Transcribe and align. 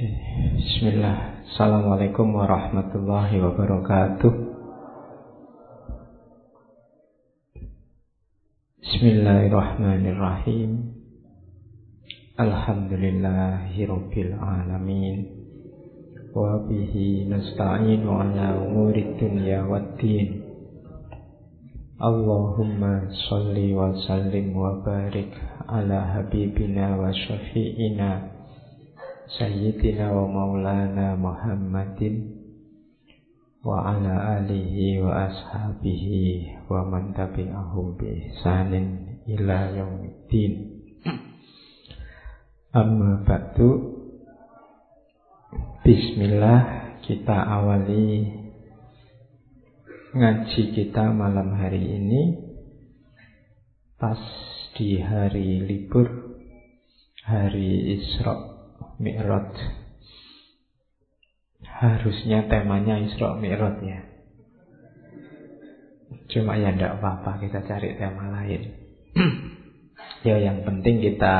Bismillah. 0.00 1.44
Assalamualaikum 1.44 2.32
warahmatullahi 2.32 3.36
wabarakatuh. 3.36 4.32
Bismillahirrahmanirrahim. 8.80 10.96
Alhamdulillahi 12.40 13.76
Rabbil 13.84 14.32
Alamin 14.40 15.16
Wa 16.32 16.64
bihi 16.64 17.28
nasta'inu 17.28 18.08
ala 18.08 18.56
umuri 18.56 19.20
dunya 19.20 19.68
waddin 19.68 20.48
Allahumma 22.00 23.04
salli 23.28 23.76
wa 23.76 23.92
sallim 24.08 24.56
wa 24.56 24.80
barik 24.80 25.36
ala 25.68 26.16
habibina 26.16 26.96
wa 26.96 27.12
syafi'ina 27.12 28.29
Sayyidina 29.30 30.10
wa 30.10 30.26
maulana 30.26 31.14
Muhammadin 31.14 32.34
wa 33.62 33.94
ala 33.94 34.42
alihi 34.42 34.98
wa 34.98 35.30
ashabihi 35.30 36.66
wa 36.66 36.82
man 36.82 37.14
tabi'ahum 37.14 37.94
bi 37.94 38.10
ihsanin 38.26 39.22
ila 39.30 39.70
yaumiddin. 39.70 40.82
Amma 42.74 43.22
ba'du. 43.22 44.02
Bismillah 45.86 46.98
kita 47.06 47.30
awali 47.30 48.34
ngaji 50.10 50.62
kita 50.74 51.14
malam 51.14 51.54
hari 51.54 52.02
ini. 52.02 52.22
Pas 53.94 54.18
di 54.74 54.98
hari 54.98 55.62
libur 55.70 56.34
hari 57.22 57.94
Isra 57.94 58.49
Mi'raj. 59.00 59.56
Harusnya 61.64 62.44
temanya 62.52 63.00
Isra 63.00 63.40
Mi'raj 63.40 63.80
ya. 63.80 64.00
Cuma 66.30 66.60
ya 66.60 66.76
tidak 66.76 67.00
apa-apa 67.00 67.40
kita 67.40 67.64
cari 67.64 67.96
tema 67.96 68.28
lain. 68.28 68.62
ya 70.28 70.36
yang 70.36 70.62
penting 70.68 71.00
kita 71.00 71.36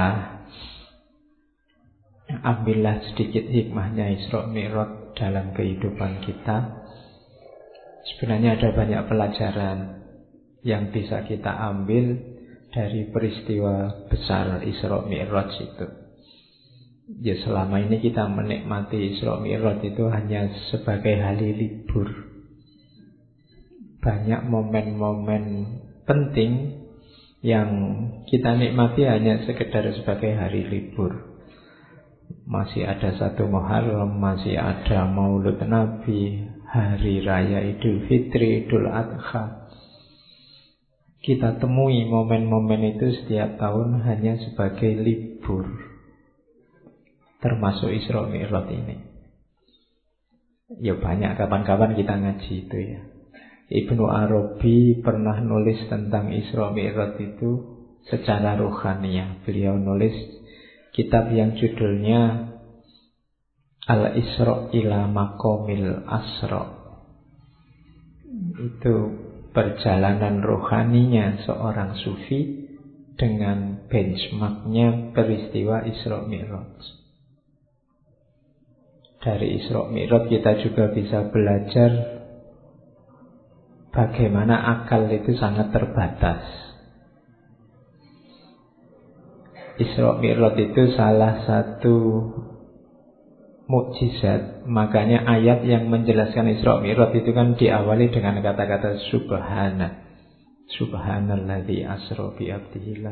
ambillah 2.40 3.04
sedikit 3.12 3.44
hikmahnya 3.44 4.16
Isra 4.16 4.48
Mi'raj 4.48 5.12
dalam 5.20 5.52
kehidupan 5.52 6.24
kita. 6.24 6.80
Sebenarnya 8.16 8.56
ada 8.56 8.72
banyak 8.72 9.02
pelajaran 9.04 9.78
yang 10.64 10.88
bisa 10.88 11.28
kita 11.28 11.52
ambil 11.52 12.16
dari 12.72 13.04
peristiwa 13.12 14.08
besar 14.08 14.64
Isra 14.64 15.04
Mi'raj 15.04 15.52
itu. 15.60 15.99
Ya 17.18 17.34
selama 17.42 17.82
ini 17.82 17.98
kita 17.98 18.30
menikmati 18.30 19.18
Isra 19.18 19.42
Mi'raj 19.42 19.82
itu 19.82 20.06
hanya 20.06 20.46
sebagai 20.70 21.18
hari 21.18 21.58
libur. 21.58 22.06
Banyak 23.98 24.46
momen-momen 24.46 25.44
penting 26.06 26.78
yang 27.42 27.70
kita 28.30 28.54
nikmati 28.54 29.10
hanya 29.10 29.42
sekedar 29.42 29.90
sebagai 29.90 30.38
hari 30.38 30.62
libur. 30.70 31.34
Masih 32.46 32.86
ada 32.86 33.10
satu 33.18 33.50
Muharram, 33.50 34.14
masih 34.14 34.54
ada 34.54 35.10
Maulud 35.10 35.58
Nabi, 35.66 36.46
hari 36.62 37.26
raya 37.26 37.58
Idul 37.74 38.06
Fitri, 38.06 38.64
Idul 38.64 38.86
Adha. 38.86 39.66
Kita 41.20 41.58
temui 41.58 42.06
momen-momen 42.06 42.96
itu 42.96 43.12
setiap 43.18 43.58
tahun 43.58 43.98
hanya 44.06 44.40
sebagai 44.40 44.94
libur 44.94 45.79
termasuk 47.40 47.88
Isra 47.90 48.28
Mi'raj 48.28 48.68
ini. 48.70 48.96
Ya 50.78 50.94
banyak 50.94 51.34
kapan-kapan 51.34 51.98
kita 51.98 52.14
ngaji 52.14 52.52
itu 52.68 52.78
ya. 52.78 53.00
Ibnu 53.70 54.06
Arabi 54.06 55.02
pernah 55.02 55.38
nulis 55.42 55.88
tentang 55.90 56.30
Isra 56.30 56.70
Mi'raj 56.70 57.18
itu 57.18 57.50
secara 58.06 58.54
rohania. 58.54 59.42
Beliau 59.42 59.74
nulis 59.80 60.14
kitab 60.94 61.32
yang 61.34 61.56
judulnya 61.58 62.52
Al-Isra 63.90 64.70
ila 64.70 65.10
Maqamil 65.10 66.06
Asra. 66.06 66.78
Itu 68.60 68.94
perjalanan 69.50 70.46
rohaninya 70.46 71.42
seorang 71.42 71.98
sufi 71.98 72.70
dengan 73.18 73.90
benchmarknya 73.90 75.10
peristiwa 75.10 75.82
Isra 75.82 76.22
Mi'raj. 76.30 76.99
Dari 79.20 79.60
Isra 79.60 79.84
Mi'raj 79.92 80.32
kita 80.32 80.64
juga 80.64 80.88
bisa 80.96 81.28
belajar 81.28 81.92
bagaimana 83.92 84.80
akal 84.80 85.12
itu 85.12 85.36
sangat 85.36 85.68
terbatas. 85.76 86.40
Isra 89.76 90.16
Mi'raj 90.16 90.56
itu 90.56 90.96
salah 90.96 91.44
satu 91.44 91.96
mukjizat. 93.68 94.64
Makanya 94.64 95.28
ayat 95.28 95.68
yang 95.68 95.92
menjelaskan 95.92 96.56
Isra 96.56 96.80
Mi'raj 96.80 97.12
itu 97.12 97.30
kan 97.36 97.60
diawali 97.60 98.08
dengan 98.08 98.40
kata-kata 98.40 99.04
subhana. 99.12 100.10
Subhanalladzi 100.80 101.82
asra 101.82 102.30
bi 102.38 102.48
abdihi 102.48 103.02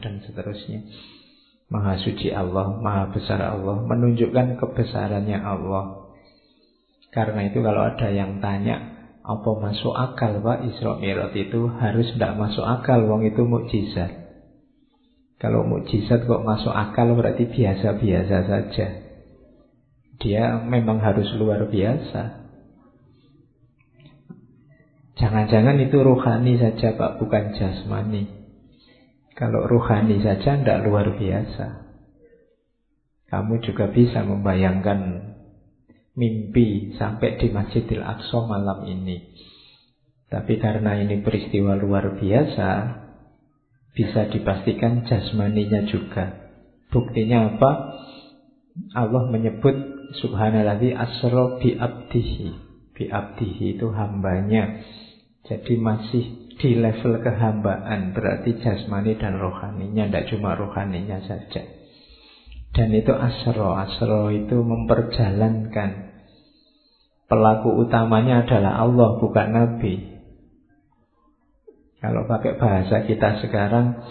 dan 0.00 0.22
seterusnya. 0.22 0.80
Maha 1.68 2.00
suci 2.00 2.32
Allah, 2.32 2.80
maha 2.80 3.12
besar 3.12 3.44
Allah, 3.44 3.84
menunjukkan 3.84 4.56
kebesarannya 4.56 5.36
Allah. 5.36 6.08
Karena 7.12 7.44
itu 7.52 7.60
kalau 7.60 7.84
ada 7.84 8.08
yang 8.08 8.40
tanya, 8.40 8.98
apa 9.20 9.50
masuk 9.60 9.92
akal 9.92 10.40
Pak 10.40 10.64
Isra 10.64 10.96
Mi'raj 10.96 11.36
itu 11.36 11.68
harus 11.68 12.08
tidak 12.16 12.40
masuk 12.40 12.64
akal, 12.64 13.04
wong 13.04 13.28
itu 13.28 13.44
mukjizat. 13.44 14.32
Kalau 15.36 15.68
mukjizat 15.68 16.24
kok 16.24 16.40
masuk 16.40 16.72
akal 16.72 17.12
berarti 17.12 17.44
biasa-biasa 17.52 18.36
saja. 18.48 18.86
Dia 20.18 20.56
memang 20.64 21.04
harus 21.04 21.28
luar 21.36 21.68
biasa. 21.68 22.48
Jangan-jangan 25.20 25.76
itu 25.84 25.98
rohani 26.00 26.56
saja 26.56 26.96
Pak, 26.96 27.20
bukan 27.20 27.54
jasmani. 27.60 28.37
Kalau 29.38 29.70
ruhani 29.70 30.18
saja 30.18 30.58
tidak 30.58 30.82
luar 30.82 31.14
biasa. 31.14 31.86
Kamu 33.30 33.62
juga 33.62 33.86
bisa 33.94 34.26
membayangkan 34.26 35.30
mimpi 36.18 36.98
sampai 36.98 37.38
di 37.38 37.46
Masjidil 37.54 38.02
Aqsa 38.02 38.42
malam 38.50 38.82
ini. 38.90 39.30
Tapi 40.26 40.58
karena 40.58 40.98
ini 40.98 41.22
peristiwa 41.22 41.78
luar 41.78 42.18
biasa, 42.18 42.70
bisa 43.94 44.26
dipastikan 44.26 45.06
jasmaninya 45.06 45.86
juga. 45.86 46.50
Buktinya 46.90 47.54
apa? 47.54 47.70
Allah 48.98 49.22
menyebut 49.30 49.76
subhanalladzi 50.18 50.98
asra 50.98 51.62
bi 51.62 51.78
abdihi. 51.78 52.46
Bi 52.90 53.04
abdihi 53.06 53.78
itu 53.78 53.86
hambanya. 53.94 54.82
Jadi 55.46 55.78
masih 55.78 56.47
di 56.58 56.74
level 56.74 57.22
kehambaan 57.22 58.10
berarti 58.10 58.58
jasmani 58.58 59.14
dan 59.14 59.38
rohaninya 59.38 60.10
tidak 60.10 60.26
cuma 60.34 60.58
rohaninya 60.58 61.22
saja. 61.22 61.62
Dan 62.74 62.90
itu 62.92 63.14
asro 63.14 63.78
asro 63.78 64.34
itu 64.34 64.58
memperjalankan. 64.58 65.90
Pelaku 67.30 67.86
utamanya 67.86 68.42
adalah 68.42 68.82
Allah 68.82 69.22
bukan 69.22 69.48
Nabi. 69.54 69.94
Kalau 71.98 72.26
pakai 72.26 72.58
bahasa 72.58 73.06
kita 73.06 73.42
sekarang 73.42 74.02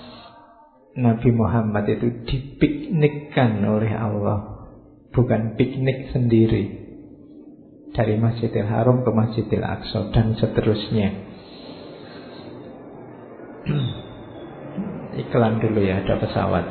Nabi 0.97 1.29
Muhammad 1.35 1.87
itu 1.87 2.23
dipiknikkan 2.27 3.63
oleh 3.63 3.91
Allah 3.91 4.71
bukan 5.11 5.59
piknik 5.59 6.15
sendiri. 6.15 6.87
Dari 7.91 8.15
Masjidil 8.19 8.67
Haram 8.67 9.01
ke 9.01 9.11
Masjidil 9.11 9.63
Aqsa 9.63 10.13
dan 10.13 10.37
seterusnya 10.37 11.26
Iklan 15.21 15.59
dulu 15.59 15.79
ya, 15.81 16.03
ada 16.03 16.15
pesawat. 16.21 16.65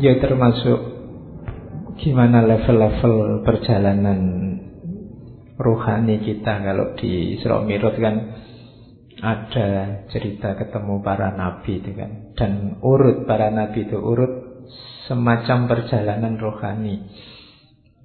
Ya 0.00 0.18
termasuk 0.18 0.80
gimana 2.00 2.42
level-level 2.42 3.46
perjalanan 3.46 4.20
rohani 5.60 6.18
kita 6.24 6.64
kalau 6.64 6.98
di 6.98 7.38
Isra 7.38 7.62
Mi'raj 7.62 7.96
kan 8.02 8.16
ada 9.22 9.68
cerita 10.10 10.58
ketemu 10.58 10.98
para 10.98 11.30
nabi 11.30 11.78
itu 11.78 11.94
kan 11.94 12.34
dan 12.34 12.82
urut 12.82 13.22
para 13.22 13.54
nabi 13.54 13.86
itu 13.86 13.94
urut 13.94 14.66
semacam 15.06 15.70
perjalanan 15.70 16.34
rohani 16.42 17.06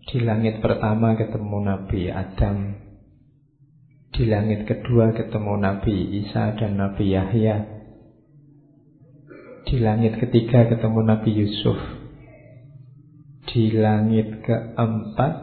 di 0.07 0.23
langit 0.23 0.63
pertama 0.63 1.19
ketemu 1.19 1.57
Nabi 1.67 2.07
Adam 2.07 2.57
Di 4.15 4.23
langit 4.23 4.63
kedua 4.63 5.11
ketemu 5.11 5.53
Nabi 5.59 6.23
Isa 6.23 6.55
dan 6.55 6.79
Nabi 6.79 7.11
Yahya 7.11 7.77
Di 9.67 9.83
langit 9.83 10.15
ketiga 10.15 10.63
ketemu 10.71 11.03
Nabi 11.03 11.43
Yusuf. 11.43 11.75
Di 13.51 13.67
langit 13.75 14.39
keempat 14.47 15.33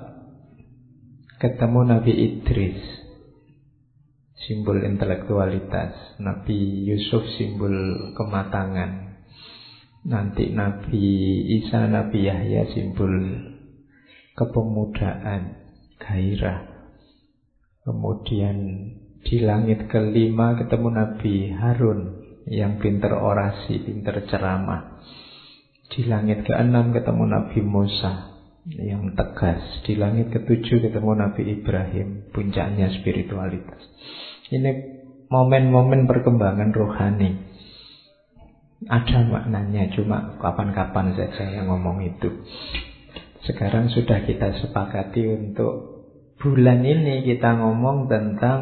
ketemu 1.45 1.81
Nabi 1.85 2.13
Idris. 2.25 2.81
Simbol 4.49 4.81
intelektualitas. 4.81 6.17
Nabi 6.25 6.89
Yusuf 6.89 7.21
simbol 7.37 8.17
kematangan. 8.17 9.21
Nanti 10.09 10.49
Nabi 10.57 11.05
Isa, 11.61 11.85
Nabi 11.85 12.25
Yahya 12.25 12.65
simbol 12.73 13.13
kepemudaan, 14.35 15.63
gairah. 16.03 16.61
Kemudian 17.87 18.57
di 19.25 19.37
langit 19.41 19.89
kelima 19.89 20.59
ketemu 20.59 20.89
Nabi 20.91 21.35
Harun 21.55 22.01
yang 22.51 22.77
pinter 22.83 23.15
orasi, 23.15 23.81
pinter 23.81 24.21
ceramah. 24.29 25.01
Di 25.89 26.05
langit 26.05 26.45
keenam 26.45 26.93
ketemu 26.93 27.25
Nabi 27.29 27.61
Musa 27.63 28.35
yang 28.69 29.13
tegas. 29.15 29.85
Di 29.85 29.97
langit 29.97 30.33
ketujuh 30.33 30.81
ketemu 30.81 31.13
Nabi 31.13 31.43
Ibrahim, 31.61 32.29
puncaknya 32.33 32.91
spiritualitas. 33.01 33.81
Ini 34.49 34.71
momen-momen 35.29 36.09
perkembangan 36.09 36.73
rohani. 36.73 37.31
Ada 38.85 39.25
maknanya, 39.25 39.89
cuma 39.97 40.37
kapan-kapan 40.37 41.17
saja 41.17 41.49
yang 41.49 41.73
ngomong 41.73 42.05
itu. 42.05 42.29
Sekarang 43.45 43.93
sudah 43.93 44.25
kita 44.25 44.57
sepakati 44.57 45.29
untuk 45.29 45.73
bulan 46.41 46.81
ini 46.81 47.21
kita 47.29 47.61
ngomong 47.61 48.09
tentang 48.09 48.61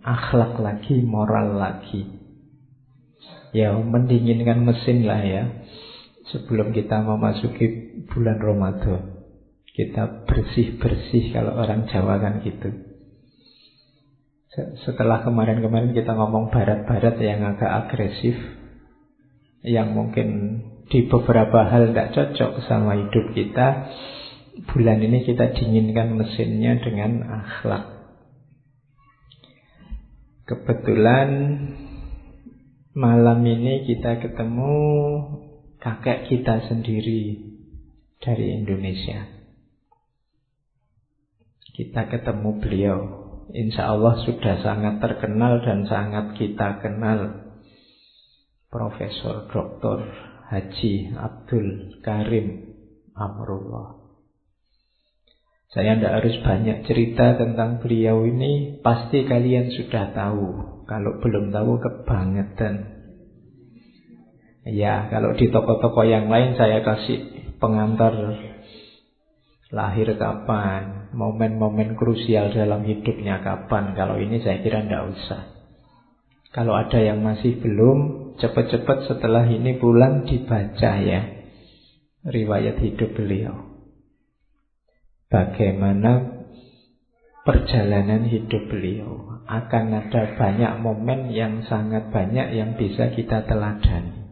akhlak 0.00 0.56
lagi, 0.56 1.04
moral 1.04 1.60
lagi. 1.60 2.08
Ya, 3.52 3.76
mendinginkan 3.76 4.64
mesin 4.64 5.04
lah 5.04 5.20
ya. 5.20 5.44
Sebelum 6.32 6.72
kita 6.72 7.04
memasuki 7.04 8.00
bulan 8.08 8.40
Ramadan. 8.40 9.20
Kita 9.74 10.24
bersih-bersih 10.24 11.36
kalau 11.36 11.52
orang 11.60 11.84
Jawa 11.92 12.16
kan 12.18 12.40
gitu. 12.40 12.72
Setelah 14.86 15.26
kemarin-kemarin 15.26 15.92
kita 15.92 16.14
ngomong 16.14 16.54
barat-barat 16.54 17.18
yang 17.18 17.42
agak 17.42 17.90
agresif, 17.90 18.38
yang 19.66 19.92
mungkin 19.92 20.28
di 20.92 21.08
beberapa 21.08 21.64
hal 21.64 21.92
tidak 21.92 22.12
cocok 22.12 22.52
sama 22.68 23.00
hidup 23.00 23.32
kita, 23.32 23.88
bulan 24.70 25.00
ini 25.00 25.24
kita 25.24 25.56
dinginkan 25.56 26.14
mesinnya 26.14 26.78
dengan 26.82 27.24
akhlak. 27.24 27.84
Kebetulan 30.44 31.30
malam 32.92 33.40
ini 33.48 33.88
kita 33.88 34.20
ketemu 34.20 34.76
kakek 35.80 36.28
kita 36.28 36.68
sendiri 36.68 37.40
dari 38.20 38.46
Indonesia. 38.52 39.24
Kita 41.74 42.06
ketemu 42.06 42.50
beliau. 42.60 42.98
Insya 43.50 43.92
Allah 43.92 44.20
sudah 44.24 44.62
sangat 44.62 45.02
terkenal 45.02 45.60
dan 45.64 45.84
sangat 45.88 46.38
kita 46.38 46.80
kenal. 46.80 47.44
Profesor 48.70 49.50
Dr. 49.50 50.33
Haji 50.54 51.18
Abdul 51.18 51.98
Karim 51.98 52.62
Amrullah. 53.18 53.98
Saya 55.74 55.98
tidak 55.98 56.22
harus 56.22 56.38
banyak 56.46 56.86
cerita 56.86 57.34
tentang 57.34 57.82
beliau 57.82 58.22
ini, 58.22 58.78
pasti 58.78 59.26
kalian 59.26 59.74
sudah 59.74 60.14
tahu. 60.14 60.46
Kalau 60.86 61.18
belum 61.18 61.50
tahu, 61.50 61.82
kebangetan. 61.82 62.94
Ya, 64.70 65.10
kalau 65.10 65.34
di 65.34 65.50
toko-toko 65.50 66.06
yang 66.06 66.30
lain 66.30 66.54
saya 66.54 66.86
kasih 66.86 67.50
pengantar 67.58 68.14
lahir 69.74 70.14
kapan, 70.14 71.10
momen-momen 71.10 71.98
krusial 71.98 72.54
dalam 72.54 72.86
hidupnya 72.86 73.42
kapan. 73.42 73.98
Kalau 73.98 74.22
ini 74.22 74.38
saya 74.46 74.62
kira 74.62 74.86
tidak 74.86 75.10
usah. 75.18 75.42
Kalau 76.54 76.78
ada 76.78 77.02
yang 77.02 77.18
masih 77.18 77.58
belum, 77.58 78.23
cepat-cepat 78.40 79.10
setelah 79.10 79.44
ini 79.46 79.76
pulang 79.78 80.24
dibaca 80.26 80.92
ya. 80.98 81.22
Riwayat 82.24 82.80
hidup 82.80 83.12
beliau 83.14 83.74
bagaimana 85.34 86.12
perjalanan 87.42 88.30
hidup 88.30 88.70
beliau. 88.70 89.42
Akan 89.50 89.92
ada 89.92 90.38
banyak 90.38 90.72
momen 90.80 91.34
yang 91.34 91.66
sangat 91.66 92.14
banyak 92.14 92.54
yang 92.54 92.78
bisa 92.78 93.12
kita 93.12 93.44
teladani. 93.44 94.24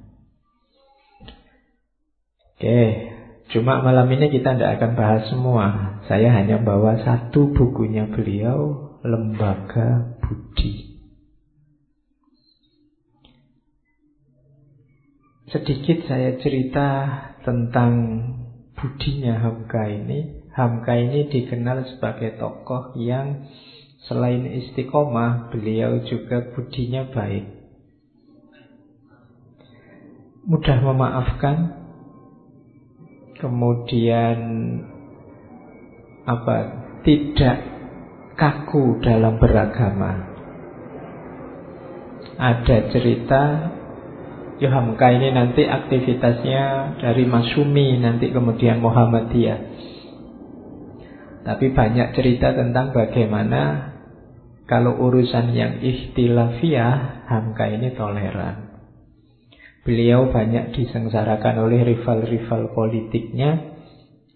Oke, 2.56 2.82
cuma 3.50 3.82
malam 3.82 4.06
ini 4.14 4.30
kita 4.30 4.54
tidak 4.54 4.78
akan 4.78 4.92
bahas 4.94 5.22
semua. 5.28 5.66
Saya 6.06 6.30
hanya 6.30 6.62
bawa 6.62 7.02
satu 7.02 7.50
bukunya 7.52 8.06
beliau, 8.08 8.94
Lembaga 9.02 10.16
Budi. 10.22 10.91
Sedikit 15.52 16.08
saya 16.08 16.40
cerita 16.40 16.88
tentang 17.44 17.92
budinya 18.72 19.36
Hamka 19.36 19.84
ini 19.84 20.42
Hamka 20.52 20.92
ini 21.00 21.32
dikenal 21.32 21.96
sebagai 21.96 22.36
tokoh 22.36 22.92
yang 23.00 23.48
selain 24.04 24.44
istiqomah, 24.44 25.48
beliau 25.48 26.04
juga 26.04 26.52
budinya 26.52 27.08
baik. 27.08 27.48
Mudah 30.44 30.78
memaafkan, 30.84 31.56
kemudian 33.40 34.38
apa? 36.28 36.56
Tidak 37.00 37.58
kaku 38.36 39.00
dalam 39.00 39.40
beragama. 39.40 40.28
Ada 42.36 42.92
cerita 42.92 43.42
Yohamka 44.62 45.10
ini 45.10 45.34
nanti 45.34 45.66
aktivitasnya 45.66 46.94
dari 47.02 47.26
Masumi 47.26 47.98
nanti 47.98 48.30
kemudian 48.30 48.78
Muhammadiyah. 48.78 49.58
Tapi 51.42 51.74
banyak 51.74 52.14
cerita 52.14 52.54
tentang 52.54 52.94
bagaimana 52.94 53.92
kalau 54.70 54.94
urusan 55.02 55.50
yang 55.52 55.82
ikhtilafiyah, 55.82 57.26
Hamka 57.26 57.66
ini 57.66 57.90
toleran. 57.98 58.72
Beliau 59.82 60.30
banyak 60.30 60.70
disengsarakan 60.78 61.66
oleh 61.66 61.82
rival-rival 61.82 62.70
politiknya, 62.70 63.74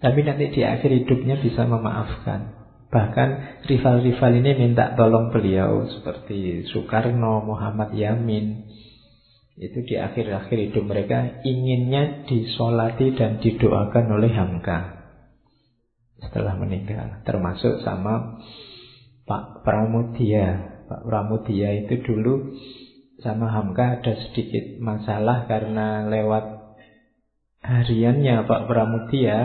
tapi 0.02 0.26
nanti 0.26 0.50
di 0.50 0.66
akhir 0.66 0.90
hidupnya 0.90 1.38
bisa 1.38 1.62
memaafkan. 1.70 2.58
Bahkan 2.90 3.28
rival-rival 3.70 4.32
ini 4.42 4.50
minta 4.58 4.98
tolong 4.98 5.30
beliau 5.30 5.86
seperti 5.86 6.66
Soekarno, 6.74 7.46
Muhammad 7.46 7.94
Yamin. 7.94 8.66
Itu 9.56 9.88
di 9.88 9.96
akhir-akhir 9.96 10.58
hidup 10.68 10.84
mereka 10.84 11.40
inginnya 11.40 12.28
disolati 12.28 13.16
dan 13.16 13.40
didoakan 13.40 14.06
oleh 14.20 14.28
Hamka. 14.36 14.78
Setelah 16.20 16.60
meninggal 16.60 17.24
termasuk 17.24 17.80
sama 17.80 18.40
Pak 19.24 19.64
Pramudia. 19.64 20.76
Pak 20.86 21.08
Pramudia 21.08 21.72
itu 21.72 22.04
dulu 22.04 22.52
sama 23.24 23.48
Hamka 23.48 24.00
ada 24.00 24.12
sedikit 24.28 24.76
masalah 24.76 25.48
karena 25.48 26.04
lewat 26.04 26.76
hariannya 27.64 28.44
Pak 28.44 28.62
Pramudia 28.68 29.36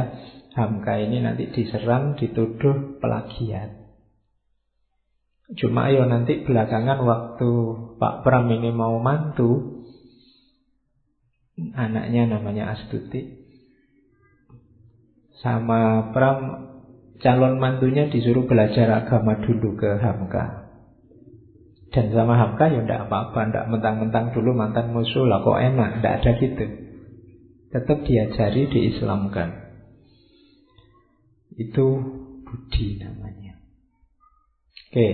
Hamka 0.52 1.00
ini 1.00 1.24
nanti 1.24 1.48
diserang 1.56 2.20
dituduh 2.20 3.00
pelagiat. 3.00 3.80
Cuma 5.56 5.88
ayo 5.88 6.04
nanti 6.08 6.44
belakangan 6.44 7.00
waktu 7.00 7.52
Pak 7.96 8.24
Pram 8.24 8.48
ini 8.52 8.72
mau 8.72 9.00
mantu 9.00 9.81
Anaknya 11.58 12.32
namanya 12.32 12.74
Astuti 12.74 13.42
sama 15.42 16.14
Pram 16.14 16.72
calon 17.22 17.58
mantunya 17.58 18.10
disuruh 18.10 18.46
belajar 18.46 18.90
agama 19.06 19.42
dulu 19.42 19.78
ke 19.78 19.98
Hamka. 19.98 20.70
Dan 21.92 22.16
sama 22.16 22.40
Hamka 22.40 22.72
ya 22.72 22.82
ndak 22.88 23.10
apa-apa, 23.10 23.52
ndak 23.52 23.66
mentang-mentang 23.68 24.32
dulu 24.32 24.56
mantan 24.56 24.96
musuh 24.96 25.28
lah 25.28 25.44
kok 25.44 25.60
enak, 25.60 26.00
ndak 26.00 26.14
ada 26.24 26.32
gitu. 26.40 26.66
Tetap 27.72 27.98
diajari, 28.08 28.62
diislamkan. 28.72 29.50
Itu 31.56 31.86
budi 32.48 33.00
namanya. 33.00 33.60
Oke, 34.92 35.10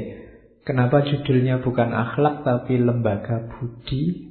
kenapa 0.65 1.01
judulnya 1.06 1.65
bukan 1.65 1.89
akhlak 1.94 2.46
tapi 2.46 2.77
lembaga 2.77 3.46
budi? 3.58 4.26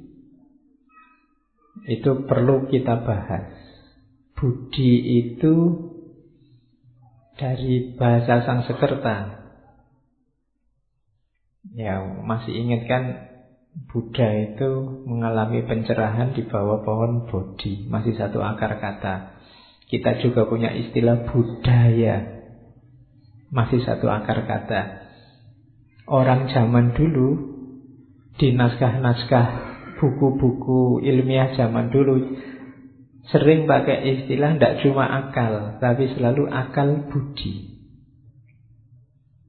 Itu 1.87 2.27
perlu 2.27 2.67
kita 2.67 3.07
bahas. 3.07 3.47
Budi 4.35 5.23
itu 5.23 5.55
dari 7.39 7.95
bahasa 7.95 8.43
Sang 8.43 8.67
Sekerta. 8.67 9.47
Ya, 11.77 12.01
masih 12.03 12.53
ingat 12.53 12.85
kan 12.89 13.03
Buddha 13.85 14.25
itu 14.33 15.03
mengalami 15.05 15.61
pencerahan 15.61 16.33
di 16.33 16.49
bawah 16.49 16.81
pohon 16.81 17.29
Bodhi, 17.29 17.85
masih 17.85 18.17
satu 18.17 18.41
akar 18.41 18.81
kata. 18.81 19.37
Kita 19.85 20.17
juga 20.19 20.49
punya 20.49 20.73
istilah 20.73 21.29
budaya, 21.29 22.41
masih 23.53 23.85
satu 23.85 24.09
akar 24.09 24.49
kata. 24.49 24.81
Orang 26.09 26.49
zaman 26.49 26.97
dulu 26.97 27.29
di 28.41 28.49
naskah-naskah 28.57 29.66
buku-buku 29.97 31.01
ilmiah 31.03 31.57
zaman 31.57 31.89
dulu 31.89 32.37
sering 33.27 33.67
pakai 33.67 34.07
istilah 34.07 34.55
tidak 34.55 34.79
cuma 34.83 35.03
akal, 35.03 35.79
tapi 35.83 36.07
selalu 36.15 36.47
akal 36.47 37.11
budi. 37.11 37.75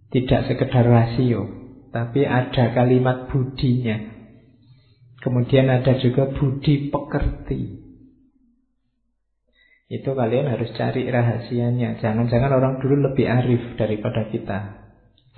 Tidak 0.09 0.41
sekedar 0.49 0.89
rasio, 0.89 1.47
tapi 1.95 2.25
ada 2.25 2.75
kalimat 2.75 3.29
budinya. 3.31 4.19
Kemudian 5.19 5.69
ada 5.69 5.99
juga 5.99 6.31
budi 6.33 6.89
pekerti. 6.89 7.87
Itu 9.89 10.13
kalian 10.13 10.53
harus 10.53 10.69
cari 10.77 11.09
rahasianya. 11.09 12.01
Jangan-jangan 12.05 12.53
orang 12.53 12.75
dulu 12.81 13.09
lebih 13.09 13.25
arif 13.25 13.63
daripada 13.81 14.29
kita 14.29 14.59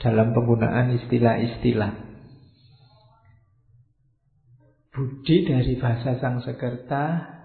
dalam 0.03 0.35
penggunaan 0.35 0.97
istilah-istilah. 1.03 2.10
Budi 4.91 5.47
dari 5.47 5.79
bahasa 5.79 6.19
Sangsekerta 6.19 7.39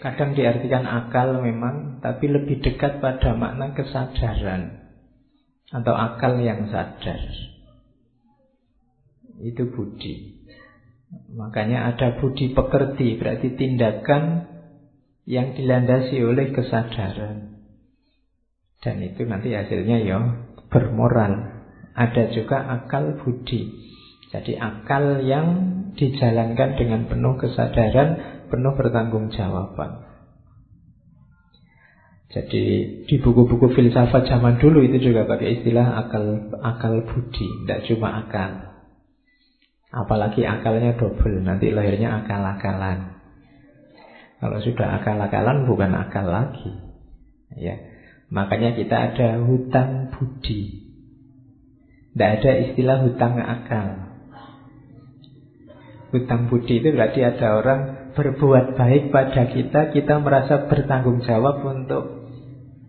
Kadang 0.00 0.32
diartikan 0.32 0.88
akal 0.88 1.44
memang, 1.44 2.00
tapi 2.00 2.24
lebih 2.32 2.64
dekat 2.64 3.04
pada 3.04 3.36
makna 3.36 3.76
kesadaran 3.76 4.80
atau 5.68 5.92
akal 5.92 6.40
yang 6.40 6.72
sadar. 6.72 7.20
Itu 9.44 9.68
budi. 9.68 10.40
Makanya 11.36 11.92
ada 11.92 12.16
budi 12.16 12.56
pekerti, 12.56 13.20
berarti 13.20 13.60
tindakan 13.60 14.48
yang 15.28 15.52
dilandasi 15.52 16.16
oleh 16.24 16.48
kesadaran. 16.56 17.60
Dan 18.80 19.04
itu 19.04 19.28
nanti 19.28 19.52
hasilnya 19.52 20.00
ya 20.00 20.18
bermoral. 20.72 21.60
Ada 21.92 22.32
juga 22.32 22.64
akal 22.64 23.20
budi. 23.20 23.68
Jadi 24.32 24.56
akal 24.56 25.20
yang 25.28 25.48
dijalankan 25.96 26.78
dengan 26.78 27.06
penuh 27.10 27.38
kesadaran 27.38 28.42
penuh 28.50 28.72
bertanggung 28.74 29.30
jawaban. 29.30 30.10
Jadi 32.30 32.62
di 33.10 33.16
buku-buku 33.18 33.74
filsafat 33.74 34.30
zaman 34.30 34.62
dulu 34.62 34.86
itu 34.86 35.10
juga 35.10 35.26
pakai 35.26 35.60
istilah 35.60 36.06
akal 36.06 36.54
akal 36.62 37.02
budi, 37.02 37.46
tidak 37.66 37.90
cuma 37.90 38.22
akal. 38.22 38.70
Apalagi 39.90 40.46
akalnya 40.46 40.94
double, 40.94 41.42
nanti 41.42 41.74
lahirnya 41.74 42.22
akal-akalan. 42.22 43.18
Kalau 44.38 44.62
sudah 44.62 45.02
akal-akalan 45.02 45.66
bukan 45.66 45.90
akal 45.98 46.30
lagi. 46.30 46.70
Ya. 47.58 47.82
Makanya 48.30 48.78
kita 48.78 48.94
ada 49.10 49.42
hutang 49.42 50.14
budi. 50.14 50.86
Tidak 52.14 52.30
ada 52.38 52.50
istilah 52.70 53.10
hutang 53.10 53.42
akal. 53.42 54.09
Hutang 56.10 56.50
budi 56.50 56.82
itu 56.82 56.90
berarti 56.90 57.22
ada 57.22 57.62
orang 57.62 57.80
berbuat 58.18 58.74
baik 58.74 59.14
pada 59.14 59.46
kita, 59.46 59.94
kita 59.94 60.18
merasa 60.18 60.66
bertanggung 60.66 61.22
jawab 61.22 61.62
untuk 61.62 62.26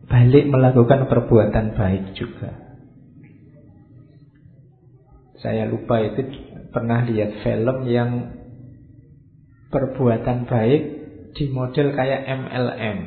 balik 0.09 0.49
melakukan 0.49 1.05
perbuatan 1.05 1.77
baik 1.77 2.17
juga. 2.17 2.51
Saya 5.37 5.69
lupa 5.69 6.01
itu 6.01 6.21
pernah 6.73 7.01
lihat 7.05 7.45
film 7.45 7.85
yang 7.85 8.09
perbuatan 9.69 10.45
baik 10.45 10.81
di 11.33 11.45
model 11.49 11.93
kayak 11.93 12.21
MLM. 12.25 12.97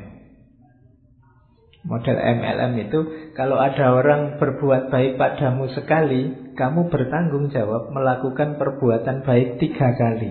Model 1.84 2.16
MLM 2.16 2.72
itu 2.88 3.00
kalau 3.36 3.60
ada 3.60 3.92
orang 3.92 4.40
berbuat 4.40 4.88
baik 4.88 5.20
padamu 5.20 5.68
sekali, 5.76 6.43
kamu 6.54 6.90
bertanggung 6.90 7.50
jawab 7.50 7.90
melakukan 7.90 8.56
perbuatan 8.58 9.26
baik 9.26 9.60
tiga 9.60 9.94
kali 9.94 10.30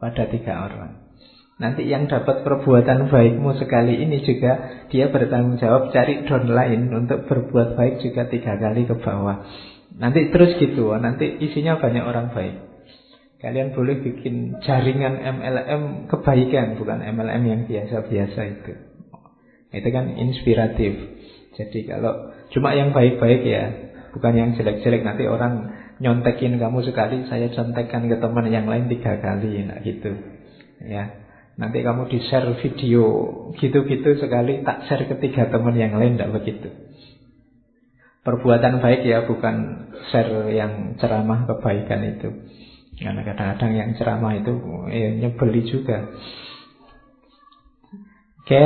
pada 0.00 0.24
tiga 0.28 0.68
orang. 0.68 1.08
Nanti 1.58 1.90
yang 1.90 2.06
dapat 2.06 2.46
perbuatan 2.46 3.10
baikmu 3.10 3.58
sekali 3.58 3.98
ini 3.98 4.22
juga 4.22 4.86
dia 4.94 5.10
bertanggung 5.10 5.58
jawab 5.58 5.90
cari 5.90 6.22
don 6.22 6.46
lain 6.46 6.86
untuk 6.94 7.26
berbuat 7.26 7.74
baik 7.74 7.98
juga 7.98 8.30
tiga 8.30 8.54
kali 8.56 8.86
ke 8.86 8.94
bawah. 8.94 9.42
Nanti 9.98 10.30
terus 10.30 10.54
gitu, 10.62 10.94
nanti 10.94 11.26
isinya 11.42 11.82
banyak 11.82 12.04
orang 12.06 12.30
baik. 12.30 12.56
Kalian 13.38 13.74
boleh 13.74 14.02
bikin 14.02 14.62
jaringan 14.62 15.18
MLM 15.18 16.10
kebaikan, 16.10 16.78
bukan 16.78 17.02
MLM 17.02 17.42
yang 17.46 17.60
biasa-biasa 17.66 18.40
itu. 18.50 18.72
Itu 19.74 19.88
kan 19.94 20.14
inspiratif. 20.14 20.94
Jadi 21.58 21.90
kalau 21.90 22.34
cuma 22.54 22.74
yang 22.74 22.94
baik-baik 22.94 23.42
ya, 23.42 23.87
bukan 24.14 24.32
yang 24.34 24.50
jelek-jelek 24.56 25.02
nanti 25.04 25.28
orang 25.28 25.74
nyontekin 25.98 26.56
kamu 26.56 26.84
sekali, 26.86 27.26
saya 27.26 27.50
contekkan 27.50 28.06
ke 28.06 28.16
teman 28.18 28.46
yang 28.48 28.66
lain 28.70 28.86
tiga 28.86 29.18
kali, 29.18 29.66
nah 29.66 29.82
gitu. 29.82 30.14
Ya, 30.78 31.28
Nanti 31.58 31.82
kamu 31.82 32.06
di-share 32.06 32.54
video 32.62 33.04
gitu-gitu 33.58 34.14
sekali 34.22 34.62
tak 34.62 34.86
share 34.86 35.10
ketiga 35.10 35.50
teman 35.50 35.74
yang 35.74 35.98
lain 35.98 36.14
tidak 36.14 36.38
begitu. 36.38 36.70
Perbuatan 38.22 38.78
baik 38.78 39.02
ya 39.02 39.26
bukan 39.26 39.90
share 40.14 40.54
yang 40.54 40.94
ceramah 41.02 41.50
kebaikan 41.50 42.14
itu. 42.14 42.30
Karena 43.02 43.26
kadang-kadang 43.26 43.72
yang 43.74 43.90
ceramah 43.98 44.38
itu 44.38 44.54
ya, 44.86 45.08
nyebeli 45.18 45.66
juga. 45.66 46.14
Oke, 48.38 48.64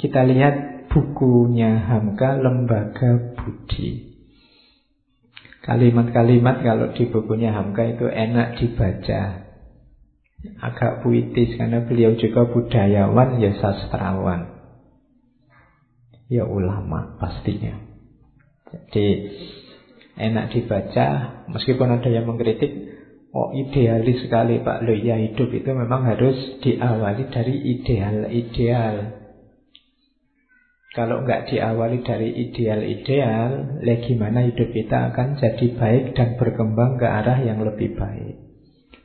kita 0.00 0.24
lihat 0.24 0.88
bukunya 0.88 1.76
Hamka 1.76 2.40
Lembaga 2.40 3.36
Budi. 3.36 4.11
Kalimat-kalimat 5.62 6.66
kalau 6.66 6.90
di 6.90 7.06
bukunya 7.06 7.54
Hamka 7.54 7.86
itu 7.86 8.10
enak 8.10 8.58
dibaca. 8.58 9.46
Agak 10.58 11.06
puitis 11.06 11.54
karena 11.54 11.86
beliau 11.86 12.18
juga 12.18 12.50
budayawan 12.50 13.38
ya 13.38 13.54
sastrawan. 13.62 14.58
Ya 16.26 16.50
ulama 16.50 17.14
pastinya. 17.22 17.78
Jadi 18.74 19.06
enak 20.18 20.50
dibaca. 20.50 21.08
Meskipun 21.46 21.94
ada 21.94 22.10
yang 22.10 22.26
mengkritik 22.26 22.98
oh 23.30 23.54
idealis 23.54 24.18
sekali 24.26 24.66
Pak. 24.66 24.82
Lo 24.82 24.98
ya 24.98 25.14
hidup 25.14 25.46
itu 25.54 25.70
memang 25.70 26.10
harus 26.10 26.58
diawali 26.58 27.30
dari 27.30 27.54
ideal-ideal 27.78 29.21
kalau 30.92 31.24
nggak 31.24 31.48
diawali 31.48 32.04
dari 32.04 32.28
ideal-ideal, 32.48 33.80
gimana 33.80 34.44
hidup 34.44 34.76
kita 34.76 35.12
akan 35.12 35.40
jadi 35.40 35.66
baik 35.72 36.04
dan 36.12 36.36
berkembang 36.36 37.00
ke 37.00 37.08
arah 37.08 37.40
yang 37.40 37.64
lebih 37.64 37.96
baik 37.96 38.42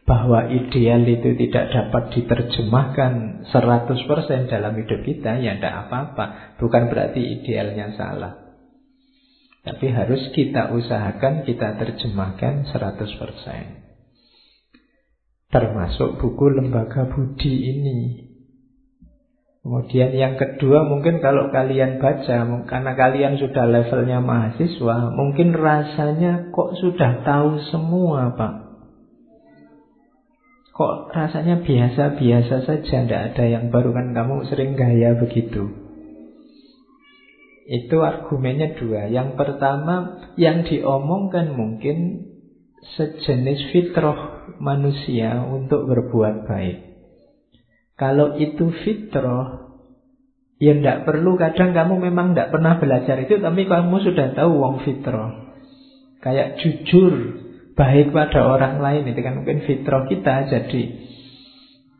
bahwa 0.08 0.48
ideal 0.48 1.03
itu 1.03 1.36
tidak 1.36 1.67
dapat 1.67 2.15
diterjemahkan 2.15 3.44
100% 3.51 4.48
dalam 4.48 4.74
hidup 4.79 5.03
kita, 5.03 5.36
ya 5.44 5.60
tidak 5.60 5.91
apa-apa. 5.91 6.56
Bukan 6.63 6.88
berarti 6.88 7.20
idealnya 7.20 7.91
salah. 8.00 8.56
Tapi 9.67 9.91
harus 9.91 10.32
kita 10.32 10.72
usahakan 10.72 11.44
kita 11.44 11.75
terjemahkan 11.75 12.72
100%. 12.72 15.51
Termasuk 15.51 16.24
buku 16.24 16.56
Lembaga 16.56 17.12
Budi 17.12 17.75
ini. 17.75 18.26
Kemudian 19.68 20.16
yang 20.16 20.40
kedua 20.40 20.88
mungkin 20.88 21.20
kalau 21.20 21.52
kalian 21.52 22.00
baca, 22.00 22.48
karena 22.72 22.92
kalian 22.96 23.36
sudah 23.36 23.68
levelnya 23.68 24.24
mahasiswa, 24.24 25.12
mungkin 25.12 25.52
rasanya 25.52 26.56
kok 26.56 26.80
sudah 26.80 27.20
tahu 27.28 27.60
semua 27.68 28.32
Pak. 28.32 28.54
Kok 30.72 31.12
rasanya 31.12 31.68
biasa-biasa 31.68 32.64
saja, 32.64 32.98
tidak 33.04 33.36
ada 33.36 33.44
yang 33.44 33.68
baru 33.68 33.92
kan 33.92 34.16
kamu 34.16 34.48
sering 34.48 34.80
gaya 34.80 35.20
begitu. 35.20 35.68
Itu 37.68 38.08
argumennya 38.08 38.80
dua. 38.80 39.12
Yang 39.12 39.36
pertama, 39.36 40.24
yang 40.40 40.64
diomongkan 40.64 41.52
mungkin 41.52 42.24
sejenis 42.96 43.76
fitrah 43.76 44.48
manusia 44.64 45.44
untuk 45.44 45.92
berbuat 45.92 46.48
baik. 46.48 46.97
Kalau 47.98 48.38
itu 48.38 48.70
fitrah, 48.86 49.74
ya 50.62 50.77
tidak 50.77 51.10
perlu. 51.10 51.34
Kadang 51.36 51.74
kamu 51.74 51.98
memang 52.10 52.32
tidak 52.32 52.54
pernah 52.54 52.77
belajar 52.77 53.18
itu, 53.25 53.42
tapi 53.42 53.66
kamu 53.66 53.96
sudah 54.06 54.38
tahu 54.38 54.51
wong 54.62 54.86
fitrah. 54.86 55.50
Kayak 56.22 56.62
jujur, 56.62 57.13
baik 57.74 58.13
pada 58.13 58.46
orang 58.46 58.82
lain 58.82 59.10
itu 59.10 59.20
kan 59.22 59.42
mungkin 59.42 59.66
fitrah 59.66 60.06
kita 60.10 60.50
jadi 60.50 60.84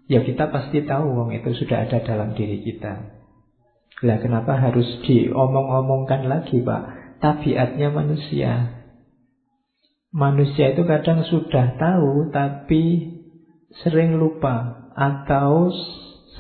ya 0.08 0.24
kita 0.24 0.50
pasti 0.50 0.82
tahu 0.88 1.06
wong 1.13 1.30
itu 1.36 1.54
sudah 1.54 1.86
ada 1.86 2.01
dalam 2.01 2.34
diri 2.34 2.63
kita. 2.63 3.13
Lah 4.04 4.18
kenapa 4.22 4.58
harus 4.58 4.88
diomong-omongkan 5.06 6.25
lagi, 6.30 6.62
Pak? 6.63 6.84
Tabiatnya 7.18 7.89
manusia. 7.89 8.84
Manusia 10.13 10.74
itu 10.74 10.88
kadang 10.88 11.27
sudah 11.27 11.75
tahu 11.75 12.32
tapi 12.32 13.13
sering 13.84 14.16
lupa 14.18 14.87
atau 14.98 15.70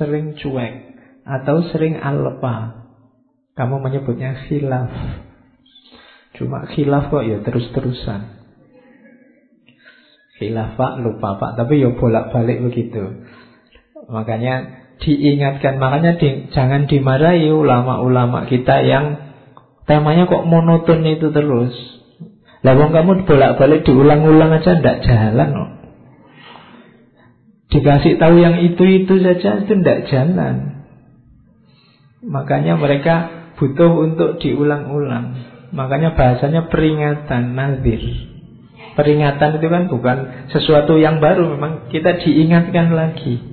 sering 0.01 0.33
cuek 0.33 0.97
atau 1.21 1.61
sering 1.69 2.01
alpa. 2.01 2.87
Kamu 3.53 3.81
menyebutnya 3.81 4.49
khilaf. 4.49 4.89
Cuma 6.37 6.65
khilaf 6.69 7.09
kok 7.13 7.25
ya 7.25 7.41
terus-terusan. 7.45 8.37
Khilaf 10.37 10.77
pak, 10.77 11.01
lupa 11.01 11.41
pak, 11.41 11.57
tapi 11.57 11.81
ya 11.81 11.89
bolak-balik 11.97 12.61
begitu. 12.69 13.25
Makanya 14.13 14.85
diingatkan, 15.01 15.81
makanya 15.81 16.21
di, 16.21 16.53
jangan 16.53 16.85
dimarahi 16.85 17.49
ulama-ulama 17.49 18.45
kita 18.45 18.85
yang 18.85 19.33
temanya 19.89 20.29
kok 20.29 20.45
monoton 20.45 21.01
itu 21.09 21.33
terus. 21.33 21.73
Lah 22.61 22.77
kamu 22.77 23.25
bolak-balik 23.25 23.81
diulang-ulang 23.85 24.53
aja 24.53 24.77
ndak 24.77 25.01
jalan 25.05 25.49
kok. 25.53 25.71
Dikasih 27.77 28.17
tahu 28.17 28.41
yang 28.41 28.57
itu-itu 28.57 29.21
saja 29.21 29.61
itu 29.61 29.69
tidak 29.77 30.09
jalan. 30.09 30.81
Makanya 32.25 32.73
mereka 32.73 33.15
butuh 33.53 33.93
untuk 34.01 34.41
diulang-ulang. 34.41 35.37
Makanya 35.77 36.17
bahasanya 36.17 36.73
peringatan, 36.73 37.53
nazir. 37.53 38.01
Peringatan 38.97 39.61
itu 39.61 39.67
kan 39.69 39.83
bukan 39.93 40.17
sesuatu 40.49 40.97
yang 40.97 41.21
baru, 41.21 41.53
memang 41.53 41.93
kita 41.93 42.17
diingatkan 42.17 42.97
lagi. 42.97 43.45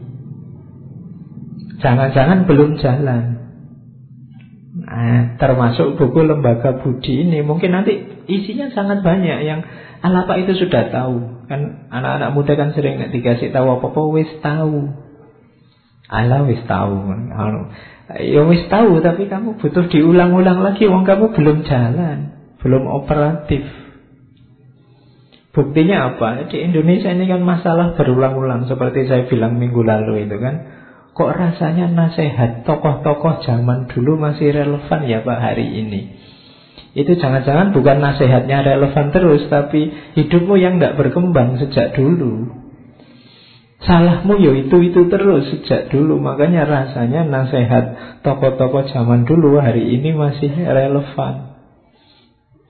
Jangan-jangan 1.84 2.48
belum 2.48 2.80
jalan. 2.80 3.43
Nah, 4.94 5.34
termasuk 5.42 5.98
buku 5.98 6.22
lembaga 6.22 6.78
budi 6.78 7.26
ini 7.26 7.42
mungkin 7.42 7.74
nanti 7.74 7.98
isinya 8.30 8.70
sangat 8.70 9.02
banyak 9.02 9.42
yang 9.42 9.66
Alapa 10.04 10.36
itu 10.36 10.52
sudah 10.52 10.92
tahu. 10.92 11.48
Kan 11.48 11.88
anak-anak 11.88 12.30
muda 12.36 12.52
kan 12.60 12.76
sering 12.76 13.00
dikasih 13.08 13.56
tahu 13.56 13.80
apa-apa 13.80 14.00
wis 14.12 14.28
tahu. 14.44 14.92
Ala 16.12 16.44
wis 16.44 16.60
tahu. 16.68 17.08
Ya 18.20 18.44
wis 18.44 18.68
tahu 18.68 19.00
tapi 19.00 19.32
kamu 19.32 19.56
butuh 19.56 19.88
diulang-ulang 19.88 20.60
lagi 20.60 20.84
wong 20.92 21.08
kamu 21.08 21.32
belum 21.32 21.64
jalan, 21.64 22.36
belum 22.60 22.84
operatif. 22.84 23.64
Buktinya 25.56 26.12
apa? 26.12 26.52
Di 26.52 26.60
Indonesia 26.60 27.08
ini 27.08 27.24
kan 27.24 27.40
masalah 27.40 27.96
berulang-ulang 27.96 28.68
seperti 28.68 29.08
saya 29.08 29.24
bilang 29.24 29.56
minggu 29.56 29.80
lalu 29.80 30.28
itu 30.28 30.36
kan. 30.36 30.83
Kok 31.14 31.30
rasanya 31.30 31.94
nasihat 31.94 32.66
tokoh-tokoh 32.66 33.46
zaman 33.46 33.86
dulu 33.86 34.18
masih 34.18 34.50
relevan 34.50 35.00
ya 35.06 35.22
Pak 35.22 35.38
hari 35.38 35.70
ini? 35.70 36.18
Itu 36.98 37.14
jangan-jangan 37.14 37.70
bukan 37.70 38.02
nasihatnya 38.02 38.66
relevan 38.66 39.14
terus 39.14 39.46
Tapi 39.46 39.94
hidupmu 40.18 40.58
yang 40.58 40.82
tidak 40.82 40.98
berkembang 40.98 41.62
sejak 41.62 41.94
dulu. 41.94 42.66
Salahmu 43.78 44.42
ya 44.42 44.58
itu-itu 44.58 45.06
terus 45.06 45.54
sejak 45.54 45.94
dulu. 45.94 46.18
Makanya 46.18 46.66
rasanya 46.66 47.22
nasihat 47.30 48.18
tokoh-tokoh 48.26 48.90
zaman 48.90 49.22
dulu 49.22 49.62
hari 49.62 49.94
ini 49.94 50.18
masih 50.18 50.50
relevan. 50.50 51.54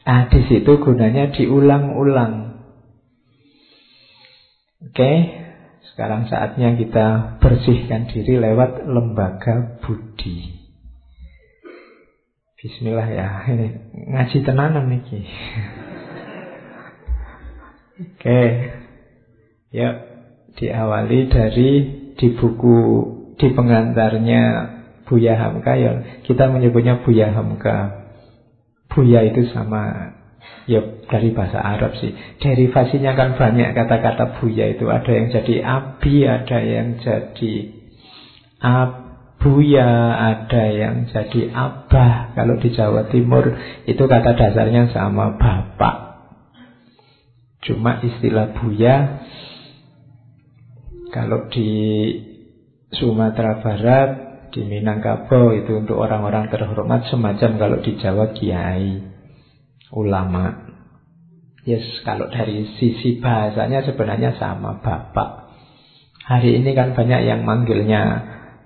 Ah 0.04 0.28
di 0.28 0.44
situ 0.52 0.84
gunanya 0.84 1.32
diulang-ulang. 1.32 2.60
Oke 4.84 5.43
Sekarang 5.94 6.26
saatnya 6.26 6.74
kita 6.74 7.38
bersihkan 7.38 8.10
diri 8.10 8.42
lewat 8.42 8.82
lembaga 8.82 9.78
budi 9.78 10.64
Bismillah 12.58 13.08
ya, 13.12 13.28
ini 13.52 13.66
ngaji 14.08 14.38
tenanan 14.40 14.88
nih. 14.88 15.04
Oke, 17.94 18.40
ya 19.68 19.88
diawali 20.56 21.28
dari 21.28 21.70
di 22.16 22.28
buku 22.34 22.78
di 23.36 23.52
pengantarnya 23.52 24.42
Buya 25.04 25.36
Hamka 25.36 25.76
ya 25.76 26.22
kita 26.24 26.48
menyebutnya 26.48 27.04
Buya 27.04 27.36
Hamka. 27.36 28.08
Buya 28.88 29.28
itu 29.28 29.44
sama 29.52 30.16
ya 30.64 30.80
dari 31.08 31.30
bahasa 31.32 31.60
Arab 31.60 31.96
sih. 31.98 32.12
Derivasinya 32.40 33.12
kan 33.14 33.36
banyak 33.36 33.76
kata-kata 33.76 34.40
Buya 34.40 34.74
itu 34.74 34.88
ada 34.88 35.10
yang 35.10 35.28
jadi 35.32 35.54
abi, 35.62 36.16
ada 36.24 36.58
yang 36.60 36.88
jadi 37.00 37.52
ab 38.60 38.90
Buya, 39.44 39.92
ada 40.16 40.64
yang 40.72 41.04
jadi 41.12 41.52
abah. 41.52 42.32
Kalau 42.32 42.56
di 42.56 42.72
Jawa 42.72 43.12
Timur 43.12 43.44
itu 43.84 44.00
kata 44.00 44.32
dasarnya 44.40 44.88
sama 44.88 45.36
bapak. 45.36 46.16
Cuma 47.60 48.00
istilah 48.00 48.56
buya 48.56 49.24
kalau 51.12 51.48
di 51.52 51.70
Sumatera 52.96 53.60
Barat, 53.60 54.10
di 54.50 54.64
Minangkabau 54.64 55.52
itu 55.52 55.76
untuk 55.76 56.00
orang-orang 56.00 56.48
terhormat 56.48 57.04
semacam 57.12 57.50
kalau 57.60 57.78
di 57.84 57.92
Jawa 58.00 58.32
kiai, 58.32 58.98
ulama. 59.92 60.63
Yes, 61.64 62.04
kalau 62.04 62.28
dari 62.28 62.68
sisi 62.76 63.16
bahasanya 63.24 63.88
sebenarnya 63.88 64.36
sama 64.36 64.84
bapak. 64.84 65.48
Hari 66.24 66.60
ini 66.60 66.76
kan 66.76 66.92
banyak 66.92 67.24
yang 67.24 67.40
manggilnya 67.44 68.02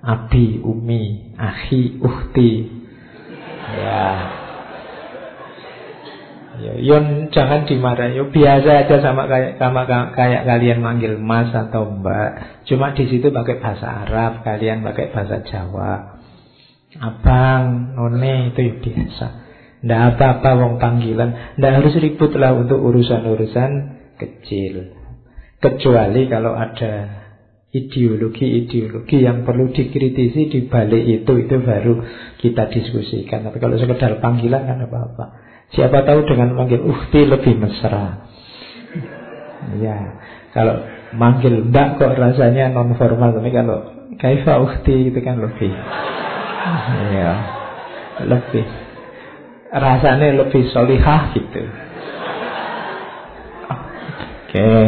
Abi, 0.02 0.58
Umi, 0.62 1.34
Ahi, 1.38 1.98
Uhti. 2.02 2.52
Ya. 3.78 4.06
Ya, 6.58 6.74
Yon 6.74 7.30
jangan 7.30 7.70
dimarahi. 7.70 8.18
Yo 8.18 8.34
biasa 8.34 8.82
aja 8.82 8.98
sama 8.98 9.30
kayak 9.30 9.62
sama 9.62 9.86
kayak 9.86 10.42
kalian 10.42 10.82
manggil 10.82 11.14
Mas 11.14 11.54
atau 11.54 11.86
Mbak. 11.86 12.30
Cuma 12.66 12.98
di 12.98 13.06
situ 13.06 13.30
pakai 13.30 13.62
bahasa 13.62 13.86
Arab, 14.06 14.42
kalian 14.42 14.82
pakai 14.82 15.14
bahasa 15.14 15.38
Jawa. 15.46 16.18
Abang, 16.98 17.94
none 17.94 18.50
itu 18.50 18.74
biasa. 18.82 19.47
Ndak 19.84 20.00
apa-apa 20.14 20.50
wong 20.58 20.74
panggilan. 20.82 21.58
Ndak 21.60 21.72
harus 21.82 21.94
ribut 22.02 22.34
lah 22.34 22.54
untuk 22.54 22.82
urusan-urusan 22.82 23.70
kecil. 24.18 24.96
Kecuali 25.58 26.26
kalau 26.26 26.54
ada 26.54 27.22
ideologi-ideologi 27.68 29.22
yang 29.22 29.44
perlu 29.44 29.70
dikritisi 29.70 30.48
di 30.48 30.60
balik 30.66 31.04
itu 31.04 31.32
itu 31.38 31.54
baru 31.62 31.94
kita 32.42 32.70
diskusikan. 32.74 33.46
Tapi 33.46 33.58
kalau 33.62 33.78
sekedar 33.78 34.18
panggilan 34.18 34.66
kan 34.66 34.78
apa-apa. 34.82 35.24
Siapa 35.68 36.02
tahu 36.02 36.24
dengan 36.24 36.56
manggil 36.56 36.80
uhti 36.80 37.28
lebih 37.28 37.60
mesra. 37.60 38.24
Ya, 39.78 40.16
kalau 40.56 40.80
manggil 41.14 41.64
mbak 41.68 41.96
kok 41.96 42.12
rasanya 42.16 42.72
non 42.72 42.92
formal 43.00 43.32
tapi 43.32 43.48
kalau 43.48 44.10
kaifa 44.20 44.60
uhti 44.60 45.08
itu 45.08 45.20
kan 45.24 45.40
lebih 45.40 45.72
ya 47.16 47.32
lebih 48.28 48.64
rasanya 49.72 50.44
lebih 50.44 50.68
solihah 50.72 51.32
gitu. 51.36 51.62
Oke, 54.48 54.56
okay. 54.56 54.84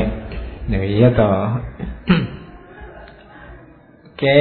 nah, 0.73 0.85
iya 0.85 1.09
toh. 1.13 1.61
Oke, 4.09 4.41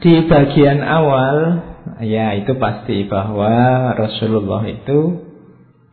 di 0.00 0.12
bagian 0.28 0.84
awal 0.84 1.36
ya 2.04 2.36
itu 2.36 2.52
pasti 2.56 3.08
bahwa 3.08 3.92
Rasulullah 3.96 4.64
itu 4.68 5.30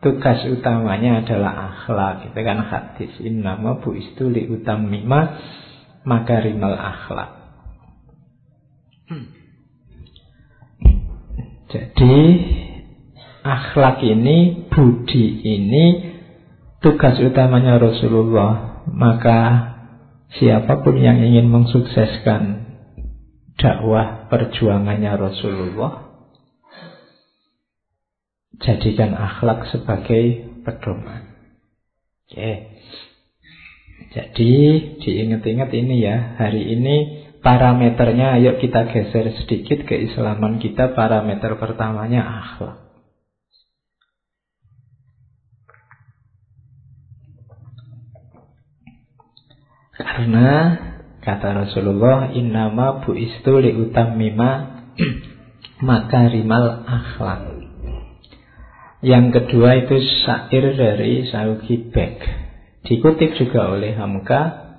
tugas 0.04 0.44
utamanya 0.44 1.24
adalah 1.24 1.72
akhlak. 1.72 2.32
Itu 2.32 2.40
kan 2.44 2.58
hadis 2.68 3.12
innama 3.24 3.80
bu 3.80 3.96
istuli 3.96 4.44
utamima 4.48 5.40
makarimal 6.04 6.76
akhlak. 6.76 7.30
Jadi 11.68 12.16
akhlak 13.48 14.04
ini, 14.04 14.68
budi 14.68 15.40
ini 15.40 15.84
tugas 16.84 17.16
utamanya 17.24 17.80
Rasulullah. 17.80 18.84
Maka 18.88 19.40
siapa 20.36 20.84
pun 20.84 21.00
yang 21.00 21.20
ingin 21.24 21.48
mensukseskan 21.48 22.68
dakwah 23.58 24.28
perjuangannya 24.28 25.12
Rasulullah 25.16 26.08
jadikan 28.62 29.14
akhlak 29.14 29.70
sebagai 29.70 30.50
pedoman. 30.66 31.30
Oke. 32.28 32.52
Jadi 34.08 34.52
diingat-ingat 35.04 35.70
ini 35.74 35.96
ya, 36.00 36.38
hari 36.40 36.64
ini 36.74 36.96
parameternya 37.44 38.40
ayo 38.40 38.56
kita 38.56 38.88
geser 38.90 39.36
sedikit 39.42 39.84
keislaman 39.84 40.58
kita 40.58 40.96
parameter 40.96 41.54
pertamanya 41.60 42.24
akhlak. 42.24 42.87
Karena 49.98 50.78
Kata 51.28 51.50
Rasulullah, 51.52 52.32
"Innama 52.32 53.04
bu'istu 53.04 53.60
utammima 53.60 54.80
makarimal 55.84 56.88
akhlak." 56.88 57.68
Yang 59.04 59.26
kedua 59.36 59.78
itu 59.78 60.00
syair 60.24 60.74
dari 60.74 61.28
Sauki 61.28 61.92
Bek. 61.92 62.16
Dikutip 62.88 63.36
juga 63.36 63.76
oleh 63.76 63.94
Hamka, 63.94 64.72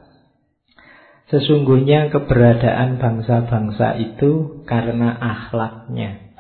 sesungguhnya 1.30 2.10
keberadaan 2.10 2.98
bangsa-bangsa 2.98 3.96
itu 4.02 4.66
karena 4.66 5.14
akhlaknya. 5.22 6.34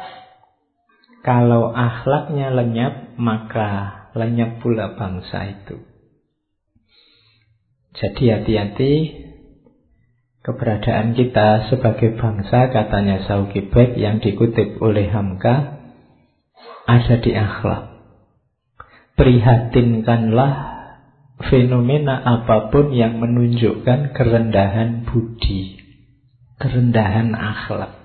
Kalau 1.22 1.70
akhlaknya 1.70 2.50
lenyap, 2.50 3.13
maka 3.20 4.10
lenyap 4.18 4.58
pula 4.60 4.98
bangsa 4.98 5.54
itu. 5.54 5.88
Jadi 8.00 8.24
hati-hati 8.32 8.94
keberadaan 10.40 11.20
kita 11.20 11.68
sebagai 11.68 12.16
bangsa, 12.16 12.72
katanya 12.72 13.28
Saukibek 13.28 14.00
yang 14.00 14.24
dikutip 14.24 14.80
oleh 14.80 15.12
Hamka, 15.12 15.84
ada 16.88 17.16
di 17.20 17.32
akhlak. 17.36 17.92
Prihatinkanlah 19.20 20.54
fenomena 21.52 22.24
apa 22.24 22.72
pun 22.72 22.96
yang 22.96 23.20
menunjukkan 23.20 24.16
kerendahan 24.16 25.04
budi, 25.04 25.84
kerendahan 26.56 27.36
akhlak. 27.36 28.00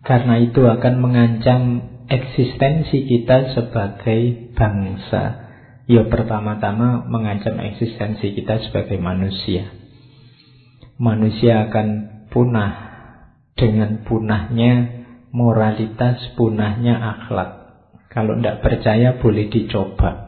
Karena 0.00 0.40
itu 0.40 0.64
akan 0.64 0.94
mengancam 1.02 1.60
eksistensi 2.08 3.04
kita 3.04 3.52
sebagai 3.52 4.54
bangsa. 4.56 5.45
Ya 5.86 6.02
pertama-tama 6.10 7.06
mengancam 7.06 7.62
eksistensi 7.62 8.34
kita 8.34 8.58
sebagai 8.66 8.98
manusia. 8.98 9.70
Manusia 10.98 11.70
akan 11.70 11.88
punah 12.34 12.72
dengan 13.54 14.02
punahnya 14.02 15.06
moralitas, 15.30 16.18
punahnya 16.34 16.98
akhlak. 16.98 17.50
Kalau 18.10 18.34
tidak 18.34 18.66
percaya 18.66 19.14
boleh 19.14 19.46
dicoba. 19.46 20.26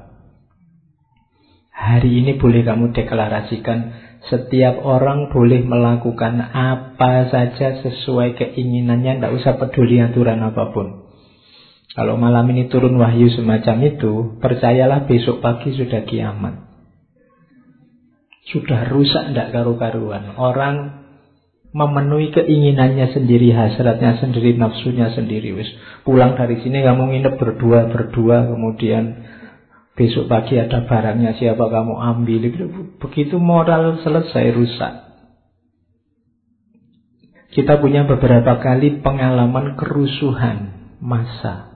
Hari 1.75 2.11
ini 2.23 2.39
boleh 2.39 2.63
kamu 2.63 2.95
deklarasikan 2.95 4.09
setiap 4.27 4.83
orang 4.83 5.31
boleh 5.31 5.63
melakukan 5.63 6.43
apa 6.43 7.31
saja 7.31 7.81
sesuai 7.81 8.35
keinginannya, 8.35 9.23
tidak 9.23 9.35
usah 9.39 9.55
peduli 9.57 10.03
aturan 10.03 10.43
apa 10.43 10.75
pun. 10.75 10.98
Kalau 11.97 12.21
malam 12.21 12.45
ini 12.53 12.69
turun 12.69 13.01
wahyu 13.01 13.33
semacam 13.33 13.77
itu, 13.89 14.13
percayalah 14.41 15.09
besok 15.09 15.41
pagi 15.41 15.73
sudah 15.73 16.05
kiamat. 16.05 16.69
Sudah 18.49 18.89
rusak 18.93 19.33
tidak 19.33 19.53
karu-karuan. 19.53 20.37
Orang 20.37 21.05
memenuhi 21.73 22.33
keinginannya 22.33 23.13
sendiri, 23.13 23.53
hasratnya 23.53 24.21
sendiri, 24.21 24.57
nafsunya 24.57 25.13
sendiri. 25.13 25.53
Wis 25.57 25.69
pulang 26.05 26.37
dari 26.37 26.61
sini 26.65 26.81
kamu 26.81 27.13
nginep 27.13 27.35
berdua 27.37 27.93
berdua, 27.93 28.49
kemudian 28.49 29.29
Besok 29.99 30.31
pagi 30.31 30.55
ada 30.55 30.87
barangnya 30.87 31.35
siapa 31.35 31.59
kamu 31.59 31.99
ambil 31.99 32.55
Begitu 33.03 33.35
moral 33.43 33.99
selesai 33.99 34.55
rusak 34.55 34.95
Kita 37.51 37.83
punya 37.83 38.07
beberapa 38.07 38.63
kali 38.63 39.03
pengalaman 39.03 39.75
kerusuhan 39.75 40.79
masa 41.03 41.68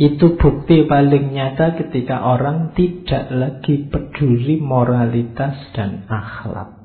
Itu 0.00 0.40
bukti 0.40 0.88
paling 0.88 1.36
nyata 1.36 1.76
ketika 1.76 2.24
orang 2.24 2.72
tidak 2.72 3.28
lagi 3.28 3.84
peduli 3.84 4.56
moralitas 4.56 5.60
dan 5.76 6.08
akhlak 6.08 6.80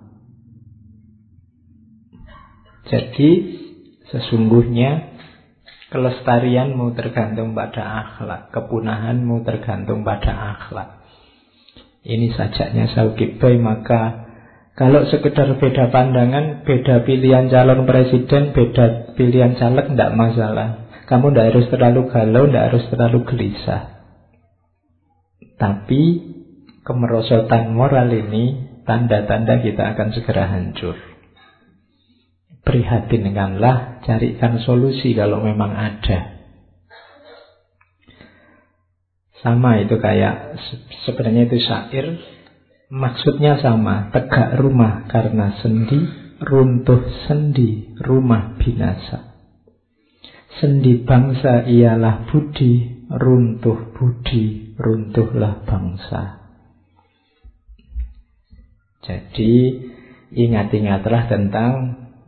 Jadi 2.91 3.29
sesungguhnya 4.11 5.15
Kelestarianmu 5.85 6.97
tergantung 6.97 7.55
pada 7.55 8.03
akhlak. 8.03 8.51
Kepunahanmu 8.51 9.47
tergantung 9.47 10.03
pada 10.03 10.57
akhlak. 10.57 11.07
Ini 12.03 12.35
sajaknya 12.35 12.91
Saukibay 12.91 13.55
maka 13.61 14.25
kalau 14.75 15.07
sekedar 15.07 15.55
beda 15.55 15.87
pandangan, 15.93 16.67
beda 16.67 17.07
pilihan 17.07 17.47
calon 17.47 17.87
presiden, 17.87 18.51
beda 18.51 19.15
pilihan 19.15 19.55
caleg, 19.55 19.87
tidak 19.95 20.11
masalah. 20.19 20.84
Kamu 21.05 21.31
tidak 21.31 21.45
harus 21.53 21.65
terlalu 21.69 22.01
galau, 22.09 22.43
tidak 22.49 22.65
harus 22.73 22.85
terlalu 22.89 23.19
gelisah. 23.29 23.83
Tapi 25.55 26.01
kemerosotan 26.81 27.71
moral 27.71 28.09
ini 28.09 28.75
tanda-tanda 28.83 29.61
kita 29.61 29.93
akan 29.93 30.07
segera 30.13 30.49
hancur. 30.49 30.97
Prihatinkanlah, 32.65 34.01
carikan 34.01 34.57
solusi 34.65 35.13
kalau 35.13 35.45
memang 35.45 35.77
ada. 35.77 36.33
Sama 39.45 39.77
itu 39.77 40.01
kayak 40.01 40.57
sebenarnya 41.05 41.45
itu 41.45 41.61
syair 41.61 42.17
maksudnya 42.89 43.61
sama, 43.61 44.09
tegak 44.09 44.57
rumah 44.57 45.05
karena 45.05 45.53
sendi, 45.61 46.01
runtuh 46.41 47.05
sendi, 47.29 47.93
rumah 48.01 48.57
binasa. 48.57 49.34
Sendi 50.55 51.03
bangsa 51.03 51.67
ialah 51.67 52.31
budi, 52.31 53.05
runtuh 53.11 53.91
budi, 53.91 54.75
runtuhlah 54.79 55.67
bangsa. 55.67 56.47
Jadi 59.03 59.53
ingat-ingatlah 60.31 61.27
tentang 61.27 61.73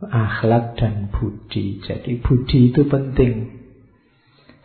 akhlak 0.04 0.76
dan 0.76 1.08
budi. 1.08 1.80
Jadi 1.82 2.20
budi 2.20 2.70
itu 2.70 2.84
penting. 2.84 3.58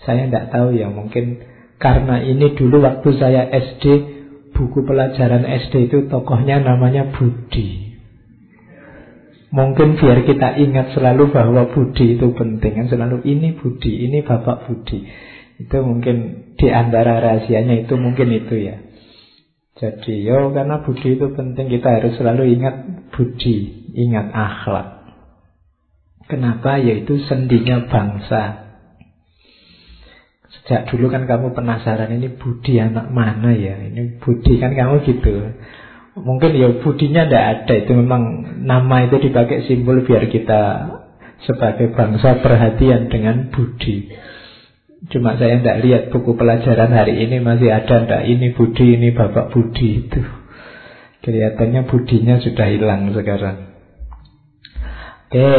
Saya 0.04 0.28
tidak 0.28 0.52
tahu 0.52 0.76
ya, 0.76 0.91
mungkin 0.91 1.39
karena 1.80 2.19
ini 2.23 2.56
dulu 2.56 2.84
waktu 2.84 3.10
saya 3.15 3.47
SD, 3.47 3.84
buku 4.54 4.86
pelajaran 4.86 5.43
SD 5.43 5.89
itu 5.89 6.08
tokohnya 6.08 6.62
namanya 6.62 7.10
Budi. 7.12 7.92
Mungkin 9.53 10.01
biar 10.01 10.25
kita 10.25 10.57
ingat 10.57 10.97
selalu 10.97 11.29
bahwa 11.29 11.69
Budi 11.69 12.17
itu 12.17 12.33
penting. 12.33 12.73
Kan 12.73 12.87
selalu 12.89 13.21
ini 13.21 13.53
Budi, 13.53 14.09
ini 14.09 14.25
Bapak 14.25 14.65
Budi. 14.65 15.05
Itu 15.61 15.85
mungkin 15.85 16.49
di 16.57 16.67
antara 16.73 17.21
rahasianya 17.21 17.85
itu 17.85 17.93
mungkin 17.93 18.33
itu 18.33 18.57
ya. 18.57 18.81
Jadi 19.77 20.25
yo 20.25 20.49
karena 20.57 20.81
Budi 20.81 21.21
itu 21.21 21.29
penting 21.37 21.69
kita 21.69 22.01
harus 22.01 22.17
selalu 22.17 22.49
ingat 22.57 22.75
Budi, 23.13 23.93
ingat 23.93 24.33
akhlak. 24.33 25.03
Kenapa? 26.25 26.81
Yaitu 26.81 27.21
sendinya 27.29 27.85
bangsa. 27.85 28.63
Sejak 30.53 30.89
dulu 30.89 31.09
kan 31.09 31.25
kamu 31.25 31.57
penasaran 31.57 32.13
ini 32.13 32.29
budi 32.39 32.77
anak 32.77 33.09
mana 33.09 33.51
ya? 33.57 33.73
Ini 33.73 34.21
budi 34.21 34.61
kan 34.61 34.71
kamu 34.77 35.01
gitu. 35.03 35.33
Mungkin 36.13 36.54
ya 36.54 36.69
budinya 36.78 37.26
tidak 37.26 37.45
ada 37.65 37.73
itu 37.73 37.91
memang 37.97 38.23
nama 38.69 39.10
itu 39.10 39.17
dipakai 39.17 39.65
simbol 39.65 40.06
biar 40.06 40.30
kita 40.30 40.62
sebagai 41.49 41.89
bangsa 41.97 42.38
perhatian 42.38 43.10
dengan 43.10 43.49
budi. 43.49 44.13
Cuma 45.10 45.36
saya 45.36 45.60
tidak 45.60 45.78
lihat 45.84 46.04
buku 46.13 46.38
pelajaran 46.38 46.93
hari 46.93 47.17
ini 47.28 47.41
masih 47.41 47.73
ada 47.73 48.06
ndak 48.06 48.23
ini 48.30 48.54
budi 48.54 48.95
ini 48.95 49.10
bapak 49.12 49.52
budi 49.52 50.06
itu. 50.06 50.21
Kelihatannya 51.26 51.88
budinya 51.89 52.39
sudah 52.39 52.67
hilang 52.67 53.10
sekarang. 53.15 53.73
Oke, 55.28 55.54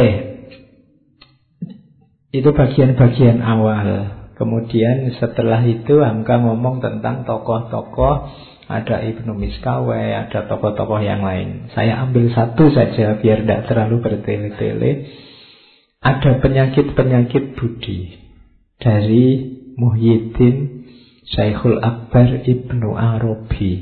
itu 2.31 2.49
bagian-bagian 2.55 3.43
awal. 3.43 3.87
Kemudian 4.39 5.11
setelah 5.19 5.63
itu 5.67 5.99
Hamka 5.99 6.39
ngomong 6.39 6.79
tentang 6.79 7.27
tokoh-tokoh 7.27 8.15
ada 8.65 8.97
Ibnu 9.05 9.37
Miskawai, 9.37 10.25
ada 10.25 10.49
tokoh-tokoh 10.49 10.97
yang 11.05 11.21
lain. 11.21 11.69
Saya 11.77 12.01
ambil 12.01 12.33
satu 12.33 12.73
saja 12.73 13.21
biar 13.21 13.45
tidak 13.45 13.69
terlalu 13.69 14.01
bertele-tele. 14.01 14.91
Ada 16.01 16.41
penyakit-penyakit 16.41 17.57
budi 17.57 18.17
dari 18.81 19.25
Muhyiddin 19.77 20.85
Syekhul 21.29 21.81
Akbar 21.81 22.45
Ibnu 22.45 22.93
Arabi. 22.93 23.73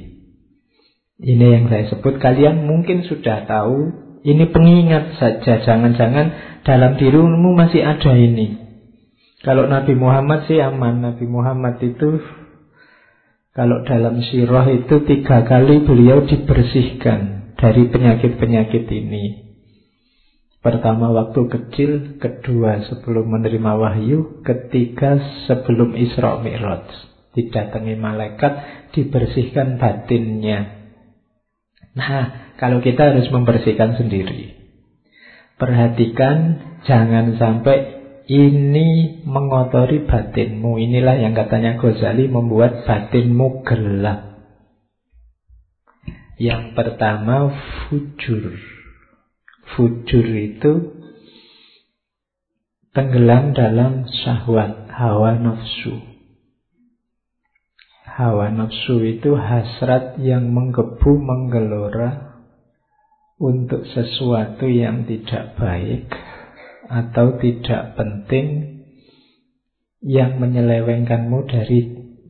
Ini 1.20 1.46
yang 1.60 1.66
saya 1.72 1.88
sebut 1.92 2.20
kalian 2.20 2.68
mungkin 2.68 3.08
sudah 3.08 3.48
tahu. 3.48 4.04
Ini 4.24 4.56
pengingat 4.56 5.20
saja, 5.20 5.60
jangan-jangan 5.68 6.60
dalam 6.64 6.96
dirimu 6.96 7.52
masih 7.56 7.84
ada 7.84 8.16
ini. 8.16 8.64
Kalau 9.44 9.68
Nabi 9.68 9.92
Muhammad 10.00 10.48
sih 10.48 10.64
aman. 10.64 11.04
Nabi 11.04 11.28
Muhammad 11.28 11.76
itu 11.84 12.24
kalau 13.54 13.86
dalam 13.86 14.18
sirah 14.26 14.66
itu 14.66 15.06
tiga 15.06 15.46
kali 15.46 15.86
beliau 15.86 16.26
dibersihkan 16.26 17.54
dari 17.54 17.86
penyakit-penyakit 17.86 18.90
ini. 18.90 19.46
Pertama 20.64 21.14
waktu 21.14 21.42
kecil, 21.52 21.92
kedua 22.18 22.82
sebelum 22.90 23.30
menerima 23.30 23.72
wahyu, 23.78 24.42
ketiga 24.42 25.22
sebelum 25.46 25.94
Isra 25.94 26.42
Mi'raj. 26.42 26.88
Didatangi 27.38 27.94
malaikat, 27.94 28.54
dibersihkan 28.96 29.78
batinnya. 29.78 30.90
Nah, 31.94 32.56
kalau 32.58 32.82
kita 32.82 33.14
harus 33.14 33.30
membersihkan 33.30 34.02
sendiri. 34.02 34.56
Perhatikan 35.62 36.58
jangan 36.90 37.38
sampai 37.38 38.03
ini 38.34 39.22
mengotori 39.30 40.10
batinmu. 40.10 40.82
Inilah 40.82 41.22
yang 41.22 41.38
katanya 41.38 41.78
Ghazali 41.78 42.26
membuat 42.26 42.82
batinmu 42.90 43.62
gelap. 43.62 44.42
Yang 46.42 46.74
pertama 46.74 47.54
fujur. 47.86 48.58
Fujur 49.78 50.26
itu 50.34 50.72
tenggelam 52.98 53.54
dalam 53.54 54.10
syahwat, 54.10 54.90
hawa 54.90 55.38
nafsu. 55.38 56.02
Hawa 58.06 58.54
nafsu 58.54 59.02
itu 59.02 59.34
hasrat 59.34 60.22
yang 60.22 60.54
menggebu, 60.54 61.18
menggelora 61.18 62.42
untuk 63.42 63.90
sesuatu 63.90 64.70
yang 64.70 65.10
tidak 65.10 65.58
baik 65.58 66.06
atau 66.88 67.40
tidak 67.40 67.96
penting 67.96 68.74
yang 70.04 70.36
menyelewengkanmu 70.38 71.48
dari 71.48 71.80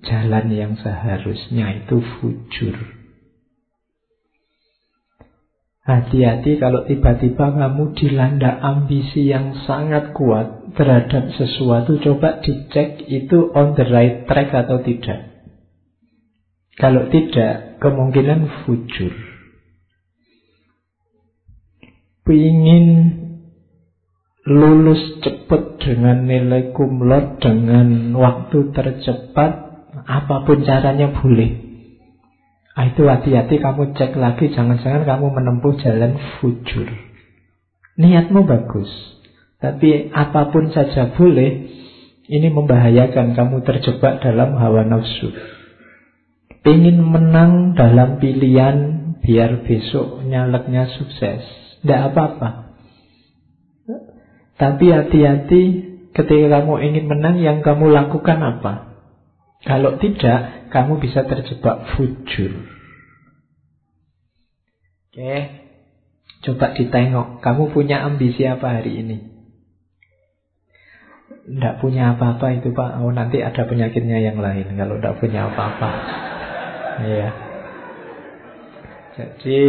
jalan 0.05 0.45
yang 0.53 0.73
seharusnya 0.77 1.83
itu 1.83 1.97
fujur. 2.19 2.77
Hati-hati 5.83 6.63
kalau 6.63 6.87
tiba-tiba 6.87 7.59
kamu 7.59 7.91
dilanda 7.99 8.55
ambisi 8.55 9.27
yang 9.27 9.51
sangat 9.67 10.15
kuat 10.15 10.71
terhadap 10.79 11.35
sesuatu, 11.35 11.99
coba 11.99 12.39
dicek 12.39 13.03
itu 13.03 13.51
on 13.51 13.75
the 13.75 13.83
right 13.91 14.23
track 14.23 14.55
atau 14.55 14.79
tidak. 14.79 15.33
Kalau 16.79 17.11
tidak, 17.11 17.83
kemungkinan 17.83 18.63
fujur. 18.63 19.11
Pingin 22.23 22.87
lulus 24.43 25.23
cepat 25.23 25.79
dengan 25.79 26.27
nilai 26.27 26.75
kumlot 26.75 27.39
dengan 27.39 28.11
waktu 28.11 28.75
tercepat, 28.75 29.51
apa 30.03 30.35
pun 30.43 30.67
caranya 30.67 31.15
boleh. 31.15 31.73
Ah, 32.73 32.89
itu 32.89 33.05
hati-hati 33.05 33.61
kamu 33.61 33.93
cek 33.93 34.17
lagi 34.17 34.49
Jangan-jangan 34.49 35.05
kamu 35.05 35.29
menempuh 35.29 35.77
jalan 35.77 36.17
fujur. 36.41 36.89
Niatmu 38.01 38.49
bagus 38.49 38.89
Tapi 39.61 40.09
apa 40.09 40.49
pun 40.49 40.73
saja 40.73 41.13
boleh 41.13 41.69
Ini 42.25 42.49
membahayakan 42.49 43.37
kamu 43.37 43.61
terjebak 43.61 44.25
dalam 44.25 44.57
hawa 44.57 44.89
nafsu. 44.89 45.29
Ingin 46.65 46.97
menang 46.97 47.77
dalam 47.77 48.17
pilihan 48.17 48.77
Biar 49.21 49.61
besok 49.69 50.25
nyaleknya 50.25 50.89
sukses. 50.97 51.45
Tidak 51.85 52.09
apa-apa 52.09 52.62
Tapi 54.63 54.85
hati-hati 54.95 55.63
Ketika 56.15 56.47
kamu 56.63 56.73
ingin 56.87 57.05
menang 57.11 57.35
Yang 57.43 57.67
kamu 57.67 57.91
lakukan 57.91 58.39
apa 58.39 58.95
Kalau 59.67 59.99
tidak 59.99 60.63
kamu 60.73 60.97
bisa 60.97 61.21
terjebak 61.29 61.93
fujur. 61.93 62.51
Oke, 65.13 65.37
coba 66.41 66.73
ditengok. 66.73 67.45
Kamu 67.45 67.69
punya 67.69 68.01
ambisi 68.01 68.41
apa 68.49 68.81
hari 68.81 69.05
ini? 69.05 69.17
Tidak 71.45 71.77
punya 71.77 72.17
apa-apa 72.17 72.57
itu 72.57 72.73
Pak. 72.73 73.05
Oh 73.05 73.13
nanti 73.13 73.45
ada 73.45 73.69
penyakitnya 73.69 74.17
yang 74.25 74.41
lain 74.41 74.73
kalau 74.73 74.97
tidak 74.97 75.21
punya 75.21 75.53
apa-apa. 75.53 75.91
Iya. 76.93 77.29
Jadi 79.17 79.59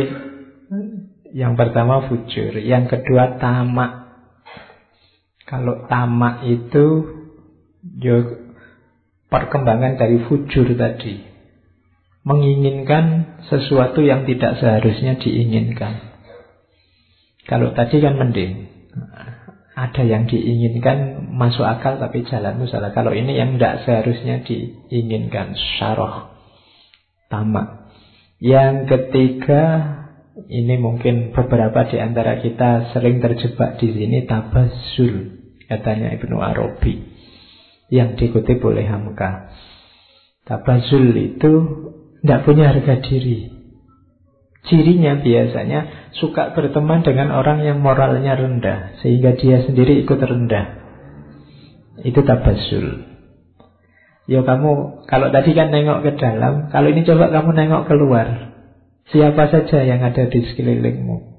yang 1.32 1.56
pertama 1.56 2.04
fujur, 2.04 2.52
yang 2.60 2.84
kedua 2.84 3.40
tamak. 3.40 4.03
Kalau 5.54 5.86
tamak 5.86 6.42
itu 6.50 6.86
yo 8.02 8.16
perkembangan 9.30 9.94
dari 9.94 10.18
fujur 10.26 10.74
tadi. 10.74 11.22
Menginginkan 12.26 13.38
sesuatu 13.46 14.02
yang 14.02 14.26
tidak 14.26 14.58
seharusnya 14.58 15.14
diinginkan. 15.22 16.18
Kalau 17.46 17.70
tadi 17.70 18.02
kan 18.02 18.18
mending. 18.18 18.66
Ada 19.78 20.02
yang 20.02 20.26
diinginkan 20.26 21.30
masuk 21.38 21.62
akal 21.62 22.02
tapi 22.02 22.26
jalanmu 22.26 22.66
salah. 22.66 22.90
Kalau 22.90 23.14
ini 23.14 23.38
yang 23.38 23.54
tidak 23.54 23.86
seharusnya 23.86 24.42
diinginkan. 24.42 25.54
Syarah. 25.54 26.34
Tamak. 27.30 27.94
Yang 28.42 28.90
ketiga, 28.90 29.62
ini 30.50 30.74
mungkin 30.82 31.30
beberapa 31.30 31.86
di 31.86 32.02
antara 32.02 32.42
kita 32.42 32.90
sering 32.90 33.22
terjebak 33.22 33.78
di 33.78 33.94
sini 33.94 34.26
tabazul, 34.26 35.43
katanya 35.68 36.14
Ibnu 36.16 36.36
Arabi 36.38 37.04
yang 37.92 38.16
dikutip 38.16 38.60
oleh 38.64 38.84
Hamka. 38.88 39.52
Tabazul 40.44 41.14
itu 41.16 41.52
tidak 42.20 42.40
punya 42.44 42.72
harga 42.72 43.00
diri. 43.00 43.52
Cirinya 44.64 45.20
biasanya 45.20 46.12
suka 46.16 46.56
berteman 46.56 47.04
dengan 47.04 47.36
orang 47.36 47.60
yang 47.60 47.84
moralnya 47.84 48.32
rendah 48.32 48.96
sehingga 49.04 49.36
dia 49.36 49.60
sendiri 49.60 50.00
ikut 50.04 50.16
rendah. 50.16 50.84
Itu 52.00 52.24
tabazul. 52.24 53.14
Ya 54.24 54.40
kamu 54.40 55.04
kalau 55.04 55.28
tadi 55.28 55.52
kan 55.52 55.68
nengok 55.68 56.00
ke 56.00 56.12
dalam, 56.16 56.72
kalau 56.72 56.88
ini 56.88 57.04
coba 57.04 57.28
kamu 57.28 57.50
nengok 57.52 57.84
keluar. 57.92 58.56
Siapa 59.12 59.52
saja 59.52 59.84
yang 59.84 60.00
ada 60.00 60.32
di 60.32 60.40
sekelilingmu? 60.48 61.36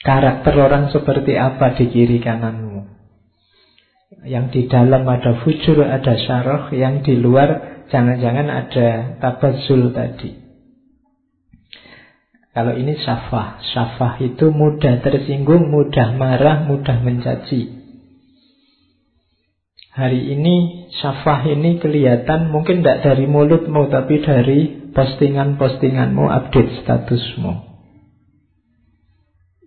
Karakter 0.00 0.56
orang 0.56 0.88
seperti 0.88 1.36
apa 1.36 1.76
di 1.76 1.92
kiri 1.92 2.16
kananmu? 2.24 2.67
Yang 4.26 4.46
di 4.50 4.62
dalam 4.66 5.06
ada 5.06 5.38
fujur, 5.46 5.78
ada 5.78 6.14
syarah. 6.18 6.74
Yang 6.74 6.94
di 7.06 7.14
luar 7.22 7.82
jangan-jangan 7.86 8.46
ada 8.50 8.88
tabazul 9.22 9.94
tadi. 9.94 10.34
Kalau 12.50 12.74
ini 12.74 12.98
syafah. 12.98 13.62
Syafah 13.62 14.18
itu 14.18 14.50
mudah 14.50 14.98
tersinggung, 14.98 15.70
mudah 15.70 16.18
marah, 16.18 16.66
mudah 16.66 16.98
mencaci. 16.98 17.78
Hari 19.94 20.30
ini 20.34 20.86
syafah 20.98 21.46
ini 21.46 21.82
kelihatan 21.82 22.54
mungkin 22.54 22.86
tidak 22.86 23.02
dari 23.02 23.26
mulutmu 23.26 23.90
Tapi 23.90 24.22
dari 24.22 24.60
postingan-postinganmu, 24.94 26.22
update 26.26 26.82
statusmu. 26.82 27.54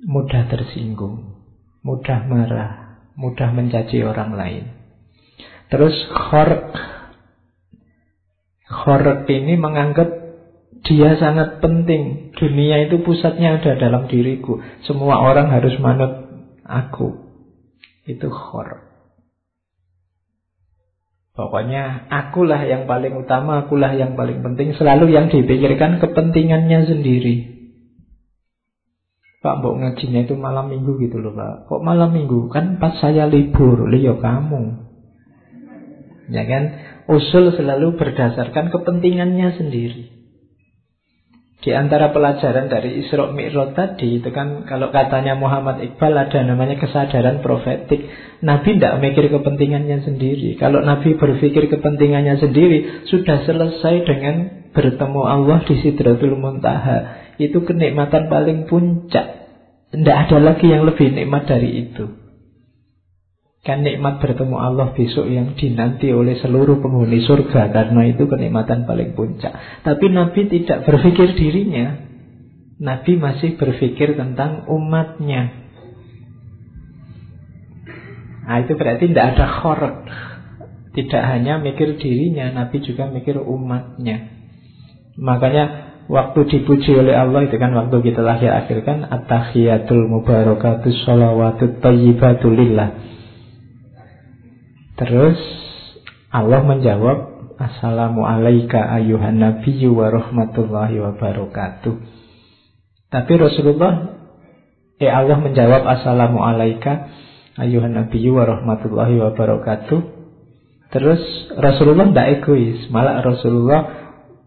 Mudah 0.08 0.44
tersinggung, 0.50 1.40
mudah 1.84 2.26
marah 2.26 2.81
mudah 3.22 3.54
mencaci 3.54 4.02
orang 4.02 4.34
lain. 4.34 4.64
Terus 5.70 5.94
khork. 6.10 6.74
Khork 8.66 9.30
ini 9.30 9.56
menganggap 9.56 10.10
dia 10.82 11.16
sangat 11.22 11.62
penting. 11.62 12.34
Dunia 12.34 12.90
itu 12.90 13.06
pusatnya 13.06 13.62
ada 13.62 13.78
dalam 13.78 14.10
diriku. 14.10 14.60
Semua 14.90 15.22
orang 15.22 15.54
harus 15.54 15.78
manut 15.78 16.34
aku. 16.66 17.22
Itu 18.10 18.34
khork. 18.34 18.90
Pokoknya 21.32 22.12
akulah 22.12 22.60
yang 22.68 22.92
paling 22.92 23.16
utama, 23.16 23.64
akulah 23.64 23.96
yang 23.96 24.20
paling 24.20 24.44
penting. 24.44 24.76
Selalu 24.76 25.16
yang 25.16 25.32
dipikirkan 25.32 26.04
kepentingannya 26.04 26.90
sendiri. 26.90 27.61
Pak 29.42 29.58
Mbok 29.58 29.74
ngajinya 29.82 30.22
itu 30.30 30.38
malam 30.38 30.70
minggu 30.70 31.02
gitu 31.02 31.18
loh 31.18 31.34
Pak 31.34 31.66
Kok 31.66 31.82
malam 31.82 32.14
minggu? 32.14 32.54
Kan 32.54 32.78
pas 32.78 32.94
saya 33.02 33.26
libur 33.26 33.90
Liyo 33.90 34.22
kamu 34.22 34.90
Ya 36.30 36.46
kan? 36.46 36.64
Usul 37.10 37.52
selalu 37.58 37.98
berdasarkan 37.98 38.70
kepentingannya 38.72 39.58
sendiri 39.58 40.22
di 41.62 41.78
antara 41.78 42.10
pelajaran 42.10 42.74
dari 42.74 43.06
Isra 43.06 43.30
Mi'raj 43.30 43.78
tadi 43.78 44.18
itu 44.18 44.34
kan 44.34 44.66
kalau 44.66 44.90
katanya 44.90 45.38
Muhammad 45.38 45.78
Iqbal 45.86 46.18
ada 46.18 46.42
namanya 46.42 46.82
kesadaran 46.82 47.46
profetik. 47.46 48.02
Nabi 48.42 48.82
tidak 48.82 48.98
mikir 48.98 49.30
kepentingannya 49.30 50.02
sendiri. 50.02 50.58
Kalau 50.58 50.82
Nabi 50.82 51.14
berpikir 51.22 51.70
kepentingannya 51.70 52.42
sendiri 52.42 53.06
sudah 53.14 53.46
selesai 53.46 53.96
dengan 54.10 54.36
bertemu 54.74 55.22
Allah 55.22 55.62
di 55.70 55.78
Sidratul 55.86 56.34
Muntaha 56.34 57.21
itu 57.42 57.66
kenikmatan 57.66 58.30
paling 58.30 58.70
puncak. 58.70 59.50
Tidak 59.92 60.18
ada 60.28 60.38
lagi 60.38 60.70
yang 60.70 60.86
lebih 60.86 61.12
nikmat 61.12 61.50
dari 61.50 61.90
itu. 61.90 62.22
Kan 63.62 63.86
nikmat 63.86 64.18
bertemu 64.18 64.58
Allah 64.58 64.90
besok 64.98 65.30
yang 65.30 65.54
dinanti 65.54 66.10
oleh 66.10 66.34
seluruh 66.42 66.82
penghuni 66.82 67.22
surga 67.22 67.70
Karena 67.70 68.10
itu 68.10 68.26
kenikmatan 68.26 68.90
paling 68.90 69.14
puncak. 69.14 69.54
Tapi 69.86 70.06
Nabi 70.10 70.50
tidak 70.50 70.88
berpikir 70.88 71.38
dirinya. 71.38 72.10
Nabi 72.82 73.22
masih 73.22 73.62
berpikir 73.62 74.18
tentang 74.18 74.66
umatnya. 74.66 75.62
Nah 78.42 78.58
itu 78.66 78.74
berarti 78.74 79.14
tidak 79.14 79.38
ada 79.38 79.46
khorek. 79.62 79.98
Tidak 80.92 81.24
hanya 81.24 81.62
mikir 81.62 82.02
dirinya 82.02 82.50
Nabi 82.50 82.82
juga 82.82 83.06
mikir 83.14 83.38
umatnya. 83.38 84.42
Makanya 85.22 85.91
Waktu 86.12 86.40
dipuji 86.44 86.92
oleh 86.92 87.16
Allah 87.16 87.48
itu 87.48 87.56
kan 87.56 87.72
waktu 87.72 88.04
kita 88.04 88.20
lahir 88.20 88.52
akhir 88.52 88.84
kan 88.84 89.08
At-tahiyatul 89.08 90.12
mubarakatus 90.12 91.08
sholawatut 91.08 91.80
tayyibatulillah 91.80 93.00
Terus 95.00 95.40
Allah 96.36 96.62
menjawab 96.68 97.32
Assalamu 97.56 98.28
alaika 98.28 98.92
ayuhan 99.00 99.40
nabiyyu 99.40 99.96
wa 99.96 100.12
rahmatullahi 100.12 101.00
wa 101.00 101.16
barakatuh 101.16 101.96
Tapi 103.08 103.34
Rasulullah 103.40 104.20
Ya 105.00 105.16
Allah 105.16 105.40
menjawab 105.40 105.88
Assalamualaikum 105.88 107.08
ayuhan 107.60 107.94
nabiyyu 107.96 108.36
wa 108.38 108.48
rahmatullahi 108.48 109.20
wa 109.20 109.32
barakatuh. 109.36 110.00
Terus 110.92 111.24
Rasulullah 111.56 112.12
tidak 112.12 112.28
egois, 112.44 112.92
malah 112.92 113.24
Rasulullah 113.24 114.01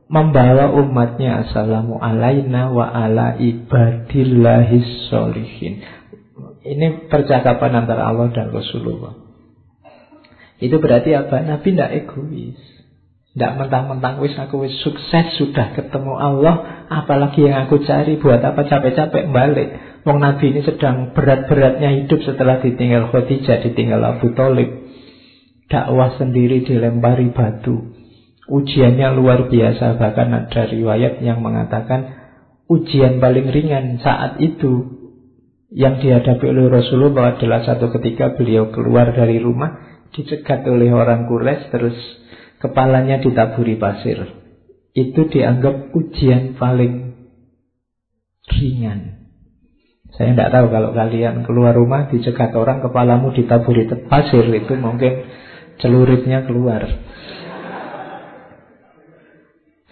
membawa 0.09 0.71
umatnya 0.73 1.49
assalamu 1.49 1.97
alaina 1.97 2.69
wa 2.69 2.89
ala 2.89 3.41
ibadillahis 3.41 5.09
solihin. 5.09 5.81
Ini 6.65 7.13
percakapan 7.13 7.85
antara 7.85 8.09
Allah 8.09 8.33
dan 8.33 8.49
Rasulullah. 8.49 9.21
Itu 10.61 10.81
berarti 10.81 11.13
apa? 11.13 11.45
Nabi 11.45 11.77
tidak 11.77 11.91
egois. 11.93 12.61
Tidak 13.35 13.53
mentang-mentang 13.59 14.23
wis 14.23 14.33
aku 14.39 14.63
wis 14.63 14.79
sukses 14.87 15.35
sudah 15.37 15.75
ketemu 15.75 16.15
Allah, 16.15 16.87
apalagi 16.87 17.51
yang 17.51 17.67
aku 17.67 17.83
cari 17.83 18.15
buat 18.17 18.39
apa 18.39 18.63
capek-capek 18.63 19.35
balik. 19.35 19.69
Wong 20.07 20.23
Nabi 20.23 20.55
ini 20.55 20.63
sedang 20.63 21.11
berat-beratnya 21.13 22.05
hidup 22.05 22.23
setelah 22.23 22.63
ditinggal 22.63 23.11
Khadijah, 23.11 23.67
ditinggal 23.67 24.01
Abu 24.05 24.33
Talib. 24.39 24.87
Dakwah 25.67 26.15
sendiri 26.15 26.63
dilempari 26.63 27.35
batu. 27.35 27.94
Ujiannya 28.45 29.17
luar 29.17 29.49
biasa, 29.49 29.97
bahkan 29.97 30.29
ada 30.37 30.69
riwayat 30.69 31.25
yang 31.25 31.41
mengatakan 31.41 32.25
ujian 32.69 33.21
paling 33.21 33.49
ringan 33.49 34.01
saat 34.05 34.41
itu 34.41 35.01
yang 35.75 35.99
dihadapi 35.99 36.45
oleh 36.45 36.71
Rasulullah 36.71 37.35
adalah 37.35 37.65
satu 37.65 37.91
ketika 37.99 38.37
beliau 38.37 38.71
keluar 38.71 39.11
dari 39.11 39.41
rumah 39.41 40.01
dicegat 40.15 40.63
oleh 40.71 40.95
orang 40.95 41.27
Quraisy 41.27 41.73
terus 41.75 41.97
kepalanya 42.63 43.19
ditaburi 43.19 43.75
pasir. 43.81 44.23
Itu 44.95 45.27
dianggap 45.27 45.91
ujian 45.91 46.55
paling 46.55 47.19
ringan. 48.55 49.27
Saya 50.15 50.31
tidak 50.31 50.55
tahu 50.55 50.67
kalau 50.71 50.95
kalian 50.95 51.43
keluar 51.43 51.75
rumah 51.75 52.07
dicegat 52.07 52.55
orang 52.55 52.79
kepalamu 52.79 53.35
ditaburi 53.35 53.91
pasir 54.07 54.47
itu 54.47 54.73
mungkin 54.79 55.27
celuritnya 55.83 56.47
keluar. 56.47 56.87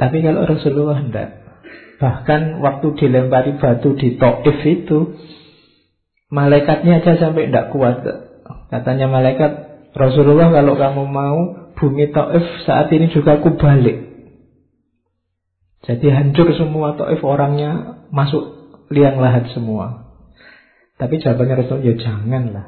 Tapi 0.03 0.19
kalau 0.19 0.43
Rasulullah 0.51 0.99
tidak. 0.99 1.29
Bahkan 2.03 2.59
waktu 2.59 2.87
dilempari 2.99 3.55
batu 3.63 3.95
di 3.95 4.19
Taif 4.19 4.59
itu 4.67 5.15
malaikatnya 6.27 6.99
aja 6.99 7.23
sampai 7.23 7.47
tidak 7.47 7.71
kuat. 7.71 8.03
Katanya 8.67 9.07
malaikat 9.07 9.53
Rasulullah 9.95 10.51
kalau 10.51 10.75
kamu 10.75 11.07
mau 11.07 11.39
bumi 11.79 12.11
Taif 12.11 12.67
saat 12.67 12.91
ini 12.91 13.15
juga 13.15 13.39
aku 13.39 13.55
balik. 13.55 14.11
Jadi 15.87 16.11
hancur 16.11 16.51
semua 16.59 16.99
Taif 16.99 17.23
orangnya 17.23 18.03
masuk 18.11 18.75
liang 18.91 19.23
lahat 19.23 19.55
semua. 19.55 20.19
Tapi 20.99 21.23
jawabannya 21.23 21.63
Rasulullah, 21.63 21.87
ya 21.87 21.95
janganlah. 21.95 22.67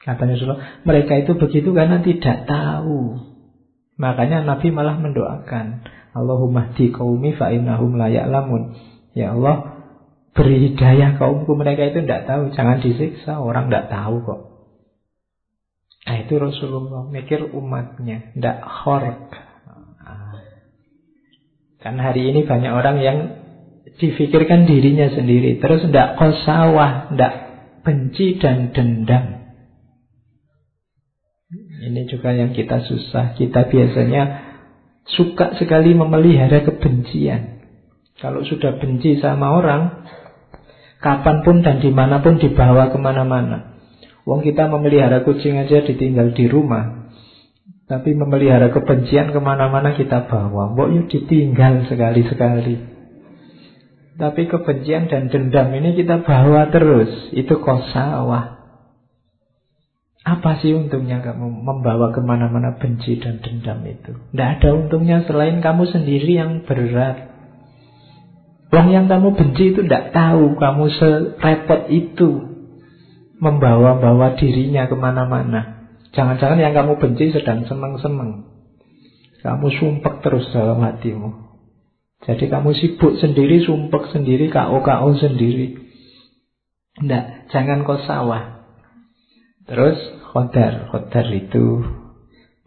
Katanya 0.00 0.32
Rasulullah, 0.40 0.64
mereka 0.88 1.12
itu 1.20 1.36
begitu 1.36 1.76
karena 1.76 2.00
tidak 2.00 2.48
tahu. 2.48 3.20
Makanya 4.00 4.44
Nabi 4.48 4.68
malah 4.72 4.96
mendoakan, 5.00 5.84
Allahumma 6.14 6.70
di 6.78 6.94
qaumi 6.94 7.34
fa 7.34 7.50
innahum 7.50 7.98
la 7.98 8.06
ya'lamun. 8.06 8.78
Ya 9.18 9.34
Allah, 9.34 9.82
beri 10.30 10.70
hidayah 10.70 11.18
kaumku 11.18 11.58
mereka 11.58 11.90
itu 11.90 12.06
tidak 12.06 12.30
tahu, 12.30 12.54
jangan 12.54 12.78
disiksa, 12.78 13.42
orang 13.42 13.66
tidak 13.66 13.90
tahu 13.90 14.22
kok. 14.22 14.40
Nah 16.04 16.16
itu 16.22 16.34
Rasulullah 16.38 17.10
mikir 17.10 17.50
umatnya, 17.50 18.30
tidak 18.38 18.62
khork. 18.62 19.30
Kan 21.82 22.00
hari 22.00 22.32
ini 22.32 22.48
banyak 22.48 22.72
orang 22.72 22.96
yang 23.02 23.18
difikirkan 24.00 24.64
dirinya 24.64 25.12
sendiri, 25.12 25.60
terus 25.60 25.84
tidak 25.84 26.16
kosawah, 26.16 27.12
tidak 27.12 27.32
benci 27.84 28.40
dan 28.40 28.72
dendam. 28.72 29.44
Ini 31.84 32.08
juga 32.08 32.32
yang 32.32 32.56
kita 32.56 32.80
susah. 32.88 33.36
Kita 33.36 33.68
biasanya 33.68 34.22
suka 35.08 35.56
sekali 35.60 35.92
memelihara 35.92 36.64
kebencian. 36.64 37.60
Kalau 38.18 38.40
sudah 38.46 38.80
benci 38.80 39.20
sama 39.20 39.52
orang, 39.52 40.06
kapan 41.02 41.44
pun 41.44 41.60
dan 41.60 41.82
di 41.84 41.92
mana 41.92 42.24
pun 42.24 42.40
dibawa 42.40 42.88
ke 42.88 42.96
mana-mana. 42.96 43.76
Wong 44.24 44.40
kita 44.40 44.72
memelihara 44.72 45.20
kucing 45.20 45.60
aja 45.60 45.84
ditinggal 45.84 46.32
di 46.32 46.48
rumah. 46.48 47.12
Tapi 47.84 48.16
memelihara 48.16 48.72
kebencian 48.72 49.28
ke 49.28 49.40
mana-mana 49.44 49.92
kita 49.92 50.24
bawa. 50.24 50.72
Mbok 50.72 50.88
yuk 50.88 51.06
ditinggal 51.12 51.84
sekali-sekali. 51.84 52.80
Tapi 54.14 54.42
kebencian 54.48 55.12
dan 55.12 55.28
dendam 55.28 55.68
ini 55.76 55.92
kita 55.92 56.24
bawa 56.24 56.72
terus. 56.72 57.34
Itu 57.36 57.60
kosawah. 57.60 58.53
Apa 60.24 60.56
sih 60.64 60.72
untungnya 60.72 61.20
kamu 61.20 61.52
membawa 61.52 62.08
ke 62.16 62.24
mana-mana 62.24 62.80
benci 62.80 63.20
dan 63.20 63.44
dendam 63.44 63.84
itu? 63.84 64.16
Tidak 64.32 64.48
ada 64.56 64.68
untungnya 64.72 65.20
selain 65.28 65.60
kamu 65.60 65.84
sendiri 65.84 66.32
yang 66.32 66.64
berat. 66.64 67.28
Wong 68.72 68.88
yang 68.88 69.06
kamu 69.06 69.36
benci 69.36 69.76
itu 69.76 69.84
tidak 69.84 70.16
tahu 70.16 70.56
kamu 70.56 70.84
serepot 70.96 71.92
itu 71.92 72.30
membawa-bawa 73.36 74.40
dirinya 74.40 74.88
ke 74.88 74.96
mana-mana. 74.96 75.92
Jangan-jangan 76.16 76.56
yang 76.56 76.72
kamu 76.72 76.96
benci 76.96 77.28
sedang 77.36 77.68
senang-senang. 77.68 78.48
Kamu 79.44 79.66
sumpek 79.76 80.24
terus 80.24 80.48
dalam 80.56 80.80
hatimu. 80.80 81.44
Jadi 82.24 82.48
kamu 82.48 82.72
sibuk 82.72 83.20
sendiri, 83.20 83.60
sumpek 83.60 84.08
sendiri, 84.08 84.48
KO-KO 84.48 85.20
sendiri. 85.20 85.76
Tidak, 86.96 87.52
jangan 87.52 87.84
kau 87.84 88.00
sawah. 88.08 88.53
Terus 89.64 89.96
khodar, 90.32 90.92
khodar 90.92 91.26
itu 91.32 91.84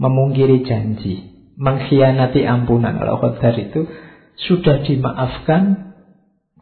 memungkiri 0.02 0.66
janji, 0.66 1.30
mengkhianati 1.58 2.42
ampunan. 2.46 2.98
Kalau 2.98 3.22
khodar 3.22 3.54
itu 3.58 3.86
sudah 4.50 4.82
dimaafkan, 4.82 5.94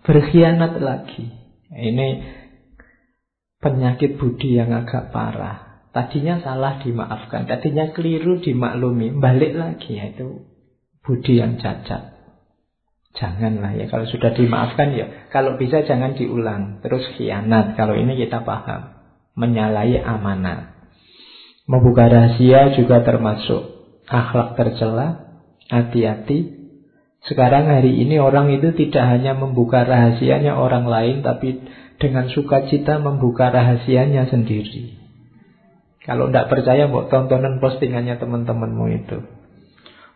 berkhianat 0.03 0.79
lagi. 0.83 1.31
Ini 1.71 2.07
penyakit 3.63 4.19
budi 4.19 4.59
yang 4.59 4.75
agak 4.75 5.15
parah. 5.15 5.87
Tadinya 5.95 6.43
salah 6.43 6.83
dimaafkan, 6.83 7.47
tadinya 7.47 7.95
keliru 7.95 8.43
dimaklumi, 8.43 9.15
balik 9.15 9.55
lagi 9.55 9.95
ya 9.95 10.11
itu 10.11 10.43
budi 10.99 11.39
yang 11.39 11.55
cacat. 11.55 12.15
Janganlah 13.15 13.79
ya 13.79 13.87
kalau 13.87 14.03
sudah 14.03 14.35
dimaafkan 14.35 14.91
ya 14.91 15.31
kalau 15.31 15.55
bisa 15.55 15.87
jangan 15.87 16.19
diulang 16.19 16.83
terus 16.83 17.07
khianat 17.15 17.79
kalau 17.79 17.95
ini 17.95 18.19
kita 18.19 18.43
paham 18.43 18.94
menyalahi 19.35 19.99
amanah 20.01 20.75
membuka 21.69 22.07
rahasia 22.07 22.73
juga 22.79 23.03
termasuk 23.03 23.75
akhlak 24.07 24.55
tercela 24.57 25.37
hati-hati 25.69 26.55
sekarang 27.25 27.65
hari 27.65 28.05
ini 28.05 28.21
orang 28.21 28.53
itu 28.53 28.69
tidak 28.77 29.17
hanya 29.17 29.33
membuka 29.33 29.81
rahasianya 29.81 30.53
orang 30.53 30.85
lain 30.85 31.25
tapi 31.25 31.57
dengan 31.97 32.29
sukacita 32.29 33.01
membuka 33.01 33.49
rahasianya 33.49 34.29
sendiri. 34.29 34.93
Kalau 36.05 36.29
tidak 36.29 36.53
percaya, 36.53 36.85
mau 36.85 37.09
tontonan 37.09 37.57
postingannya 37.57 38.21
teman-temanmu 38.21 38.85
itu. 38.93 39.17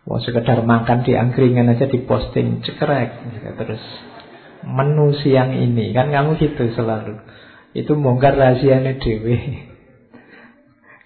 Mau 0.06 0.22
sekedar 0.22 0.62
makan 0.62 1.02
di 1.02 1.18
angkringan 1.18 1.74
aja 1.74 1.90
diposting, 1.90 2.62
cekrek. 2.62 3.10
Terus 3.58 3.82
menu 4.70 5.18
siang 5.18 5.50
ini, 5.58 5.90
kan 5.98 6.14
kamu 6.14 6.38
gitu 6.38 6.70
selalu. 6.78 7.18
Itu 7.74 7.94
bongkar 7.98 8.34
rahasianya 8.34 8.98
dewe. 8.98 9.38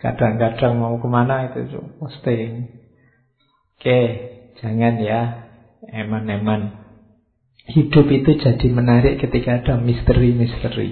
Kadang-kadang 0.03 0.79
mau 0.79 0.99
ke 0.99 1.07
mana 1.07 1.51
itu 1.51 1.79
posting. 1.99 2.71
Oke, 3.79 3.99
jangan 4.59 4.99
ya, 4.99 5.21
eman-eman. 5.91 6.83
Hidup 7.63 8.11
itu 8.11 8.35
jadi 8.35 8.67
menarik 8.67 9.23
ketika 9.23 9.63
ada 9.63 9.79
misteri-misteri. 9.79 10.91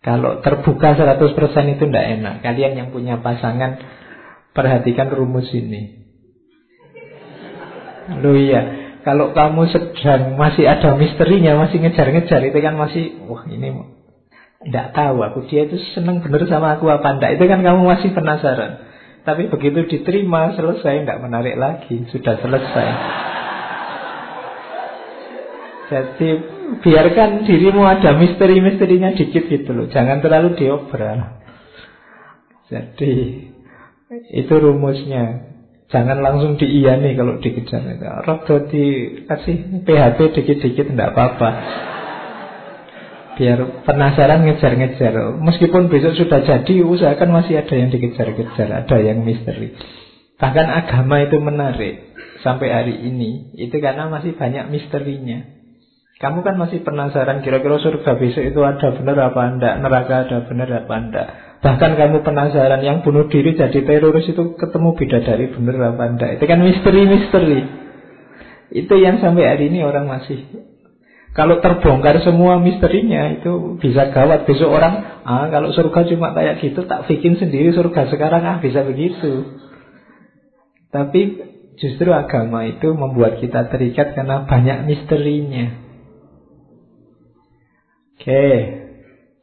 Kalau 0.00 0.40
terbuka 0.40 0.96
100% 0.96 1.76
itu 1.76 1.84
tidak 1.88 2.06
enak. 2.20 2.34
Kalian 2.40 2.72
yang 2.76 2.88
punya 2.92 3.20
pasangan, 3.20 3.80
perhatikan 4.52 5.12
rumus 5.12 5.48
ini. 5.52 6.00
Loh 8.20 8.36
iya, 8.36 8.96
kalau 9.04 9.32
kamu 9.32 9.68
sedang 9.72 10.36
masih 10.36 10.68
ada 10.68 10.96
misterinya, 10.96 11.56
masih 11.64 11.80
ngejar-ngejar, 11.84 12.40
itu 12.44 12.58
kan 12.60 12.74
masih, 12.76 13.16
wah 13.28 13.44
ini 13.48 13.70
tidak 14.60 14.92
tahu 14.92 15.24
aku 15.24 15.48
dia 15.48 15.64
itu 15.64 15.80
senang 15.96 16.20
bener 16.20 16.44
sama 16.44 16.76
aku 16.76 16.84
apa 16.92 17.16
enggak. 17.16 17.40
Itu 17.40 17.48
kan 17.48 17.64
kamu 17.64 17.80
masih 17.80 18.12
penasaran. 18.12 18.84
Tapi 19.24 19.48
begitu 19.52 19.84
diterima, 19.88 20.52
selesai, 20.56 21.04
tidak 21.04 21.20
menarik 21.20 21.56
lagi. 21.56 22.08
Sudah 22.08 22.40
selesai. 22.40 22.88
Jadi 25.90 26.28
biarkan 26.80 27.44
dirimu 27.44 27.82
ada 27.82 28.16
misteri-misterinya 28.16 29.16
dikit 29.16 29.48
gitu 29.48 29.70
loh. 29.74 29.88
Jangan 29.88 30.22
terlalu 30.24 30.56
diobral. 30.56 31.40
Jadi 32.70 33.12
itu 34.30 34.54
rumusnya. 34.54 35.50
Jangan 35.90 36.22
langsung 36.22 36.54
diiyani 36.54 37.18
kalau 37.18 37.42
dikejar. 37.42 37.82
Rodo 38.22 38.70
dikasih 38.70 39.82
PHP 39.82 40.18
dikit-dikit 40.38 40.86
tidak 40.94 41.10
apa-apa. 41.16 41.50
Biar 43.40 43.88
penasaran 43.88 44.44
ngejar-ngejar. 44.44 45.40
Meskipun 45.40 45.88
besok 45.88 46.12
sudah 46.12 46.44
jadi, 46.44 46.84
usahakan 46.84 47.32
masih 47.32 47.64
ada 47.64 47.72
yang 47.72 47.88
dikejar-kejar, 47.88 48.68
ada 48.68 48.96
yang 49.00 49.24
misteri. 49.24 49.72
Bahkan 50.36 50.66
agama 50.68 51.24
itu 51.24 51.40
menarik 51.40 52.12
sampai 52.44 52.68
hari 52.68 53.00
ini, 53.00 53.56
itu 53.56 53.80
karena 53.80 54.12
masih 54.12 54.36
banyak 54.36 54.68
misterinya. 54.68 55.56
Kamu 56.20 56.44
kan 56.44 56.60
masih 56.60 56.84
penasaran 56.84 57.40
kira-kira 57.40 57.80
surga 57.80 58.20
besok 58.20 58.44
itu 58.44 58.60
ada 58.60 58.92
benar 58.92 59.32
apa 59.32 59.40
enggak, 59.56 59.74
neraka 59.80 60.14
ada 60.28 60.44
benar 60.44 60.68
apa 60.68 60.94
enggak. 61.00 61.26
Bahkan 61.64 61.90
kamu 61.96 62.20
penasaran 62.20 62.84
yang 62.84 63.00
bunuh 63.00 63.24
diri 63.32 63.56
jadi 63.56 63.80
teroris 63.80 64.28
itu 64.28 64.52
ketemu 64.60 65.00
bidadari 65.00 65.48
benar 65.48 65.96
apa 65.96 66.04
enggak. 66.12 66.30
Itu 66.36 66.44
kan 66.44 66.60
misteri-misteri. 66.60 67.60
Itu 68.84 68.94
yang 69.00 69.24
sampai 69.24 69.48
hari 69.48 69.72
ini 69.72 69.80
orang 69.80 70.12
masih 70.12 70.44
kalau 71.30 71.62
terbongkar 71.62 72.18
semua 72.26 72.58
misterinya 72.58 73.30
itu 73.38 73.78
bisa 73.78 74.10
gawat 74.10 74.50
besok 74.50 74.66
orang 74.66 75.22
ah 75.22 75.46
kalau 75.46 75.70
surga 75.70 76.10
cuma 76.10 76.34
kayak 76.34 76.58
gitu 76.58 76.82
tak 76.90 77.06
bikin 77.06 77.38
sendiri 77.38 77.70
surga 77.70 78.10
sekarang 78.10 78.42
ah 78.42 78.58
bisa 78.58 78.82
begitu. 78.82 79.46
Tapi 80.90 81.20
justru 81.78 82.10
agama 82.10 82.66
itu 82.66 82.90
membuat 82.98 83.38
kita 83.38 83.70
terikat 83.70 84.18
karena 84.18 84.42
banyak 84.42 84.90
misterinya. 84.90 85.86
Oke, 88.18 88.46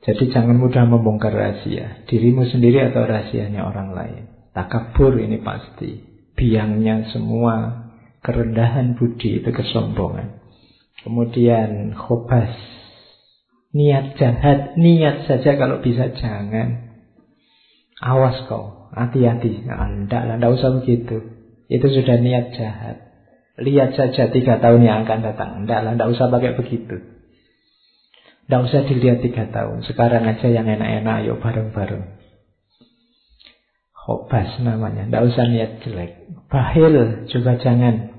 jadi 0.04 0.24
jangan 0.30 0.60
mudah 0.60 0.86
membongkar 0.86 1.34
rahasia 1.34 2.06
dirimu 2.06 2.46
sendiri 2.52 2.92
atau 2.92 3.08
rahasianya 3.08 3.64
orang 3.64 3.96
lain. 3.96 4.24
Takabur 4.52 5.18
ini 5.18 5.40
pasti 5.40 6.04
biangnya 6.38 7.10
semua 7.16 7.88
kerendahan 8.22 8.94
budi 9.00 9.42
itu 9.42 9.50
kesombongan. 9.50 10.37
Kemudian 11.08 11.95
khobas. 11.95 12.51
Niat 13.72 14.20
jahat, 14.20 14.76
niat 14.76 15.24
saja 15.24 15.55
kalau 15.55 15.80
bisa 15.80 16.12
jangan. 16.20 16.99
Awas 18.03 18.43
kau, 18.51 18.91
hati-hati. 18.91 19.64
Anda, 19.72 20.36
anda 20.36 20.51
usah 20.51 20.84
begitu. 20.84 21.24
Itu 21.72 21.88
sudah 21.88 22.20
niat 22.20 22.60
jahat. 22.60 23.08
Lihat 23.55 23.95
saja 23.95 24.36
tiga 24.36 24.60
tahun 24.60 24.84
yang 24.84 25.08
akan 25.08 25.24
datang. 25.24 25.64
Tidak 25.64 25.80
lah, 25.80 25.95
tidak 25.95 26.12
usah 26.12 26.28
pakai 26.28 26.60
begitu. 26.60 26.99
Tidak 28.43 28.62
usah 28.68 28.84
dilihat 28.84 29.24
tiga 29.24 29.47
tahun. 29.47 29.88
Sekarang 29.88 30.28
aja 30.28 30.47
yang 30.51 30.68
enak-enak, 30.68 31.24
ayo 31.24 31.39
bareng-bareng. 31.39 32.20
Khobas 33.95 34.60
namanya. 34.60 35.08
Tidak 35.08 35.24
usah 35.24 35.47
niat 35.47 35.72
jelek. 35.88 36.12
Bahil 36.51 37.24
juga 37.32 37.55
jangan. 37.64 38.12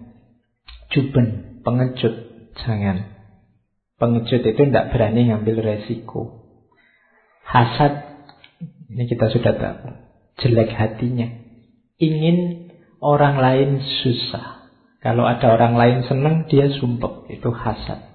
Juben, 0.89 1.61
pengecut. 1.61 2.28
Jangan. 2.65 3.19
Pengecut 3.99 4.43
itu 4.47 4.63
tidak 4.71 4.95
berani 4.95 5.31
ngambil 5.31 5.59
resiko. 5.59 6.47
Hasad, 7.43 8.25
ini 8.95 9.05
kita 9.11 9.27
sudah 9.31 9.55
tahu. 9.59 9.91
Jelek 10.39 10.71
hatinya. 10.71 11.27
Ingin 11.99 12.71
orang 13.03 13.43
lain 13.43 13.83
susah. 13.83 14.71
Kalau 15.03 15.27
ada 15.27 15.51
orang 15.51 15.75
lain 15.75 15.99
senang, 16.07 16.47
dia 16.47 16.71
sumpah. 16.71 17.27
Itu 17.27 17.51
hasad. 17.51 18.07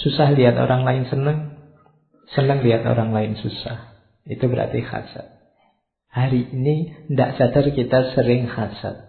Susah 0.00 0.32
lihat 0.32 0.56
orang 0.56 0.88
lain 0.88 1.04
senang, 1.08 1.60
senang 2.32 2.64
lihat 2.64 2.84
orang 2.88 3.12
lain 3.12 3.36
susah. 3.36 4.00
Itu 4.24 4.48
berarti 4.48 4.80
hasad. 4.80 5.40
Hari 6.10 6.56
ini 6.56 7.06
tidak 7.12 7.36
sadar 7.36 7.64
kita 7.70 8.16
sering 8.16 8.48
hasad. 8.48 9.08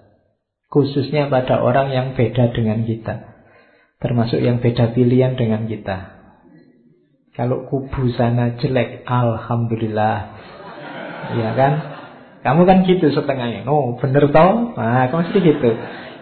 Khususnya 0.72 1.28
pada 1.28 1.59
orang 1.59 1.91
yang 1.91 2.07
beda 2.16 2.55
dengan 2.55 2.84
kita. 2.88 3.30
Termasuk 4.01 4.41
yang 4.41 4.57
beda 4.57 4.97
pilihan 4.97 5.37
dengan 5.37 5.69
kita. 5.69 6.21
Kalau 7.37 7.69
kubu 7.69 8.09
sana 8.17 8.57
jelek, 8.57 9.05
Alhamdulillah. 9.05 10.17
Ya 11.37 11.49
kan? 11.53 11.73
Kamu 12.41 12.65
kan 12.65 12.81
gitu 12.89 13.13
setengahnya. 13.13 13.69
Oh, 13.69 13.95
bener 14.01 14.33
toh? 14.33 14.73
Nah, 14.73 15.05
kamu 15.07 15.29
mesti 15.29 15.39
gitu. 15.39 15.69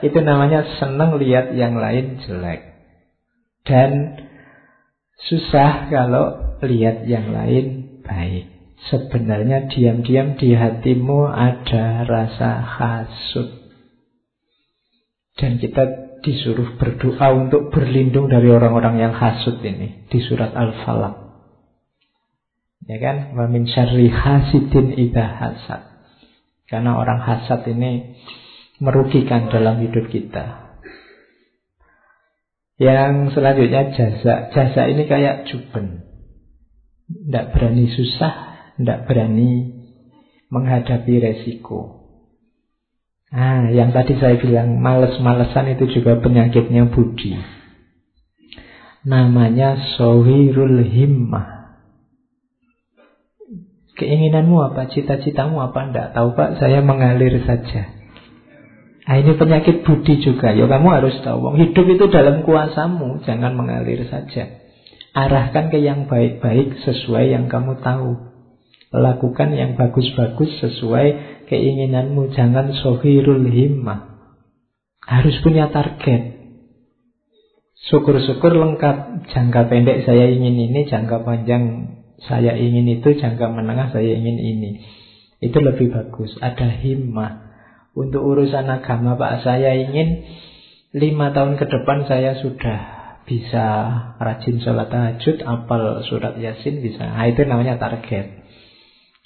Itu 0.03 0.19
namanya 0.19 0.67
seneng 0.77 1.15
lihat 1.15 1.55
yang 1.55 1.79
lain 1.79 2.19
jelek. 2.27 2.75
Dan 3.63 4.19
susah 5.31 5.87
kalau 5.87 6.59
lihat 6.59 7.07
yang 7.07 7.31
lain 7.31 7.99
baik. 8.03 8.75
Sebenarnya 8.91 9.71
diam-diam 9.71 10.35
di 10.35 10.55
hatimu 10.55 11.31
ada 11.31 12.03
rasa 12.07 12.63
hasut. 12.63 13.71
Dan 15.39 15.59
kita 15.59 16.08
disuruh 16.23 16.75
berdoa 16.75 17.27
untuk 17.35 17.71
berlindung 17.71 18.27
dari 18.27 18.51
orang-orang 18.51 18.99
yang 18.99 19.13
hasut 19.15 19.59
ini 19.63 20.07
di 20.11 20.19
surat 20.23 20.51
Al-Falaq. 20.55 21.15
Ya 22.89 22.97
kan? 22.97 23.37
Wa 23.37 23.45
min 23.45 23.69
syarri 23.69 24.09
hasidin 24.09 24.97
idza 24.97 25.25
hasad. 25.25 25.81
Karena 26.65 26.97
orang 26.97 27.21
hasad 27.21 27.65
ini 27.69 28.17
merugikan 28.81 29.51
dalam 29.53 29.81
hidup 29.83 30.09
kita. 30.09 30.77
Yang 32.79 33.35
selanjutnya 33.35 33.91
jasa. 33.91 34.55
Jasa 34.55 34.81
ini 34.87 35.03
kayak 35.05 35.51
juben. 35.51 36.07
Tidak 37.09 37.45
berani 37.51 37.91
susah, 37.91 38.33
tidak 38.79 39.05
berani 39.09 39.75
menghadapi 40.47 41.13
resiko. 41.19 41.98
Nah, 43.29 43.69
yang 43.69 43.93
tadi 43.93 44.17
saya 44.17 44.41
bilang 44.41 44.81
males-malesan 44.81 45.77
itu 45.77 46.01
juga 46.01 46.17
penyakitnya 46.17 46.89
budi. 46.89 47.37
Namanya 49.05 49.77
sohirul 49.95 50.81
himmah. 50.81 51.77
Keinginanmu 53.99 54.73
apa? 54.73 54.89
Cita-citamu 54.89 55.61
apa? 55.61 55.91
Tidak 55.91 56.09
tahu 56.17 56.33
pak, 56.33 56.57
saya 56.57 56.81
mengalir 56.81 57.37
saja. 57.45 57.99
Nah, 59.09 59.15
ini 59.17 59.37
penyakit 59.37 59.85
budi 59.85 60.21
juga. 60.21 60.53
Ya 60.53 60.65
kamu 60.65 60.87
harus 60.89 61.17
tahu. 61.21 61.53
Hidup 61.57 61.85
itu 61.85 62.05
dalam 62.09 62.45
kuasamu, 62.45 63.21
jangan 63.25 63.53
mengalir 63.53 64.05
saja. 64.05 64.57
Arahkan 65.13 65.73
ke 65.73 65.81
yang 65.81 66.05
baik-baik 66.05 66.77
sesuai 66.85 67.33
yang 67.33 67.49
kamu 67.49 67.81
tahu. 67.81 68.29
Lakukan 68.89 69.53
yang 69.53 69.77
bagus-bagus 69.77 70.49
sesuai 70.61 71.07
keinginanmu. 71.49 72.31
Jangan 72.31 72.71
sohirul 72.77 73.49
himmah. 73.49 74.31
Harus 75.03 75.35
punya 75.41 75.73
target. 75.73 76.37
Syukur-syukur 77.89 78.53
lengkap. 78.53 79.27
Jangka 79.33 79.67
pendek 79.67 80.05
saya 80.05 80.29
ingin 80.29 80.55
ini, 80.69 80.85
jangka 80.85 81.25
panjang 81.25 81.97
saya 82.21 82.53
ingin 82.53 83.01
itu, 83.01 83.17
jangka 83.17 83.49
menengah 83.49 83.89
saya 83.89 84.13
ingin 84.13 84.37
ini. 84.37 84.85
Itu 85.41 85.57
lebih 85.59 85.89
bagus. 85.89 86.37
Ada 86.37 86.69
himmah. 86.85 87.49
Untuk 87.97 88.21
urusan 88.21 88.69
agama 88.69 89.17
Pak, 89.17 89.41
saya 89.43 89.73
ingin 89.75 90.23
lima 90.93 91.33
tahun 91.33 91.57
ke 91.57 91.65
depan 91.65 92.05
saya 92.05 92.37
sudah 92.37 92.79
bisa 93.29 93.65
rajin 94.17 94.57
sholat 94.61 94.89
tahajud, 94.89 95.37
apal 95.45 96.01
surat 96.09 96.37
yasin 96.41 96.81
bisa. 96.81 97.05
Nah, 97.05 97.29
itu 97.29 97.45
namanya 97.45 97.77
target. 97.77 98.38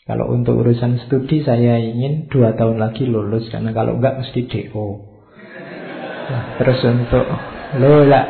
Kalau 0.04 0.36
untuk 0.36 0.60
urusan 0.60 1.00
studi 1.08 1.48
saya 1.48 1.80
ingin 1.80 2.28
dua 2.28 2.60
tahun 2.60 2.76
lagi 2.76 3.08
lulus 3.08 3.48
karena 3.48 3.72
kalau 3.72 3.96
enggak 3.96 4.20
mesti 4.20 4.52
DO. 4.52 4.88
Nah, 6.24 6.44
terus 6.60 6.80
untuk 6.84 7.24
lo 7.80 8.04
lah, 8.04 8.26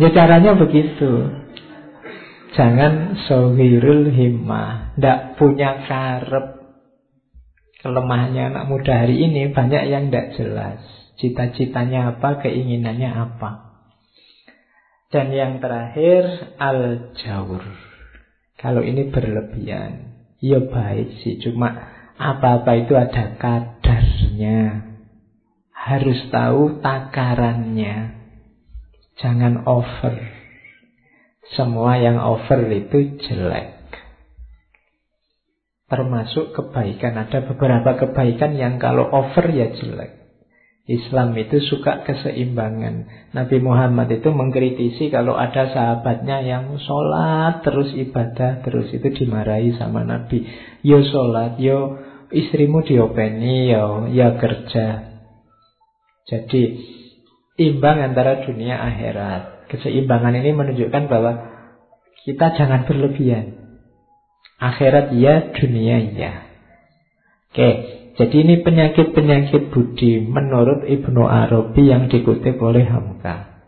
ya 0.00 0.08
caranya 0.16 0.56
begitu. 0.56 1.28
Jangan 2.56 3.20
sowirul 3.28 4.10
himmah, 4.10 4.96
ndak 4.96 5.36
punya 5.36 5.84
karep. 5.84 6.56
Kelemahannya 7.84 8.52
anak 8.52 8.64
muda 8.68 9.04
hari 9.04 9.20
ini 9.20 9.52
banyak 9.52 9.92
yang 9.92 10.08
ndak 10.08 10.36
jelas. 10.40 10.80
Cita-citanya 11.20 12.16
apa, 12.16 12.40
keinginannya 12.40 13.12
apa. 13.12 13.76
Dan 15.12 15.36
yang 15.36 15.60
terakhir 15.60 16.56
al-jawur. 16.56 17.60
Kalau 18.56 18.80
ini 18.80 19.08
berlebihan. 19.08 20.09
Ya 20.40 20.56
baik 20.56 21.20
sih, 21.20 21.36
cuma 21.44 21.92
apa-apa 22.16 22.72
itu 22.80 22.96
ada 22.96 23.36
kadarnya. 23.36 24.88
Harus 25.72 26.28
tahu 26.32 26.80
takarannya. 26.80 28.20
Jangan 29.20 29.68
over. 29.68 30.16
Semua 31.56 32.00
yang 32.00 32.16
over 32.20 32.60
itu 32.72 33.20
jelek. 33.20 33.80
Termasuk 35.92 36.56
kebaikan. 36.56 37.20
Ada 37.20 37.44
beberapa 37.44 38.00
kebaikan 38.00 38.56
yang 38.56 38.80
kalau 38.80 39.12
over 39.12 39.44
ya 39.52 39.76
jelek. 39.76 40.19
Islam 40.90 41.38
itu 41.38 41.62
suka 41.70 42.02
keseimbangan. 42.02 43.06
Nabi 43.30 43.62
Muhammad 43.62 44.10
itu 44.10 44.26
mengkritisi 44.34 45.06
kalau 45.14 45.38
ada 45.38 45.70
sahabatnya 45.70 46.42
yang 46.42 46.74
sholat 46.82 47.62
terus 47.62 47.94
ibadah 47.94 48.66
terus 48.66 48.90
itu 48.90 49.06
dimarahi 49.06 49.78
sama 49.78 50.02
Nabi. 50.02 50.42
Yo 50.82 51.06
sholat, 51.06 51.62
yo 51.62 52.02
istrimu 52.34 52.82
diopeni, 52.82 53.70
yo 53.70 54.10
ya 54.10 54.34
kerja. 54.34 55.14
Jadi 56.26 56.62
imbang 57.62 58.02
antara 58.02 58.42
dunia 58.42 58.82
akhirat. 58.82 59.70
Keseimbangan 59.70 60.34
ini 60.42 60.50
menunjukkan 60.50 61.06
bahwa 61.06 61.32
Kita 62.20 62.52
jangan 62.52 62.84
berlebihan. 62.84 63.56
Akhirat 64.60 65.16
ya, 65.16 65.56
dunia 65.56 66.04
ya. 66.12 66.32
Oke, 67.48 67.99
jadi 68.20 68.36
ini 68.36 68.60
penyakit-penyakit 68.60 69.72
budi 69.72 70.20
menurut 70.28 70.84
Ibnu 70.84 71.24
Arabi 71.24 71.88
yang 71.88 72.12
dikutip 72.12 72.60
oleh 72.60 72.84
Hamka. 72.84 73.64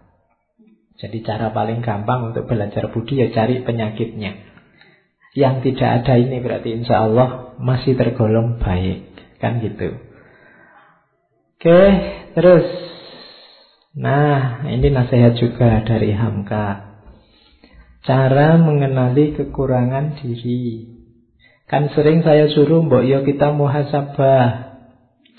Jadi 1.01 1.25
cara 1.25 1.57
paling 1.57 1.81
gampang 1.81 2.37
untuk 2.37 2.45
belajar 2.45 2.93
budi 2.93 3.17
ya 3.17 3.33
cari 3.33 3.65
penyakitnya. 3.65 4.45
Yang 5.33 5.73
tidak 5.73 6.05
ada 6.05 6.21
ini 6.21 6.45
berarti 6.45 6.69
insya 6.69 7.09
Allah 7.09 7.57
masih 7.65 7.97
tergolong 7.97 8.61
baik. 8.61 9.17
Kan 9.41 9.65
gitu. 9.65 9.97
Oke, 11.57 11.81
terus. 12.37 12.69
Nah, 13.97 14.69
ini 14.69 14.93
nasihat 14.93 15.33
juga 15.41 15.81
dari 15.81 16.13
Hamka. 16.13 17.01
Cara 18.05 18.61
mengenali 18.61 19.33
kekurangan 19.33 20.21
diri. 20.21 21.02
Kan 21.73 21.89
sering 21.97 22.21
saya 22.21 22.53
suruh 22.53 22.85
mbok 22.85 23.09
yo 23.09 23.25
kita 23.25 23.57
muhasabah. 23.57 24.77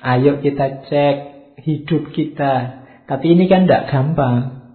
Ayo 0.02 0.42
kita 0.42 0.90
cek 0.90 1.16
hidup 1.62 2.10
kita. 2.10 2.84
Tapi 3.06 3.38
ini 3.38 3.46
kan 3.46 3.70
tidak 3.70 3.94
gampang. 3.94 4.66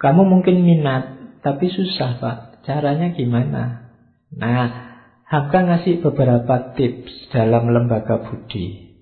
Kamu 0.00 0.24
mungkin 0.24 0.64
minat, 0.64 1.36
tapi 1.44 1.68
susah 1.68 2.16
pak. 2.16 2.38
Caranya 2.64 3.12
gimana? 3.12 3.92
Nah, 4.32 4.86
Hamka 5.28 5.60
ngasih 5.60 6.00
beberapa 6.00 6.72
tips 6.72 7.30
dalam 7.36 7.68
lembaga 7.68 8.24
budi. 8.24 8.96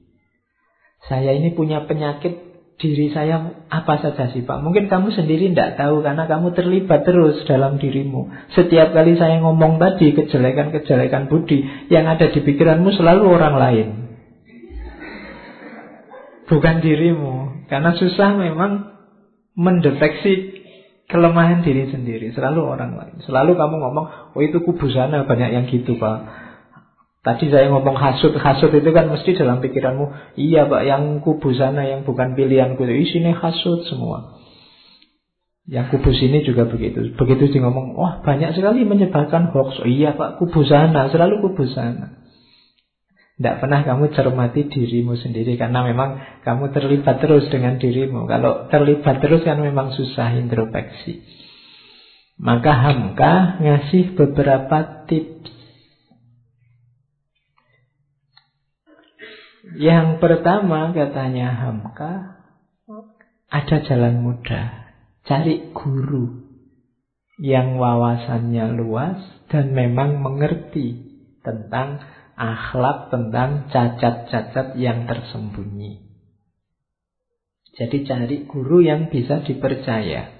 Saya 1.06 1.36
ini 1.38 1.54
punya 1.54 1.86
penyakit 1.86 2.43
diri 2.74 3.14
saya 3.14 3.64
apa 3.70 3.94
saja 4.02 4.34
sih 4.34 4.42
Pak? 4.42 4.58
Mungkin 4.60 4.90
kamu 4.90 5.14
sendiri 5.14 5.54
tidak 5.54 5.78
tahu 5.78 6.02
karena 6.02 6.26
kamu 6.26 6.52
terlibat 6.58 7.06
terus 7.06 7.46
dalam 7.46 7.78
dirimu. 7.78 8.28
Setiap 8.52 8.90
kali 8.90 9.14
saya 9.14 9.38
ngomong 9.40 9.78
tadi 9.78 10.12
kejelekan-kejelekan 10.12 11.30
budi 11.30 11.62
yang 11.88 12.10
ada 12.10 12.28
di 12.28 12.40
pikiranmu 12.42 12.90
selalu 12.94 13.24
orang 13.30 13.54
lain. 13.54 13.88
Bukan 16.50 16.76
dirimu. 16.84 17.66
Karena 17.72 17.96
susah 17.96 18.36
memang 18.36 18.92
mendeteksi 19.56 20.60
kelemahan 21.08 21.64
diri 21.64 21.88
sendiri. 21.88 22.34
Selalu 22.34 22.60
orang 22.60 22.98
lain. 22.98 23.16
Selalu 23.24 23.56
kamu 23.56 23.74
ngomong, 23.80 24.06
oh 24.34 24.42
itu 24.42 24.60
kubu 24.60 24.90
sana 24.92 25.24
banyak 25.24 25.50
yang 25.54 25.64
gitu 25.70 25.96
Pak. 25.96 26.43
Tadi 27.24 27.48
saya 27.48 27.72
ngomong 27.72 27.96
hasut, 27.96 28.36
hasut 28.36 28.68
itu 28.68 28.90
kan 28.92 29.08
mesti 29.08 29.32
dalam 29.32 29.64
pikiranmu, 29.64 30.36
iya 30.36 30.68
pak, 30.68 30.84
yang 30.84 31.24
kubu 31.24 31.56
sana 31.56 31.88
yang 31.88 32.04
bukan 32.04 32.36
pilihanku, 32.36 32.84
sini 32.84 33.32
hasut 33.32 33.88
semua. 33.88 34.44
Yang 35.64 35.96
kubu 35.96 36.12
sini 36.12 36.44
juga 36.44 36.68
begitu. 36.68 37.16
Begitu 37.16 37.48
sih 37.48 37.64
ngomong, 37.64 37.96
wah 37.96 38.20
banyak 38.20 38.52
sekali 38.52 38.84
menyebarkan 38.84 39.56
hoax. 39.56 39.80
Oh, 39.80 39.88
iya 39.88 40.12
pak, 40.12 40.36
kubu 40.36 40.68
sana, 40.68 41.08
selalu 41.08 41.40
kubu 41.48 41.64
sana. 41.72 42.20
Tidak 43.40 43.56
pernah 43.56 43.80
kamu 43.88 44.12
cermati 44.12 44.68
dirimu 44.68 45.16
sendiri 45.16 45.56
karena 45.56 45.80
memang 45.80 46.20
kamu 46.44 46.76
terlibat 46.76 47.24
terus 47.24 47.48
dengan 47.48 47.80
dirimu. 47.80 48.28
Kalau 48.28 48.68
terlibat 48.68 49.24
terus 49.24 49.42
kan 49.48 49.64
memang 49.64 49.96
susah 49.96 50.36
introspeksi. 50.36 51.24
Maka 52.36 52.70
Hamka 52.76 53.64
ngasih 53.64 54.12
beberapa 54.12 55.08
tips 55.08 55.53
Yang 59.72 60.20
pertama 60.20 60.92
katanya 60.92 61.48
Hamka 61.56 62.44
ada 63.48 63.76
jalan 63.88 64.20
mudah. 64.20 64.84
Cari 65.24 65.72
guru 65.72 66.44
yang 67.40 67.80
wawasannya 67.80 68.76
luas 68.76 69.16
dan 69.48 69.72
memang 69.72 70.20
mengerti 70.20 71.16
tentang 71.40 72.04
akhlak, 72.36 73.08
tentang 73.08 73.72
cacat-cacat 73.72 74.76
yang 74.76 75.08
tersembunyi. 75.08 76.04
Jadi 77.74 78.06
cari 78.06 78.36
guru 78.46 78.84
yang 78.84 79.10
bisa 79.10 79.42
dipercaya. 79.42 80.30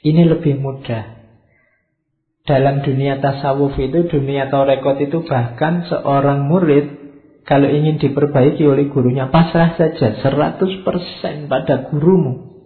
Ini 0.00 0.22
lebih 0.28 0.60
mudah. 0.60 1.22
Dalam 2.44 2.82
dunia 2.84 3.20
tasawuf 3.20 3.76
itu, 3.80 4.10
dunia 4.10 4.48
torekot 4.48 4.96
itu 5.00 5.24
bahkan 5.24 5.86
seorang 5.88 6.48
murid 6.48 6.99
kalau 7.50 7.66
ingin 7.66 7.98
diperbaiki 7.98 8.62
oleh 8.62 8.86
gurunya, 8.94 9.26
pasrah 9.26 9.74
saja 9.74 10.22
100% 10.22 10.86
pada 11.50 11.90
gurumu. 11.90 12.62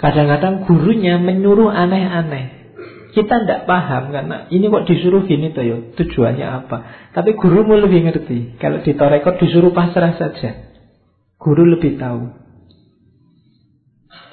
Kadang-kadang 0.00 0.64
gurunya 0.64 1.20
menyuruh 1.20 1.68
aneh-aneh. 1.68 2.72
Kita 3.12 3.44
tidak 3.44 3.68
paham 3.68 4.16
karena 4.16 4.48
ini 4.48 4.72
kok 4.72 4.88
disuruh 4.88 5.28
gini 5.28 5.52
tuh 5.52 5.64
ya, 5.64 5.76
tujuannya 5.92 6.46
apa. 6.48 6.76
Tapi 7.12 7.36
gurumu 7.36 7.76
lebih 7.76 8.08
ngerti. 8.08 8.56
Kalau 8.56 8.80
di 8.80 8.96
torekot 8.96 9.44
disuruh 9.44 9.76
pasrah 9.76 10.16
saja. 10.16 10.56
Guru 11.36 11.68
lebih 11.76 12.00
tahu. 12.00 12.32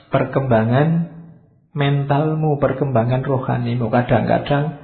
Perkembangan 0.08 1.12
mentalmu, 1.76 2.64
perkembangan 2.64 3.28
rohanimu. 3.28 3.92
Kadang-kadang 3.92 4.80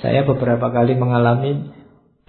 saya 0.00 0.24
beberapa 0.24 0.72
kali 0.72 0.96
mengalami 0.96 1.79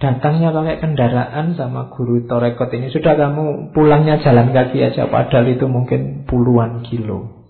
Datangnya 0.02 0.50
pakai 0.50 0.82
kendaraan 0.82 1.54
sama 1.54 1.94
guru 1.94 2.26
torekot 2.26 2.74
ini. 2.74 2.90
Sudah 2.90 3.14
kamu 3.14 3.70
pulangnya 3.70 4.18
jalan 4.18 4.50
kaki 4.50 4.82
aja 4.82 5.06
Padahal 5.06 5.46
itu 5.46 5.70
mungkin 5.70 6.26
puluhan 6.26 6.82
kilo. 6.82 7.46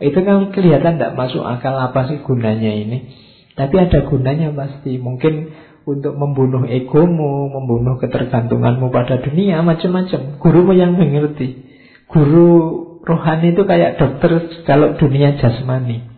Itu 0.00 0.24
kan 0.24 0.48
kelihatan 0.56 0.96
tidak 0.96 1.12
masuk 1.12 1.44
akal 1.44 1.76
apa 1.76 2.08
sih 2.08 2.24
gunanya 2.24 2.72
ini. 2.72 3.12
Tapi 3.52 3.74
ada 3.76 4.00
gunanya 4.08 4.48
pasti. 4.56 4.96
Mungkin 4.96 5.52
untuk 5.84 6.14
membunuh 6.16 6.64
egomu 6.64 7.52
Membunuh 7.52 7.98
ketergantunganmu 8.00 8.88
pada 8.88 9.20
dunia 9.20 9.60
Macam-macam. 9.60 10.40
Gurumu 10.40 10.72
yang 10.72 10.96
mengerti. 10.96 11.68
Guru 12.08 12.48
rohani 13.04 13.52
itu 13.52 13.68
kayak 13.68 14.00
dokter 14.00 14.40
Kalau 14.64 14.96
dunia 14.96 15.36
jasmani 15.36 16.11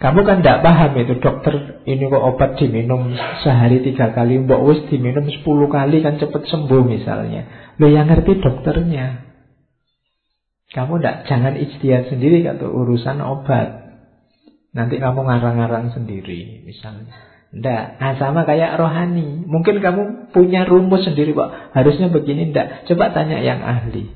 kamu 0.00 0.24
kan 0.24 0.40
tidak 0.40 0.64
paham 0.64 0.96
itu 0.96 1.20
dokter 1.20 1.84
ini 1.84 2.08
kok 2.08 2.24
obat 2.24 2.56
diminum 2.56 3.12
sehari 3.44 3.84
tiga 3.84 4.16
kali, 4.16 4.40
mbak 4.40 4.60
wis 4.64 4.80
diminum 4.88 5.28
sepuluh 5.28 5.68
kali 5.68 6.00
kan 6.00 6.16
cepat 6.16 6.48
sembuh 6.48 6.88
misalnya. 6.88 7.74
Lo 7.76 7.84
yang 7.84 8.08
ngerti 8.08 8.40
dokternya. 8.40 9.28
Kamu 10.72 10.98
tidak 10.98 11.28
jangan 11.28 11.52
istiad 11.52 12.08
sendiri 12.08 12.40
atau 12.48 12.72
urusan 12.72 13.20
obat. 13.20 13.92
Nanti 14.72 14.96
kamu 14.96 15.20
ngarang-ngarang 15.20 15.92
sendiri 15.92 16.64
misalnya. 16.64 17.12
Tidak, 17.50 18.00
nah 18.00 18.14
sama 18.16 18.48
kayak 18.48 18.80
rohani. 18.80 19.44
Mungkin 19.44 19.84
kamu 19.84 20.32
punya 20.32 20.64
rumus 20.64 21.02
sendiri 21.04 21.34
kok. 21.34 21.50
Harusnya 21.76 22.08
begini, 22.08 22.54
tidak. 22.54 22.86
Coba 22.86 23.10
tanya 23.10 23.42
yang 23.42 23.60
ahli. 23.60 24.06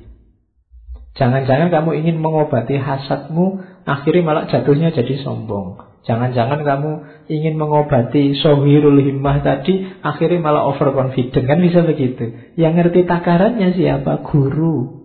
Jangan-jangan 1.18 1.74
kamu 1.74 1.90
ingin 1.98 2.22
mengobati 2.22 2.78
hasadmu, 2.78 3.73
akhirnya 3.84 4.22
malah 4.24 4.44
jatuhnya 4.48 4.92
jadi 4.92 5.20
sombong. 5.20 5.94
Jangan-jangan 6.04 6.68
kamu 6.68 6.92
ingin 7.32 7.56
mengobati 7.56 8.36
sohirul 8.36 9.00
himmah 9.00 9.40
tadi, 9.40 9.88
akhirnya 10.04 10.40
malah 10.44 10.68
overconfident. 10.68 11.48
Kan 11.48 11.64
bisa 11.64 11.80
begitu. 11.80 12.52
Yang 12.60 12.72
ngerti 12.76 13.00
takarannya 13.08 13.72
siapa? 13.72 14.20
Guru. 14.20 15.04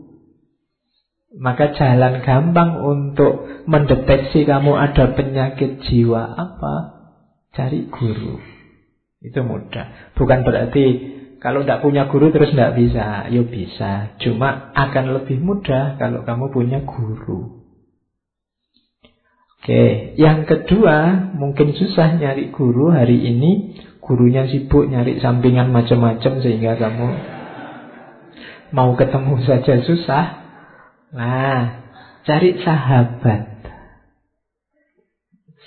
Maka 1.39 1.71
jalan 1.77 2.19
gampang 2.25 2.83
untuk 2.83 3.63
mendeteksi 3.63 4.43
kamu 4.43 4.75
ada 4.75 5.15
penyakit 5.15 5.87
jiwa 5.87 6.35
apa? 6.35 6.75
Cari 7.55 7.87
guru. 7.87 8.43
Itu 9.23 9.47
mudah. 9.47 10.15
Bukan 10.19 10.43
berarti 10.43 10.85
kalau 11.39 11.63
tidak 11.63 11.79
punya 11.79 12.11
guru 12.11 12.35
terus 12.35 12.51
tidak 12.51 12.75
bisa, 12.75 13.31
ya 13.31 13.43
bisa. 13.47 13.91
Cuma 14.19 14.75
akan 14.75 15.15
lebih 15.15 15.39
mudah 15.39 15.95
kalau 15.95 16.27
kamu 16.27 16.51
punya 16.51 16.83
guru. 16.83 17.58
Oke, 19.59 20.15
yang 20.15 20.47
kedua 20.47 21.29
mungkin 21.35 21.75
susah 21.75 22.15
nyari 22.15 22.47
guru 22.55 22.95
hari 22.95 23.27
ini. 23.27 23.75
Gurunya 23.99 24.47
sibuk 24.47 24.87
nyari 24.89 25.19
sampingan 25.19 25.69
macam-macam 25.69 26.39
sehingga 26.41 26.79
kamu 26.79 27.07
mau 28.71 28.95
ketemu 28.95 29.35
saja 29.43 29.83
susah. 29.83 30.25
Nah, 31.11 31.59
cari 32.23 32.57
sahabat. 32.63 33.59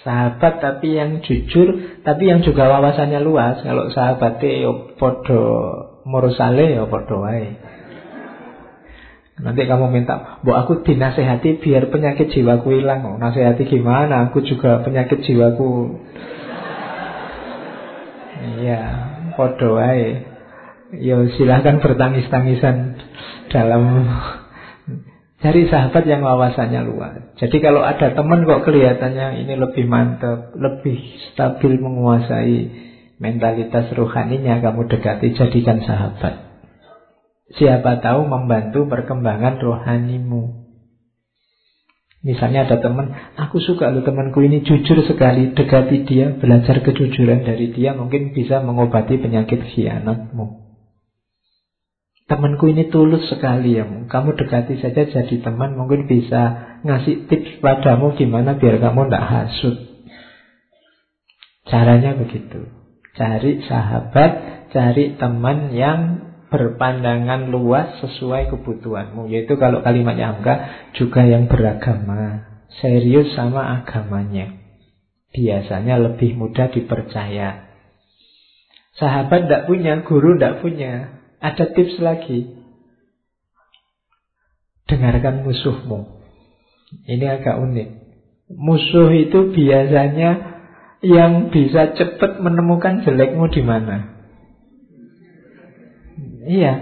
Sahabat 0.03 0.59
tapi 0.59 0.99
yang 0.99 1.23
jujur, 1.23 2.01
tapi 2.03 2.27
yang 2.27 2.43
juga 2.43 2.67
wawasannya 2.67 3.23
luas. 3.23 3.63
Kalau 3.63 3.93
sahabatnya 3.95 4.67
yo 4.67 4.73
podo 4.99 5.43
mursale 6.09 6.75
yo 6.75 6.91
podo 6.91 7.23
wae. 7.23 7.55
Nanti 9.43 9.67
kamu 9.67 9.91
minta, 9.91 10.39
bu 10.47 10.55
aku 10.55 10.87
dinasehati 10.87 11.59
biar 11.59 11.91
penyakit 11.91 12.31
jiwaku 12.31 12.79
hilang. 12.79 13.03
Oh, 13.03 13.17
nasehati 13.19 13.67
gimana? 13.67 14.31
Aku 14.31 14.47
juga 14.47 14.87
penyakit 14.87 15.27
jiwaku. 15.27 15.99
Iya, 18.63 18.81
podo 19.35 19.83
wae. 19.83 20.31
Yo 20.95 21.27
silahkan 21.35 21.83
bertangis-tangisan 21.83 23.01
dalam 23.51 24.07
Cari 25.43 25.67
sahabat 25.67 26.07
yang 26.07 26.23
wawasannya 26.23 26.87
luas. 26.87 27.35
Jadi 27.35 27.59
kalau 27.59 27.83
ada 27.83 28.15
teman 28.15 28.47
kok 28.47 28.63
kelihatannya 28.63 29.43
ini 29.43 29.59
lebih 29.59 29.91
mantap, 29.91 30.55
lebih 30.55 31.03
stabil 31.35 31.83
menguasai 31.83 32.59
mentalitas 33.19 33.91
rohaninya, 33.91 34.63
kamu 34.63 34.87
dekati 34.87 35.35
jadikan 35.35 35.83
sahabat. 35.83 36.52
Siapa 37.53 38.01
tahu 38.01 38.25
membantu 38.25 38.89
perkembangan 38.89 39.61
rohanimu. 39.61 40.63
Misalnya 42.23 42.71
ada 42.71 42.79
teman, 42.79 43.11
aku 43.35 43.59
suka 43.59 43.91
loh 43.91 44.07
temanku 44.07 44.47
ini 44.47 44.63
jujur 44.63 45.03
sekali, 45.03 45.59
dekati 45.59 46.07
dia, 46.07 46.31
belajar 46.39 46.79
kejujuran 46.79 47.43
dari 47.43 47.75
dia, 47.75 47.99
mungkin 47.99 48.31
bisa 48.31 48.63
mengobati 48.63 49.19
penyakit 49.19 49.59
khianatmu. 49.75 50.63
Temanku 52.31 52.71
ini 52.71 52.89
tulus 52.89 53.29
sekali 53.29 53.77
ya. 53.77 53.85
Kamu 53.85 54.39
dekati 54.39 54.81
saja 54.81 55.05
jadi 55.05 55.37
teman 55.43 55.77
mungkin 55.77 56.09
bisa 56.09 56.73
ngasih 56.81 57.29
tips 57.29 57.61
padamu 57.61 58.17
gimana 58.17 58.57
biar 58.57 58.81
kamu 58.81 59.11
tidak 59.11 59.25
hasut. 59.29 59.77
Caranya 61.69 62.17
begitu. 62.17 62.73
Cari 63.13 63.61
sahabat, 63.69 64.33
cari 64.73 65.21
teman 65.21 65.77
yang 65.77 66.32
berpandangan 66.53 67.49
luas 67.49 67.97
sesuai 68.05 68.53
kebutuhanmu. 68.53 69.33
Yaitu 69.33 69.57
kalau 69.57 69.81
kalimatnya 69.81 70.37
angka 70.37 70.55
juga 70.93 71.25
yang 71.25 71.49
beragama. 71.49 72.45
Serius 72.79 73.33
sama 73.33 73.81
agamanya. 73.81 74.61
Biasanya 75.33 75.97
lebih 75.97 76.37
mudah 76.37 76.69
dipercaya. 76.69 77.73
Sahabat 79.01 79.49
tidak 79.49 79.65
punya, 79.65 80.05
guru 80.05 80.37
tidak 80.37 80.61
punya. 80.61 81.25
Ada 81.41 81.73
tips 81.73 81.97
lagi. 82.05 82.53
Dengarkan 84.85 85.49
musuhmu. 85.49 86.21
Ini 87.09 87.41
agak 87.41 87.57
unik. 87.57 87.89
Musuh 88.53 89.09
itu 89.17 89.57
biasanya 89.57 90.53
yang 91.01 91.49
bisa 91.51 91.97
cepat 91.99 92.39
menemukan 92.39 93.01
jelekmu 93.03 93.49
di 93.49 93.63
mana. 93.65 94.22
Iya, 96.43 96.73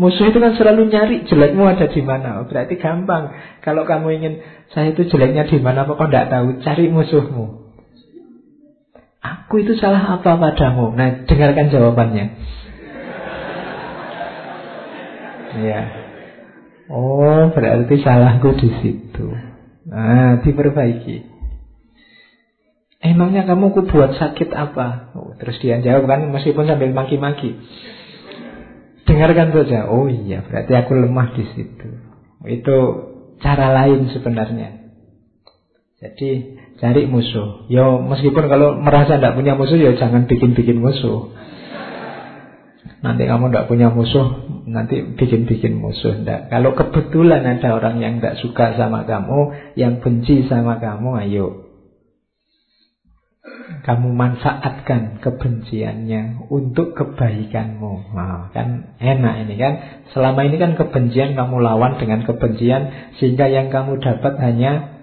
musuh 0.00 0.32
itu 0.32 0.38
kan 0.40 0.56
selalu 0.56 0.88
nyari 0.88 1.16
jelekmu 1.28 1.64
ada 1.68 1.86
di 1.88 2.00
mana. 2.00 2.40
Oh, 2.40 2.46
berarti 2.48 2.80
gampang. 2.80 3.36
Kalau 3.60 3.84
kamu 3.84 4.08
ingin 4.16 4.34
saya 4.72 4.96
itu 4.96 5.04
jeleknya 5.08 5.44
di 5.44 5.60
mana, 5.60 5.84
kok 5.84 6.00
tidak 6.00 6.32
tahu, 6.32 6.60
cari 6.64 6.88
musuhmu. 6.88 7.68
Aku 9.20 9.60
itu 9.60 9.76
salah 9.76 10.16
apa 10.16 10.40
padamu? 10.40 10.96
Nah, 10.96 11.28
dengarkan 11.28 11.68
jawabannya. 11.68 12.24
Ya. 15.60 15.82
Oh, 16.88 17.52
berarti 17.52 18.00
salahku 18.00 18.56
di 18.56 18.70
situ. 18.80 19.26
Nah, 19.90 20.40
diperbaiki. 20.40 21.28
Emangnya 23.00 23.48
kamu 23.48 23.72
ku 23.72 23.80
buat 23.88 24.12
sakit 24.16 24.52
apa? 24.52 25.16
Oh, 25.16 25.32
terus 25.40 25.56
dia 25.64 25.80
jawab 25.80 26.04
kan 26.04 26.20
meskipun 26.32 26.68
sambil 26.68 26.92
maki-maki. 26.92 27.56
Dengarkan 29.10 29.50
saja. 29.50 29.90
Oh 29.90 30.06
iya, 30.06 30.46
berarti 30.46 30.72
aku 30.78 30.94
lemah 30.94 31.34
di 31.34 31.44
situ. 31.50 31.88
Itu 32.46 32.76
cara 33.42 33.74
lain 33.74 34.06
sebenarnya. 34.14 34.94
Jadi 36.00 36.56
cari 36.80 37.04
musuh. 37.10 37.68
Yo 37.68 38.00
meskipun 38.00 38.46
kalau 38.48 38.78
merasa 38.78 39.18
tidak 39.18 39.36
punya 39.36 39.58
musuh, 39.58 39.76
ya 39.76 39.92
jangan 39.98 40.30
bikin-bikin 40.30 40.78
musuh. 40.78 41.34
Nanti 43.00 43.24
kamu 43.24 43.48
tidak 43.48 43.68
punya 43.68 43.88
musuh, 43.92 44.44
nanti 44.68 45.00
bikin-bikin 45.16 45.76
musuh. 45.76 46.20
Nggak. 46.20 46.52
Kalau 46.52 46.70
kebetulan 46.76 47.44
ada 47.44 47.76
orang 47.76 48.00
yang 48.00 48.20
tidak 48.20 48.40
suka 48.40 48.76
sama 48.76 49.08
kamu, 49.08 49.72
yang 49.76 50.00
benci 50.00 50.48
sama 50.48 50.80
kamu, 50.80 51.16
ayo. 51.28 51.69
Kamu 53.70 54.12
manfaatkan 54.12 55.22
kebenciannya 55.22 56.50
untuk 56.50 56.92
kebaikanmu. 56.98 58.12
Nah, 58.12 58.50
kan 58.50 58.98
enak 58.98 59.34
ini 59.46 59.54
kan. 59.56 59.72
Selama 60.10 60.44
ini 60.44 60.58
kan 60.58 60.74
kebencian 60.74 61.38
kamu 61.38 61.62
lawan 61.62 61.96
dengan 61.96 62.26
kebencian, 62.26 63.14
sehingga 63.22 63.46
yang 63.46 63.70
kamu 63.70 64.02
dapat 64.02 64.36
hanya 64.42 65.00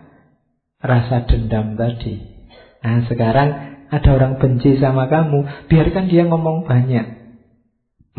rasa 0.83 1.25
dendam 1.25 1.79
tadi. 1.79 2.21
Nah, 2.83 3.07
sekarang 3.07 3.49
ada 3.87 4.09
orang 4.13 4.35
benci 4.37 4.77
sama 4.77 5.07
kamu, 5.07 5.71
biarkan 5.71 6.05
dia 6.11 6.27
ngomong 6.27 6.67
banyak. 6.67 7.07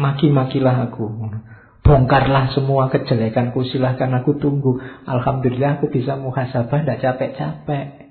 Maki-makilah 0.01 0.89
aku. 0.89 1.07
Bongkarlah 1.85 2.53
semua 2.57 2.89
kejelekanku, 2.89 3.69
silahkan 3.69 4.13
aku 4.17 4.41
tunggu. 4.41 4.81
Alhamdulillah 5.05 5.81
aku 5.81 5.93
bisa 5.93 6.17
muhasabah, 6.17 6.85
tidak 6.85 7.01
capek-capek. 7.05 8.08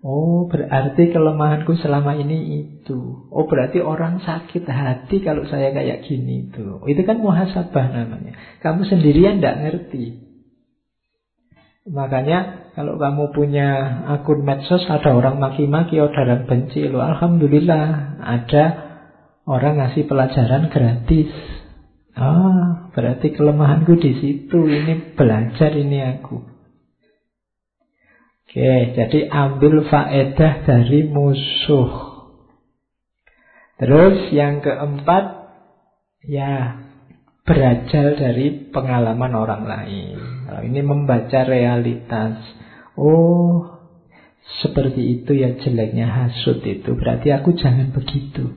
Oh, 0.00 0.48
berarti 0.48 1.12
kelemahanku 1.12 1.76
selama 1.76 2.16
ini 2.16 2.64
itu. 2.64 3.28
Oh, 3.28 3.44
berarti 3.44 3.84
orang 3.84 4.24
sakit 4.24 4.64
hati 4.64 5.20
kalau 5.20 5.44
saya 5.44 5.76
kayak 5.76 6.08
gini 6.08 6.48
itu. 6.48 6.80
Itu 6.88 7.04
kan 7.04 7.20
muhasabah 7.20 7.86
namanya. 7.92 8.32
Kamu 8.64 8.88
sendirian 8.88 9.44
tidak 9.44 9.60
ngerti. 9.60 10.24
Makanya 11.84 12.72
kalau 12.72 12.96
kamu 12.96 13.36
punya 13.36 13.68
akun 14.08 14.40
medsos 14.40 14.88
ada 14.88 15.12
orang 15.12 15.36
maki-maki, 15.36 16.00
orang 16.00 16.48
benci, 16.48 16.88
lo 16.88 17.04
alhamdulillah 17.04 18.20
ada 18.24 18.90
Orang 19.50 19.82
ngasih 19.82 20.06
pelajaran 20.06 20.70
gratis. 20.70 21.32
Ah, 22.14 22.92
berarti 22.94 23.34
kelemahanku 23.34 23.98
di 23.98 24.12
situ. 24.22 24.62
Ini 24.62 25.18
belajar 25.18 25.74
ini 25.74 25.98
aku. 26.04 26.59
Oke, 28.50 28.98
jadi 28.98 29.30
ambil 29.30 29.86
faedah 29.86 30.66
dari 30.66 31.06
musuh. 31.06 31.90
Terus 33.78 34.34
yang 34.34 34.58
keempat, 34.58 35.54
ya 36.26 36.82
belajar 37.46 38.18
dari 38.18 38.74
pengalaman 38.74 39.38
orang 39.38 39.62
lain. 39.70 40.18
Kalau 40.50 40.66
ini 40.66 40.82
membaca 40.82 41.46
realitas. 41.46 42.42
Oh, 42.98 43.70
seperti 44.66 45.22
itu 45.22 45.30
ya 45.38 45.54
jeleknya 45.54 46.10
hasut 46.10 46.58
itu. 46.66 46.90
Berarti 46.98 47.30
aku 47.30 47.54
jangan 47.54 47.94
begitu. 47.94 48.50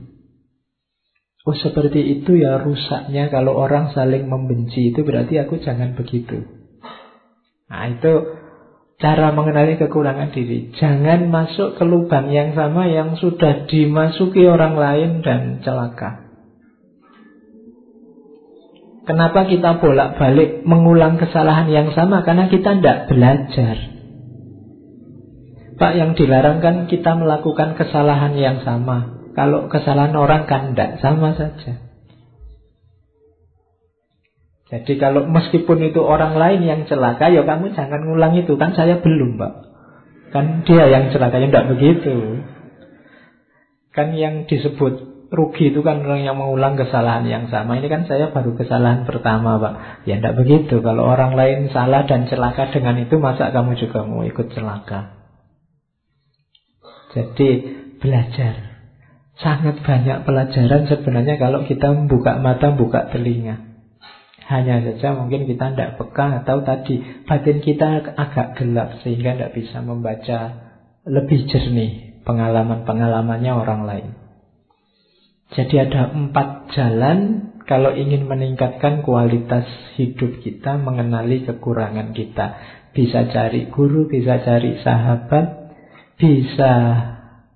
Oh 1.46 1.54
seperti 1.54 2.02
itu 2.18 2.34
ya 2.34 2.58
rusaknya 2.58 3.30
kalau 3.30 3.54
orang 3.54 3.94
saling 3.94 4.26
membenci 4.26 4.90
itu 4.90 5.06
berarti 5.06 5.38
aku 5.38 5.62
jangan 5.62 5.94
begitu. 5.94 6.42
Nah 7.70 7.94
itu 7.94 8.42
cara 8.98 9.34
mengenali 9.34 9.74
kekurangan 9.76 10.30
diri. 10.30 10.72
Jangan 10.78 11.30
masuk 11.30 11.76
ke 11.78 11.84
lubang 11.86 12.30
yang 12.30 12.54
sama 12.54 12.86
yang 12.86 13.18
sudah 13.18 13.66
dimasuki 13.66 14.46
orang 14.46 14.78
lain 14.78 15.10
dan 15.20 15.60
celaka. 15.60 16.24
Kenapa 19.04 19.44
kita 19.44 19.84
bolak-balik 19.84 20.64
mengulang 20.64 21.20
kesalahan 21.20 21.68
yang 21.68 21.92
sama? 21.92 22.24
Karena 22.24 22.48
kita 22.48 22.80
tidak 22.80 23.12
belajar. 23.12 23.76
Pak, 25.74 25.92
yang 25.92 26.16
dilarang 26.16 26.64
kan 26.64 26.88
kita 26.88 27.12
melakukan 27.12 27.76
kesalahan 27.76 28.32
yang 28.32 28.64
sama. 28.64 29.28
Kalau 29.36 29.68
kesalahan 29.68 30.16
orang 30.16 30.48
kan 30.48 30.72
tidak 30.72 31.04
sama 31.04 31.36
saja. 31.36 31.83
Jadi 34.74 34.98
kalau 34.98 35.30
meskipun 35.30 35.86
itu 35.86 36.02
orang 36.02 36.34
lain 36.34 36.66
yang 36.66 36.80
celaka, 36.90 37.30
ya 37.30 37.46
kamu 37.46 37.78
jangan 37.78 38.10
ngulang 38.10 38.34
itu. 38.34 38.58
Kan 38.58 38.74
saya 38.74 38.98
belum, 38.98 39.38
Pak. 39.38 39.52
Kan 40.34 40.66
dia 40.66 40.90
yang 40.90 41.14
celaka, 41.14 41.38
ya 41.38 41.46
tidak 41.46 41.78
begitu. 41.78 42.42
Kan 43.94 44.18
yang 44.18 44.50
disebut 44.50 45.14
rugi 45.30 45.70
itu 45.70 45.86
kan 45.86 46.02
orang 46.02 46.26
yang 46.26 46.34
mengulang 46.34 46.74
kesalahan 46.74 47.22
yang 47.22 47.46
sama. 47.54 47.78
Ini 47.78 47.86
kan 47.86 48.10
saya 48.10 48.34
baru 48.34 48.58
kesalahan 48.58 49.06
pertama, 49.06 49.62
Pak. 49.62 49.74
Ya 50.10 50.18
tidak 50.18 50.42
begitu. 50.42 50.82
Kalau 50.82 51.06
orang 51.06 51.38
lain 51.38 51.70
salah 51.70 52.02
dan 52.10 52.26
celaka 52.26 52.74
dengan 52.74 52.98
itu, 52.98 53.14
masa 53.22 53.54
kamu 53.54 53.78
juga 53.78 54.02
mau 54.02 54.26
ikut 54.26 54.50
celaka? 54.58 55.22
Jadi 57.14 57.48
belajar. 58.02 58.74
Sangat 59.38 59.86
banyak 59.86 60.26
pelajaran 60.26 60.90
sebenarnya 60.90 61.38
kalau 61.38 61.62
kita 61.62 61.94
membuka 61.94 62.42
mata, 62.42 62.74
buka 62.74 63.14
telinga. 63.14 63.73
Hanya 64.44 64.84
saja 64.84 65.16
mungkin 65.16 65.48
kita 65.48 65.72
tidak 65.72 65.96
peka 65.96 66.44
atau 66.44 66.60
tadi 66.60 67.00
batin 67.24 67.64
kita 67.64 68.12
agak 68.12 68.60
gelap 68.60 69.00
sehingga 69.00 69.40
tidak 69.40 69.56
bisa 69.56 69.80
membaca 69.80 70.40
lebih 71.08 71.48
jernih 71.48 72.20
pengalaman-pengalamannya 72.28 73.52
orang 73.52 73.82
lain. 73.88 74.08
Jadi 75.54 75.74
ada 75.80 76.12
empat 76.12 76.72
jalan 76.76 77.18
kalau 77.64 77.96
ingin 77.96 78.28
meningkatkan 78.28 79.00
kualitas 79.00 79.64
hidup 79.96 80.44
kita, 80.44 80.76
mengenali 80.76 81.48
kekurangan 81.48 82.12
kita. 82.12 82.46
Bisa 82.92 83.28
cari 83.32 83.72
guru, 83.72 84.04
bisa 84.04 84.44
cari 84.44 84.76
sahabat, 84.84 85.72
bisa 86.20 86.72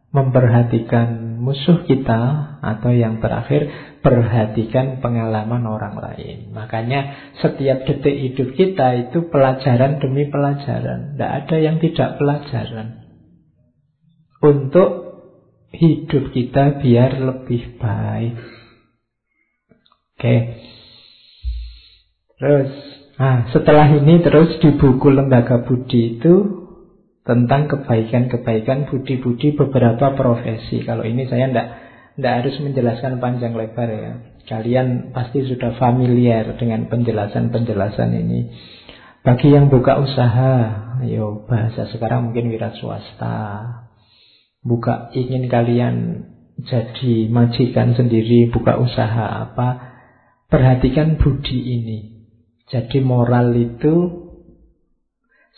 memperhatikan 0.08 1.36
musuh 1.36 1.84
kita 1.84 2.47
atau 2.58 2.90
yang 2.90 3.22
terakhir 3.22 3.70
perhatikan 4.02 4.98
pengalaman 4.98 5.62
orang 5.66 5.98
lain. 5.98 6.50
Makanya 6.54 7.32
setiap 7.38 7.86
detik 7.86 8.16
hidup 8.18 8.54
kita 8.54 9.08
itu 9.08 9.30
pelajaran 9.30 10.02
demi 10.02 10.26
pelajaran. 10.26 11.14
Tidak 11.14 11.30
ada 11.44 11.56
yang 11.58 11.76
tidak 11.78 12.18
pelajaran. 12.18 13.06
Untuk 14.38 14.90
hidup 15.74 16.30
kita 16.30 16.78
biar 16.80 17.10
lebih 17.18 17.78
baik. 17.78 18.34
Oke. 20.18 20.36
Terus, 22.38 22.70
nah 23.18 23.50
setelah 23.50 23.86
ini 23.90 24.22
terus 24.22 24.62
di 24.62 24.74
buku 24.78 25.10
Lembaga 25.10 25.66
Budi 25.66 26.18
itu 26.18 26.34
tentang 27.28 27.68
kebaikan-kebaikan 27.68 28.88
budi-budi 28.88 29.52
beberapa 29.52 30.16
profesi. 30.16 30.80
Kalau 30.80 31.04
ini 31.04 31.28
saya 31.28 31.52
tidak 31.52 31.87
tidak 32.18 32.34
harus 32.42 32.58
menjelaskan 32.58 33.22
panjang 33.22 33.54
lebar 33.54 33.86
ya. 33.86 34.12
Kalian 34.50 35.14
pasti 35.14 35.46
sudah 35.46 35.78
familiar 35.78 36.58
dengan 36.58 36.90
penjelasan-penjelasan 36.90 38.10
ini. 38.10 38.50
Bagi 39.22 39.54
yang 39.54 39.70
buka 39.70 40.02
usaha, 40.02 40.54
ayo 41.06 41.46
bahasa 41.46 41.86
sekarang 41.94 42.26
mungkin 42.26 42.50
wira 42.50 42.74
swasta. 42.74 43.38
Buka 44.66 45.14
ingin 45.14 45.46
kalian 45.46 45.94
jadi 46.66 47.30
majikan 47.30 47.94
sendiri, 47.94 48.50
buka 48.50 48.82
usaha 48.82 49.46
apa? 49.46 49.68
Perhatikan 50.50 51.22
budi 51.22 51.54
ini. 51.54 51.98
Jadi 52.66 52.98
moral 52.98 53.54
itu 53.54 54.26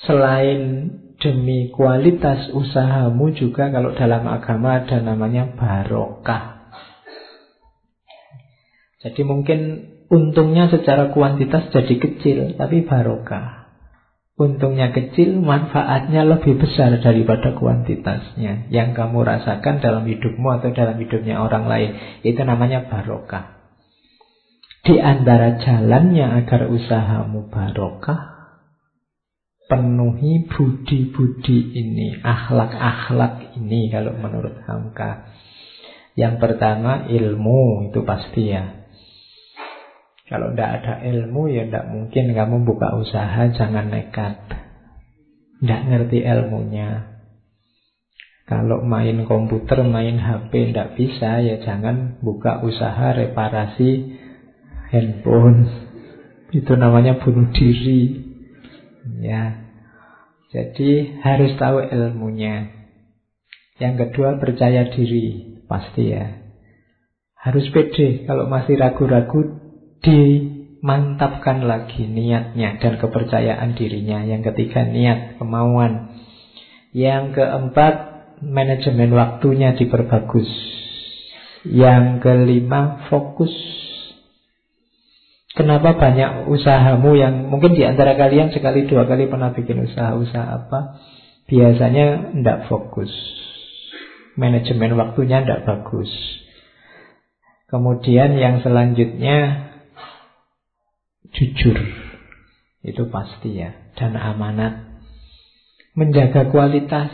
selain 0.05 0.93
demi 1.21 1.69
kualitas 1.69 2.49
usahamu 2.51 3.37
juga 3.37 3.69
kalau 3.69 3.93
dalam 3.93 4.25
agama 4.25 4.81
ada 4.81 5.05
namanya 5.05 5.53
barokah. 5.53 6.73
Jadi 9.01 9.23
mungkin 9.25 9.61
untungnya 10.09 10.69
secara 10.73 11.13
kuantitas 11.13 11.69
jadi 11.73 11.95
kecil, 11.97 12.57
tapi 12.57 12.85
barokah. 12.85 13.61
Untungnya 14.41 14.97
kecil, 14.97 15.37
manfaatnya 15.45 16.25
lebih 16.25 16.57
besar 16.57 16.97
daripada 17.05 17.53
kuantitasnya. 17.53 18.73
Yang 18.73 18.97
kamu 18.97 19.21
rasakan 19.21 19.85
dalam 19.85 20.09
hidupmu 20.09 20.49
atau 20.57 20.73
dalam 20.73 20.97
hidupnya 20.97 21.45
orang 21.45 21.69
lain. 21.69 21.91
Itu 22.25 22.41
namanya 22.49 22.89
barokah. 22.89 23.61
Di 24.81 24.97
antara 24.97 25.61
jalannya 25.61 26.41
agar 26.41 26.73
usahamu 26.73 27.53
barokah 27.53 28.40
penuhi 29.71 30.51
budi-budi 30.51 31.79
ini, 31.79 32.19
akhlak-akhlak 32.19 33.55
ini 33.55 33.87
kalau 33.95 34.19
menurut 34.19 34.59
Hamka. 34.67 35.31
Yang 36.19 36.43
pertama 36.43 37.07
ilmu 37.07 37.87
itu 37.89 38.03
pasti 38.03 38.51
ya. 38.51 38.83
Kalau 40.27 40.51
tidak 40.55 40.71
ada 40.83 40.95
ilmu 41.07 41.51
ya 41.51 41.67
tidak 41.67 41.87
mungkin 41.91 42.35
kamu 42.35 42.57
buka 42.67 42.99
usaha 42.99 43.51
jangan 43.55 43.95
nekat. 43.95 44.43
Tidak 45.63 45.81
ngerti 45.87 46.19
ilmunya. 46.23 47.11
Kalau 48.51 48.83
main 48.83 49.27
komputer, 49.31 49.87
main 49.87 50.19
HP 50.19 50.75
tidak 50.75 50.99
bisa 50.99 51.39
ya 51.39 51.63
jangan 51.63 52.19
buka 52.19 52.67
usaha 52.67 53.15
reparasi 53.15 54.19
handphone. 54.91 55.71
Itu 56.51 56.75
namanya 56.75 57.23
bunuh 57.23 57.55
diri. 57.55 58.30
Ya. 59.21 59.71
Jadi 60.51 61.21
harus 61.23 61.55
tahu 61.61 61.85
ilmunya. 61.85 62.75
Yang 63.79 63.95
kedua 64.09 64.37
percaya 64.43 64.91
diri, 64.91 65.57
pasti 65.71 66.11
ya. 66.11 66.41
Harus 67.39 67.71
pede, 67.73 68.29
kalau 68.29 68.51
masih 68.51 68.77
ragu-ragu 68.77 69.57
dimantapkan 70.05 71.65
lagi 71.65 72.05
niatnya 72.05 72.77
dan 72.77 73.01
kepercayaan 73.01 73.73
dirinya. 73.79 74.27
Yang 74.27 74.53
ketiga 74.53 74.85
niat, 74.85 75.41
kemauan. 75.41 76.21
Yang 76.93 77.39
keempat 77.39 77.95
manajemen 78.45 79.15
waktunya 79.17 79.73
diperbagus. 79.73 80.51
Yang 81.65 82.25
kelima 82.25 83.07
fokus 83.09 83.53
Kenapa 85.51 85.99
banyak 85.99 86.47
usahamu 86.47 87.19
yang 87.19 87.51
mungkin 87.51 87.75
di 87.75 87.83
antara 87.83 88.15
kalian 88.15 88.55
sekali 88.55 88.87
dua 88.87 89.03
kali 89.11 89.27
pernah 89.27 89.51
bikin 89.51 89.83
usaha-usaha 89.83 90.47
apa? 90.47 91.03
Biasanya 91.51 92.39
tidak 92.39 92.71
fokus. 92.71 93.11
Manajemen 94.39 94.95
waktunya 94.95 95.43
tidak 95.43 95.67
bagus. 95.67 96.11
Kemudian 97.67 98.39
yang 98.39 98.63
selanjutnya 98.63 99.71
jujur. 101.35 101.79
Itu 102.87 103.11
pasti 103.11 103.59
ya. 103.59 103.75
Dan 103.99 104.15
amanat. 104.15 105.03
Menjaga 105.99 106.47
kualitas. 106.55 107.11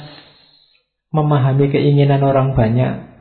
Memahami 1.08 1.72
keinginan 1.72 2.20
orang 2.20 2.52
banyak. 2.52 3.16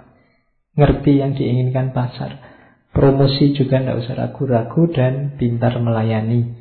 Ngerti 0.76 1.24
yang 1.24 1.39
diinginkan 1.39 1.95
pasar. 1.95 2.55
Promosi 2.96 3.52
juga 3.52 3.84
tidak 3.84 4.08
usah 4.08 4.16
ragu-ragu 4.16 4.88
dan 4.96 5.36
pintar 5.36 5.76
melayani. 5.84 6.56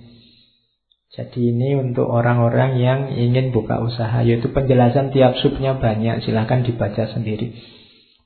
Jadi 1.15 1.55
ini 1.55 1.79
untuk 1.79 2.11
orang-orang 2.11 2.75
yang 2.83 3.01
ingin 3.15 3.55
buka 3.55 3.79
usaha 3.79 4.19
Yaitu 4.27 4.51
penjelasan 4.51 5.15
tiap 5.15 5.39
subnya 5.39 5.79
banyak 5.79 6.27
Silahkan 6.27 6.67
dibaca 6.67 7.07
sendiri. 7.07 7.55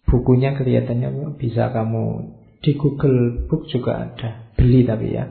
Bukunya 0.08 0.56
kelihatannya 0.56 1.36
bisa 1.36 1.68
kamu 1.68 2.32
Di 2.64 2.80
Google 2.80 3.44
Book 3.44 3.68
juga 3.68 4.08
ada 4.08 4.48
Beli 4.56 4.88
tapi 4.88 5.12
ya. 5.12 5.28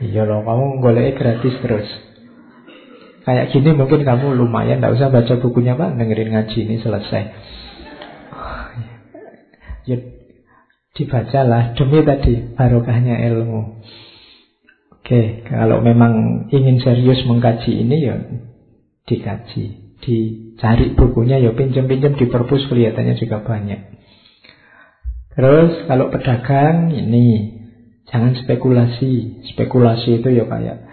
Iya 0.00 0.24
loh 0.24 0.48
kamu 0.48 0.80
boleh 0.80 1.12
gratis 1.12 1.60
terus. 1.60 1.88
Kayak 3.28 3.52
gini 3.52 3.76
mungkin 3.76 4.00
kamu 4.00 4.32
lumayan 4.32 4.80
Tidak 4.80 4.96
usah 4.96 5.12
baca 5.12 5.36
bukunya 5.44 5.76
pak. 5.76 5.92
Dengerin 5.92 6.32
ngaji 6.32 6.58
ini 6.64 6.80
selesai. 6.80 7.22
Ya 9.84 10.19
dibacalah 10.94 11.74
demi 11.78 12.02
tadi 12.02 12.54
barokahnya 12.54 13.22
ilmu. 13.30 13.82
Oke, 15.00 15.42
kalau 15.48 15.82
memang 15.82 16.46
ingin 16.54 16.78
serius 16.78 17.24
mengkaji 17.26 17.82
ini 17.82 17.96
ya 17.98 18.16
dikaji, 19.10 19.96
dicari 19.98 20.94
bukunya 20.94 21.42
ya 21.42 21.50
pinjam-pinjam 21.50 22.14
di 22.14 22.30
perpus 22.30 22.68
kelihatannya 22.70 23.18
juga 23.18 23.42
banyak. 23.42 23.80
Terus 25.34 25.72
kalau 25.86 26.10
pedagang 26.14 26.94
ini 26.94 27.58
jangan 28.06 28.38
spekulasi. 28.38 29.46
Spekulasi 29.54 30.22
itu 30.22 30.28
ya 30.30 30.46
kayak 30.46 30.84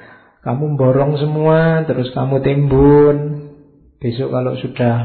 kamu 0.46 0.80
borong 0.80 1.20
semua 1.20 1.84
terus 1.86 2.10
kamu 2.14 2.42
timbun. 2.42 3.18
Besok 3.98 4.30
kalau 4.30 4.54
sudah 4.62 4.96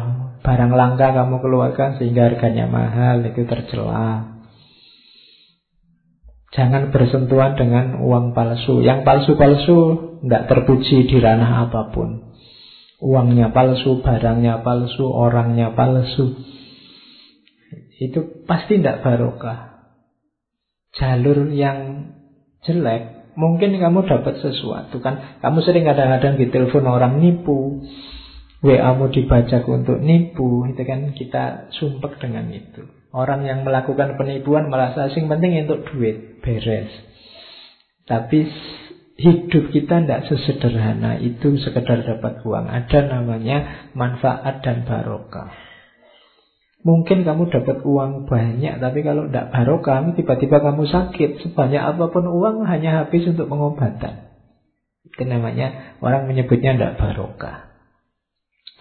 barang 0.45 0.73
langka 0.73 1.17
kamu 1.17 1.41
keluarkan 1.41 1.97
sehingga 1.97 2.29
harganya 2.29 2.69
mahal 2.69 3.25
itu 3.25 3.45
tercela. 3.49 4.32
Jangan 6.53 6.93
bersentuhan 6.93 7.57
dengan 7.57 8.05
uang 8.05 8.37
palsu. 8.37 8.85
Yang 8.85 9.09
palsu-palsu 9.09 9.79
tidak 10.21 10.53
terpuji 10.53 11.09
di 11.09 11.17
ranah 11.17 11.69
apa 11.69 11.89
pun. 11.97 12.37
Uangnya 13.01 13.57
palsu, 13.57 14.05
barangnya 14.05 14.61
palsu, 14.61 15.09
orangnya 15.09 15.73
palsu. 15.73 16.37
Itu 17.97 18.45
pasti 18.45 18.79
tidak 18.79 19.01
barokah. 19.01 19.89
Jalur 20.93 21.49
yang 21.49 22.13
jelek, 22.69 23.33
mungkin 23.33 23.81
kamu 23.81 24.05
dapat 24.05 24.45
sesuatu 24.45 25.01
kan. 25.01 25.41
Kamu 25.41 25.65
sering 25.65 25.89
kadang-kadang 25.89 26.37
ditelepon 26.37 26.85
orang 26.85 27.17
nipu. 27.25 27.81
WA-mu 28.63 29.11
dibajak 29.11 29.67
untuk 29.67 29.99
nipu, 29.99 30.71
itu 30.71 30.83
kan 30.87 31.11
kita 31.19 31.73
sumpek 31.75 32.23
dengan 32.23 32.47
itu. 32.55 33.02
Orang 33.13 33.45
yang 33.45 33.61
melakukan 33.69 34.17
penipuan 34.17 34.73
merasa 34.73 35.13
asing 35.13 35.29
penting 35.29 35.69
untuk 35.69 35.85
duit, 35.93 36.41
beres. 36.41 36.89
Tapi 38.09 38.49
hidup 39.21 39.69
kita 39.69 40.01
tidak 40.01 40.25
sesederhana 40.33 41.21
itu 41.21 41.61
sekedar 41.61 42.09
dapat 42.09 42.41
uang. 42.41 42.67
Ada 42.73 43.13
namanya 43.13 43.93
manfaat 43.93 44.65
dan 44.65 44.89
barokah. 44.89 45.53
Mungkin 46.83 47.23
kamu 47.23 47.47
dapat 47.53 47.87
uang 47.87 48.27
banyak, 48.27 48.83
tapi 48.83 49.07
kalau 49.07 49.31
tidak 49.31 49.55
barokah, 49.55 50.03
tiba-tiba 50.19 50.59
kamu 50.59 50.83
sakit. 50.91 51.47
Sebanyak 51.47 51.83
apa 51.95 52.11
pun 52.11 52.27
uang 52.27 52.67
hanya 52.67 53.05
habis 53.05 53.23
untuk 53.29 53.47
pengobatan. 53.47 54.35
Itu 55.07 55.23
namanya 55.29 56.01
orang 56.03 56.27
menyebutnya 56.27 56.75
tidak 56.75 56.97
barokah. 56.99 57.71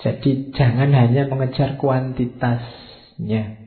Jadi 0.01 0.49
jangan 0.57 0.89
hanya 0.97 1.29
mengejar 1.29 1.77
kuantitasnya. 1.77 3.60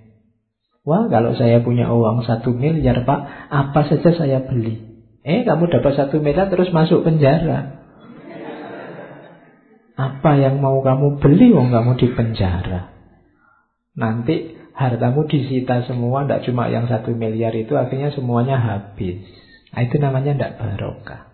Wah 0.85 1.09
kalau 1.09 1.32
saya 1.32 1.64
punya 1.64 1.89
uang 1.89 2.28
satu 2.28 2.53
miliar 2.53 3.09
pak, 3.09 3.20
apa 3.49 3.80
saja 3.89 4.12
saya 4.12 4.45
beli. 4.45 4.85
Eh 5.24 5.41
kamu 5.49 5.72
dapat 5.72 5.97
satu 5.97 6.20
miliar 6.20 6.53
terus 6.53 6.68
masuk 6.76 7.01
penjara. 7.09 7.80
Apa 9.97 10.37
yang 10.37 10.61
mau 10.61 10.85
kamu 10.85 11.24
beli 11.24 11.57
wong 11.57 11.72
kamu 11.72 11.97
di 11.97 12.09
penjara. 12.12 12.93
Nanti 13.97 14.61
hartamu 14.74 15.24
disita 15.24 15.87
semua, 15.87 16.26
tidak 16.26 16.45
cuma 16.51 16.66
yang 16.68 16.91
satu 16.91 17.14
miliar 17.14 17.55
itu, 17.55 17.78
akhirnya 17.78 18.11
semuanya 18.11 18.59
habis. 18.59 19.22
Nah, 19.70 19.80
itu 19.87 19.97
namanya 20.03 20.35
tidak 20.35 20.53
barokah. 20.59 21.30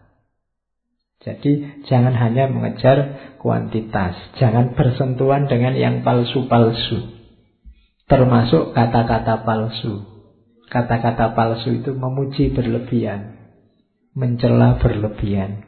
Jadi 1.20 1.84
jangan 1.84 2.16
hanya 2.16 2.48
mengejar 2.48 2.96
kuantitas, 3.40 4.16
jangan 4.40 4.72
bersentuhan 4.72 5.48
dengan 5.48 5.76
yang 5.76 6.00
palsu-palsu. 6.00 7.19
Termasuk 8.10 8.74
kata-kata 8.74 9.46
palsu. 9.46 10.02
Kata-kata 10.66 11.30
palsu 11.34 11.78
itu 11.78 11.94
memuji 11.94 12.50
berlebihan, 12.50 13.38
mencela 14.18 14.82
berlebihan. 14.82 15.62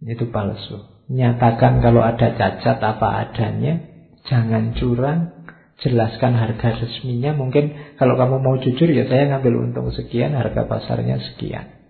Itu 0.00 0.32
palsu. 0.32 1.04
Nyatakan 1.12 1.84
kalau 1.84 2.00
ada 2.00 2.32
cacat 2.32 2.80
apa 2.80 3.28
adanya, 3.28 3.84
jangan 4.24 4.72
curang, 4.72 5.48
jelaskan 5.84 6.32
harga 6.32 6.80
resminya. 6.80 7.36
Mungkin 7.36 7.96
kalau 8.00 8.16
kamu 8.16 8.40
mau 8.40 8.56
jujur 8.56 8.88
ya 8.88 9.04
saya 9.04 9.36
ngambil 9.36 9.68
untung 9.68 9.92
sekian, 9.92 10.32
harga 10.32 10.64
pasarnya 10.64 11.20
sekian. 11.20 11.82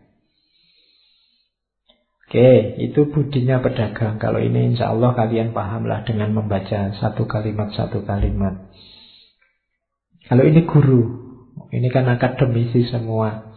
Oke, 2.27 2.81
itu 2.81 3.13
budinya 3.13 3.61
pedagang. 3.61 4.17
Kalau 4.17 4.41
ini 4.41 4.73
insya 4.73 4.89
Allah 4.89 5.13
kalian 5.13 5.53
pahamlah 5.53 6.09
dengan 6.09 6.33
membaca 6.33 6.97
satu 6.97 7.29
kalimat 7.29 7.71
satu 7.77 8.09
kalimat. 8.09 8.73
Kalau 10.33 10.49
ini 10.49 10.65
guru, 10.65 11.03
ini 11.69 11.93
kan 11.93 12.09
akademisi 12.09 12.89
semua. 12.89 13.53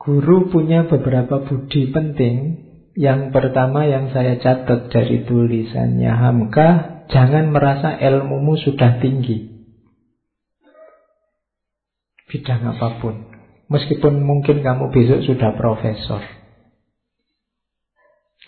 Guru 0.00 0.48
punya 0.48 0.88
beberapa 0.88 1.44
budi 1.44 1.92
penting. 1.92 2.64
Yang 2.96 3.36
pertama 3.36 3.84
yang 3.84 4.08
saya 4.16 4.40
catat 4.40 4.88
dari 4.88 5.28
tulisannya 5.28 6.08
Hamka 6.08 6.98
Jangan 7.08 7.48
merasa 7.48 7.96
ilmumu 7.96 8.60
sudah 8.60 9.00
tinggi. 9.00 9.48
Bidang 12.28 12.76
apa 12.76 13.00
pun. 13.00 13.32
Meskipun 13.68 14.24
mungkin 14.24 14.60
kamu 14.60 14.92
besok 14.92 15.24
sudah 15.24 15.56
profesor. 15.56 16.20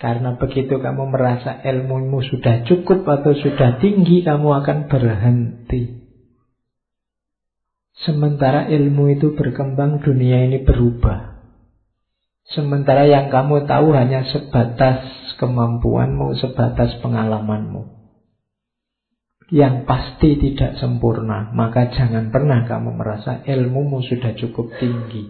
Karena 0.00 0.36
begitu 0.40 0.80
kamu 0.80 1.12
merasa 1.12 1.60
ilmumu 1.60 2.24
sudah 2.24 2.64
cukup 2.64 3.04
atau 3.04 3.36
sudah 3.36 3.80
tinggi, 3.84 4.24
kamu 4.24 4.48
akan 4.64 4.88
berhenti. 4.88 5.99
Sementara 8.06 8.68
ilmu 8.68 9.12
itu 9.12 9.36
berkembang, 9.36 10.00
dunia 10.00 10.48
ini 10.48 10.64
berubah. 10.64 11.40
Sementara 12.50 13.06
yang 13.06 13.28
kamu 13.28 13.68
tahu 13.68 13.92
hanya 13.94 14.26
sebatas 14.26 15.04
kemampuanmu, 15.38 16.34
sebatas 16.40 16.98
pengalamanmu 16.98 18.00
yang 19.50 19.82
pasti 19.82 20.38
tidak 20.38 20.78
sempurna, 20.78 21.50
maka 21.50 21.90
jangan 21.90 22.30
pernah 22.30 22.70
kamu 22.70 22.94
merasa 22.94 23.42
ilmumu 23.42 23.98
sudah 24.06 24.38
cukup 24.38 24.70
tinggi. 24.78 25.26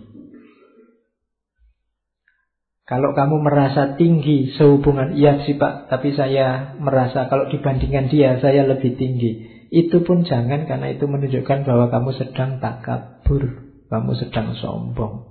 Kalau 2.84 3.16
kamu 3.16 3.40
merasa 3.40 3.96
tinggi 3.96 4.52
sehubungan 4.60 5.16
iya 5.16 5.40
sih 5.48 5.56
Pak, 5.56 5.88
tapi 5.88 6.12
saya 6.12 6.76
merasa 6.76 7.32
kalau 7.32 7.48
dibandingkan 7.48 8.12
dia 8.12 8.36
saya 8.44 8.66
lebih 8.68 8.98
tinggi. 9.00 9.59
Itu 9.70 10.02
pun 10.02 10.26
jangan 10.26 10.66
karena 10.66 10.90
itu 10.90 11.06
menunjukkan 11.06 11.62
bahwa 11.62 11.94
kamu 11.94 12.10
sedang 12.18 12.58
takabur, 12.58 13.70
kamu 13.86 14.12
sedang 14.18 14.58
sombong. 14.58 15.30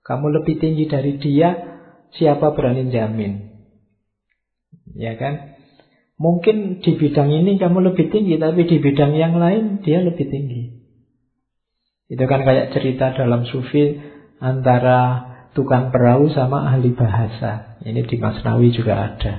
Kamu 0.00 0.26
lebih 0.40 0.56
tinggi 0.56 0.88
dari 0.88 1.20
dia, 1.20 1.60
siapa 2.16 2.56
berani 2.56 2.88
jamin? 2.88 3.52
Ya 4.96 5.12
kan? 5.20 5.60
Mungkin 6.16 6.80
di 6.80 6.96
bidang 6.96 7.28
ini 7.28 7.60
kamu 7.60 7.92
lebih 7.92 8.08
tinggi, 8.08 8.40
tapi 8.40 8.64
di 8.64 8.80
bidang 8.80 9.12
yang 9.12 9.36
lain 9.36 9.84
dia 9.84 10.00
lebih 10.00 10.24
tinggi. 10.28 10.80
Itu 12.08 12.24
kan 12.24 12.42
kayak 12.42 12.72
cerita 12.72 13.12
dalam 13.12 13.44
sufi 13.44 14.00
antara 14.40 15.30
tukang 15.52 15.92
perahu 15.92 16.32
sama 16.32 16.64
ahli 16.64 16.96
bahasa. 16.96 17.76
Ini 17.84 18.08
di 18.08 18.16
Masnawi 18.16 18.72
juga 18.72 19.14
ada. 19.14 19.34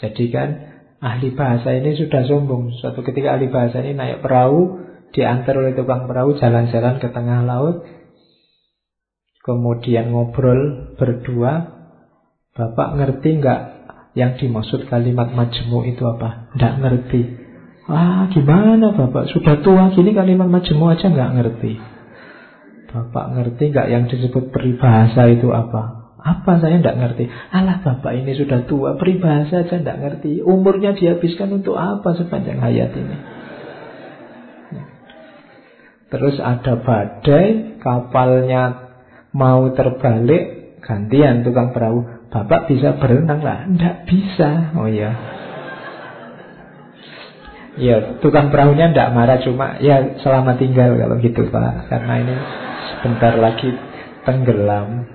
Jadi 0.00 0.24
kan 0.32 0.71
ahli 1.02 1.34
bahasa 1.34 1.74
ini 1.74 1.98
sudah 1.98 2.22
sombong. 2.24 2.70
Suatu 2.78 3.02
ketika 3.02 3.34
ahli 3.34 3.50
bahasa 3.50 3.82
ini 3.82 3.98
naik 3.98 4.22
perahu, 4.22 4.78
diantar 5.10 5.58
oleh 5.58 5.74
tukang 5.74 6.06
perahu 6.06 6.38
jalan-jalan 6.38 7.02
ke 7.02 7.10
tengah 7.10 7.42
laut. 7.42 7.82
Kemudian 9.42 10.14
ngobrol 10.14 10.94
berdua. 10.94 11.82
Bapak 12.52 12.94
ngerti 13.00 13.42
nggak 13.42 13.60
yang 14.14 14.38
dimaksud 14.38 14.86
kalimat 14.86 15.34
majmu 15.34 15.88
itu 15.88 16.04
apa? 16.06 16.52
Tidak 16.54 16.74
ngerti. 16.84 17.22
Ah, 17.90 18.30
gimana 18.30 18.94
Bapak? 18.94 19.32
Sudah 19.34 19.58
tua 19.64 19.90
gini 19.90 20.14
kalimat 20.14 20.46
majmu 20.46 20.84
aja 20.86 21.10
nggak 21.10 21.32
ngerti. 21.34 21.72
Bapak 22.92 23.26
ngerti 23.34 23.72
nggak 23.72 23.88
yang 23.88 24.04
disebut 24.06 24.52
peribahasa 24.52 25.26
itu 25.32 25.50
apa? 25.50 26.01
Apa 26.22 26.62
saya 26.62 26.78
tidak 26.78 26.96
ngerti? 27.02 27.26
Alah 27.50 27.82
Bapak 27.82 28.14
ini 28.14 28.32
sudah 28.38 28.62
tua, 28.70 28.94
peribahasa 28.94 29.66
aja 29.66 29.76
tidak 29.82 29.98
ngerti. 29.98 30.38
Umurnya 30.42 30.94
dihabiskan 30.94 31.50
untuk 31.50 31.74
apa 31.74 32.14
sepanjang 32.14 32.62
hayat 32.62 32.94
ini? 32.94 33.16
Terus 36.12 36.36
ada 36.44 36.76
badai, 36.76 37.80
kapalnya 37.80 38.92
mau 39.32 39.72
terbalik, 39.72 40.76
gantian 40.84 41.40
tukang 41.40 41.72
perahu. 41.72 42.04
Bapak 42.28 42.68
bisa 42.68 43.00
berenang 43.00 43.40
lah? 43.40 43.64
Tidak 43.64 43.96
bisa. 44.04 44.76
Oh 44.76 44.88
ya. 44.88 45.12
Ya, 47.80 48.20
tukang 48.20 48.52
perahunya 48.52 48.92
tidak 48.92 49.16
marah 49.16 49.40
cuma 49.40 49.80
ya 49.80 50.20
selama 50.20 50.60
tinggal 50.60 50.92
kalau 51.00 51.16
gitu 51.24 51.48
Pak. 51.48 51.88
Karena 51.88 52.14
ini 52.20 52.36
sebentar 52.92 53.32
lagi 53.40 53.72
tenggelam. 54.28 55.11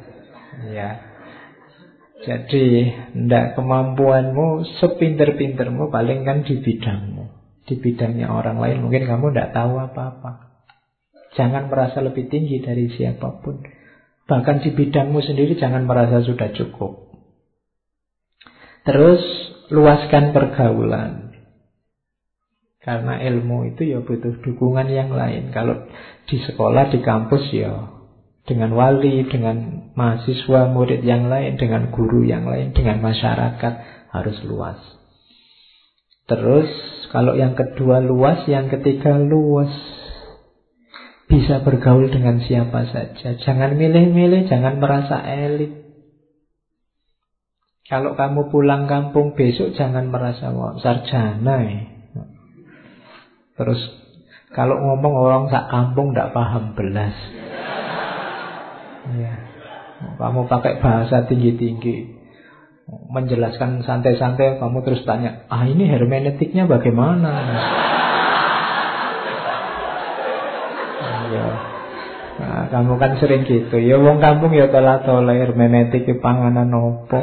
Ya. 0.78 0.90
Jadi, 2.18 2.94
ndak 3.18 3.58
kemampuanmu 3.58 4.78
sepinter-pintermu 4.78 5.90
paling 5.90 6.22
kan 6.22 6.46
di 6.46 6.62
bidangmu. 6.62 7.26
Di 7.66 7.82
bidangnya 7.82 8.30
orang 8.30 8.62
lain 8.62 8.86
mungkin 8.86 9.10
kamu 9.10 9.34
ndak 9.34 9.58
tahu 9.58 9.82
apa-apa. 9.82 10.54
Jangan 11.34 11.70
merasa 11.70 12.02
lebih 12.02 12.30
tinggi 12.30 12.62
dari 12.62 12.90
siapa 12.94 13.42
pun. 13.42 13.62
Bahkan 14.28 14.66
di 14.66 14.70
bidangmu 14.74 15.20
sendiri 15.22 15.58
jangan 15.58 15.86
merasa 15.86 16.22
sudah 16.22 16.54
cukup. 16.54 17.10
Terus 18.86 19.22
luaskan 19.74 20.32
pergaulan. 20.32 21.36
Karena 22.82 23.20
ilmu 23.20 23.76
itu 23.76 23.84
ya 23.84 24.00
butuh 24.00 24.40
dukungan 24.40 24.88
yang 24.88 25.12
lain. 25.12 25.52
Kalau 25.52 25.92
di 26.24 26.40
sekolah, 26.40 26.88
di 26.88 27.04
kampus 27.04 27.52
ya 27.52 27.97
dengan 28.48 28.72
wali, 28.72 29.28
dengan 29.28 29.92
mahasiswa, 29.94 30.72
murid 30.72 31.04
yang 31.04 31.28
lain, 31.28 31.60
dengan 31.60 31.92
guru 31.92 32.24
yang 32.24 32.48
lain, 32.48 32.72
dengan 32.72 33.04
masyarakat 33.04 33.74
harus 34.16 34.38
luas. 34.48 34.80
Terus 36.32 36.72
kalau 37.12 37.36
yang 37.36 37.60
kedua 37.60 38.00
luas, 38.00 38.48
yang 38.48 38.72
ketiga 38.72 39.20
luas. 39.20 39.72
Bisa 41.28 41.60
bergaul 41.60 42.08
dengan 42.08 42.40
siapa 42.40 42.88
saja. 42.88 43.36
Jangan 43.36 43.76
milih-milih, 43.76 44.48
jangan 44.48 44.80
merasa 44.80 45.28
elit. 45.28 45.88
Kalau 47.88 48.16
kamu 48.16 48.48
pulang 48.52 48.88
kampung 48.88 49.36
besok 49.36 49.76
jangan 49.76 50.12
merasa 50.12 50.52
wah 50.52 50.76
sarjana 50.80 51.56
ya. 51.64 51.84
Terus 53.56 53.80
kalau 54.52 54.76
ngomong 54.76 55.14
orang 55.16 55.44
sak 55.48 55.72
kampung 55.72 56.12
tidak 56.12 56.36
paham 56.36 56.76
belas. 56.76 57.16
Ya. 59.16 59.34
Kamu 60.20 60.46
pakai 60.52 60.84
bahasa 60.84 61.26
tinggi-tinggi 61.26 62.18
menjelaskan 62.88 63.84
santai-santai 63.84 64.64
kamu 64.64 64.80
terus 64.88 65.04
tanya 65.04 65.44
ah 65.52 65.68
ini 65.68 65.92
hermeneutiknya 65.92 66.72
bagaimana? 66.72 67.32
Ya 71.28 71.48
nah, 72.40 72.64
kamu 72.72 72.96
kan 72.96 73.20
sering 73.20 73.44
gitu. 73.44 73.76
Ya 73.82 74.00
wong 74.00 74.24
kampung 74.24 74.56
ya 74.56 74.72
telah 74.72 75.04
tolah 75.04 75.36
hermeneutik 75.36 76.08
panganan 76.24 76.72
opo. 76.72 77.20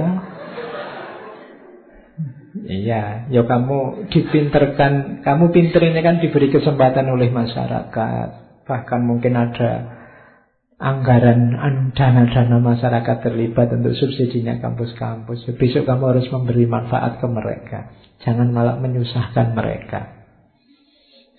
Iya, 2.65 3.29
ya 3.35 3.43
kamu 3.45 4.09
dipinterkan, 4.15 5.21
kamu 5.27 5.51
pinter 5.51 5.85
kan 6.01 6.23
diberi 6.23 6.49
kesempatan 6.55 7.11
oleh 7.11 7.29
masyarakat. 7.29 8.29
Bahkan 8.65 9.01
mungkin 9.05 9.35
ada 9.37 9.71
anggaran 10.79 11.55
dana-dana 11.95 12.59
masyarakat 12.59 13.17
terlibat 13.23 13.71
untuk 13.75 13.95
subsidinya 13.95 14.59
kampus-kampus. 14.59 15.47
Besok 15.55 15.87
kamu 15.87 16.05
harus 16.17 16.27
memberi 16.31 16.67
manfaat 16.67 17.23
ke 17.23 17.27
mereka. 17.31 17.95
Jangan 18.27 18.51
malah 18.51 18.81
menyusahkan 18.81 19.55
mereka. 19.55 20.25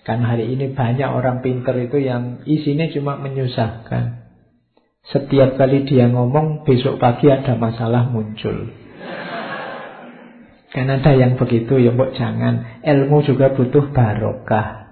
Kan 0.06 0.22
hari 0.22 0.54
ini 0.54 0.70
banyak 0.70 1.10
orang 1.10 1.42
pinter 1.42 1.74
itu 1.82 1.98
yang 1.98 2.46
isinya 2.46 2.86
cuma 2.94 3.18
menyusahkan. 3.18 4.26
Setiap 5.06 5.58
kali 5.58 5.86
dia 5.86 6.10
ngomong, 6.10 6.66
besok 6.66 6.98
pagi 6.98 7.30
ada 7.30 7.54
masalah 7.58 8.10
muncul. 8.10 8.70
Kan 10.70 10.86
ada 10.90 11.14
yang 11.14 11.38
begitu, 11.38 11.78
ya 11.78 11.94
mbok 11.94 12.14
jangan. 12.14 12.82
Ilmu 12.82 13.22
juga 13.26 13.54
butuh 13.54 13.90
barokah. 13.90 14.85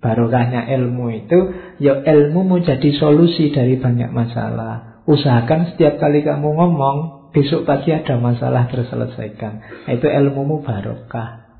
Barokahnya 0.00 0.64
ilmu 0.80 1.12
itu, 1.12 1.38
ya 1.76 2.00
ilmu 2.00 2.48
menjadi 2.48 2.88
solusi 2.96 3.52
dari 3.52 3.76
banyak 3.76 4.08
masalah. 4.16 5.04
Usahakan 5.04 5.72
setiap 5.72 6.00
kali 6.00 6.24
kamu 6.24 6.56
ngomong, 6.56 7.28
besok 7.36 7.68
pagi 7.68 7.92
ada 7.92 8.16
masalah 8.16 8.64
terselesaikan. 8.72 9.84
Itu 9.92 10.08
ilmumu 10.08 10.64
barokah. 10.64 11.52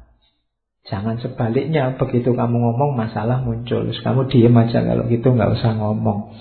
Jangan 0.88 1.20
sebaliknya, 1.20 2.01
begitu 2.01 2.32
kamu 2.32 2.57
ngomong 2.57 2.97
masalah 2.97 3.45
muncul. 3.45 3.84
Terus 3.84 4.01
kamu 4.01 4.32
diem 4.32 4.57
aja 4.57 4.80
kalau 4.80 5.05
gitu 5.12 5.28
nggak 5.36 5.61
usah 5.61 5.76
ngomong. 5.76 6.32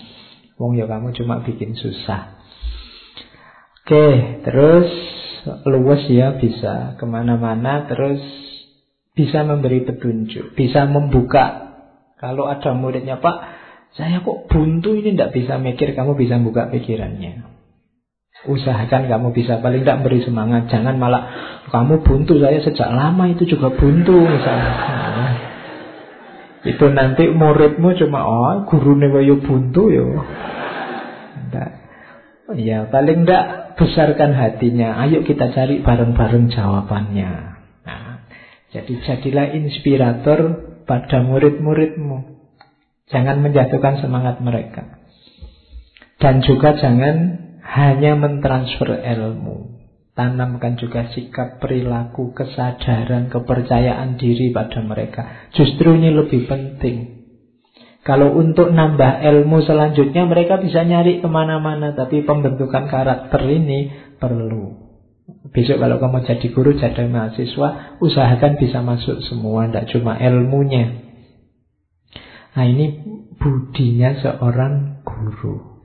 Wong 0.56 0.80
ya 0.80 0.88
kamu 0.88 1.12
cuma 1.20 1.44
bikin 1.44 1.76
susah. 1.76 2.40
Oke, 3.84 4.40
terus 4.48 4.88
luwes 5.68 6.08
ya 6.08 6.36
bisa 6.40 6.96
ke 6.96 7.06
mana-mana, 7.08 7.88
terus 7.92 8.24
bisa 9.18 9.44
memberi 9.44 9.84
petunjuk, 9.84 10.56
bisa 10.56 10.88
membuka 10.88 11.69
kalau 12.20 12.52
ada 12.52 12.76
muridnya, 12.76 13.24
Pak, 13.24 13.38
saya 13.96 14.20
kok 14.20 14.52
buntu 14.52 14.92
ini 14.92 15.16
tidak 15.16 15.32
bisa 15.32 15.56
mikir, 15.56 15.96
kamu 15.96 16.20
bisa 16.20 16.36
buka 16.38 16.68
pikirannya. 16.68 17.48
Usahakan 18.48 19.12
kamu 19.12 19.36
bisa 19.36 19.60
paling 19.60 19.84
tidak 19.84 20.04
beri 20.08 20.24
semangat. 20.24 20.72
Jangan 20.72 20.96
malah 20.96 21.24
kamu 21.72 22.04
buntu 22.08 22.40
saya 22.40 22.64
sejak 22.64 22.88
lama 22.88 23.28
itu 23.28 23.44
juga 23.44 23.72
buntu 23.72 24.16
misalnya. 24.16 25.36
Itu 26.64 26.88
nanti 26.92 27.28
muridmu 27.32 28.00
cuma 28.00 28.24
oh 28.24 28.64
guru 28.68 28.96
newayo 28.96 29.44
buntu 29.44 29.92
yo. 29.92 30.24
Enggak. 31.36 31.72
Ya 32.56 32.88
paling 32.88 33.28
tidak 33.28 33.76
besarkan 33.76 34.32
hatinya. 34.36 35.04
Ayo 35.04 35.28
kita 35.28 35.52
cari 35.52 35.84
bareng-bareng 35.84 36.48
jawabannya. 36.48 37.32
Nah, 37.84 38.24
jadi 38.72 38.94
jadilah 39.04 39.52
inspirator 39.52 40.69
pada 40.90 41.22
murid-muridmu. 41.22 42.42
Jangan 43.14 43.46
menjatuhkan 43.46 44.02
semangat 44.02 44.42
mereka. 44.42 44.98
Dan 46.18 46.42
juga 46.42 46.74
jangan 46.82 47.46
hanya 47.62 48.18
mentransfer 48.18 48.98
ilmu. 48.98 49.78
Tanamkan 50.18 50.76
juga 50.76 51.08
sikap 51.14 51.62
perilaku, 51.64 52.34
kesadaran, 52.34 53.30
kepercayaan 53.30 54.18
diri 54.18 54.50
pada 54.50 54.82
mereka. 54.82 55.48
Justru 55.54 55.96
ini 55.96 56.10
lebih 56.12 56.50
penting. 56.50 57.22
Kalau 58.04 58.34
untuk 58.36 58.74
nambah 58.74 59.22
ilmu 59.22 59.62
selanjutnya 59.64 60.26
mereka 60.26 60.58
bisa 60.60 60.84
nyari 60.84 61.22
ke 61.22 61.28
mana-mana. 61.30 61.94
Tapi 61.94 62.26
pembentukan 62.26 62.90
karakter 62.90 63.42
ini 63.48 63.94
perlu. 64.18 64.79
Besok 65.50 65.82
kalau 65.82 65.98
kamu 65.98 66.30
jadi 66.30 66.48
guru, 66.54 66.72
jadi 66.78 67.10
mahasiswa, 67.10 68.00
usahakan 68.04 68.54
bisa 68.62 68.86
masuk 68.86 69.26
semua, 69.26 69.66
tidak 69.68 69.90
cuma 69.90 70.18
ilmunya. 70.22 71.10
Nah 72.54 72.66
ini 72.66 73.02
budinya 73.40 74.20
seorang 74.20 75.06
guru. 75.08 75.82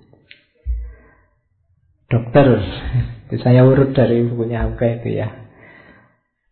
Dokter, 2.09 2.61
saya 3.45 3.65
urut 3.65 3.97
dari 3.97 4.27
bukunya 4.29 4.69
Hamka 4.69 5.01
itu 5.01 5.19
ya. 5.19 5.29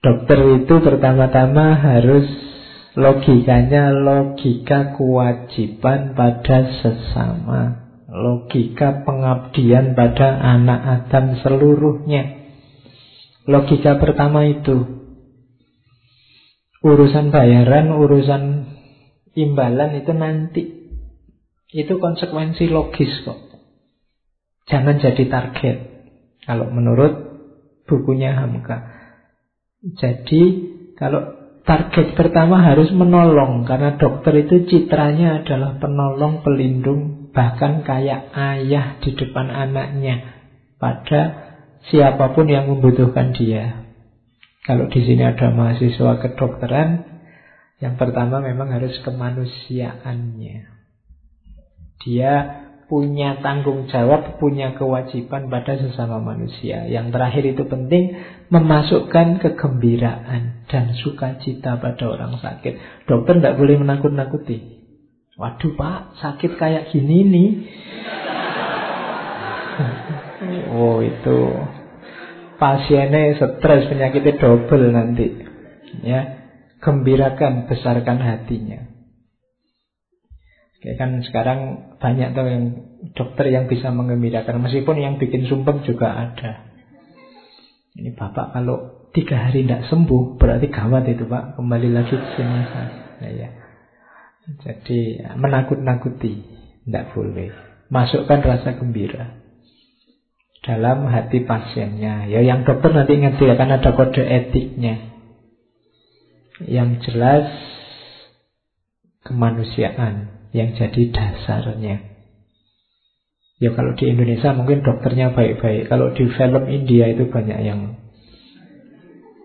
Dokter 0.03 0.63
itu 0.63 0.75
pertama-tama 0.83 1.79
harus 1.79 2.27
logikanya 2.99 3.95
logika 3.95 4.99
kewajiban 4.99 6.19
pada 6.19 6.59
sesama. 6.83 7.87
Logika 8.11 9.07
pengabdian 9.07 9.95
pada 9.95 10.37
anak 10.43 10.81
Adam 11.07 11.39
seluruhnya. 11.41 12.42
Logika 13.47 13.99
pertama 13.99 14.47
itu. 14.47 15.03
Urusan 16.83 17.31
bayaran, 17.31 17.95
urusan 17.95 18.43
imbalan 19.35 19.99
itu 19.99 20.13
nanti. 20.15 20.63
Itu 21.73 21.99
konsekuensi 21.99 22.69
logis 22.69 23.23
kok. 23.25 23.39
Jangan 24.71 25.03
jadi 25.03 25.25
target. 25.27 25.77
Kalau 26.43 26.71
menurut 26.71 27.13
bukunya 27.87 28.35
Hamka. 28.35 28.83
Jadi 29.83 30.43
kalau 30.95 31.43
target 31.67 32.15
pertama 32.15 32.63
harus 32.63 32.91
menolong 32.95 33.67
karena 33.67 33.99
dokter 33.99 34.47
itu 34.47 34.67
citranya 34.67 35.43
adalah 35.43 35.79
penolong, 35.79 36.43
pelindung, 36.47 37.31
bahkan 37.35 37.83
kayak 37.83 38.31
ayah 38.35 38.99
di 39.03 39.11
depan 39.15 39.51
anaknya 39.51 40.23
pada 40.79 41.52
siapa 41.91 42.37
pun 42.37 42.47
yang 42.47 42.69
membutuhkan 42.71 43.35
dia. 43.35 43.83
Kalau 44.63 44.87
di 44.87 45.03
sini 45.03 45.27
ada 45.27 45.51
mahasiswa 45.51 46.23
kedokteran, 46.23 47.03
yang 47.83 47.99
pertama 47.99 48.39
memang 48.39 48.71
harus 48.71 48.95
kemanusiaannya. 49.03 50.71
Dia 52.07 52.33
punya 52.87 53.41
tanggung 53.43 53.89
jawab, 53.89 54.37
punya 54.39 54.77
kewajiban 54.79 55.49
pada 55.51 55.81
sesama 55.81 56.23
manusia. 56.23 56.87
Yang 56.87 57.17
terakhir 57.17 57.45
itu 57.57 57.65
penting, 57.67 58.21
memasukkan 58.53 59.41
kegembiraan 59.43 60.69
dan 60.69 60.95
sukacita 61.01 61.81
pada 61.81 62.05
orang 62.05 62.39
sakit. 62.39 63.09
Dokter 63.09 63.41
tidak 63.41 63.57
boleh 63.59 63.81
menakut-nakuti. 63.81 64.85
Waduh 65.41 65.73
pak, 65.75 66.21
sakit 66.21 66.61
kayak 66.61 66.93
gini 66.93 67.19
nih. 67.25 67.51
Oh 70.73 71.05
itu 71.05 71.39
pasiennya 72.57 73.37
stres 73.37 73.93
penyakitnya 73.93 74.41
double 74.41 74.89
nanti. 74.89 75.29
Ya, 76.01 76.49
gembirakan, 76.81 77.69
besarkan 77.69 78.17
hatinya. 78.17 78.93
Kayak 80.83 80.99
kan 80.99 81.11
sekarang 81.23 81.59
banyak 82.03 82.35
tuh 82.35 82.43
yang 82.43 82.65
dokter 83.15 83.55
yang 83.55 83.71
bisa 83.71 83.95
mengembirakan 83.95 84.67
Meskipun 84.67 84.99
yang 84.99 85.15
bikin 85.15 85.47
sumpah 85.47 85.79
juga 85.87 86.11
ada 86.11 86.75
Ini 87.95 88.19
bapak 88.19 88.51
kalau 88.51 89.07
tiga 89.15 89.47
hari 89.47 89.63
tidak 89.63 89.87
sembuh 89.87 90.43
Berarti 90.43 90.67
gawat 90.75 91.07
itu 91.07 91.23
pak 91.31 91.55
Kembali 91.55 91.87
lagi 91.87 92.19
ke 92.19 92.29
sini 92.35 92.61
nah, 92.67 93.31
ya. 93.31 93.49
Jadi 94.59 95.23
menakut-nakuti 95.39 96.33
Tidak 96.83 97.05
boleh 97.15 97.55
Masukkan 97.87 98.43
rasa 98.43 98.75
gembira 98.75 99.42
Dalam 100.63 101.11
hati 101.11 101.43
pasiennya 101.43 102.31
Ya 102.31 102.39
yang 102.39 102.63
dokter 102.63 102.95
nanti 102.95 103.19
ngerti 103.19 103.51
akan 103.51 103.69
ada 103.83 103.91
kode 103.99 104.23
etiknya 104.23 105.11
Yang 106.63 107.11
jelas 107.11 107.47
Kemanusiaan 109.23 110.43
yang 110.53 110.77
jadi 110.77 111.03
dasarnya. 111.09 112.13
Ya 113.63 113.71
kalau 113.73 113.95
di 113.95 114.11
Indonesia 114.11 114.51
mungkin 114.53 114.85
dokternya 114.85 115.33
baik-baik. 115.33 115.89
Kalau 115.89 116.11
di 116.13 116.27
film 116.29 116.65
India 116.69 117.09
itu 117.09 117.31
banyak 117.31 117.59
yang 117.63 118.03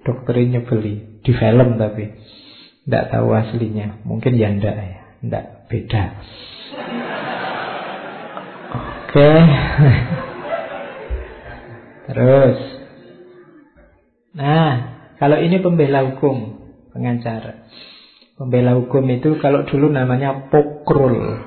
dokternya 0.03 0.65
beli 0.65 1.22
di 1.22 1.32
film 1.32 1.78
tapi 1.78 2.18
tidak 2.84 3.03
tahu 3.13 3.28
aslinya. 3.38 4.01
Mungkin 4.03 4.36
ya 4.36 4.49
ndak 4.51 4.76
ya, 4.76 4.99
ndak 5.22 5.45
beda. 5.70 6.03
Oke. 8.74 9.32
Terus. 12.08 12.58
Nah, 14.38 14.72
kalau 15.20 15.38
ini 15.43 15.60
pembela 15.60 16.08
hukum, 16.08 16.62
pengacara. 16.95 17.68
Pembela 18.38 18.78
hukum 18.78 19.03
itu 19.10 19.41
kalau 19.41 19.66
dulu 19.66 19.89
namanya 19.89 20.47
pokrul. 20.53 21.41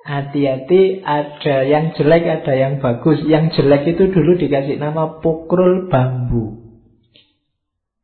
Hati-hati 0.00 1.06
ada 1.06 1.62
yang 1.62 1.94
jelek 1.94 2.24
ada 2.26 2.52
yang 2.58 2.82
bagus. 2.82 3.22
Yang 3.22 3.60
jelek 3.60 3.94
itu 3.94 4.10
dulu 4.10 4.34
dikasih 4.34 4.82
nama 4.82 5.22
pokrul 5.22 5.86
bambu. 5.86 6.74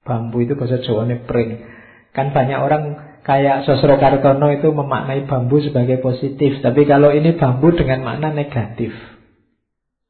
Bambu 0.07 0.47
itu 0.47 0.55
bahasa 0.55 0.79
Jawa 0.79 1.11
pring. 1.27 1.67
Kan 2.15 2.31
banyak 2.31 2.59
orang 2.63 2.83
kayak 3.27 3.67
Sosro 3.67 3.99
Kartono 3.99 4.55
itu 4.55 4.71
memaknai 4.71 5.27
bambu 5.27 5.59
sebagai 5.59 5.99
positif. 5.99 6.63
Tapi 6.63 6.87
kalau 6.87 7.11
ini 7.11 7.35
bambu 7.35 7.75
dengan 7.75 8.07
makna 8.07 8.31
negatif. 8.31 8.95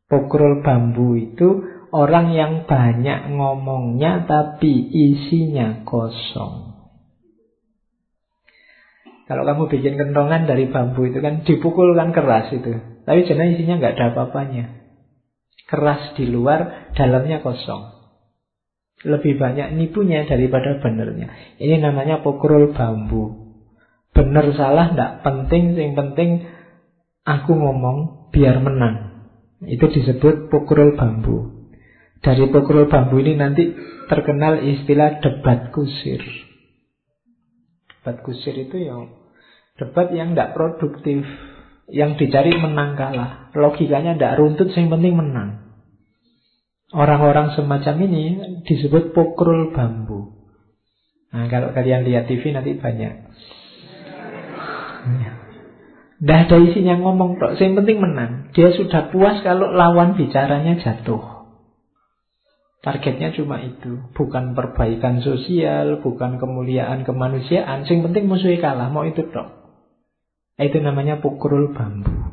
Pokrul 0.06 0.62
bambu 0.62 1.18
itu 1.18 1.66
orang 1.90 2.30
yang 2.30 2.52
banyak 2.70 3.34
ngomongnya 3.34 4.22
tapi 4.22 4.86
isinya 4.86 5.82
kosong. 5.82 6.76
Kalau 9.26 9.42
kamu 9.42 9.66
bikin 9.66 9.98
kentongan 9.98 10.46
dari 10.46 10.70
bambu 10.70 11.10
itu 11.10 11.18
kan 11.18 11.42
dipukul 11.42 11.98
kan 11.98 12.14
keras 12.14 12.54
itu. 12.54 12.78
Tapi 13.02 13.26
jenis 13.26 13.58
isinya 13.58 13.82
nggak 13.82 13.98
ada 13.98 14.14
apa-apanya. 14.14 14.86
Keras 15.66 16.14
di 16.14 16.30
luar, 16.30 16.94
dalamnya 16.94 17.42
kosong. 17.42 17.90
Lebih 19.02 19.34
banyak 19.42 19.74
nipunya 19.74 20.22
daripada 20.30 20.78
benernya. 20.78 21.58
Ini 21.58 21.82
namanya 21.82 22.22
pokrol 22.22 22.70
bambu. 22.70 23.58
Bener 24.14 24.54
salah 24.54 24.94
nggak 24.94 25.26
penting, 25.26 25.74
yang 25.74 25.98
penting 25.98 26.46
aku 27.26 27.50
ngomong 27.50 28.30
biar 28.30 28.62
menang. 28.62 29.15
Itu 29.64 29.88
disebut 29.88 30.52
pokrol 30.52 31.00
bambu. 31.00 31.68
Dari 32.20 32.44
pokrol 32.52 32.92
bambu 32.92 33.16
ini 33.22 33.38
nanti 33.38 33.72
terkenal 34.12 34.60
istilah 34.60 35.24
debat 35.24 35.72
kusir. 35.72 36.20
Debat 37.88 38.20
kusir 38.20 38.52
itu 38.52 38.76
yang 38.76 39.16
debat 39.80 40.12
yang 40.12 40.36
tidak 40.36 40.52
produktif, 40.52 41.24
yang 41.88 42.20
dicari 42.20 42.52
menang 42.52 43.00
kalah. 43.00 43.48
Logikanya 43.56 44.20
tidak 44.20 44.36
runtut, 44.36 44.68
yang 44.76 44.92
penting 44.92 45.16
menang. 45.16 45.50
Orang-orang 46.92 47.56
semacam 47.56 47.94
ini 48.06 48.24
disebut 48.68 49.16
pokrol 49.16 49.72
bambu. 49.72 50.36
Nah, 51.32 51.50
kalau 51.50 51.74
kalian 51.74 52.06
lihat 52.06 52.30
TV 52.30 52.54
nanti 52.54 52.78
banyak. 52.78 53.14
Tidak 56.16 56.38
ada 56.48 56.56
isinya 56.64 56.96
ngomong 56.96 57.36
tok, 57.36 57.60
yang 57.60 57.76
penting 57.76 58.00
menang. 58.00 58.48
Dia 58.56 58.72
sudah 58.72 59.12
puas 59.12 59.44
kalau 59.44 59.68
lawan 59.68 60.16
bicaranya 60.16 60.80
jatuh. 60.80 61.36
Targetnya 62.80 63.36
cuma 63.36 63.60
itu, 63.60 64.00
bukan 64.16 64.56
perbaikan 64.56 65.20
sosial, 65.20 66.00
bukan 66.00 66.40
kemuliaan 66.40 67.04
kemanusiaan. 67.04 67.84
Yang 67.84 68.00
penting 68.08 68.24
musuhnya 68.32 68.62
kalah, 68.62 68.88
mau 68.88 69.04
itu 69.04 69.28
tok. 69.28 69.48
Itu 70.56 70.80
namanya 70.80 71.20
pukrul 71.20 71.76
bambu. 71.76 72.32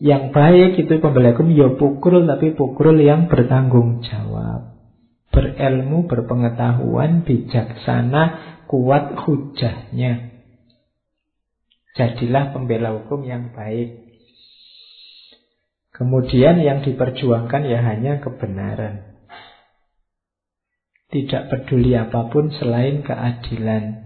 Yang 0.00 0.32
baik 0.32 0.72
itu 0.80 0.94
pembelakum 1.04 1.52
ya 1.52 1.68
pukrul, 1.76 2.24
tapi 2.24 2.56
pukrul 2.56 2.96
yang 2.96 3.28
bertanggung 3.28 4.00
jawab. 4.00 4.72
Berilmu, 5.28 6.08
berpengetahuan, 6.08 7.28
bijaksana, 7.28 8.22
kuat 8.70 9.18
hujahnya. 9.20 10.33
Jadilah 11.94 12.50
pembela 12.50 12.90
hukum 12.98 13.22
yang 13.22 13.54
baik. 13.54 14.02
Kemudian 15.94 16.58
yang 16.58 16.82
diperjuangkan 16.82 17.62
ya 17.70 17.80
hanya 17.86 18.18
kebenaran. 18.18 19.14
Tidak 21.06 21.46
peduli 21.46 21.94
apa 21.94 22.26
pun 22.34 22.50
selain 22.50 23.06
keadilan. 23.06 24.02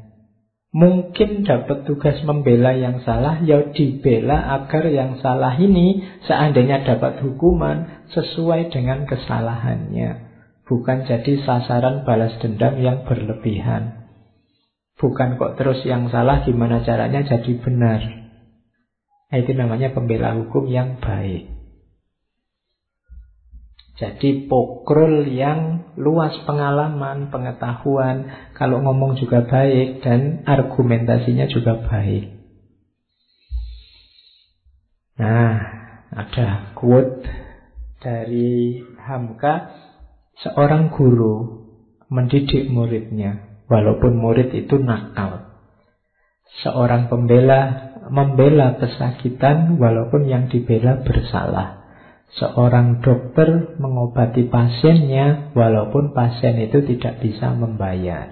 Mungkin 0.69 1.49
dapat 1.49 1.89
tugas 1.89 2.21
membela 2.29 2.77
yang 2.77 3.01
salah, 3.01 3.41
ya 3.41 3.73
dibela 3.73 4.61
agar 4.61 4.85
yang 4.93 5.17
salah 5.25 5.57
ini 5.57 6.05
seandainya 6.29 6.85
dapat 6.85 7.25
hukuman 7.25 8.05
sesuai 8.13 8.69
dengan 8.69 9.09
kesalahannya. 9.09 10.29
Bukan 10.69 11.09
jadi 11.09 11.41
sasaran 11.41 12.05
balas 12.05 12.37
dendam 12.45 12.77
yang 12.85 13.09
berlebihan. 13.09 13.98
Bukan 14.99 15.39
kok 15.39 15.55
terus 15.55 15.87
yang 15.87 16.11
salah 16.11 16.43
gimana 16.43 16.83
caranya 16.83 17.23
jadi 17.23 17.53
benar. 17.63 18.03
Itu 19.31 19.55
namanya 19.55 19.95
pembela 19.95 20.35
hukum 20.35 20.67
yang 20.67 20.99
baik. 20.99 21.59
Jadi 23.99 24.47
pokrol 24.47 25.27
yang 25.27 25.91
luas 25.99 26.31
pengalaman, 26.47 27.35
pengetahuan, 27.35 28.31
kalau 28.55 28.79
ngomong 28.79 29.19
juga 29.19 29.43
baik 29.43 30.07
dan 30.07 30.47
argumentasinya 30.47 31.51
juga 31.51 31.83
baik. 31.83 32.39
Nah, 35.19 35.51
ada 36.15 36.79
quote 36.79 37.27
dari 37.99 38.79
Hamka, 39.03 39.75
seorang 40.47 40.95
guru 40.95 41.67
mendidik 42.07 42.71
muridnya, 42.71 43.48
walaupun 43.69 44.17
murid 44.17 44.51
itu 44.57 44.81
nakal. 44.81 45.53
Seorang 46.65 47.13
pembela 47.13 47.93
membela 48.09 48.81
pesakitan 48.81 49.77
walaupun 49.77 50.27
yang 50.27 50.49
dibela 50.49 51.05
bersalah. 51.05 51.85
Seorang 52.29 53.01
dokter 53.01 53.79
mengobati 53.81 54.49
pasiennya 54.53 55.57
walaupun 55.57 56.13
pasien 56.13 56.61
itu 56.61 56.85
tidak 56.85 57.25
bisa 57.25 57.57
membayar. 57.57 58.29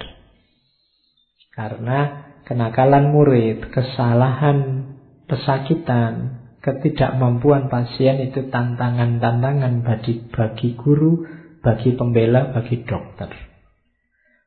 Karena 1.57 2.29
kenakalan 2.45 3.09
murid, 3.09 3.73
kesalahan, 3.73 4.93
pesakitan, 5.25 6.45
ketidakmampuan 6.61 7.73
pasien 7.73 8.21
itu 8.21 8.53
tantangan-tantangan 8.53 9.81
bagi, 9.81 10.29
bagi 10.29 10.77
guru, 10.77 11.25
bagi 11.65 11.97
pembela, 11.97 12.53
bagi 12.53 12.85
dokter. 12.85 13.46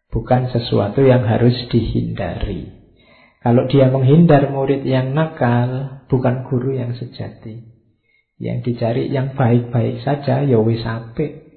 Bukan 0.10 0.50
sesuatu 0.50 1.06
yang 1.06 1.22
harus 1.22 1.54
dihindari. 1.70 2.80
Kalau 3.40 3.70
dia 3.72 3.88
menghindar 3.88 4.52
murid 4.52 4.84
yang 4.84 5.16
nakal, 5.16 6.04
bukan 6.10 6.50
guru 6.50 6.76
yang 6.76 6.98
sejati. 6.98 7.64
Yang 8.40 8.58
dicari 8.72 9.08
yang 9.08 9.38
baik-baik 9.38 10.04
saja 10.04 10.44
ya 10.44 10.60
wis 10.60 10.84
apik. 10.84 11.48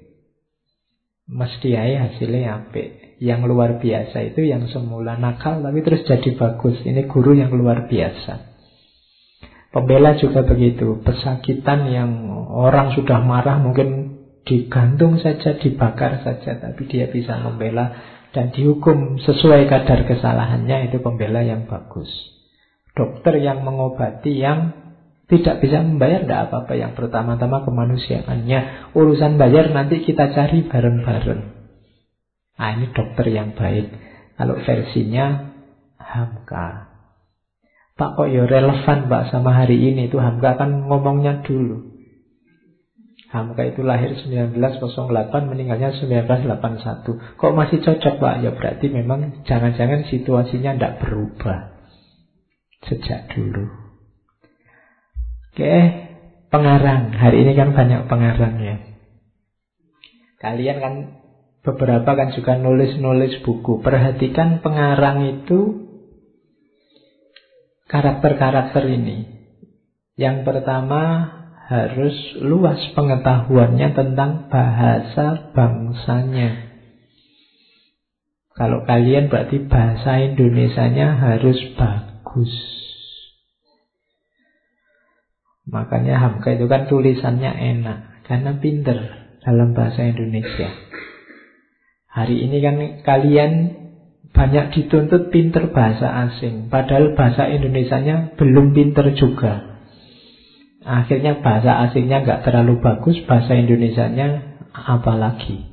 Mesti 1.27 1.73
aja 1.73 2.11
hasilnya 2.11 2.67
apik. 2.67 3.19
Yang 3.23 3.41
luar 3.47 3.79
biasa 3.79 4.35
itu 4.35 4.43
yang 4.43 4.67
semula 4.67 5.15
nakal 5.15 5.63
tapi 5.63 5.79
terus 5.81 6.03
jadi 6.03 6.35
bagus. 6.35 6.83
Ini 6.83 7.07
guru 7.07 7.33
yang 7.33 7.51
luar 7.55 7.87
biasa. 7.87 8.53
Pembela 9.73 10.13
juga 10.19 10.45
begitu. 10.45 11.01
Pesakitan 11.01 11.89
yang 11.89 12.11
orang 12.53 12.93
sudah 12.93 13.23
marah 13.25 13.57
mungkin 13.57 14.21
digantung 14.45 15.17
saja, 15.17 15.57
dibakar 15.57 16.21
saja. 16.21 16.61
Tapi 16.61 16.85
dia 16.85 17.09
bisa 17.09 17.41
membela 17.41 17.95
dan 18.33 18.49
dihukum 18.49 19.21
sesuai 19.21 19.69
kadar 19.69 20.09
kesalahannya 20.09 20.89
itu 20.89 20.97
pembela 20.99 21.45
yang 21.45 21.69
bagus. 21.69 22.09
Dokter 22.97 23.37
yang 23.37 23.61
mengobati 23.61 24.33
yang 24.33 24.73
tidak 25.29 25.61
bisa 25.61 25.81
membayar, 25.81 26.25
tidak 26.25 26.41
apa-apa. 26.49 26.73
Yang 26.77 26.93
pertama-tama 26.99 27.65
kemanusiaannya. 27.65 28.91
Urusan 28.97 29.37
bayar 29.37 29.69
nanti 29.71 30.01
kita 30.01 30.33
cari 30.33 30.65
bareng-bareng. 30.65 31.41
Nah 32.53 32.69
ini 32.77 32.85
dokter 32.93 33.25
yang 33.29 33.53
baik. 33.57 33.87
Kalau 34.37 34.57
versinya 34.61 35.53
Hamka. 35.97 36.89
Pak 37.93 38.17
kok 38.17 38.29
ya 38.33 38.49
relevan 38.49 38.99
Pak 39.05 39.29
sama 39.29 39.53
hari 39.53 39.77
ini 39.77 40.09
itu 40.09 40.17
Hamka 40.17 40.57
kan 40.57 40.89
ngomongnya 40.89 41.45
dulu. 41.45 41.92
Hamka 43.33 43.65
itu 43.65 43.81
lahir 43.81 44.13
1908 44.13 45.01
meninggalnya 45.49 45.89
1981. 45.97 47.33
Kok 47.33 47.53
masih 47.57 47.81
cocok 47.81 48.21
Pak? 48.21 48.35
Ya 48.45 48.53
berarti 48.53 48.93
memang 48.93 49.41
jangan-jangan 49.49 50.05
situasinya 50.05 50.77
tidak 50.77 51.01
berubah 51.01 51.73
sejak 52.85 53.33
dulu. 53.33 53.73
Oke, 55.49 55.73
pengarang. 56.53 57.09
Hari 57.17 57.41
ini 57.41 57.57
kan 57.57 57.73
banyak 57.73 58.05
pengarang 58.05 58.55
ya. 58.61 58.77
Kalian 60.37 60.77
kan 60.77 60.93
beberapa 61.65 62.13
kan 62.13 62.37
juga 62.37 62.53
nulis-nulis 62.61 63.41
buku. 63.41 63.81
Perhatikan 63.81 64.61
pengarang 64.61 65.41
itu 65.41 65.89
karakter-karakter 67.89 68.85
ini. 68.93 69.25
Yang 70.21 70.45
pertama 70.45 71.01
harus 71.63 72.15
luas 72.43 72.79
pengetahuannya 72.91 73.95
tentang 73.95 74.51
bahasa 74.51 75.51
bangsanya. 75.55 76.75
Kalau 78.53 78.85
kalian 78.85 79.33
berarti 79.33 79.65
bahasa 79.65 80.21
Indonesianya 80.21 81.17
harus 81.17 81.57
bagus. 81.73 82.53
Makanya 85.63 86.19
Hamka 86.19 86.59
itu 86.59 86.67
kan 86.67 86.91
tulisannya 86.91 87.51
enak 87.55 88.27
Karena 88.27 88.59
pinter 88.59 88.99
dalam 89.47 89.71
bahasa 89.71 90.03
Indonesia 90.03 90.69
Hari 92.11 92.35
ini 92.43 92.57
kan 92.59 92.75
kalian 93.07 93.51
banyak 94.35 94.75
dituntut 94.75 95.31
pinter 95.31 95.71
bahasa 95.71 96.27
asing 96.27 96.67
Padahal 96.67 97.15
bahasa 97.15 97.47
Indonesianya 97.47 98.35
belum 98.35 98.75
pinter 98.75 99.15
juga 99.15 99.72
Akhirnya 100.83 101.39
bahasa 101.39 101.87
asingnya 101.87 102.27
nggak 102.27 102.43
terlalu 102.43 102.83
bagus 102.83 103.15
Bahasa 103.23 103.55
Indonesianya 103.55 104.59
apalagi 104.75 105.63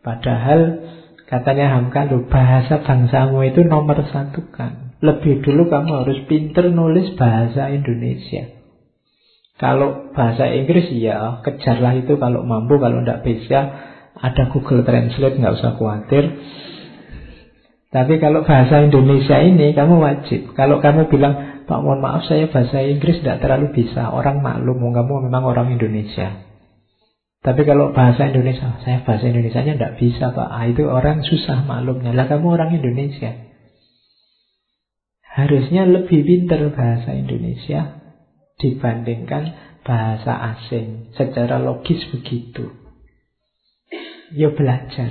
Padahal 0.00 0.88
katanya 1.28 1.76
Hamka 1.76 2.08
loh 2.08 2.24
Bahasa 2.32 2.80
bangsamu 2.80 3.44
itu 3.44 3.60
nomor 3.68 4.00
satu 4.08 4.48
kan 4.48 4.90
lebih 5.00 5.40
dulu 5.40 5.72
kamu 5.72 6.04
harus 6.04 6.18
pinter 6.28 6.68
nulis 6.68 7.16
bahasa 7.16 7.72
Indonesia. 7.72 8.52
Kalau 9.56 10.12
bahasa 10.12 10.48
Inggris 10.48 10.88
ya 10.92 11.40
kejarlah 11.44 12.00
itu 12.00 12.16
kalau 12.16 12.44
mampu, 12.44 12.80
kalau 12.80 13.04
tidak 13.04 13.24
bisa 13.24 13.58
ada 14.16 14.48
Google 14.52 14.84
Translate 14.84 15.36
nggak 15.36 15.56
usah 15.56 15.72
khawatir. 15.76 16.24
Tapi 17.90 18.22
kalau 18.22 18.46
bahasa 18.46 18.86
Indonesia 18.86 19.40
ini 19.40 19.72
kamu 19.74 19.98
wajib. 20.00 20.52
Kalau 20.54 20.78
kamu 20.78 21.10
bilang 21.10 21.49
Pak 21.70 21.86
mohon 21.86 22.02
maaf 22.02 22.26
saya 22.26 22.50
bahasa 22.50 22.82
Inggris 22.82 23.22
tidak 23.22 23.46
terlalu 23.46 23.70
bisa, 23.70 24.10
orang 24.10 24.42
maklum 24.42 24.82
kamu 24.90 25.30
memang 25.30 25.46
orang 25.46 25.70
Indonesia. 25.70 26.50
Tapi 27.40 27.62
kalau 27.64 27.96
bahasa 27.96 28.28
Indonesia, 28.28 28.76
saya 28.84 29.00
bahasa 29.00 29.30
Indonesia-nya 29.30 29.78
tidak 29.80 29.96
bisa 29.96 30.34
Pak. 30.34 30.48
Ah, 30.50 30.66
itu 30.68 30.84
orang 30.84 31.24
susah 31.24 31.64
maklumnya. 31.64 32.12
Lah 32.12 32.28
kamu 32.28 32.58
orang 32.58 32.76
Indonesia. 32.76 33.32
Harusnya 35.24 35.88
lebih 35.88 36.20
pintar 36.26 36.68
bahasa 36.74 37.16
Indonesia 37.16 38.02
dibandingkan 38.60 39.56
bahasa 39.88 40.58
asing. 40.58 41.16
Secara 41.16 41.62
logis 41.64 42.04
begitu. 42.12 42.76
Ya 44.36 44.52
belajar. 44.52 45.08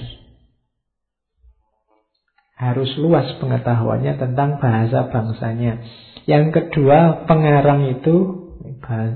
Harus 2.59 2.93
luas 2.99 3.25
pengetahuannya 3.41 4.21
tentang 4.21 4.61
bahasa 4.61 5.09
bangsanya. 5.09 5.81
Yang 6.29 6.45
kedua, 6.53 7.25
pengarang 7.25 7.89
itu, 7.89 8.45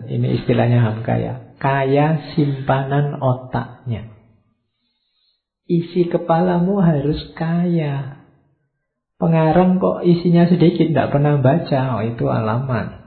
ini 0.09 0.41
istilahnya 0.41 0.81
Hamka 0.81 1.13
ya, 1.21 1.53
kaya 1.61 2.33
simpanan 2.33 3.21
otaknya. 3.21 4.09
Isi 5.69 6.09
kepalamu 6.09 6.81
harus 6.81 7.21
kaya. 7.37 8.25
Pengarang 9.21 9.77
kok 9.77 10.01
isinya 10.01 10.49
sedikit, 10.49 10.89
tidak 10.89 11.13
pernah 11.13 11.37
baca, 11.37 12.01
oh 12.01 12.03
itu 12.03 12.25
alamat. 12.33 13.05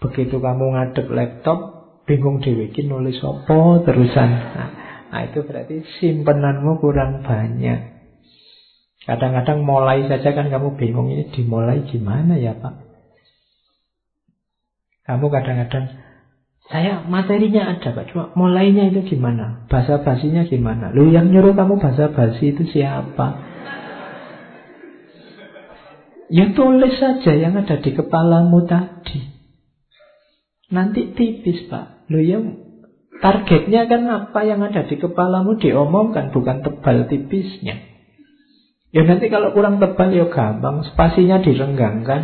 Begitu 0.00 0.40
kamu 0.40 0.64
ngadep 0.72 1.06
laptop, 1.12 1.58
bingung 2.08 2.40
dibikin 2.40 2.88
nulis 2.88 3.20
apa 3.20 3.84
terusan. 3.84 4.30
Nah, 4.56 4.70
nah 5.12 5.20
itu 5.28 5.44
berarti 5.44 5.84
simpenanmu 6.00 6.80
kurang 6.80 7.20
banyak. 7.20 7.93
Kadang-kadang 9.04 9.68
mulai 9.68 10.08
saja 10.08 10.32
kan 10.32 10.48
kamu 10.48 10.80
bingung 10.80 11.12
ini 11.12 11.28
dimulai 11.28 11.84
gimana 11.84 12.40
ya 12.40 12.56
Pak? 12.56 12.74
Kamu 15.04 15.28
kadang-kadang 15.28 16.00
saya 16.64 17.04
materinya 17.04 17.76
ada 17.76 17.92
Pak, 17.92 18.08
cuma 18.08 18.32
mulainya 18.32 18.88
itu 18.88 19.04
gimana? 19.04 19.68
Bahasa 19.68 20.00
basinya 20.00 20.48
gimana? 20.48 20.96
Lu 20.96 21.12
yang 21.12 21.28
nyuruh 21.28 21.52
kamu 21.52 21.76
bahasa 21.76 22.08
basi 22.08 22.56
itu 22.56 22.64
siapa? 22.64 23.52
Ya 26.32 26.56
tulis 26.56 26.96
saja 26.96 27.36
yang 27.36 27.52
ada 27.60 27.84
di 27.84 27.90
kepalamu 27.92 28.64
tadi. 28.64 29.20
Nanti 30.72 31.12
tipis 31.12 31.68
Pak. 31.68 32.08
Lu 32.08 32.24
yang 32.24 32.64
targetnya 33.20 33.84
kan 33.84 34.08
apa 34.08 34.40
yang 34.48 34.64
ada 34.64 34.88
di 34.88 34.96
kepalamu 34.96 35.60
diomongkan, 35.60 36.32
bukan 36.32 36.64
tebal 36.64 37.04
tipisnya. 37.12 37.93
Ya 38.94 39.02
nanti 39.02 39.26
kalau 39.26 39.50
kurang 39.50 39.82
tebal 39.82 40.14
ya 40.14 40.30
gampang, 40.30 40.86
spasinya 40.86 41.42
direnggangkan. 41.42 42.20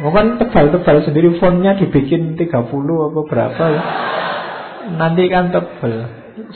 Bukan 0.00 0.40
tebal-tebal 0.40 1.04
sendiri 1.04 1.36
fontnya 1.36 1.76
dibikin 1.76 2.40
30 2.40 2.48
apa 2.48 3.20
berapa 3.28 3.64
ya. 3.76 3.82
Nanti 4.96 5.28
kan 5.28 5.52
tebal. 5.52 5.94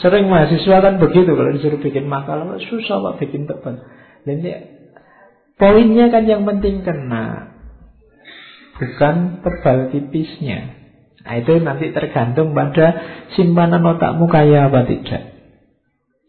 Sering 0.01 0.33
mahasiswa 0.33 0.81
kan 0.81 0.97
begitu 0.97 1.37
kalau 1.37 1.53
disuruh 1.53 1.79
bikin 1.85 2.09
makalah 2.09 2.57
susah 2.65 3.05
pak 3.05 3.29
bikin 3.29 3.45
tebal. 3.45 3.85
Jadi 4.25 4.49
poinnya 5.61 6.09
kan 6.09 6.25
yang 6.25 6.49
penting 6.49 6.81
kena, 6.81 7.53
bukan 8.81 9.45
tebal 9.45 9.93
tipisnya. 9.93 10.81
Nah, 11.29 11.45
itu 11.45 11.61
nanti 11.61 11.93
tergantung 11.93 12.57
pada 12.57 13.05
simpanan 13.37 13.85
otakmu 13.85 14.33
kaya 14.33 14.73
apa 14.73 14.89
tidak. 14.89 15.28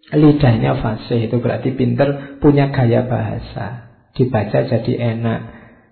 Lidahnya 0.10 0.81
fasih 0.81 1.30
itu 1.30 1.38
berarti 1.38 1.77
pinter 1.77 2.41
punya 2.41 2.73
gaya 2.73 3.06
bahasa. 3.06 3.94
Dibaca 4.18 4.65
jadi 4.65 4.94
enak. 5.18 5.41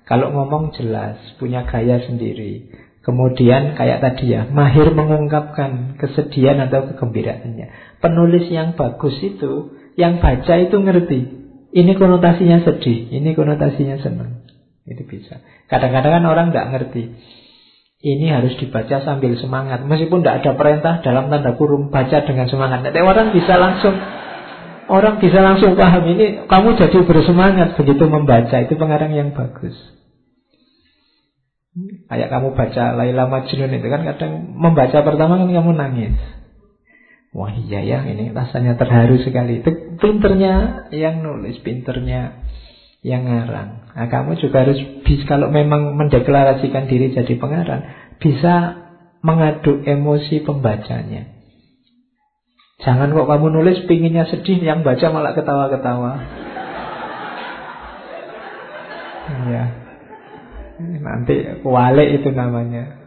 Kalau 0.09 0.33
ngomong 0.33 0.73
jelas, 0.73 1.21
punya 1.37 1.67
gaya 1.69 2.01
sendiri. 2.01 2.73
Kemudian 3.05 3.77
kayak 3.77 4.03
tadi 4.03 4.35
ya, 4.35 4.49
mahir 4.49 4.91
mengungkapkan 4.91 5.95
kesedihan 6.01 6.59
atau 6.67 6.91
kegembiraannya. 6.91 7.99
Penulis 8.03 8.49
yang 8.51 8.75
bagus 8.75 9.15
itu, 9.23 9.79
yang 9.95 10.19
baca 10.19 10.53
itu 10.59 10.75
ngerti. 10.75 11.19
Ini 11.71 11.91
konotasinya 11.95 12.65
sedih, 12.65 13.11
ini 13.13 13.31
konotasinya 13.37 14.01
senang. 14.01 14.43
Itu 14.87 15.03
bisa. 15.03 15.43
Kadang-kadang 15.67 16.19
kan 16.19 16.25
orang 16.25 16.45
nggak 16.51 16.67
ngerti. 16.73 17.03
Ini 18.07 18.39
harus 18.39 18.55
dibaca 18.55 19.03
sambil 19.03 19.35
semangat. 19.35 19.83
Meskipun 19.83 20.23
tidak 20.23 20.39
ada 20.39 20.51
perintah 20.55 20.93
dalam 21.03 21.27
tanda 21.27 21.59
kurung 21.59 21.91
baca 21.91 22.23
dengan 22.23 22.47
semangat. 22.47 22.87
Nanti 22.87 23.03
orang 23.03 23.35
bisa 23.35 23.59
langsung 23.59 23.99
orang 24.87 25.19
bisa 25.19 25.43
langsung 25.43 25.75
paham 25.75 26.07
ini. 26.15 26.47
Kamu 26.47 26.79
jadi 26.79 27.03
bersemangat 27.03 27.75
begitu 27.75 28.07
membaca. 28.07 28.63
Itu 28.63 28.79
pengarang 28.79 29.11
yang 29.11 29.35
bagus. 29.35 29.75
Kayak 32.07 32.31
kamu 32.31 32.55
baca 32.55 32.83
Laila 32.95 33.27
Majnun 33.27 33.75
itu 33.75 33.87
kan 33.91 34.01
kadang 34.07 34.55
membaca 34.55 34.97
pertama 35.03 35.35
kan 35.43 35.51
kamu 35.51 35.71
nangis. 35.75 36.15
Wah 37.35 37.51
iya 37.53 37.83
ya 37.83 37.99
ini 38.07 38.31
rasanya 38.31 38.79
terharu 38.79 39.19
sekali. 39.19 39.59
Itu 39.59 39.99
pinternya 39.99 40.87
yang 40.95 41.21
nulis, 41.21 41.59
pinternya 41.59 42.46
yang 43.05 43.25
ngarang. 43.25 43.93
Nah, 43.97 44.07
kamu 44.09 44.37
juga 44.37 44.65
harus 44.65 44.77
bisa 45.01 45.25
kalau 45.25 45.49
memang 45.49 45.97
mendeklarasikan 45.97 46.85
diri 46.85 47.13
jadi 47.13 47.33
pengarang, 47.37 47.81
bisa 48.21 48.85
mengaduk 49.25 49.81
emosi 49.85 50.45
pembacanya. 50.45 51.33
Jangan 52.77 53.09
kok 53.09 53.25
kamu 53.25 53.47
nulis 53.57 53.89
pinginnya 53.89 54.29
sedih, 54.29 54.61
yang 54.61 54.85
baca 54.85 55.09
malah 55.09 55.33
ketawa-ketawa. 55.33 56.13
Ya. 59.49 59.65
Nanti 60.77 61.35
wale 61.65 62.05
itu 62.21 62.29
namanya. 62.29 63.01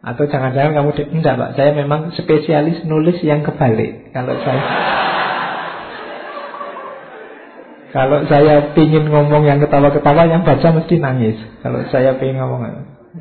Atau 0.00 0.28
jangan-jangan 0.28 0.76
kamu 0.76 0.90
enggak 1.16 1.36
Pak, 1.36 1.50
saya 1.56 1.76
memang 1.76 2.12
spesialis 2.16 2.84
nulis 2.88 3.20
yang 3.24 3.40
kebalik. 3.44 4.12
Kalau 4.12 4.36
saya 4.44 4.62
kalau 7.90 8.22
saya 8.30 8.70
pingin 8.78 9.10
ngomong 9.10 9.42
yang 9.42 9.58
ketawa-ketawa, 9.58 10.30
yang 10.30 10.46
baca 10.46 10.68
mesti 10.70 10.94
nangis. 11.02 11.38
Kalau 11.58 11.82
saya 11.90 12.14
pingin 12.22 12.38
ngomong, 12.38 12.62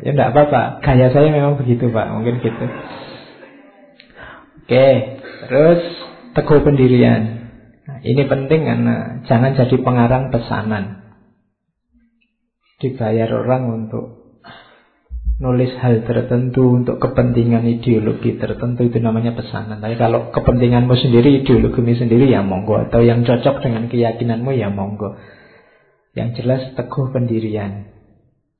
ya 0.05 0.13
enggak 0.13 0.29
apa-apa. 0.35 0.85
Gaya 0.85 1.09
saya 1.09 1.33
memang 1.33 1.57
begitu, 1.57 1.89
Pak. 1.89 2.07
Mungkin 2.13 2.37
gitu. 2.37 2.65
Oke, 4.61 4.89
terus 5.49 5.81
teguh 6.37 6.61
pendirian. 6.61 7.49
Nah, 7.89 7.97
ini 8.05 8.21
penting 8.29 8.69
karena 8.69 8.95
jangan 9.25 9.57
jadi 9.57 9.75
pengarang 9.81 10.29
pesanan. 10.29 11.17
Dibayar 12.77 13.33
orang 13.33 13.63
untuk 13.73 14.18
nulis 15.39 15.71
hal 15.79 16.03
tertentu 16.03 16.83
untuk 16.83 16.99
kepentingan 16.99 17.63
ideologi 17.63 18.35
tertentu 18.35 18.91
itu 18.91 18.99
namanya 18.99 19.31
pesanan. 19.39 19.79
Tapi 19.79 19.95
kalau 19.95 20.35
kepentinganmu 20.35 20.91
sendiri, 20.99 21.41
ideologimu 21.41 21.95
sendiri 21.95 22.27
ya 22.27 22.43
monggo 22.43 22.75
atau 22.75 22.99
yang 22.99 23.23
cocok 23.23 23.63
dengan 23.63 23.87
keyakinanmu 23.87 24.51
ya 24.51 24.67
monggo. 24.67 25.15
Yang 26.11 26.43
jelas 26.43 26.61
teguh 26.75 27.15
pendirian. 27.15 27.87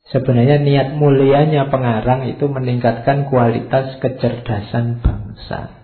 Sebenarnya 0.10 0.64
niat 0.64 0.90
mulianya 0.96 1.68
pengarang 1.70 2.26
itu 2.32 2.48
meningkatkan 2.48 3.28
kualitas 3.30 4.00
kecerdasan 4.00 5.04
bangsa. 5.04 5.76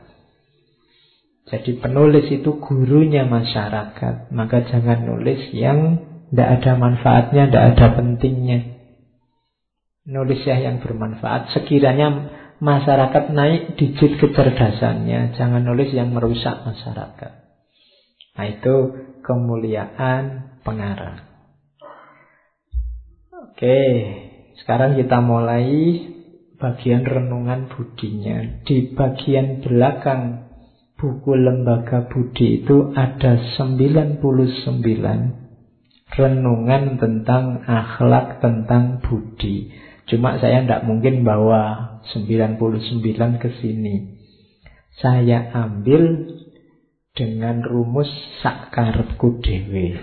Jadi 1.45 1.77
penulis 1.77 2.25
itu 2.33 2.57
gurunya 2.57 3.21
masyarakat, 3.27 4.33
maka 4.33 4.65
jangan 4.65 5.05
nulis 5.05 5.53
yang 5.53 6.01
tidak 6.33 6.49
ada 6.57 6.71
manfaatnya, 6.73 7.43
tidak 7.51 7.65
ada 7.75 7.85
pentingnya. 8.01 8.74
Nulis 10.05 10.45
ya 10.45 10.61
yang 10.61 10.85
bermanfaat. 10.85 11.49
Sekiranya 11.57 12.29
masyarakat 12.61 13.33
naik 13.33 13.73
digit 13.75 14.21
kecerdasannya, 14.21 15.33
jangan 15.33 15.65
nulis 15.65 15.89
yang 15.91 16.13
merusak 16.13 16.61
masyarakat. 16.61 17.33
Nah 18.35 18.45
itu 18.45 18.75
kemuliaan 19.25 20.55
pengarang. 20.61 21.25
Oke, 23.33 23.81
sekarang 24.61 24.99
kita 24.99 25.23
mulai 25.23 25.65
bagian 26.59 27.01
renungan 27.07 27.71
budinya. 27.71 28.61
Di 28.67 28.91
bagian 28.93 29.63
belakang 29.63 30.51
buku 30.95 31.35
lembaga 31.35 32.07
budi 32.07 32.63
itu 32.63 32.91
ada 32.95 33.39
99 33.59 34.23
renungan 36.15 36.83
tentang 36.95 37.67
akhlak, 37.67 38.39
tentang 38.39 39.03
budi. 39.03 39.71
Cuma 40.05 40.37
saya 40.37 40.61
tidak 40.61 40.85
mungkin 40.85 41.25
bawa 41.25 41.97
99 42.13 43.41
ke 43.41 43.49
sini. 43.57 44.21
Saya 45.01 45.49
ambil 45.51 46.29
dengan 47.17 47.65
rumus 47.65 48.07
sakarepku 48.45 49.41
dewe. 49.41 49.97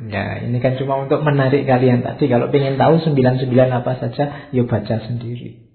Ya, 0.00 0.40
ini 0.40 0.56
kan 0.64 0.80
cuma 0.80 0.96
untuk 1.04 1.20
menarik 1.20 1.68
kalian 1.68 2.00
tadi. 2.00 2.28
Kalau 2.28 2.48
ingin 2.48 2.80
tahu 2.80 3.04
99 3.04 3.52
apa 3.52 3.92
saja, 4.00 4.48
yuk 4.52 4.68
baca 4.68 4.96
sendiri. 5.04 5.68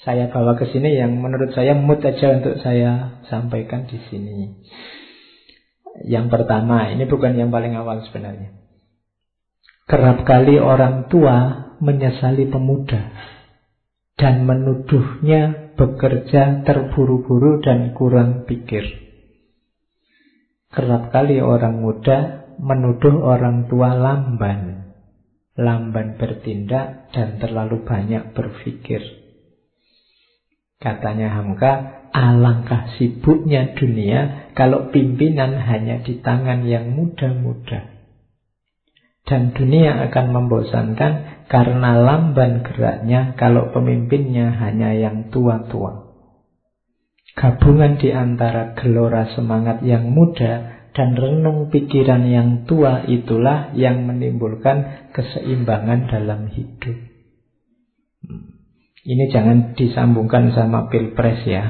Saya 0.00 0.28
bawa 0.28 0.56
ke 0.56 0.68
sini 0.68 0.96
yang 0.96 1.16
menurut 1.20 1.52
saya 1.52 1.76
mood 1.76 2.00
aja 2.04 2.36
untuk 2.36 2.60
saya 2.60 3.20
sampaikan 3.28 3.88
di 3.88 4.00
sini. 4.08 4.60
Yang 6.04 6.26
pertama, 6.32 6.92
ini 6.92 7.04
bukan 7.04 7.36
yang 7.36 7.52
paling 7.52 7.76
awal 7.76 8.04
sebenarnya. 8.08 8.63
Kerap 9.84 10.24
kali 10.24 10.56
orang 10.56 11.12
tua 11.12 11.68
menyesali 11.76 12.48
pemuda 12.48 13.12
dan 14.16 14.48
menuduhnya 14.48 15.76
bekerja 15.76 16.64
terburu-buru 16.64 17.60
dan 17.60 17.92
kurang 17.92 18.48
pikir. 18.48 18.80
Kerap 20.72 21.12
kali 21.12 21.38
orang 21.44 21.84
muda 21.84 22.48
menuduh 22.56 23.28
orang 23.28 23.68
tua 23.68 23.92
lamban. 23.92 24.88
Lamban 25.54 26.18
bertindak 26.18 27.12
dan 27.14 27.38
terlalu 27.38 27.84
banyak 27.86 28.34
berpikir. 28.34 29.04
Katanya 30.82 31.30
Hamka, 31.38 32.08
alangkah 32.10 32.90
sibuknya 32.98 33.76
dunia 33.78 34.50
kalau 34.58 34.90
pimpinan 34.90 35.54
hanya 35.60 36.02
di 36.02 36.18
tangan 36.24 36.66
yang 36.66 36.90
muda-muda. 36.90 37.93
Dan 39.24 39.56
dunia 39.56 40.04
akan 40.08 40.26
membosankan 40.36 41.12
karena 41.48 41.96
lamban 41.96 42.60
geraknya 42.60 43.32
kalau 43.40 43.72
pemimpinnya 43.72 44.52
hanya 44.60 44.92
yang 44.92 45.32
tua-tua. 45.32 46.04
Gabungan 47.34 47.98
di 47.98 48.14
antara 48.14 48.78
gelora 48.78 49.26
semangat 49.34 49.82
yang 49.82 50.12
muda 50.12 50.74
dan 50.94 51.18
renung 51.18 51.74
pikiran 51.74 52.22
yang 52.30 52.48
tua 52.70 53.02
itulah 53.10 53.74
yang 53.74 54.06
menimbulkan 54.06 55.10
keseimbangan 55.10 56.06
dalam 56.06 56.46
hidup. 56.54 56.94
Hmm. 58.22 58.54
Ini 59.02 59.24
jangan 59.34 59.74
disambungkan 59.74 60.54
sama 60.54 60.86
pilpres 60.88 61.42
ya. 61.44 61.64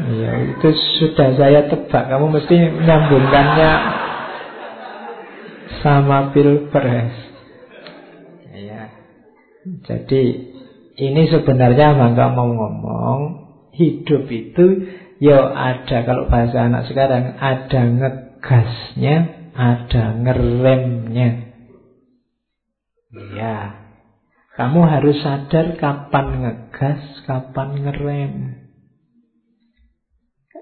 Ya, 0.00 0.32
itu 0.56 0.68
sudah 0.96 1.36
saya 1.36 1.68
tebak. 1.68 2.08
Kamu 2.08 2.32
mesti 2.32 2.56
menyambungkannya 2.56 3.72
sama 5.84 6.32
pilpres. 6.32 7.14
Ya. 8.56 8.88
Jadi 9.84 10.22
ini 10.96 11.22
sebenarnya 11.28 11.96
mangga 11.96 12.32
mau 12.32 12.48
ngomong 12.48 13.20
hidup 13.76 14.24
itu 14.28 14.88
ya 15.20 15.52
ada 15.52 16.04
kalau 16.08 16.32
bahasa 16.32 16.64
anak 16.64 16.88
sekarang 16.88 17.36
ada 17.36 17.80
ngegasnya, 17.84 19.16
ada 19.52 20.04
ngeremnya. 20.16 21.30
Ya. 23.36 23.56
Kamu 24.56 24.80
harus 24.84 25.16
sadar 25.24 25.80
kapan 25.80 26.26
ngegas, 26.44 27.00
kapan 27.24 27.68
ngerem. 27.80 28.32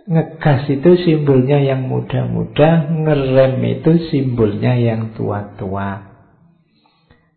Ngegas 0.08 0.64
itu 0.72 0.90
simbolnya 1.04 1.60
yang 1.60 1.84
muda-muda, 1.84 2.88
ngerem 2.88 3.60
itu 3.60 4.08
simbolnya 4.08 4.72
yang 4.80 5.12
tua-tua. 5.12 6.08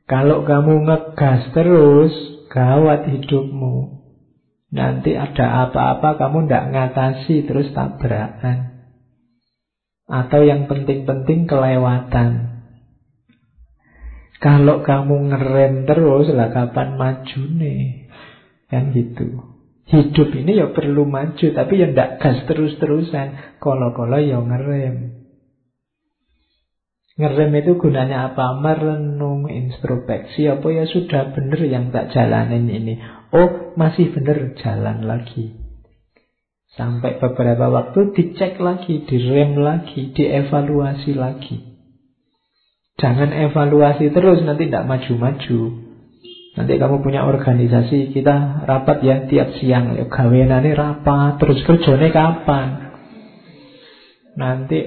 Kalau 0.07 0.47
kamu 0.47 0.87
ngegas 0.87 1.51
terus, 1.51 2.15
gawat 2.47 3.11
hidupmu. 3.11 3.99
Nanti 4.71 5.11
ada 5.19 5.67
apa-apa 5.67 6.15
kamu 6.15 6.47
tidak 6.47 6.65
ngatasi 6.71 7.43
terus 7.43 7.75
tabrakan. 7.75 8.87
Atau 10.07 10.47
yang 10.47 10.71
penting-penting 10.71 11.51
kelewatan. 11.51 12.63
Kalau 14.39 14.79
kamu 14.79 15.27
ngerem 15.27 15.73
terus, 15.83 16.31
lah 16.31 16.47
kapan 16.55 16.95
maju 16.95 17.41
nih? 17.51 18.07
Kan 18.71 18.95
gitu. 18.95 19.50
Hidup 19.91 20.31
ini 20.31 20.55
ya 20.55 20.71
perlu 20.71 21.03
maju, 21.03 21.47
tapi 21.51 21.73
ya 21.75 21.91
ndak 21.91 22.23
gas 22.23 22.47
terus-terusan. 22.47 23.59
Kalau-kalau 23.59 24.23
ya 24.23 24.39
ngerem. 24.39 25.19
Ngerem 27.19 27.51
itu 27.59 27.75
gunanya 27.75 28.31
apa? 28.31 28.55
Merenung, 28.63 29.51
introspeksi. 29.51 30.47
Apa 30.47 30.63
ya 30.71 30.87
sudah 30.87 31.35
benar 31.35 31.59
yang 31.67 31.91
tak 31.91 32.15
jalanin 32.15 32.71
ini. 32.71 33.03
Oh, 33.35 33.75
masih 33.75 34.15
benar, 34.15 34.55
jalan 34.63 35.03
lagi. 35.03 35.59
Sampai 36.71 37.19
beberapa 37.19 37.67
waktu 37.67 38.15
dicek 38.15 38.63
lagi, 38.63 39.03
direm 39.03 39.59
lagi, 39.59 40.15
dievaluasi 40.15 41.11
lagi. 41.19 41.67
Jangan 42.95 43.35
evaluasi 43.35 44.07
terus, 44.15 44.39
nanti 44.47 44.71
tidak 44.71 44.87
maju-maju. 44.87 45.80
Nanti 46.51 46.75
kamu 46.75 46.99
punya 46.99 47.23
organisasi, 47.23 48.11
kita 48.11 48.67
rapat 48.67 48.99
ya 49.07 49.23
tiap 49.23 49.55
siang. 49.55 49.95
Ya, 49.95 50.03
gawenane 50.11 50.75
rapat, 50.75 51.39
terus 51.39 51.63
kerjanya 51.63 52.11
kapan? 52.11 52.67
Nanti 54.35 54.79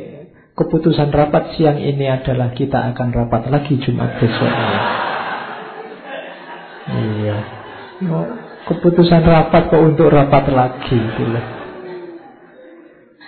keputusan 0.52 1.08
rapat 1.08 1.56
siang 1.56 1.80
ini 1.80 2.04
adalah 2.04 2.52
kita 2.52 2.92
akan 2.92 3.08
rapat 3.16 3.48
lagi 3.48 3.80
Jumat 3.80 4.20
besok. 4.20 4.52
Iya. 6.84 7.38
Keputusan 8.68 9.24
rapat 9.24 9.72
kok 9.72 9.80
untuk 9.80 10.12
rapat 10.12 10.44
lagi 10.52 11.00
gitu 11.00 11.63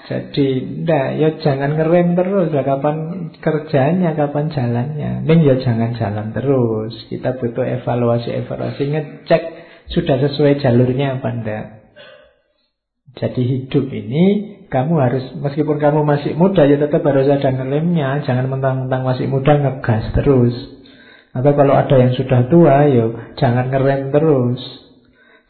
jadi, 0.06 0.46
ndak, 0.86 1.08
ya 1.18 1.28
jangan 1.42 1.74
ngerem 1.74 2.14
terus 2.14 2.54
lah 2.54 2.62
kapan 2.62 2.96
kerjanya, 3.42 4.14
kapan 4.14 4.54
jalannya. 4.54 5.26
Ning 5.26 5.42
ya 5.42 5.58
jangan 5.58 5.98
jalan 5.98 6.30
terus. 6.30 6.94
Kita 7.10 7.34
butuh 7.34 7.66
evaluasi-evaluasi 7.82 8.82
ngecek 8.86 9.42
sudah 9.90 10.16
sesuai 10.22 10.62
jalurnya 10.62 11.18
apa 11.18 11.28
ndak. 11.42 11.66
Jadi 13.18 13.42
hidup 13.42 13.90
ini 13.90 14.24
kamu 14.70 14.94
harus 14.94 15.24
meskipun 15.42 15.82
kamu 15.82 16.06
masih 16.06 16.38
muda 16.38 16.62
ya 16.70 16.78
tetap 16.78 17.02
harus 17.02 17.26
ada 17.26 17.50
ngelemnya, 17.50 18.22
jangan 18.22 18.46
mentang-mentang 18.46 19.02
masih 19.02 19.26
muda 19.26 19.58
ngegas 19.58 20.14
terus. 20.14 20.54
Atau 21.34 21.50
kalau 21.58 21.74
ada 21.74 21.96
yang 21.98 22.14
sudah 22.14 22.46
tua, 22.46 22.86
ya 22.86 23.34
jangan 23.34 23.74
ngerem 23.74 24.14
terus. 24.14 24.85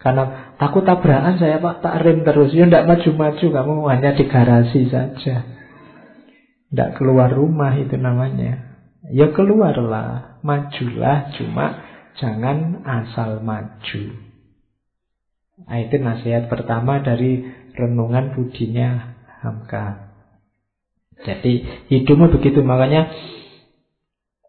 Karena 0.06 0.46
Takut 0.56 0.88
tabrakan 0.88 1.36
saya 1.36 1.60
pak, 1.60 1.84
tak 1.84 2.00
rem 2.00 2.24
terus. 2.24 2.48
Ya 2.56 2.64
tidak 2.64 2.88
maju-maju, 2.88 3.46
kamu 3.52 3.72
hanya 3.92 4.10
di 4.16 4.24
garasi 4.24 4.88
saja. 4.88 5.44
Tidak 6.72 6.90
keluar 6.96 7.28
rumah 7.28 7.76
itu 7.76 8.00
namanya. 8.00 8.80
Ya 9.12 9.28
keluarlah, 9.36 10.40
majulah, 10.40 11.28
cuma 11.36 11.84
jangan 12.16 12.80
asal 12.88 13.44
maju. 13.44 14.04
Nah, 15.56 15.78
itu 15.84 15.96
nasihat 16.00 16.48
pertama 16.48 17.04
dari 17.04 17.44
renungan 17.76 18.32
budinya 18.32 19.20
Hamka. 19.44 20.08
Jadi 21.20 21.84
hidupnya 21.92 22.32
begitu, 22.32 22.64
makanya 22.64 23.12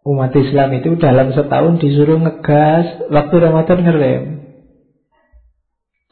umat 0.08 0.32
Islam 0.32 0.72
itu 0.80 0.96
dalam 1.04 1.36
setahun 1.36 1.84
disuruh 1.84 2.16
ngegas, 2.16 3.12
waktu 3.12 3.36
Ramadan 3.44 3.80
ngerem. 3.84 4.37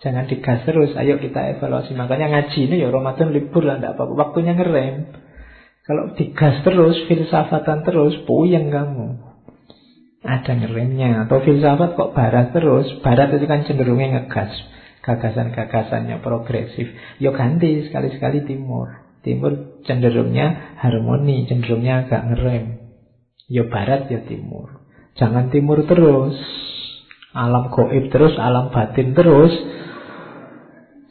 Jangan 0.05 0.29
digas 0.29 0.61
terus, 0.69 0.93
ayo 0.93 1.17
kita 1.17 1.57
evaluasi. 1.57 1.97
Makanya 1.97 2.29
ngaji 2.29 2.69
ini 2.69 2.85
ya 2.85 2.93
Ramadan 2.93 3.33
libur 3.33 3.65
lah, 3.65 3.81
tidak 3.81 3.97
apa-apa. 3.97 4.13
Waktunya 4.13 4.53
ngerem. 4.53 5.09
Kalau 5.81 6.13
digas 6.13 6.61
terus, 6.61 6.93
filsafatan 7.09 7.81
terus, 7.81 8.13
puyeng 8.29 8.69
kamu. 8.69 9.17
Ada 10.21 10.61
ngeremnya. 10.61 11.25
Atau 11.25 11.41
filsafat 11.41 11.97
kok 11.97 12.13
barat 12.13 12.53
terus. 12.53 12.85
Barat 13.01 13.33
itu 13.33 13.49
kan 13.49 13.65
cenderungnya 13.65 14.21
ngegas. 14.21 14.53
Gagasan-gagasannya 15.01 16.21
progresif. 16.21 16.85
Yo 17.17 17.33
ganti 17.33 17.89
sekali-sekali 17.89 18.45
timur. 18.45 19.01
Timur 19.25 19.81
cenderungnya 19.89 20.77
harmoni, 20.81 21.49
cenderungnya 21.49 22.05
agak 22.05 22.29
ngerem. 22.29 22.77
Yo 23.49 23.69
barat 23.73 24.05
ya 24.09 24.21
timur. 24.25 24.85
Jangan 25.17 25.49
timur 25.49 25.81
terus. 25.89 26.37
Alam 27.33 27.73
goib 27.73 28.09
terus, 28.09 28.37
alam 28.37 28.69
batin 28.69 29.17
terus. 29.17 29.53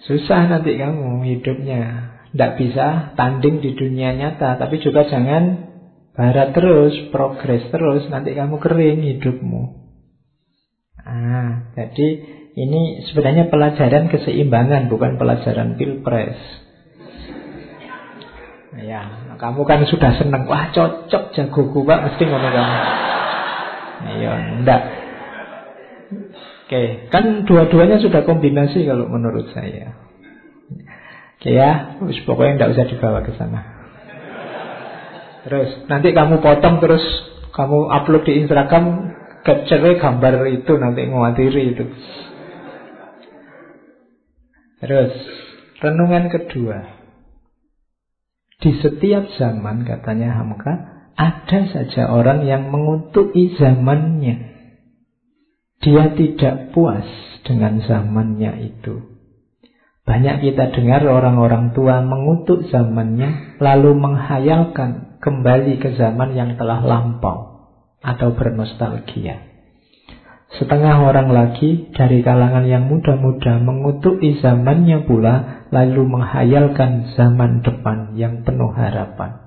Susah 0.05 0.52
nanti 0.52 0.76
kamu 0.76 1.24
hidupnya. 1.24 2.12
Tidak 2.32 2.52
bisa 2.60 3.16
tanding 3.16 3.64
di 3.64 3.72
dunia 3.72 4.12
nyata. 4.12 4.60
Tapi 4.60 4.76
juga 4.85 5.09
jangan 5.09 5.72
barat 6.12 6.52
terus, 6.52 6.93
progres 7.09 7.64
terus. 7.72 8.05
Nanti 8.12 8.36
kamu 8.36 8.60
kering 8.60 9.01
hidupmu. 9.01 9.62
Ah, 11.05 11.72
jadi 11.76 12.09
ini 12.55 13.05
sebenarnya 13.10 13.48
pelajaran 13.48 14.09
keseimbangan, 14.09 14.89
bukan 14.89 15.20
pelajaran 15.20 15.76
pilpres. 15.76 16.39
Ya, 18.74 19.06
kamu 19.39 19.62
kan 19.64 19.86
sudah 19.86 20.18
seneng. 20.18 20.51
Wah, 20.51 20.74
cocok 20.74 21.31
jago 21.32 21.62
gua 21.70 22.02
mesti 22.02 22.22
ngomong 22.26 22.52
kamu. 22.52 22.76
Ayo, 24.05 24.32
enggak. 24.60 25.03
Oke, 26.65 27.12
kan 27.12 27.45
dua-duanya 27.45 28.01
sudah 28.01 28.24
kombinasi 28.24 28.89
kalau 28.89 29.05
menurut 29.05 29.53
saya. 29.53 30.01
Oke 31.36 31.53
ya, 31.53 32.01
pokoknya 32.01 32.57
tidak 32.57 32.73
usah 32.73 32.86
dibawa 32.89 33.20
ke 33.20 33.36
sana. 33.36 33.61
Terus 35.45 35.85
nanti 35.93 36.16
kamu 36.16 36.41
potong 36.41 36.81
terus 36.81 37.05
kamu 37.53 37.93
upload 37.93 38.24
di 38.24 38.32
Instagram 38.41 39.12
capture 39.45 40.01
gambar 40.01 40.41
itu 40.49 40.73
nanti 40.81 41.05
ngawatiri 41.05 41.62
itu. 41.77 41.85
Terus 44.81 45.12
renungan 45.85 46.32
kedua. 46.32 46.78
Di 48.65 48.73
setiap 48.81 49.28
zaman 49.36 49.85
katanya 49.85 50.41
Hamka 50.41 50.73
ada 51.12 51.61
saja 51.69 52.09
orang 52.09 52.49
yang 52.49 52.73
menguntui 52.73 53.53
zamannya. 53.61 54.53
Dia 55.85 56.16
tidak 56.16 56.73
puas 56.73 57.05
dengan 57.44 57.77
zamannya 57.85 58.73
itu. 58.73 59.05
Banyak 60.09 60.40
kita 60.40 60.73
dengar 60.73 61.05
orang-orang 61.05 61.77
tua 61.77 62.01
mengutuk 62.01 62.65
zamannya, 62.73 63.61
lalu 63.61 63.93
menghayalkan 63.93 65.20
kembali 65.20 65.81
ke 65.81 65.93
zaman 65.97 66.32
yang 66.32 66.56
telah 66.56 66.81
lampau 66.81 67.69
atau 68.01 68.32
bernostalgia. 68.32 69.44
Setengah 70.56 71.05
orang 71.05 71.28
lagi 71.28 71.93
dari 71.93 72.24
kalangan 72.24 72.65
yang 72.65 72.89
muda-muda 72.89 73.61
mengutuki 73.61 74.40
zamannya 74.40 75.05
pula, 75.05 75.69
lalu 75.69 76.05
menghayalkan 76.09 77.12
zaman 77.12 77.61
depan 77.61 78.16
yang 78.16 78.40
penuh 78.40 78.73
harapan. 78.73 79.40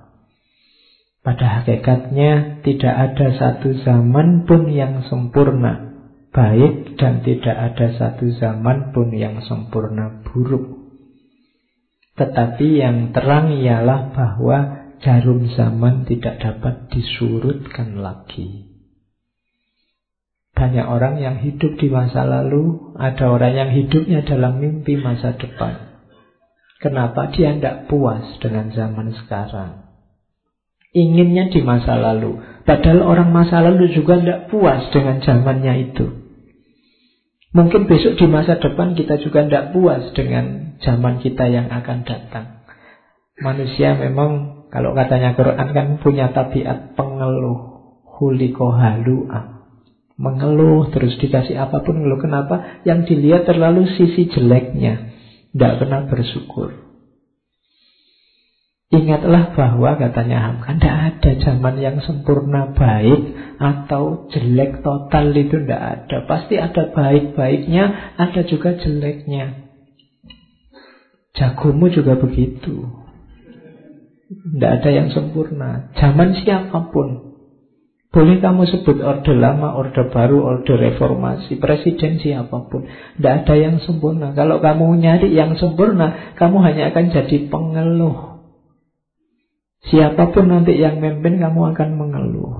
Pada 1.26 1.62
hakikatnya 1.62 2.62
tidak 2.62 2.94
ada 2.94 3.28
satu 3.34 3.74
zaman 3.82 4.46
pun 4.46 4.70
yang 4.70 5.02
sempurna 5.06 5.87
baik 6.32 7.00
dan 7.00 7.24
tidak 7.26 7.56
ada 7.56 7.88
satu 7.98 8.30
zaman 8.38 8.92
pun 8.92 9.14
yang 9.14 9.42
sempurna 9.44 10.24
buruk. 10.28 10.78
Tetapi 12.18 12.68
yang 12.82 13.14
terang 13.14 13.54
ialah 13.54 14.10
bahwa 14.12 14.58
jarum 15.06 15.46
zaman 15.54 16.10
tidak 16.10 16.42
dapat 16.42 16.90
disurutkan 16.90 18.02
lagi. 18.02 18.68
Banyak 20.58 20.90
orang 20.90 21.22
yang 21.22 21.38
hidup 21.38 21.78
di 21.78 21.86
masa 21.86 22.26
lalu, 22.26 22.98
ada 22.98 23.30
orang 23.30 23.54
yang 23.54 23.70
hidupnya 23.70 24.26
dalam 24.26 24.58
mimpi 24.58 24.98
masa 24.98 25.38
depan. 25.38 26.02
Kenapa 26.82 27.30
dia 27.30 27.54
tidak 27.54 27.86
puas 27.86 28.26
dengan 28.42 28.74
zaman 28.74 29.14
sekarang? 29.14 29.86
Inginnya 30.98 31.54
di 31.54 31.62
masa 31.62 31.94
lalu, 31.94 32.42
Padahal 32.68 33.00
orang 33.00 33.32
masa 33.32 33.64
lalu 33.64 33.96
juga 33.96 34.20
tidak 34.20 34.52
puas 34.52 34.92
dengan 34.92 35.24
zamannya 35.24 35.88
itu. 35.88 36.06
Mungkin 37.56 37.88
besok 37.88 38.20
di 38.20 38.28
masa 38.28 38.60
depan 38.60 38.92
kita 38.92 39.24
juga 39.24 39.48
tidak 39.48 39.72
puas 39.72 40.12
dengan 40.12 40.76
zaman 40.84 41.24
kita 41.24 41.48
yang 41.48 41.72
akan 41.72 42.04
datang. 42.04 42.68
Manusia 43.40 43.96
memang 43.96 44.58
kalau 44.68 44.92
katanya 44.92 45.32
Quran 45.32 45.68
kan 45.72 45.88
punya 46.04 46.36
tabiat 46.36 47.00
pengeluh. 47.00 47.80
Huliko 48.18 48.74
halu'a. 48.76 49.64
Mengeluh 50.18 50.90
terus 50.90 51.16
dikasih 51.22 51.56
apa 51.56 51.86
pun 51.86 52.04
ngeluh. 52.04 52.20
Kenapa? 52.20 52.84
Yang 52.84 53.16
dilihat 53.16 53.48
terlalu 53.48 53.88
sisi 53.96 54.28
jeleknya. 54.28 55.14
Tidak 55.56 55.74
pernah 55.80 56.04
bersyukur. 56.10 56.87
Ingatlah 58.88 59.52
bahwa 59.52 60.00
katanya 60.00 60.48
Hamka 60.48 60.80
Tidak 60.80 60.96
ada 61.12 61.32
zaman 61.44 61.76
yang 61.84 62.00
sempurna 62.00 62.72
baik 62.72 63.36
Atau 63.60 64.32
jelek 64.32 64.80
total 64.80 65.36
itu 65.36 65.60
tidak 65.60 65.82
ada 65.84 66.18
Pasti 66.24 66.56
ada 66.56 66.88
baik-baiknya 66.96 68.16
Ada 68.16 68.48
juga 68.48 68.80
jeleknya 68.80 69.68
Jagomu 71.36 71.92
juga 71.92 72.16
begitu 72.16 72.88
Tidak 74.56 74.72
ada 74.80 74.90
yang 74.90 75.12
sempurna 75.12 75.92
Zaman 76.00 76.40
siapa 76.40 76.88
pun 76.88 77.28
boleh 78.08 78.40
kamu 78.40 78.66
sebut 78.72 79.04
orde 79.04 79.36
lama, 79.36 79.78
orde 79.78 80.10
baru, 80.10 80.40
orde 80.42 80.74
reformasi, 80.74 81.60
presiden 81.62 82.18
siapa 82.18 82.66
pun. 82.72 82.88
Tidak 82.88 83.34
ada 83.46 83.54
yang 83.54 83.78
sempurna. 83.84 84.34
Kalau 84.34 84.58
kamu 84.58 84.98
nyari 84.98 85.30
yang 85.36 85.54
sempurna, 85.60 86.34
kamu 86.40 86.58
hanya 86.66 86.90
akan 86.90 87.14
jadi 87.14 87.46
pengeluh. 87.52 88.37
Siapa 89.86 90.34
pun 90.34 90.50
nanti 90.50 90.74
yang 90.74 90.98
memimpin 90.98 91.38
kamu 91.38 91.78
akan 91.78 91.90
mengeluh. 92.02 92.56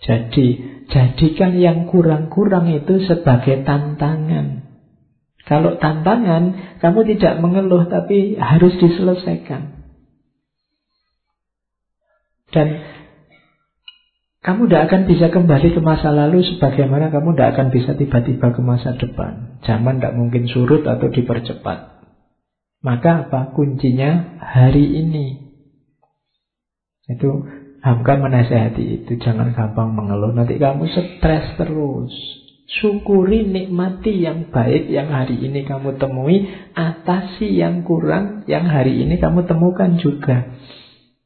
Jadi, 0.00 0.46
jadikan 0.88 1.60
yang 1.60 1.90
kurang-kurang 1.90 2.70
itu 2.72 3.04
sebagai 3.04 3.66
tantangan. 3.66 4.70
Kalau 5.44 5.76
tantangan, 5.76 6.76
kamu 6.78 7.00
tidak 7.16 7.42
mengeluh 7.42 7.84
tapi 7.90 8.38
harus 8.38 8.78
diselesaikan. 8.80 9.82
Dan 12.50 12.68
kamu 14.40 14.66
tidak 14.66 14.82
akan 14.88 15.02
bisa 15.04 15.26
kembali 15.28 15.68
ke 15.76 15.80
masa 15.84 16.08
lalu 16.16 16.40
sebagaimana 16.42 17.12
kamu 17.12 17.36
tidak 17.36 17.48
akan 17.54 17.66
bisa 17.68 17.92
tiba-tiba 17.92 18.56
ke 18.56 18.60
masa 18.64 18.96
depan. 18.96 19.60
Zaman 19.68 20.00
tidak 20.00 20.16
mungkin 20.16 20.48
surut 20.48 20.80
atau 20.88 21.12
dipercepat. 21.12 21.99
Maka 22.80 23.28
apa? 23.28 23.52
Kuncinya 23.52 24.40
hari 24.40 25.04
ini. 25.04 25.52
Itu 27.10 27.44
Hamka 27.80 28.20
menasehati 28.20 28.84
itu. 29.00 29.12
Jangan 29.16 29.56
gampang 29.56 29.96
mengeluh. 29.96 30.36
Nanti 30.36 30.60
kamu 30.60 30.84
stres 30.88 31.56
terus. 31.56 32.12
Syukuri 32.70 33.50
nikmati 33.50 34.22
yang 34.22 34.52
baik 34.52 34.86
yang 34.92 35.08
hari 35.08 35.40
ini 35.40 35.64
kamu 35.64 35.96
temui. 35.96 36.44
Atasi 36.76 37.56
yang 37.56 37.84
kurang 37.88 38.44
yang 38.44 38.68
hari 38.68 39.00
ini 39.00 39.16
kamu 39.16 39.48
temukan 39.48 39.96
juga. 39.96 40.56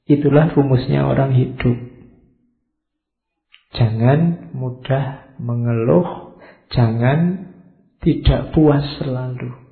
Itulah 0.07 0.55
rumusnya 0.55 1.11
orang 1.11 1.35
hidup. 1.35 1.79
Jangan 3.75 4.55
mudah 4.55 5.35
mengeluh. 5.43 6.39
Jangan 6.71 7.51
tidak 7.99 8.55
puas 8.55 8.87
selalu. 9.03 9.64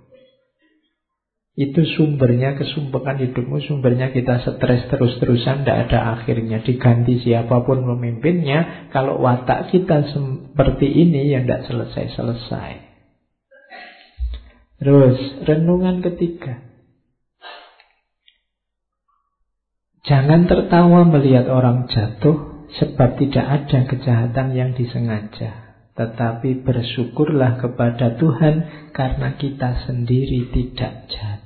Itu 1.52 1.84
sumbernya 1.84 2.56
kesumpekan 2.56 3.20
hidupmu, 3.20 3.60
sumbernya 3.68 4.08
kita 4.08 4.40
stres 4.40 4.88
terus-terusan, 4.88 5.68
tidak 5.68 5.88
ada 5.88 6.16
akhirnya. 6.16 6.64
Diganti 6.64 7.20
siapa 7.20 7.60
pun 7.68 7.84
memimpinnya, 7.84 8.88
kalau 8.88 9.20
watak 9.20 9.68
kita 9.68 10.08
seperti 10.08 10.88
ini, 10.88 11.28
ya 11.28 11.44
tidak 11.44 11.68
selesai-selesai. 11.68 12.72
Terus, 14.80 15.18
renungan 15.44 16.00
ketiga. 16.00 16.72
Jangan 20.08 20.48
tertawa 20.48 21.04
melihat 21.04 21.52
orang 21.52 21.84
jatuh, 21.92 22.64
sebab 22.80 23.20
tidak 23.20 23.44
ada 23.44 23.78
kejahatan 23.92 24.56
yang 24.56 24.72
disengaja. 24.72 25.76
Tetapi 25.92 26.64
bersyukurlah 26.64 27.60
kepada 27.60 28.16
Tuhan 28.16 28.88
karena 28.96 29.36
kita 29.36 29.84
sendiri 29.84 30.48
tidak 30.48 31.12
jatuh. 31.12 31.41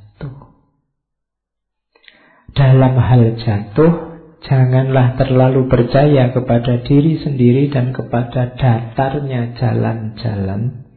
Dalam 2.57 2.97
hal 2.97 3.37
jatuh, 3.37 3.93
janganlah 4.41 5.20
terlalu 5.20 5.69
percaya 5.69 6.33
kepada 6.33 6.81
diri 6.89 7.20
sendiri 7.20 7.69
dan 7.69 7.93
kepada 7.93 8.57
datarnya 8.57 9.53
jalan-jalan. 9.61 10.89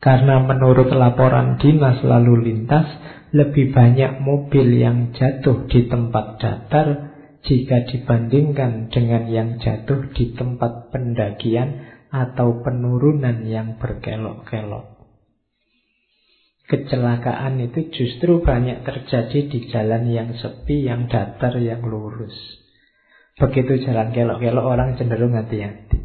Karena 0.00 0.40
menurut 0.40 0.88
laporan 0.96 1.60
dinas 1.60 2.00
lalu 2.00 2.48
lintas, 2.48 2.88
lebih 3.36 3.76
banyak 3.76 4.24
mobil 4.24 4.80
yang 4.80 5.12
jatuh 5.12 5.68
di 5.68 5.92
tempat 5.92 6.40
datar 6.40 7.12
jika 7.44 7.84
dibandingkan 7.84 8.88
dengan 8.88 9.28
yang 9.28 9.60
jatuh 9.60 10.08
di 10.16 10.32
tempat 10.32 10.88
pendakian 10.88 11.84
atau 12.08 12.64
penurunan 12.64 13.44
yang 13.44 13.76
berkelok-kelok. 13.76 14.93
Kecelakaan 16.64 17.60
itu 17.60 17.92
justru 17.92 18.40
banyak 18.40 18.88
terjadi 18.88 19.38
di 19.52 19.58
jalan 19.68 20.08
yang 20.08 20.32
sepi, 20.32 20.88
yang 20.88 21.12
datar, 21.12 21.60
yang 21.60 21.84
lurus. 21.84 22.32
Begitu 23.36 23.84
jalan 23.84 24.16
kelok-kelok 24.16 24.64
orang 24.64 24.96
cenderung 24.96 25.36
hati-hati. 25.36 26.00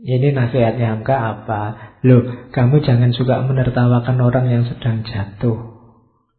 Ini 0.00 0.32
nasihatnya 0.32 0.96
Hamka 0.96 1.16
apa? 1.16 1.62
Loh, 2.06 2.48
kamu 2.54 2.80
jangan 2.80 3.12
suka 3.12 3.44
menertawakan 3.44 4.16
orang 4.22 4.46
yang 4.48 4.64
sedang 4.64 5.04
jatuh. 5.04 5.76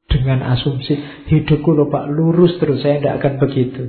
Dengan 0.10 0.42
asumsi, 0.58 0.98
hidupku 1.30 1.76
lupa 1.76 2.10
lurus 2.10 2.58
terus, 2.58 2.82
saya 2.82 2.98
tidak 3.04 3.22
akan 3.22 3.34
begitu. 3.38 3.84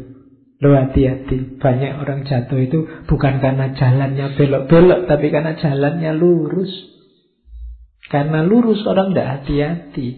Lo 0.63 0.77
hati-hati, 0.77 1.59
banyak 1.59 1.99
orang 1.99 2.23
jatuh 2.27 2.59
itu 2.61 2.85
bukan 3.09 3.39
karena 3.39 3.75
jalannya 3.75 4.37
belok-belok, 4.37 5.01
tapi 5.07 5.27
karena 5.33 5.55
jalannya 5.57 6.13
lurus. 6.19 6.92
Karena 8.11 8.43
lurus 8.43 8.83
orang 8.89 9.13
tidak 9.13 9.29
hati-hati. 9.39 10.09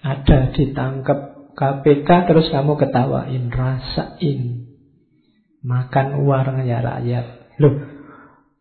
Ada 0.00 0.56
ditangkap 0.56 1.52
KPK 1.52 2.08
terus 2.24 2.48
kamu 2.48 2.80
ketawain, 2.80 3.52
rasain. 3.52 4.70
Makan 5.60 6.24
uangnya 6.24 6.80
rakyat. 6.80 7.26
Loh, 7.60 7.74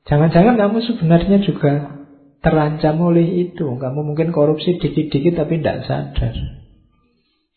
jangan-jangan 0.04 0.60
kamu 0.60 0.78
sebenarnya 0.84 1.38
juga 1.48 2.04
terancam 2.44 3.00
oleh 3.00 3.48
itu. 3.48 3.64
Kamu 3.64 4.04
mungkin 4.04 4.36
korupsi 4.36 4.76
dikit-dikit 4.84 5.40
tapi 5.40 5.64
tidak 5.64 5.88
sadar. 5.88 6.36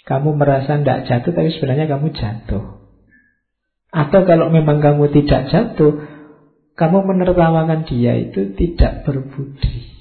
Kamu 0.03 0.35
merasa 0.39 0.79
tidak 0.79 1.11
jatuh 1.11 1.33
tapi 1.35 1.51
sebenarnya 1.55 1.91
kamu 1.91 2.15
jatuh. 2.15 2.83
Atau 3.93 4.25
kalau 4.25 4.49
memang 4.49 4.81
kamu 4.81 5.11
tidak 5.11 5.53
jatuh, 5.53 6.07
kamu 6.79 6.99
menertawakan 7.05 7.85
dia 7.85 8.17
itu 8.17 8.57
tidak 8.57 9.05
berbudi. 9.05 9.92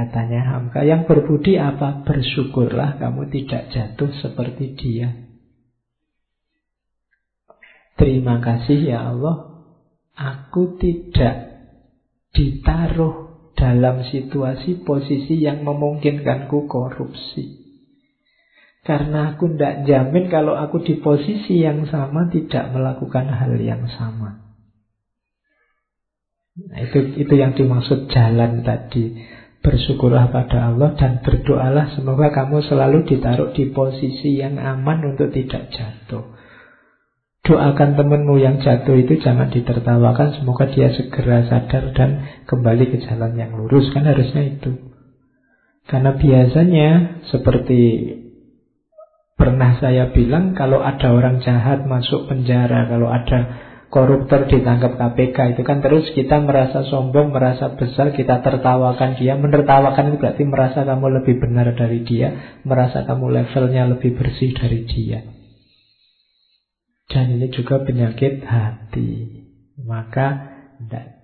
Katanya 0.00 0.40
Hamka, 0.48 0.80
yang 0.80 1.04
berbudi 1.04 1.60
apa? 1.60 2.00
Bersyukurlah 2.08 2.96
kamu 2.96 3.28
tidak 3.28 3.68
jatuh 3.68 4.08
seperti 4.24 4.72
dia. 4.72 5.12
Terima 8.00 8.40
kasih 8.40 8.80
ya 8.80 9.12
Allah, 9.12 9.60
aku 10.16 10.80
tidak 10.80 11.68
ditaruh 12.32 13.52
dalam 13.52 14.00
situasi 14.08 14.88
posisi 14.88 15.44
yang 15.44 15.68
memungkinkan 15.68 16.48
ku 16.48 16.64
korupsi. 16.64 17.60
Karena 18.80 19.36
aku 19.36 19.52
tidak 19.52 19.84
jamin 19.84 20.32
kalau 20.32 20.56
aku 20.56 20.80
di 20.80 20.96
posisi 20.96 21.60
yang 21.60 21.84
sama 21.92 22.32
tidak 22.32 22.72
melakukan 22.72 23.28
hal 23.28 23.52
yang 23.60 23.84
sama. 23.84 24.48
Nah, 26.56 26.88
itu 26.88 27.20
itu 27.20 27.34
yang 27.36 27.52
dimaksud 27.52 28.08
jalan 28.08 28.64
tadi. 28.64 29.29
Bersyukurlah 29.60 30.32
pada 30.32 30.72
Allah 30.72 30.96
dan 30.96 31.20
berdoalah 31.20 31.92
semoga 31.92 32.32
kamu 32.32 32.64
selalu 32.64 33.04
ditaruh 33.04 33.52
di 33.52 33.68
posisi 33.68 34.40
yang 34.40 34.56
aman 34.56 35.12
untuk 35.12 35.28
tidak 35.36 35.68
jatuh. 35.68 36.32
Doakan 37.44 37.96
temanmu 37.96 38.40
yang 38.40 38.60
jatuh 38.60 38.96
itu 38.96 39.20
jangan 39.20 39.52
ditertawakan, 39.52 40.36
semoga 40.36 40.64
dia 40.68 40.92
segera 40.96 41.44
sadar 41.44 41.92
dan 41.92 42.24
kembali 42.48 42.84
ke 42.88 42.96
jalan 43.04 43.36
yang 43.36 43.52
lurus. 43.52 43.92
Kan 43.92 44.08
harusnya 44.08 44.48
itu. 44.48 44.80
Karena 45.88 46.16
biasanya 46.16 46.88
seperti 47.28 47.80
pernah 49.36 49.76
saya 49.80 50.12
bilang 50.12 50.52
kalau 50.52 50.84
ada 50.84 51.12
orang 51.12 51.40
jahat 51.40 51.84
masuk 51.88 52.28
penjara, 52.28 52.88
kalau 52.88 53.08
ada 53.08 53.69
koruptor 53.90 54.46
ditangkap 54.46 54.94
KPK 54.94 55.58
itu 55.58 55.62
kan 55.66 55.82
terus 55.82 56.06
kita 56.14 56.38
merasa 56.38 56.86
sombong, 56.86 57.34
merasa 57.34 57.74
besar, 57.74 58.14
kita 58.14 58.38
tertawakan 58.38 59.18
dia, 59.18 59.34
menertawakan 59.34 60.14
itu 60.14 60.16
berarti 60.22 60.42
merasa 60.46 60.86
kamu 60.86 61.20
lebih 61.20 61.42
benar 61.42 61.74
dari 61.74 62.06
dia, 62.06 62.62
merasa 62.62 63.02
kamu 63.02 63.34
levelnya 63.34 63.90
lebih 63.90 64.14
bersih 64.14 64.54
dari 64.54 64.86
dia. 64.86 65.26
Dan 67.10 67.34
ini 67.34 67.50
juga 67.50 67.82
penyakit 67.82 68.46
hati. 68.46 69.42
Maka 69.82 70.54
tidak 70.78 71.18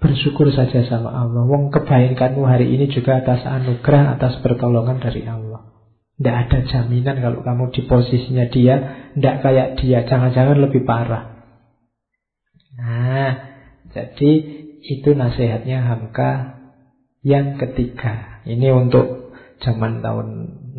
bersyukur 0.00 0.48
saja 0.56 0.80
sama 0.88 1.12
Allah. 1.12 1.44
Wong 1.44 1.68
kebaikanmu 1.68 2.48
hari 2.48 2.72
ini 2.72 2.88
juga 2.88 3.20
atas 3.20 3.44
anugerah, 3.44 4.16
atas 4.16 4.40
pertolongan 4.40 4.96
dari 4.96 5.28
Allah. 5.28 5.68
Tidak 6.16 6.36
ada 6.36 6.58
jaminan 6.64 7.20
kalau 7.20 7.44
kamu 7.44 7.64
di 7.76 7.82
posisinya 7.84 8.48
dia, 8.48 8.76
tidak 9.16 9.36
kayak 9.44 9.68
dia, 9.80 10.08
jangan-jangan 10.08 10.56
lebih 10.64 10.88
parah. 10.88 11.39
Nah, 12.80 13.30
jadi 13.92 14.32
itu 14.80 15.12
nasihatnya 15.12 15.84
Hamka 15.84 16.60
yang 17.20 17.60
ketiga. 17.60 18.40
Ini 18.48 18.72
untuk 18.72 19.36
zaman 19.60 20.00
tahun 20.00 20.26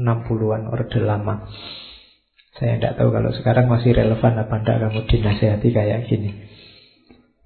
60-an 0.01 0.63
Orde 0.73 0.99
Lama. 1.05 1.45
Saya 2.57 2.81
tidak 2.81 2.97
tahu 2.97 3.09
kalau 3.13 3.31
sekarang 3.37 3.69
masih 3.69 3.93
relevan 3.93 4.37
apa 4.41 4.55
tidak 4.61 4.77
kamu 4.89 5.01
dinasehati 5.07 5.69
kayak 5.69 6.09
gini. 6.09 6.49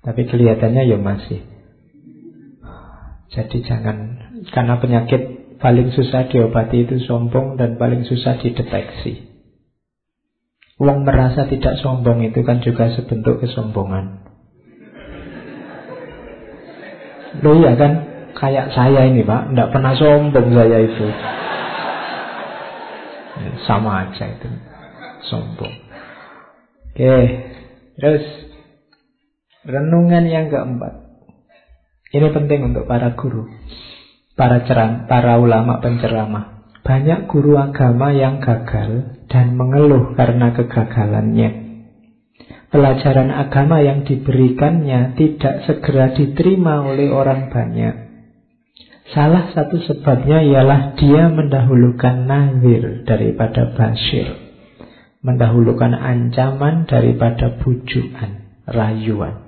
Tapi 0.02 0.22
kelihatannya 0.28 0.84
ya 0.88 0.98
masih. 1.00 1.40
Jadi 3.36 3.58
jangan 3.68 3.98
karena 4.56 4.80
penyakit 4.80 5.22
paling 5.60 5.92
susah 5.92 6.32
diobati 6.32 6.88
itu 6.88 7.04
sombong 7.04 7.60
dan 7.60 7.76
paling 7.76 8.08
susah 8.08 8.40
dideteksi. 8.40 9.36
Uang 10.76 11.08
merasa 11.08 11.48
tidak 11.48 11.80
sombong 11.80 12.24
itu 12.28 12.44
kan 12.44 12.60
juga 12.60 12.92
sebentuk 12.96 13.40
kesombongan. 13.40 14.35
Loh 17.44 17.56
iya 17.60 17.74
kan 17.76 18.16
Kayak 18.36 18.76
saya 18.76 19.08
ini 19.08 19.24
pak. 19.24 19.56
Tidak 19.56 19.72
pernah 19.72 19.96
sombong 19.96 20.48
saya 20.52 20.78
itu. 20.84 21.08
Ya, 23.36 23.52
Sama 23.64 23.92
aja 24.06 24.26
itu. 24.28 24.48
Sombong. 25.32 25.74
Oke 26.92 27.16
Terus. 27.96 28.26
Renungan 29.66 30.30
yang 30.30 30.52
keempat. 30.52 30.94
Ini 32.14 32.30
penting 32.30 32.70
untuk 32.70 32.86
para 32.86 33.18
guru 33.18 33.50
Para 34.38 34.62
ceram, 34.68 35.10
para 35.10 35.42
ulama 35.42 35.82
penceramah. 35.82 36.70
Banyak 36.86 37.26
guru 37.26 37.58
agama 37.58 38.14
yang 38.14 38.44
gagal 38.44 39.26
Dan 39.26 39.58
mengeluh 39.58 40.14
karena 40.14 40.54
kegagalannya 40.54 41.65
pelajaran 42.70 43.30
agama 43.30 43.82
yang 43.82 44.06
diberikannya 44.06 45.18
tidak 45.18 45.66
segera 45.70 46.14
diterima 46.14 46.86
oleh 46.86 47.12
orang 47.14 47.50
banyak. 47.50 48.06
Salah 49.14 49.54
satu 49.54 49.78
sebabnya 49.86 50.42
ialah 50.42 50.98
dia 50.98 51.30
mendahulukan 51.30 52.26
nazir 52.26 53.06
daripada 53.06 53.70
basir. 53.78 54.34
Mendahulukan 55.22 55.94
ancaman 55.94 56.90
daripada 56.90 57.58
bujuan, 57.62 58.62
rayuan. 58.66 59.46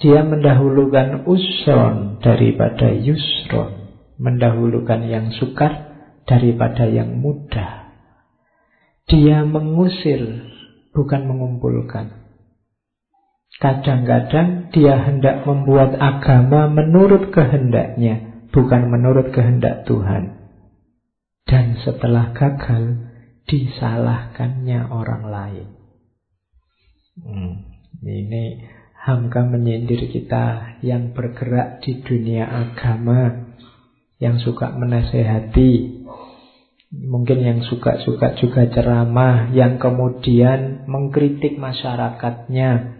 Dia 0.00 0.24
mendahulukan 0.24 1.28
usron 1.28 2.24
daripada 2.24 2.88
yusron. 2.88 3.92
Mendahulukan 4.16 5.04
yang 5.08 5.32
sukar 5.36 5.92
daripada 6.24 6.88
yang 6.88 7.20
mudah. 7.20 7.92
Dia 9.08 9.44
mengusir, 9.44 10.44
bukan 10.92 11.28
mengumpulkan. 11.28 12.19
Kadang-kadang 13.60 14.72
dia 14.72 14.96
hendak 15.04 15.44
membuat 15.44 16.00
agama 16.00 16.72
menurut 16.72 17.28
kehendaknya, 17.28 18.48
bukan 18.56 18.88
menurut 18.88 19.36
kehendak 19.36 19.84
Tuhan. 19.84 20.40
Dan 21.44 21.76
setelah 21.84 22.32
gagal, 22.32 23.04
disalahkannya 23.44 24.80
orang 24.88 25.24
lain. 25.28 25.68
Hmm, 27.20 27.52
ini 28.00 28.64
Hamka 29.00 29.44
menyindir 29.44 30.12
kita 30.12 30.76
yang 30.84 31.16
bergerak 31.16 31.84
di 31.84 32.04
dunia 32.04 32.44
agama, 32.48 33.52
yang 34.20 34.36
suka 34.40 34.72
menasehati, 34.76 36.04
mungkin 36.92 37.38
yang 37.40 37.60
suka-suka 37.64 38.36
juga 38.40 38.68
ceramah, 38.68 39.52
yang 39.56 39.80
kemudian 39.80 40.84
mengkritik 40.84 41.56
masyarakatnya, 41.56 42.99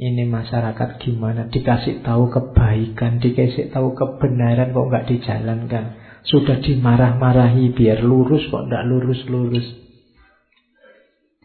ini 0.00 0.24
masyarakat 0.24 0.96
gimana 1.04 1.52
dikasih 1.52 2.00
tahu 2.00 2.32
kebaikan, 2.32 3.20
dikasih 3.20 3.68
tahu 3.68 3.92
kebenaran 3.92 4.72
kok 4.72 4.88
nggak 4.88 5.06
dijalankan. 5.12 5.84
Sudah 6.24 6.56
dimarah-marahi 6.64 7.76
biar 7.76 8.00
lurus 8.00 8.48
kok 8.48 8.64
nggak 8.64 8.84
lurus-lurus. 8.88 9.68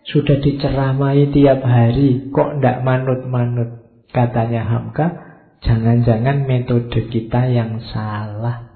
Sudah 0.07 0.40
diceramai 0.40 1.36
tiap 1.36 1.68
hari 1.68 2.32
kok 2.32 2.64
nggak 2.64 2.80
manut-manut. 2.80 3.84
Katanya 4.15 4.64
Hamka, 4.64 5.11
jangan-jangan 5.60 6.48
metode 6.48 7.11
kita 7.11 7.52
yang 7.52 7.84
salah. 7.91 8.72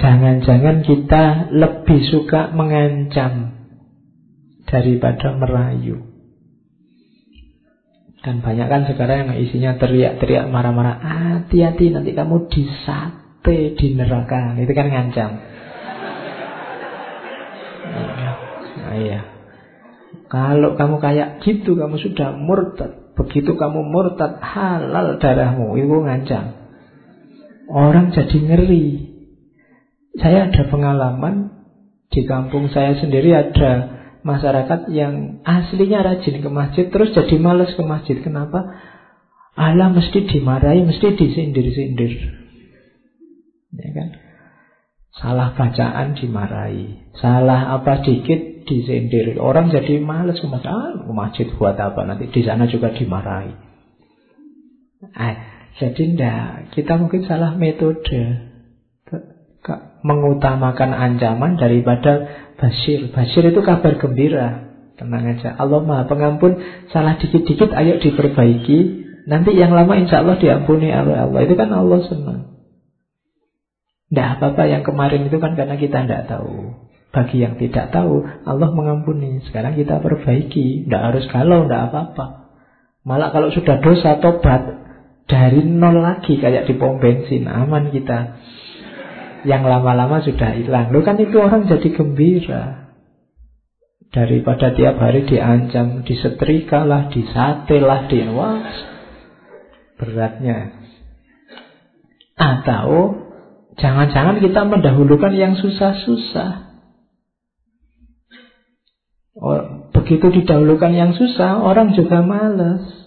Jangan-jangan 0.00 0.80
kita 0.88 1.52
lebih 1.52 2.00
suka 2.08 2.48
mengancam 2.56 3.60
daripada 4.64 5.36
merayu. 5.36 6.13
Dan 8.24 8.40
banyak 8.40 8.66
kan 8.72 8.88
sekarang 8.88 9.28
yang 9.28 9.36
isinya 9.36 9.76
teriak-teriak 9.76 10.48
marah-marah. 10.48 10.96
Hati-hati 10.96 11.92
nanti 11.92 12.16
kamu 12.16 12.48
disate 12.48 13.76
di 13.76 13.86
neraka. 13.92 14.56
Itu 14.56 14.72
kan 14.72 14.88
ngancam. 14.88 15.30
Nah, 18.80 18.94
iya. 18.96 19.20
Kalau 20.32 20.72
kamu 20.72 21.04
kayak 21.04 21.44
gitu, 21.44 21.76
kamu 21.76 22.00
sudah 22.00 22.32
murtad. 22.32 23.12
Begitu 23.12 23.60
kamu 23.60 23.92
murtad, 23.92 24.40
halal 24.40 25.20
darahmu. 25.20 25.76
Itu 25.76 26.00
ngancam. 26.00 26.44
Orang 27.68 28.16
jadi 28.16 28.38
ngeri. 28.40 28.86
Saya 30.16 30.48
ada 30.48 30.64
pengalaman 30.72 31.52
di 32.08 32.24
kampung 32.24 32.72
saya 32.72 32.96
sendiri 32.96 33.36
ada 33.36 33.93
masyarakat 34.24 34.88
yang 34.90 35.44
aslinya 35.44 36.00
rajin 36.00 36.40
ke 36.40 36.48
masjid 36.48 36.88
terus 36.88 37.12
jadi 37.12 37.36
males 37.36 37.76
ke 37.76 37.82
masjid. 37.84 38.18
Kenapa? 38.24 38.64
Allah 39.54 39.92
mesti 39.92 40.26
dimarahi, 40.26 40.82
mesti 40.82 41.14
disindir-sindir. 41.14 42.12
Ya 43.74 43.90
kan? 43.94 44.08
Salah 45.14 45.54
bacaan 45.54 46.18
dimarahi. 46.18 47.14
Salah 47.20 47.78
apa 47.78 48.02
dikit 48.02 48.66
disindir. 48.66 49.38
Orang 49.38 49.70
jadi 49.70 50.02
males 50.02 50.42
ke 50.42 50.46
masjid. 50.50 50.72
Ah, 50.72 50.98
ke 50.98 51.12
masjid 51.14 51.46
buat 51.54 51.78
apa? 51.78 52.02
Nanti 52.02 52.32
di 52.32 52.42
sana 52.42 52.66
juga 52.66 52.90
dimarahi. 52.90 53.54
Eh, 55.04 55.34
jadi 55.78 56.02
enggak. 56.02 56.74
Kita 56.74 56.98
mungkin 56.98 57.28
salah 57.28 57.54
metode. 57.54 58.53
Mengutamakan 60.04 60.92
ancaman 60.92 61.56
daripada 61.56 62.44
Basir. 62.60 63.10
Basir 63.10 63.42
itu 63.48 63.60
kabar 63.64 63.96
gembira. 63.98 64.70
Tenang 64.94 65.26
aja. 65.26 65.58
Allah 65.58 65.82
maha 65.82 66.04
pengampun. 66.06 66.60
Salah 66.94 67.18
dikit-dikit 67.18 67.72
ayo 67.74 67.98
diperbaiki. 67.98 68.78
Nanti 69.26 69.56
yang 69.56 69.72
lama 69.72 69.96
insya 69.98 70.22
Allah 70.22 70.38
diampuni 70.38 70.92
oleh 70.92 71.16
Allah. 71.18 71.40
Itu 71.42 71.56
kan 71.58 71.72
Allah 71.72 71.98
senang. 72.06 72.40
Tidak 74.12 74.28
apa-apa 74.38 74.70
yang 74.70 74.86
kemarin 74.86 75.26
itu 75.26 75.40
kan 75.42 75.58
karena 75.58 75.74
kita 75.74 76.06
tidak 76.06 76.30
tahu. 76.30 76.78
Bagi 77.10 77.42
yang 77.42 77.58
tidak 77.58 77.94
tahu, 77.94 78.26
Allah 78.26 78.70
mengampuni. 78.74 79.42
Sekarang 79.48 79.74
kita 79.74 79.98
perbaiki. 79.98 80.86
Tidak 80.86 81.02
harus 81.02 81.24
galau, 81.30 81.66
tidak 81.66 81.90
apa-apa. 81.90 82.54
Malah 83.02 83.34
kalau 83.34 83.50
sudah 83.50 83.82
dosa, 83.82 84.22
tobat. 84.22 84.84
Dari 85.24 85.64
nol 85.64 86.04
lagi 86.04 86.36
kayak 86.36 86.68
di 86.68 86.76
pom 86.76 87.00
bensin 87.00 87.48
Aman 87.48 87.88
kita 87.88 88.36
Yang 89.44 89.62
lama-lama 89.68 90.24
sudah 90.24 90.50
hilang. 90.56 90.92
Lu 90.92 91.04
kan 91.04 91.20
itu 91.20 91.36
orang 91.36 91.68
jadi 91.68 91.88
gembira. 91.92 92.92
Daripada 94.14 94.70
tiap 94.72 94.96
hari 95.02 95.26
diancam 95.26 96.06
Disetrika 96.06 96.86
lah, 96.86 97.10
disate 97.10 97.82
lah 97.82 98.06
di 98.06 98.22
Wah, 98.30 98.62
beratnya. 99.98 100.80
Atau 102.38 103.24
Jangan-jangan 103.74 104.38
kita 104.38 104.62
mendahulukan 104.70 105.34
yang 105.34 105.58
susah-susah. 105.58 106.78
Oh, 109.34 109.90
Begitu 109.90 110.30
didahulukan 110.30 110.94
yang 110.94 111.10
susah 111.18 111.58
Orang 111.58 111.90
juga 111.98 112.22
males 112.22 113.03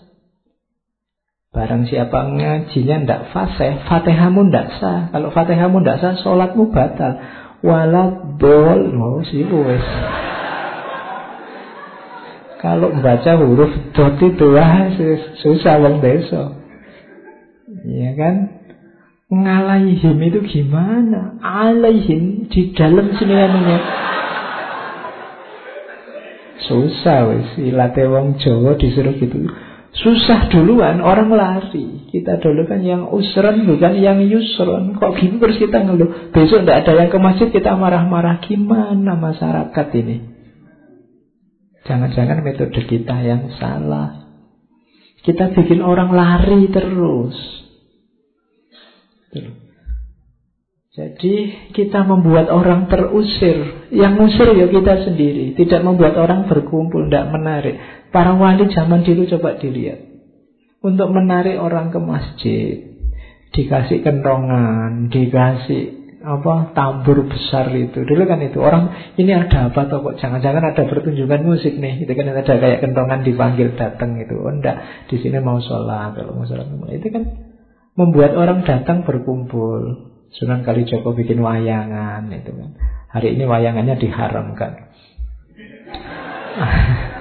Barang 1.57 1.89
siapa 1.89 2.37
ngajinya 2.37 3.01
ndak 3.01 3.21
fasih, 3.33 3.81
fatihahmu 3.89 4.53
ndak 4.53 4.77
sah. 4.77 5.09
Kalau 5.09 5.33
fatihahmu 5.33 5.81
ndak 5.81 5.97
sah, 5.97 6.13
sholatmu 6.21 6.69
batal. 6.69 7.17
Walat 7.65 8.37
bol, 8.37 8.93
oh 8.93 9.25
sih 9.25 9.41
wes. 9.41 9.87
Kalau 12.61 12.93
membaca 12.93 13.41
huruf 13.41 13.73
dot 13.89 14.21
itu 14.21 14.45
wah 14.53 14.85
susah 15.41 15.81
wong 15.81 15.97
desa. 15.97 16.61
Iya 17.89 18.13
kan? 18.13 18.35
Ngalaihim 19.33 20.17
itu 20.29 20.39
gimana? 20.45 21.41
Alaihim 21.41 22.53
di 22.53 22.69
dalam 22.77 23.17
sini 23.17 23.33
namanya. 23.33 23.81
Susah 26.69 27.33
wes, 27.33 27.49
ilate 27.57 28.05
wong 28.05 28.37
Jawa 28.37 28.77
disuruh 28.77 29.17
gitu. 29.17 29.49
Susah 29.95 30.51
duluan, 30.51 30.99
orang 30.99 31.31
lari. 31.31 32.11
Kita 32.11 32.37
dulu 32.43 32.67
kan 32.67 32.83
yang 32.83 33.07
usron 33.07 33.63
bukan 33.63 33.97
yang 33.97 34.19
yusron. 34.19 34.99
Kok 34.99 35.15
gini 35.15 35.39
terus 35.39 35.57
kita 35.57 35.83
ngeluh. 35.87 36.31
Besok 36.35 36.67
tidak 36.67 36.85
ada 36.85 36.91
yang 36.99 37.09
ke 37.09 37.17
masjid 37.17 37.47
kita 37.49 37.73
marah-marah. 37.79 38.43
Gimana 38.43 39.15
masyarakat 39.15 39.87
ini? 39.97 40.17
Jangan-jangan 41.87 42.43
metode 42.43 42.81
kita 42.83 43.15
yang 43.23 43.47
salah. 43.55 44.27
Kita 45.23 45.55
bikin 45.55 45.79
orang 45.79 46.11
lari 46.11 46.67
terus. 46.69 47.37
Jadi 50.97 51.35
kita 51.77 52.03
membuat 52.09 52.49
orang 52.49 52.89
terusir. 52.89 53.89
Yang 53.93 54.13
usir 54.33 54.47
ya 54.57 54.65
kita 54.65 55.05
sendiri. 55.05 55.53
Tidak 55.53 55.85
membuat 55.85 56.17
orang 56.17 56.49
berkumpul, 56.49 57.05
tidak 57.07 57.29
menarik. 57.29 57.77
Para 58.09 58.33
wali 58.39 58.71
zaman 58.71 59.03
dulu 59.03 59.27
coba 59.37 59.59
dilihat. 59.59 59.99
Untuk 60.79 61.09
menarik 61.11 61.59
orang 61.59 61.91
ke 61.91 61.99
masjid, 61.99 62.75
dikasih 63.51 64.05
kentongan, 64.05 65.09
dikasih 65.11 65.97
apa 66.27 66.75
tambur 66.75 67.23
besar 67.29 67.71
itu. 67.71 68.03
Dulu 68.03 68.23
kan 68.27 68.43
itu 68.43 68.59
orang 68.59 69.15
ini 69.15 69.31
ada 69.31 69.71
apa 69.71 69.87
toh 69.87 70.03
kok 70.03 70.19
jangan-jangan 70.19 70.75
ada 70.75 70.83
pertunjukan 70.83 71.41
musik 71.47 71.79
nih. 71.79 72.03
Itu 72.03 72.11
kan 72.13 72.27
ada 72.29 72.43
kayak 72.43 72.83
kentongan 72.83 73.23
dipanggil 73.23 73.73
datang 73.79 74.19
itu. 74.19 74.35
Oh 74.35 74.51
enggak, 74.51 75.07
di 75.07 75.17
sini 75.23 75.39
mau 75.39 75.63
sholat 75.63 76.19
kalau 76.19 76.35
mau 76.35 76.45
sholat 76.45 76.67
itu 76.91 77.07
kan 77.13 77.23
membuat 77.95 78.35
orang 78.35 78.67
datang 78.67 79.07
berkumpul. 79.07 80.13
Sunan 80.27 80.67
Kalijogo 80.67 81.15
bikin 81.15 81.39
wayangan 81.39 82.27
itu 82.35 82.51
kan. 82.51 82.75
Hari 83.15 83.39
ini 83.39 83.47
wayangannya 83.47 83.95
diharamkan. 83.95 84.91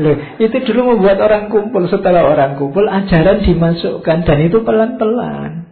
Loh, 0.00 0.16
itu 0.40 0.56
dulu 0.72 0.96
membuat 0.96 1.20
orang 1.20 1.52
kumpul. 1.52 1.84
Setelah 1.84 2.24
orang 2.24 2.56
kumpul, 2.56 2.88
ajaran 2.88 3.44
dimasukkan. 3.44 4.18
Dan 4.24 4.38
itu 4.48 4.64
pelan-pelan. 4.64 5.68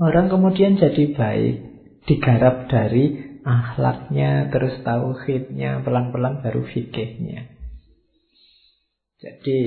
Orang 0.00 0.32
kemudian 0.32 0.80
jadi 0.80 1.12
baik. 1.12 1.56
Digarap 2.06 2.70
dari 2.70 3.36
akhlaknya, 3.42 4.48
terus 4.48 4.80
tauhidnya, 4.86 5.82
pelan-pelan 5.82 6.40
baru 6.40 6.62
fikihnya. 6.64 7.50
Jadi, 9.20 9.58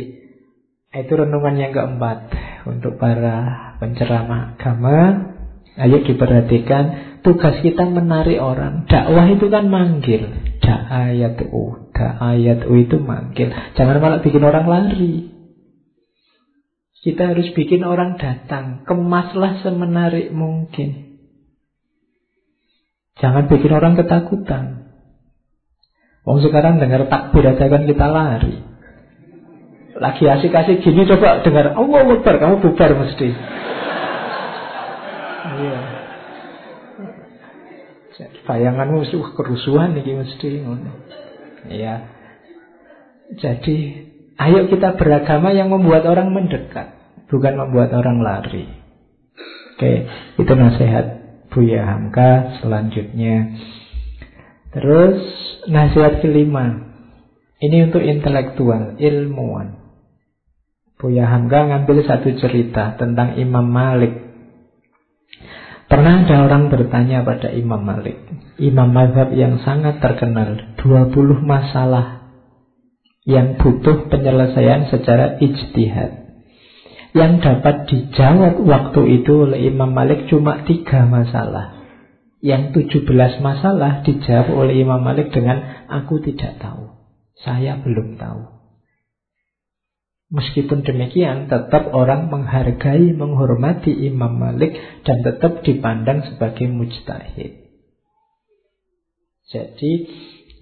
itu 0.89 1.13
renungan 1.13 1.55
yang 1.61 1.73
keempat 1.75 2.33
untuk 2.65 2.97
para 2.97 3.77
penceramah 3.77 4.57
agama. 4.57 4.97
Ayo 5.77 6.01
diperhatikan 6.01 7.19
tugas 7.21 7.61
kita 7.61 7.85
menarik 7.85 8.41
orang. 8.41 8.89
Dakwah 8.89 9.29
itu 9.29 9.47
kan 9.47 9.69
manggil. 9.69 10.48
Da'ayat 10.59 11.39
u. 11.51 11.91
Da'ayat 11.95 12.67
u 12.67 12.73
itu 12.79 12.99
manggil. 12.99 13.51
Jangan 13.75 13.99
malah 13.99 14.19
bikin 14.19 14.43
orang 14.43 14.65
lari. 14.67 15.31
Kita 16.99 17.31
harus 17.31 17.55
bikin 17.55 17.87
orang 17.87 18.19
datang. 18.19 18.83
Kemaslah 18.83 19.63
semenarik 19.63 20.35
mungkin. 20.35 21.19
Jangan 23.19 23.47
bikin 23.47 23.71
orang 23.71 23.95
ketakutan. 23.99 24.91
Wong 26.27 26.39
sekarang 26.43 26.79
dengar 26.79 27.07
takbir 27.07 27.47
aja 27.47 27.65
kan 27.71 27.83
kita 27.87 28.05
lari. 28.11 28.55
Lagi 29.99 30.23
asik-asik 30.23 30.79
gini 30.79 31.03
coba 31.03 31.43
dengar 31.43 31.75
Allah 31.75 32.03
Akbar, 32.07 32.35
kamu 32.39 32.55
bubar 32.63 32.91
mesti. 32.95 33.29
Iya. 35.59 35.79
Bayanganmu 38.49 39.05
wah 39.21 39.31
kerusuhan 39.37 39.93
nih 39.93 40.25
mesti 40.25 40.65
Iya. 41.69 41.95
Jadi 43.37 43.77
ayo 44.41 44.65
kita 44.73 44.97
beragama 44.97 45.53
yang 45.53 45.69
membuat 45.69 46.09
orang 46.09 46.33
mendekat, 46.33 46.97
bukan 47.29 47.53
membuat 47.61 47.93
orang 47.93 48.25
lari. 48.25 48.65
Oke, 49.77 50.09
itu 50.41 50.53
nasihat 50.57 51.05
Buya 51.53 51.85
Hamka 51.85 52.57
selanjutnya. 52.65 53.53
Terus 54.73 55.21
nasihat 55.69 56.25
kelima. 56.25 56.89
Ini 57.61 57.93
untuk 57.93 58.01
intelektual, 58.01 58.97
ilmuwan. 58.97 59.77
Buya 60.97 61.29
Hamka 61.29 61.69
ngambil 61.69 62.01
satu 62.01 62.33
cerita 62.33 62.97
tentang 62.97 63.37
Imam 63.37 63.69
Malik 63.69 64.29
Pernah 65.89 66.29
ada 66.29 66.45
orang 66.45 66.69
bertanya 66.69 67.25
pada 67.25 67.49
Imam 67.49 67.81
Malik 67.81 68.21
Imam 68.61 68.93
Mazhab 68.93 69.33
yang 69.33 69.57
sangat 69.65 69.97
terkenal 69.97 70.77
20 70.77 71.17
masalah 71.41 72.29
Yang 73.25 73.57
butuh 73.57 74.05
penyelesaian 74.13 74.89
secara 74.93 75.41
ijtihad. 75.41 76.29
Yang 77.17 77.33
dapat 77.41 77.75
dijawab 77.89 78.61
waktu 78.69 79.01
itu 79.21 79.49
oleh 79.49 79.65
Imam 79.65 79.89
Malik 79.89 80.29
cuma 80.29 80.61
tiga 80.69 81.09
masalah. 81.09 81.73
Yang 82.39 82.93
17 82.93 83.41
masalah 83.41 84.05
dijawab 84.05 84.53
oleh 84.53 84.85
Imam 84.85 85.01
Malik 85.01 85.33
dengan 85.33 85.89
Aku 85.89 86.21
tidak 86.21 86.61
tahu. 86.61 86.93
Saya 87.41 87.81
belum 87.81 88.21
tahu 88.21 88.58
Meskipun 90.29 90.85
demikian, 90.85 91.49
tetap 91.49 91.89
orang 91.89 92.29
menghargai, 92.29 93.17
menghormati 93.17 93.89
Imam 93.89 94.37
Malik 94.37 94.77
dan 95.01 95.25
tetap 95.25 95.65
dipandang 95.65 96.21
sebagai 96.29 96.69
mujtahid. 96.69 97.65
Jadi, 99.49 99.91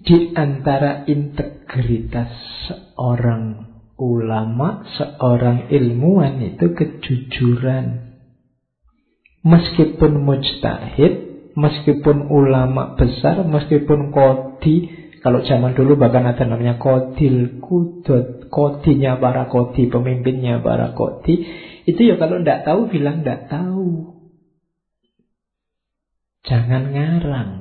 di 0.08 0.32
antara 0.40 1.04
integritas 1.04 2.32
seorang 2.72 3.68
ulama, 4.00 4.88
seorang 4.96 5.68
ilmuwan 5.68 6.40
itu 6.48 6.72
kejujuran. 6.72 8.16
Meskipun 9.44 10.24
mujtahid, 10.24 11.14
meskipun 11.60 12.32
ulama 12.32 12.96
besar, 12.96 13.44
meskipun 13.44 14.16
kodi, 14.16 14.96
kalau 15.20 15.44
zaman 15.44 15.74
dulu 15.74 15.98
bahkan 16.00 16.24
ada 16.30 16.46
namanya 16.46 16.80
kodil 16.80 17.60
kudot, 17.60 18.37
kodinya 18.50 19.20
para 19.22 19.48
kodi, 19.52 19.88
pemimpinnya 19.88 20.60
para 20.64 20.96
kodi. 20.98 21.46
Itu 21.88 22.02
ya 22.04 22.20
kalau 22.20 22.44
tidak 22.44 22.68
tahu 22.68 22.92
bilang 22.92 23.24
tidak 23.24 23.48
tahu. 23.48 24.18
Jangan 26.48 26.96
ngarang. 26.96 27.52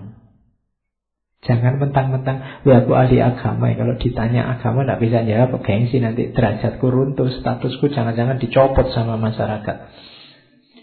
Jangan 1.46 1.78
mentang-mentang, 1.78 2.66
ya 2.66 2.82
aku 2.82 2.92
ahli 2.98 3.22
agama 3.22 3.70
ya. 3.70 3.78
Kalau 3.78 3.94
ditanya 4.02 4.58
agama 4.58 4.82
tidak 4.82 4.98
bisa 4.98 5.22
jawab, 5.22 5.62
gengsi 5.62 6.02
nanti 6.02 6.34
derajatku 6.34 6.82
runtuh, 6.82 7.30
statusku 7.38 7.86
jangan-jangan 7.94 8.42
dicopot 8.42 8.90
sama 8.90 9.14
masyarakat. 9.14 9.76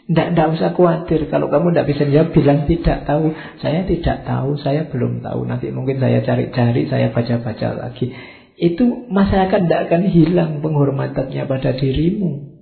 Tidak, 0.03 0.27
tidak 0.35 0.47
usah 0.59 0.71
khawatir. 0.75 1.31
Kalau 1.31 1.47
kamu 1.47 1.71
tidak 1.71 1.87
bisa 1.95 2.03
jawab, 2.07 2.35
bilang 2.35 2.59
tidak 2.67 3.07
tahu. 3.07 3.31
Saya 3.59 3.87
tidak 3.87 4.27
tahu, 4.27 4.59
saya 4.59 4.87
belum 4.87 5.23
tahu. 5.23 5.47
Nanti 5.47 5.71
mungkin 5.71 5.99
saya 5.99 6.19
cari-cari, 6.23 6.91
saya 6.91 7.11
baca-baca 7.11 7.67
lagi. 7.75 8.11
Itu 8.53 9.09
masyarakat 9.09 9.65
tidak 9.65 9.81
akan 9.89 10.01
hilang 10.13 10.51
penghormatannya 10.61 11.43
pada 11.49 11.73
dirimu. 11.73 12.53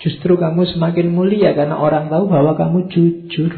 Justru 0.00 0.36
kamu 0.36 0.68
semakin 0.76 1.12
mulia 1.12 1.56
karena 1.56 1.76
orang 1.76 2.08
tahu 2.08 2.28
bahwa 2.28 2.56
kamu 2.56 2.88
jujur. 2.92 3.52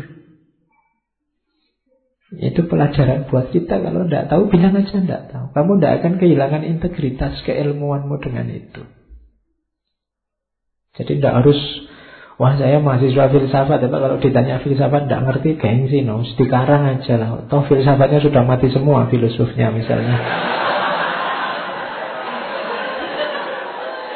Itu 2.29 2.61
pelajaran 2.69 3.31
buat 3.33 3.55
kita. 3.55 3.81
Kalau 3.81 4.05
tidak 4.05 4.29
tahu, 4.29 4.53
bilang 4.53 4.77
aja 4.77 5.01
tidak 5.01 5.33
tahu. 5.33 5.47
Kamu 5.57 5.71
tidak 5.81 5.93
akan 6.03 6.13
kehilangan 6.21 6.63
integritas 6.67 7.41
keilmuanmu 7.47 8.21
dengan 8.21 8.47
itu. 8.53 8.83
Jadi 10.99 11.23
tidak 11.23 11.43
harus 11.43 11.59
Wah 12.39 12.55
saya 12.55 12.79
mahasiswa 12.79 13.35
filsafat 13.35 13.83
Tapi 13.83 13.99
kalau 13.99 14.19
ditanya 14.23 14.63
filsafat 14.63 15.11
tidak 15.11 15.23
ngerti 15.27 15.59
gengsi 15.59 16.07
no 16.07 16.23
Dikarang 16.23 16.87
aja 16.87 17.19
lah 17.19 17.51
Toh 17.51 17.67
filsafatnya 17.67 18.23
sudah 18.23 18.47
mati 18.47 18.71
semua 18.71 19.11
filosofnya 19.11 19.75
misalnya 19.75 20.17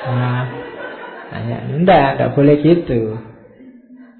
Nah, 0.02 0.44
hanya 1.32 1.58
enggak, 1.70 2.06
enggak 2.18 2.32
boleh 2.34 2.56
gitu. 2.60 3.00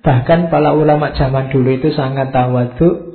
Bahkan 0.03 0.51
para 0.51 0.75
ulama 0.75 1.15
zaman 1.15 1.55
dulu 1.55 1.79
itu 1.79 1.95
sangat 1.95 2.35
tawadhu 2.35 3.13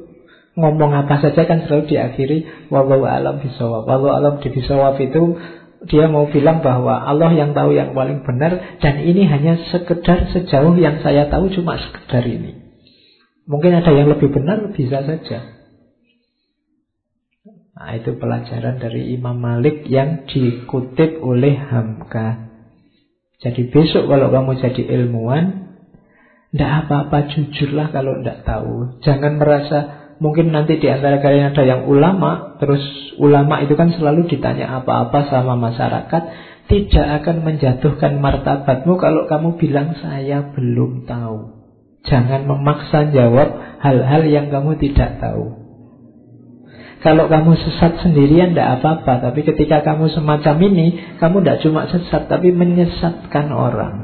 ngomong 0.57 1.05
apa 1.05 1.21
saja 1.21 1.45
kan 1.45 1.67
selalu 1.67 1.85
diakhiri 1.91 2.37
wallahu 2.73 3.05
alam 3.05 3.43
bisawab. 3.43 3.85
Wallahu 3.85 4.13
alam 4.15 4.33
di 4.41 4.49
bisawab 4.49 4.97
itu 4.97 5.37
dia 5.85 6.09
mau 6.09 6.25
bilang 6.31 6.65
bahwa 6.65 7.05
Allah 7.05 7.29
yang 7.37 7.53
tahu 7.53 7.77
yang 7.77 7.93
paling 7.93 8.25
benar 8.25 8.81
dan 8.81 9.05
ini 9.05 9.29
hanya 9.29 9.61
sekedar 9.69 10.33
sejauh 10.33 10.73
yang 10.79 11.05
saya 11.05 11.29
tahu 11.29 11.53
cuma 11.53 11.77
sekedar 11.77 12.25
ini. 12.25 12.65
Mungkin 13.45 13.79
ada 13.79 13.91
yang 13.93 14.09
lebih 14.09 14.33
benar 14.33 14.73
bisa 14.73 15.05
saja. 15.05 15.39
Nah, 17.77 17.93
itu 17.93 18.17
pelajaran 18.17 18.81
dari 18.81 19.13
Imam 19.13 19.37
Malik 19.37 19.85
yang 19.85 20.25
dikutip 20.25 21.21
oleh 21.21 21.53
Hamka. 21.53 22.46
Jadi 23.37 23.69
besok 23.69 24.09
kalau 24.09 24.33
kamu 24.33 24.57
jadi 24.57 24.81
ilmuwan, 24.97 25.45
tidak 26.49 26.71
apa-apa 26.85 27.29
jujurlah 27.29 27.93
kalau 27.93 28.17
tidak 28.21 28.41
tahu. 28.47 28.97
Jangan 29.05 29.37
merasa 29.37 29.77
mungkin 30.17 30.49
nanti 30.49 30.81
di 30.81 30.89
antara 30.89 31.21
kalian 31.21 31.53
ada 31.53 31.63
yang 31.63 31.85
ulama, 31.85 32.57
terus 32.57 32.81
ulama 33.21 33.61
itu 33.61 33.77
kan 33.77 33.93
selalu 33.93 34.25
ditanya 34.25 34.81
apa-apa 34.81 35.29
sama 35.29 35.53
masyarakat, 35.53 36.23
tidak 36.67 37.07
akan 37.23 37.45
menjatuhkan 37.45 38.19
martabatmu 38.19 38.97
kalau 38.97 39.29
kamu 39.29 39.55
bilang 39.61 39.93
saya 40.01 40.51
belum 40.57 41.05
tahu. 41.05 41.57
Jangan 42.07 42.47
memaksa 42.47 43.11
jawab 43.11 43.79
hal-hal 43.83 44.23
yang 44.25 44.47
kamu 44.47 44.79
tidak 44.79 45.19
tahu. 45.21 45.56
Kalau 47.07 47.31
kamu 47.31 47.55
sesat 47.55 48.03
sendirian 48.03 48.51
tidak 48.51 48.83
apa-apa. 48.83 49.31
Tapi 49.31 49.47
ketika 49.47 49.79
kamu 49.79 50.11
semacam 50.11 50.55
ini 50.59 51.15
Kamu 51.23 51.39
tidak 51.39 51.63
cuma 51.63 51.87
sesat 51.87 52.27
Tapi 52.27 52.51
menyesatkan 52.51 53.47
orang. 53.55 53.95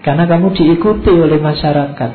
Karena 0.00 0.24
kamu 0.24 0.56
diikuti 0.56 1.12
oleh 1.12 1.36
masyarakat. 1.36 2.12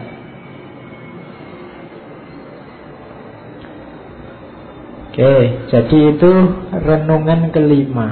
Oke, 5.13 5.35
jadi 5.69 5.97
itu 6.17 6.31
renungan 6.73 7.53
kelima. 7.53 8.07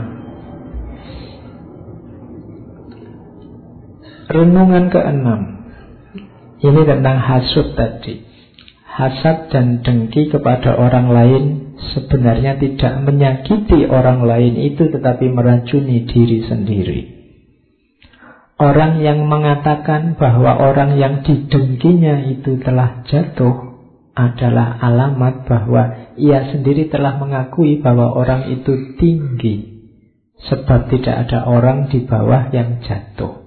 Renungan 4.29 4.93
keenam. 4.93 5.41
Ini 6.61 6.81
tentang 6.85 7.17
hasut 7.17 7.73
tadi 7.73 8.30
hasad 8.91 9.47
dan 9.47 9.79
dengki 9.87 10.27
kepada 10.27 10.75
orang 10.75 11.07
lain 11.07 11.43
sebenarnya 11.95 12.59
tidak 12.59 12.99
menyakiti 13.07 13.87
orang 13.87 14.27
lain 14.27 14.59
itu 14.59 14.91
tetapi 14.91 15.31
meracuni 15.31 16.03
diri 16.03 16.43
sendiri. 16.43 17.01
Orang 18.61 19.01
yang 19.01 19.25
mengatakan 19.25 20.19
bahwa 20.21 20.53
orang 20.53 20.99
yang 20.99 21.25
didengkinya 21.25 22.29
itu 22.29 22.61
telah 22.61 23.01
jatuh 23.09 23.73
adalah 24.13 24.77
alamat 24.77 25.49
bahwa 25.49 26.13
ia 26.19 26.53
sendiri 26.53 26.91
telah 26.93 27.17
mengakui 27.17 27.81
bahwa 27.81 28.13
orang 28.13 28.53
itu 28.53 28.99
tinggi 29.01 29.81
sebab 30.45 30.93
tidak 30.93 31.25
ada 31.25 31.49
orang 31.49 31.89
di 31.89 32.05
bawah 32.05 32.53
yang 32.53 32.85
jatuh. 32.85 33.40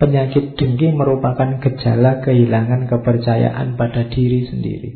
Penyakit 0.00 0.56
dengki 0.56 0.96
merupakan 0.96 1.60
gejala 1.60 2.24
kehilangan 2.24 2.88
kepercayaan 2.88 3.76
pada 3.76 4.08
diri 4.08 4.48
sendiri. 4.48 4.90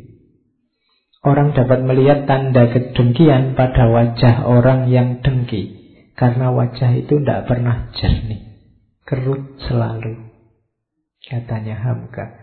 Orang 1.21 1.53
dapat 1.53 1.85
melihat 1.85 2.25
tanda 2.25 2.73
kedengkian 2.73 3.53
pada 3.53 3.85
wajah 3.85 4.49
orang 4.49 4.89
yang 4.89 5.21
dengki, 5.21 5.73
karena 6.17 6.49
wajah 6.49 6.97
itu 6.97 7.21
tidak 7.21 7.45
pernah 7.45 7.93
jernih, 7.93 8.65
kerut 9.05 9.61
selalu, 9.69 10.25
katanya 11.25 11.77
Hamka. 11.81 12.41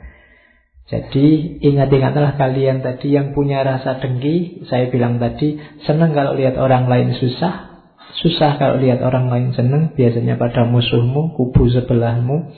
Jadi 0.86 1.59
ingat-ingatlah 1.62 2.39
kalian 2.39 2.82
tadi 2.82 3.14
yang 3.14 3.34
punya 3.34 3.66
rasa 3.66 3.98
dengki, 3.98 4.66
saya 4.70 4.86
bilang 4.86 5.18
tadi, 5.18 5.59
senang 5.82 6.14
kalau 6.14 6.39
lihat 6.39 6.55
orang 6.59 6.86
lain 6.86 7.14
susah, 7.18 7.72
Susah 8.20 8.60
kalau 8.60 8.76
lihat 8.76 9.01
orang 9.01 9.32
lain 9.32 9.56
senang, 9.56 9.97
biasanya 9.97 10.36
pada 10.36 10.68
musuhmu, 10.68 11.32
kubu 11.32 11.72
sebelahmu. 11.72 12.52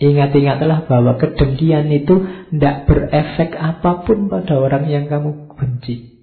Ingat-ingatlah 0.00 0.88
bahwa 0.88 1.20
kedengkian 1.20 1.92
itu 1.92 2.24
tidak 2.50 2.88
berefek 2.88 3.52
apa 3.54 4.02
pun 4.02 4.32
pada 4.32 4.56
orang 4.56 4.88
yang 4.88 5.06
kamu 5.06 5.54
benci. 5.54 6.16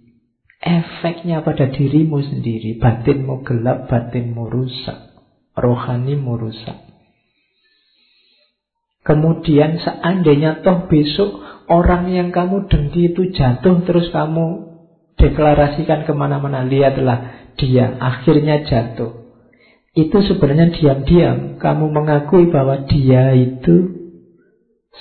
Efeknya 0.57 1.45
pada 1.45 1.69
dirimu 1.69 2.19
sendiri. 2.25 2.81
Batinmu 2.81 3.45
gelap, 3.45 3.85
batinmu 3.87 4.49
rusak. 4.49 5.13
Rohanimu 5.53 6.33
rusak. 6.41 6.87
Kemudian 9.05 9.79
seandainya 9.79 10.65
toh 10.65 10.89
besok 10.91 11.39
orang 11.71 12.11
yang 12.11 12.35
kamu 12.35 12.67
dengki 12.67 13.15
itu 13.15 13.31
jatuh 13.31 13.85
terus 13.87 14.11
kamu 14.11 14.73
deklarasikan 15.15 16.03
ke 16.03 16.11
mana-mana. 16.17 16.67
Lihatlah 16.67 17.36
dia 17.57 17.97
akhirnya 17.97 18.63
jatuh. 18.63 19.27
Itu 19.97 20.21
sebenarnya 20.21 20.77
diam-diam 20.77 21.57
kamu 21.57 21.85
mengakui 21.89 22.53
bahwa 22.53 22.85
dia 22.85 23.33
itu 23.33 23.97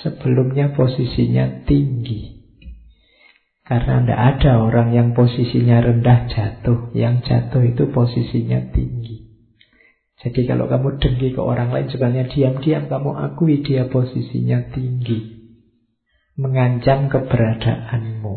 sebelumnya 0.01 0.73
posisinya 0.73 1.69
tinggi. 1.69 2.37
Karena 3.67 3.99
tidak 4.01 4.21
ada 4.39 4.51
orang 4.63 4.95
yang 4.95 5.11
posisinya 5.11 5.83
rendah 5.83 6.31
jatuh. 6.31 6.95
Yang 6.95 7.29
jatuh 7.29 7.61
itu 7.67 7.83
posisinya 7.91 8.73
tinggi. 8.73 9.27
Jadi 10.17 10.49
kalau 10.49 10.65
kamu 10.65 10.97
dengki 10.97 11.37
ke 11.37 11.41
orang 11.43 11.69
lain 11.69 11.93
sebenarnya 11.93 12.25
diam-diam 12.31 12.89
kamu 12.89 13.11
akui 13.13 13.61
dia 13.61 13.85
posisinya 13.85 14.73
tinggi. 14.73 15.35
Mengancam 16.39 17.11
keberadaanmu. 17.11 18.35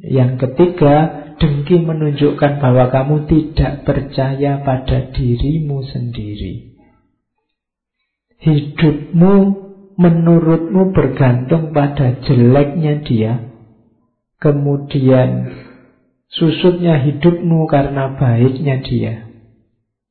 Yang 0.00 0.32
ketiga, 0.44 1.25
dengki 1.36 1.80
menunjukkan 1.84 2.58
bahwa 2.60 2.88
kamu 2.88 3.28
tidak 3.28 3.84
percaya 3.84 4.60
pada 4.64 5.12
dirimu 5.12 5.84
sendiri. 5.84 6.76
Hidupmu 8.40 9.34
menurutmu 9.96 10.92
bergantung 10.92 11.72
pada 11.72 12.20
jeleknya 12.24 13.00
dia. 13.04 13.32
Kemudian 14.36 15.56
susutnya 16.28 17.00
hidupmu 17.00 17.64
karena 17.68 18.12
baiknya 18.16 18.84
dia. 18.84 19.14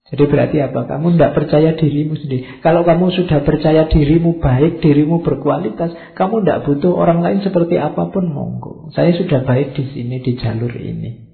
Jadi 0.05 0.23
berarti 0.29 0.61
apa? 0.61 0.85
Kamu 0.85 1.17
tidak 1.17 1.33
percaya 1.33 1.73
dirimu 1.73 2.13
sendiri. 2.13 2.61
Kalau 2.61 2.85
kamu 2.85 3.09
sudah 3.09 3.41
percaya 3.41 3.89
dirimu 3.89 4.37
baik, 4.37 4.77
dirimu 4.77 5.25
berkualitas, 5.25 5.97
kamu 6.13 6.45
tidak 6.45 6.69
butuh 6.69 6.93
orang 6.93 7.25
lain 7.25 7.41
seperti 7.41 7.81
apa 7.81 8.13
pun 8.13 8.29
monggo. 8.29 8.93
Saya 8.93 9.17
sudah 9.17 9.41
baik 9.41 9.73
di 9.73 9.83
sini, 9.97 10.21
di 10.21 10.37
jalur 10.37 10.69
ini. 10.77 11.25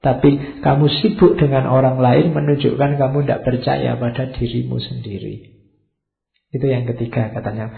Tapi 0.00 0.64
kamu 0.64 0.86
sibuk 0.88 1.36
dengan 1.36 1.68
orang 1.68 2.00
lain 2.00 2.32
menunjukkan 2.32 2.96
kamu 2.96 3.28
tidak 3.28 3.44
percaya 3.44 3.92
pada 4.00 4.24
dirimu 4.40 4.80
sendiri. 4.80 5.52
Itu 6.48 6.64
yang 6.64 6.88
ketiga 6.88 7.28
katanya 7.28 7.76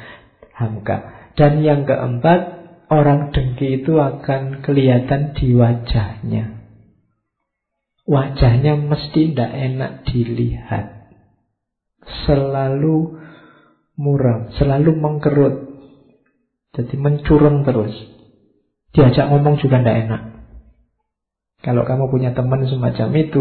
Hamka. 0.55 1.27
Dan 1.35 1.66
yang 1.66 1.91
keempat, 1.91 2.41
orang 2.86 3.35
dengki 3.35 3.82
itu 3.82 3.99
akan 3.99 4.62
kelihatan 4.62 5.35
di 5.35 5.59
wajahnya. 5.59 6.53
Wajahnya 8.05 8.76
mesti 8.76 9.32
tidak 9.32 9.48
enak 9.48 9.93
dilihat. 10.05 11.09
Selalu 12.28 13.16
muram, 13.97 14.52
selalu 14.60 14.93
mengkerut. 14.93 15.72
Jadi 16.76 16.94
mencurang 17.01 17.64
terus. 17.64 17.97
Diajak 18.93 19.32
ngomong 19.32 19.56
juga 19.56 19.81
tidak 19.81 19.97
enak. 20.05 20.22
Kalau 21.64 21.89
kamu 21.89 22.12
punya 22.12 22.36
teman 22.36 22.68
semacam 22.68 23.09
itu, 23.16 23.40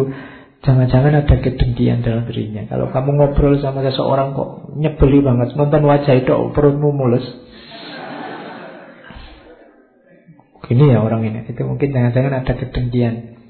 jangan-jangan 0.64 1.28
ada 1.28 1.36
kedengkian 1.44 2.00
dalam 2.00 2.24
dirinya. 2.24 2.64
Kalau 2.72 2.88
kamu 2.88 3.10
ngobrol 3.20 3.60
sama 3.60 3.84
seseorang 3.84 4.32
kok 4.32 4.80
nyebeli 4.80 5.20
banget, 5.20 5.60
nonton 5.60 5.84
wajah 5.84 6.16
itu 6.16 6.32
perutmu 6.56 6.96
mulus. 6.96 7.28
Gini 10.64 10.88
ya 10.88 11.04
orang 11.04 11.28
ini, 11.28 11.44
itu 11.52 11.60
mungkin 11.68 11.92
jangan-jangan 11.92 12.48
ada 12.48 12.54
kedengkian. 12.56 13.43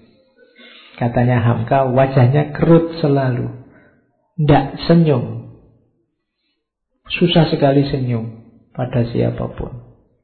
Katanya 0.98 1.42
Hamka, 1.42 1.90
wajahnya 1.90 2.54
kerut 2.54 3.02
selalu. 3.02 3.50
Tidak 4.38 4.90
senyum. 4.90 5.54
Susah 7.10 7.50
sekali 7.50 7.86
senyum 7.90 8.44
pada 8.74 9.06
siapa 9.10 9.46
pun. 9.54 9.72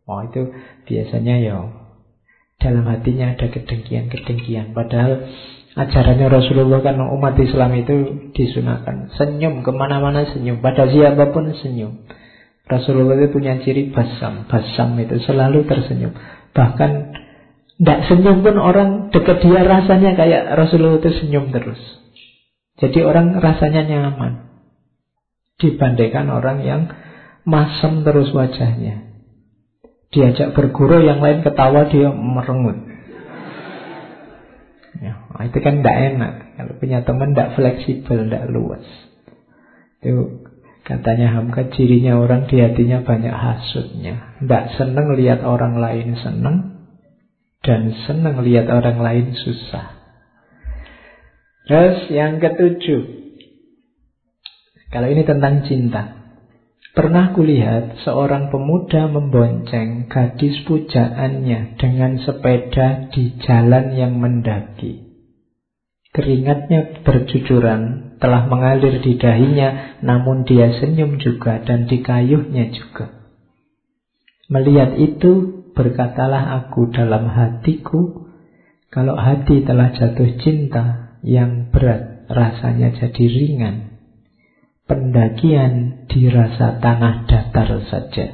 Oh 0.09 0.25
itu 0.25 0.49
biasanya 0.89 1.35
ya 1.37 1.57
dalam 2.57 2.85
hatinya 2.89 3.37
ada 3.37 3.47
kedengkian-kedengkian. 3.53 4.73
Padahal 4.73 5.29
Ajarannya 5.77 6.33
Rasulullah 6.33 6.81
kan 6.81 6.97
umat 6.97 7.37
Islam 7.37 7.77
itu 7.77 7.95
disunahkan 8.33 9.13
Senyum 9.13 9.61
ke 9.61 9.69
mana-mana 9.69 10.25
senyum 10.25 10.65
Pada 10.65 10.89
siapa 10.89 11.29
pun 11.29 11.53
senyum 11.53 12.09
Rasulullah 12.65 13.21
itu 13.21 13.29
punya 13.29 13.61
ciri 13.61 13.93
basam 13.93 14.49
Basam 14.49 14.97
itu 14.97 15.21
selalu 15.21 15.69
tersenyum 15.69 16.17
Bahkan 16.57 17.18
tidak 17.79 17.99
senyum 18.11 18.43
pun 18.43 18.59
orang 18.59 19.07
dekat 19.07 19.39
dia 19.39 19.63
rasanya 19.63 20.11
kayak 20.19 20.51
Rasulullah 20.51 20.99
itu 20.99 21.15
senyum 21.15 21.55
terus 21.55 21.79
Jadi 22.79 22.99
orang 23.07 23.39
rasanya 23.39 23.87
nyaman 23.87 24.51
Dibandingkan 25.63 26.27
orang 26.27 26.59
yang 26.67 26.81
masam 27.47 28.03
terus 28.03 28.35
wajahnya 28.35 29.07
Diajak 30.11 30.59
berguru 30.59 30.99
yang 30.99 31.23
lain 31.23 31.39
ketawa 31.39 31.87
dia 31.87 32.11
merengut 32.11 32.89
Ya, 34.99 35.15
nah, 35.31 35.47
itu 35.47 35.63
kan 35.63 35.79
tidak 35.79 35.97
enak. 36.11 36.33
Kalau 36.59 36.73
punya 36.75 36.99
teman 37.07 37.31
tidak 37.31 37.55
fleksibel, 37.55 38.27
tidak 38.27 38.51
luas. 38.51 38.83
Itu 40.03 40.43
katanya 40.83 41.39
Hamka 41.39 41.71
cirinya 41.71 42.19
orang 42.19 42.51
di 42.51 42.59
hatinya 42.59 43.07
banyak 43.07 43.31
hasutnya. 43.31 44.35
Tidak 44.43 44.63
senang 44.75 45.15
lihat 45.15 45.39
orang 45.47 45.79
lain 45.79 46.19
senang 46.19 46.68
dan 47.59 47.91
senang 48.07 48.39
lihat 48.43 48.71
orang 48.71 48.99
lain 49.03 49.27
susah. 49.35 49.99
Terus 51.67 52.09
yang 52.09 52.41
ketujuh. 52.41 53.03
Kalau 54.89 55.07
ini 55.11 55.21
tentang 55.21 55.67
cinta. 55.69 56.17
Pernah 56.89 57.37
kulihat 57.37 58.01
seorang 58.01 58.49
pemuda 58.49 59.05
membonceng 59.05 60.09
gadis 60.09 60.65
pujaannya 60.65 61.77
dengan 61.77 62.17
sepeda 62.17 63.13
di 63.13 63.37
jalan 63.45 63.93
yang 63.93 64.17
mendaki. 64.17 65.05
Keringatnya 66.09 67.05
bercucuran, 67.05 68.17
telah 68.17 68.49
mengalir 68.49 68.97
di 69.05 69.21
dahinya, 69.21 70.01
namun 70.01 70.41
dia 70.43 70.73
senyum 70.81 71.21
juga 71.21 71.61
dan 71.61 71.85
dikayuhnya 71.85 72.73
juga. 72.73 73.13
Melihat 74.49 74.97
itu, 74.97 75.58
berkatalah 75.79 76.59
aku 76.59 76.91
dalam 76.91 77.31
hatiku, 77.31 78.27
kalau 78.91 79.15
hati 79.15 79.63
telah 79.63 79.95
jatuh 79.95 80.35
cinta 80.43 81.15
yang 81.23 81.71
berat, 81.71 82.27
rasanya 82.27 82.91
jadi 82.99 83.23
ringan 83.23 83.89
pendakian 84.89 86.03
dirasa 86.09 86.81
tanah 86.81 87.29
datar 87.29 87.69
saja. 87.85 88.27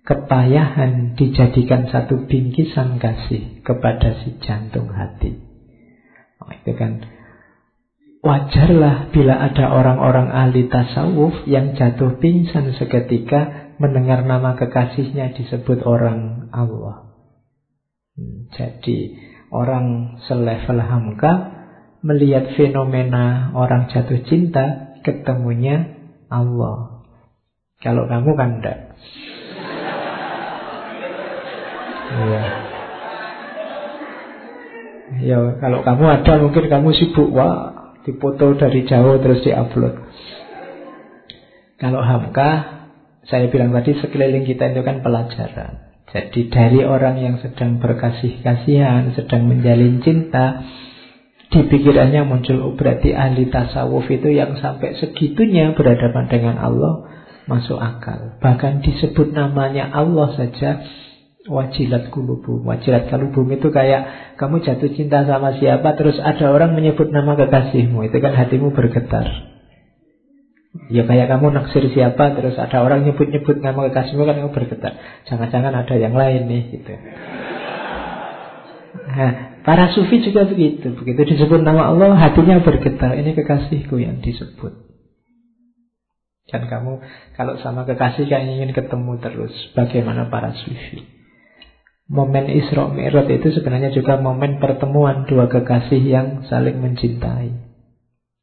Kepayahan 0.00 1.14
dijadikan 1.14 1.86
satu 1.92 2.24
bingkisan 2.24 2.96
kasih 2.96 3.60
kepada 3.60 4.24
si 4.24 4.40
jantung 4.40 4.88
hati. 4.88 5.36
Oh, 6.40 6.50
itu 6.50 6.72
kan 6.74 7.04
wajarlah 8.24 9.12
bila 9.12 9.36
ada 9.36 9.70
orang-orang 9.70 10.32
ahli 10.32 10.66
tasawuf 10.72 11.44
yang 11.44 11.76
jatuh 11.76 12.16
pingsan 12.18 12.74
seketika 12.74 13.69
mendengar 13.80 14.28
nama 14.28 14.60
kekasihnya 14.60 15.32
disebut 15.40 15.80
orang 15.88 16.52
Allah. 16.52 17.16
Hmm, 18.12 18.52
jadi 18.52 18.98
orang 19.48 20.20
selevel 20.28 20.84
Hamka 20.84 21.32
melihat 22.04 22.52
fenomena 22.60 23.56
orang 23.56 23.88
jatuh 23.88 24.20
cinta 24.28 24.92
ketemunya 25.00 25.96
Allah. 26.28 27.08
Kalau 27.80 28.04
kamu 28.04 28.30
kan 28.36 28.60
enggak. 28.60 28.78
Iya. 32.10 32.44
Ya, 35.20 35.38
kalau 35.58 35.80
kamu 35.82 36.04
ada 36.06 36.32
mungkin 36.38 36.64
kamu 36.70 36.88
sibuk 36.94 37.32
wah 37.32 37.96
dipoto 38.04 38.54
dari 38.60 38.84
jauh 38.84 39.16
terus 39.24 39.40
diupload. 39.40 39.96
Kalau 41.80 42.04
Hamka, 42.04 42.79
saya 43.28 43.52
bilang 43.52 43.74
tadi 43.74 43.96
sekeliling 43.98 44.48
kita 44.48 44.72
itu 44.72 44.80
kan 44.80 45.04
pelajaran. 45.04 45.90
Jadi 46.10 46.50
dari 46.50 46.80
orang 46.82 47.22
yang 47.22 47.36
sedang 47.38 47.78
berkasih-kasihan, 47.78 49.14
sedang 49.14 49.46
menjalin 49.46 50.02
cinta, 50.02 50.66
di 51.50 51.66
pikirannya 51.66 52.22
muncul 52.26 52.62
oh, 52.62 52.74
berarti 52.78 53.10
ahli 53.10 53.50
tasawuf 53.50 54.06
itu 54.06 54.30
yang 54.30 54.54
sampai 54.58 54.94
segitunya 54.98 55.74
berhadapan 55.74 56.30
dengan 56.30 56.56
Allah 56.62 57.10
masuk 57.50 57.78
akal. 57.78 58.38
Bahkan 58.38 58.86
disebut 58.86 59.34
namanya 59.34 59.90
Allah 59.90 60.30
saja 60.38 60.82
wajilat 61.50 62.14
kulubu. 62.14 62.62
Wajilat 62.62 63.10
kulubu 63.10 63.50
itu 63.50 63.66
kayak 63.74 64.34
kamu 64.38 64.62
jatuh 64.62 64.90
cinta 64.94 65.26
sama 65.26 65.58
siapa 65.58 65.98
terus 65.98 66.22
ada 66.22 66.54
orang 66.54 66.78
menyebut 66.78 67.10
nama 67.10 67.34
kekasihmu. 67.34 68.06
Itu 68.06 68.22
kan 68.22 68.38
hatimu 68.38 68.70
bergetar. 68.70 69.26
Ya 70.86 71.02
kayak 71.02 71.26
kamu 71.34 71.50
naksir 71.50 71.82
siapa 71.90 72.38
terus 72.38 72.54
ada 72.54 72.86
orang 72.86 73.02
nyebut-nyebut 73.02 73.58
nama 73.58 73.90
kekasihmu 73.90 74.22
kan 74.22 74.38
kamu 74.38 74.54
bergetar. 74.54 74.92
Jangan-jangan 75.26 75.74
ada 75.74 75.94
yang 75.98 76.14
lain 76.14 76.46
nih 76.46 76.62
gitu. 76.78 76.94
Nah, 79.10 79.50
Para 79.60 79.92
sufi 79.92 80.24
juga 80.24 80.48
begitu. 80.48 80.96
Begitu 80.96 81.36
disebut 81.36 81.60
nama 81.60 81.92
Allah, 81.92 82.16
hatinya 82.16 82.64
bergetar. 82.64 83.12
Ini 83.12 83.36
kekasihku 83.36 84.00
yang 84.00 84.24
disebut. 84.24 84.88
Dan 86.50 86.66
kamu 86.66 86.98
kalau 87.38 87.60
sama 87.62 87.86
kekasih 87.86 88.26
kan 88.26 88.48
ingin 88.48 88.72
ketemu 88.72 89.20
terus. 89.20 89.52
Bagaimana 89.76 90.32
para 90.32 90.56
sufi. 90.56 91.04
Momen 92.10 92.50
Isra 92.50 92.90
Mi'raj 92.90 93.30
itu 93.30 93.54
sebenarnya 93.54 93.94
juga 93.94 94.18
momen 94.18 94.58
pertemuan 94.58 95.30
dua 95.30 95.46
kekasih 95.46 96.02
yang 96.02 96.42
saling 96.50 96.82
mencintai. 96.82 97.69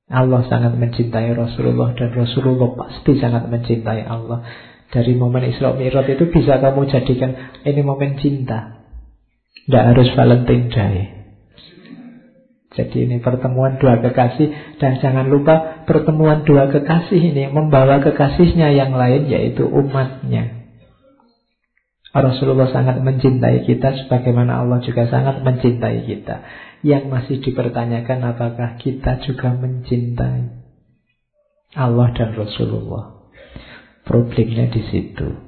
Allah 0.08 0.40
sangat 0.48 0.80
mencintai 0.80 1.36
Rasulullah 1.36 1.92
dan 1.92 2.16
Rasulullah 2.16 2.80
pasti 2.80 3.20
sangat 3.20 3.52
mencintai 3.52 4.08
Allah. 4.08 4.44
Dari 4.88 5.20
momen 5.20 5.44
Isra 5.52 5.76
Mi'raj 5.76 6.08
itu 6.08 6.32
bisa 6.32 6.64
kamu 6.64 6.88
jadikan 6.88 7.36
ini 7.68 7.84
momen 7.84 8.16
cinta. 8.16 8.88
Tidak 9.68 9.84
harus 9.84 10.08
Valentine 10.16 10.72
Day. 10.72 10.98
Jadi 12.72 13.10
ini 13.10 13.18
pertemuan 13.20 13.82
dua 13.82 14.00
kekasih 14.00 14.80
dan 14.80 15.02
jangan 15.04 15.28
lupa 15.28 15.84
pertemuan 15.84 16.46
dua 16.48 16.72
kekasih 16.72 17.20
ini 17.20 17.50
membawa 17.52 18.00
kekasihnya 18.00 18.72
yang 18.72 18.96
lain 18.96 19.28
yaitu 19.28 19.68
umatnya. 19.68 20.57
Rasulullah 22.16 22.72
sangat 22.72 23.04
mencintai 23.04 23.68
kita 23.68 23.94
sebagaimana 24.06 24.64
Allah 24.64 24.80
juga 24.80 25.08
sangat 25.12 25.44
mencintai 25.44 26.08
kita. 26.08 26.36
Yang 26.86 27.04
masih 27.10 27.36
dipertanyakan 27.44 28.20
apakah 28.24 28.80
kita 28.80 29.20
juga 29.28 29.52
mencintai 29.52 30.68
Allah 31.76 32.08
dan 32.16 32.32
Rasulullah. 32.38 33.28
Problemnya 34.08 34.72
di 34.72 34.82
situ. 34.88 35.48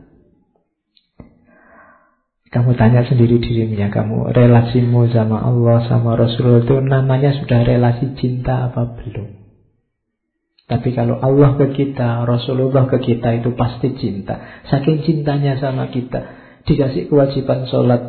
Kamu 2.49 2.73
tanya 2.75 3.05
sendiri 3.05 3.37
dirinya, 3.37 3.93
kamu 3.93 4.33
relasimu 4.33 5.05
sama 5.13 5.37
Allah, 5.37 5.85
sama 5.85 6.17
Rasulullah 6.17 6.65
itu 6.65 6.81
namanya 6.81 7.29
sudah 7.37 7.61
relasi 7.61 8.17
cinta 8.17 8.73
apa 8.73 8.89
belum? 8.97 9.37
Tapi 10.65 10.89
kalau 10.97 11.21
Allah 11.21 11.57
ke 11.61 11.77
kita, 11.77 12.25
Rasulullah 12.25 12.89
ke 12.89 13.01
kita 13.01 13.41
itu 13.41 13.53
pasti 13.53 13.93
cinta. 14.01 14.65
Saking 14.69 15.05
cintanya 15.05 15.61
sama 15.61 15.93
kita, 15.93 16.38
dikasih 16.69 17.09
kewajiban 17.09 17.65
sholat 17.65 18.01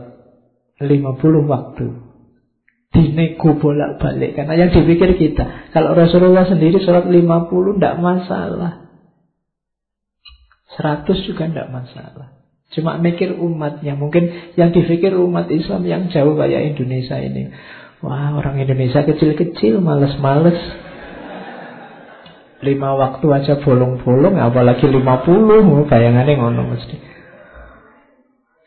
50 0.77 1.49
waktu. 1.49 1.87
Dinego 2.91 3.57
bolak-balik. 3.57 4.37
Karena 4.37 4.55
yang 4.66 4.70
dipikir 4.74 5.16
kita, 5.16 5.73
kalau 5.73 5.97
Rasulullah 5.97 6.45
sendiri 6.45 6.82
sholat 6.85 7.09
50 7.09 7.81
tidak 7.81 7.97
masalah. 7.97 8.73
100 10.77 11.27
juga 11.27 11.49
tidak 11.49 11.69
masalah. 11.73 12.41
Cuma 12.70 13.03
mikir 13.03 13.35
umatnya. 13.35 13.99
Mungkin 13.99 14.55
yang 14.55 14.70
dipikir 14.70 15.11
umat 15.19 15.51
Islam 15.51 15.82
yang 15.87 16.03
jauh 16.12 16.39
kayak 16.39 16.77
Indonesia 16.77 17.19
ini. 17.19 17.51
Wah 18.01 18.32
orang 18.39 18.62
Indonesia 18.62 19.03
kecil-kecil 19.03 19.82
males-males. 19.82 20.57
Lima 22.61 22.93
waktu 22.95 23.27
aja 23.32 23.55
bolong-bolong 23.61 24.39
apalagi 24.39 24.87
lima 24.87 25.27
puluh. 25.27 25.85
Bayangannya 25.89 26.35
ngono 26.39 26.62
mesti. 26.77 27.10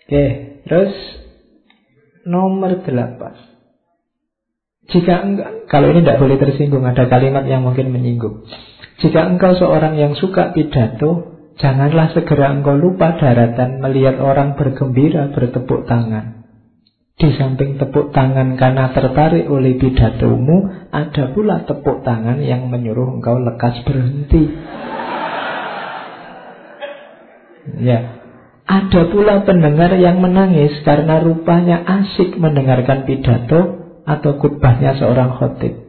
Oke, 0.04 0.26
terus 0.68 0.94
nomor 2.28 2.84
delapan. 2.84 3.34
Jika 4.92 5.16
enggak, 5.24 5.50
kalau 5.72 5.96
ini 5.96 6.04
tidak 6.04 6.20
boleh 6.20 6.38
tersinggung, 6.38 6.84
ada 6.84 7.08
kalimat 7.08 7.48
yang 7.48 7.64
mungkin 7.64 7.90
menyinggung. 7.96 8.44
Jika 9.00 9.32
engkau 9.32 9.56
seorang 9.56 9.96
yang 9.96 10.14
suka 10.20 10.52
pidato, 10.52 11.34
Janganlah 11.54 12.18
segera 12.18 12.50
engkau 12.50 12.74
lupa 12.74 13.14
daratan 13.14 13.78
melihat 13.78 14.18
orang 14.18 14.58
bergembira 14.58 15.30
bertepuk 15.30 15.86
tangan. 15.86 16.50
Di 17.14 17.30
samping 17.38 17.78
tepuk 17.78 18.10
tangan 18.10 18.58
karena 18.58 18.90
tertarik 18.90 19.46
oleh 19.46 19.78
pidatomu, 19.78 20.90
ada 20.90 21.30
pula 21.30 21.62
tepuk 21.62 22.02
tangan 22.02 22.42
yang 22.42 22.74
menyuruh 22.74 23.22
engkau 23.22 23.38
lekas 23.38 23.86
berhenti. 23.86 24.50
Ya, 27.86 28.23
ada 28.64 29.02
pula 29.12 29.44
pendengar 29.44 29.92
yang 30.00 30.24
menangis 30.24 30.72
karena 30.88 31.20
rupanya 31.20 31.84
asik 31.84 32.40
mendengarkan 32.40 33.04
pidato, 33.04 33.84
atau 34.04 34.36
khutbahnya 34.40 35.00
seorang 35.00 35.40
khotib. 35.40 35.84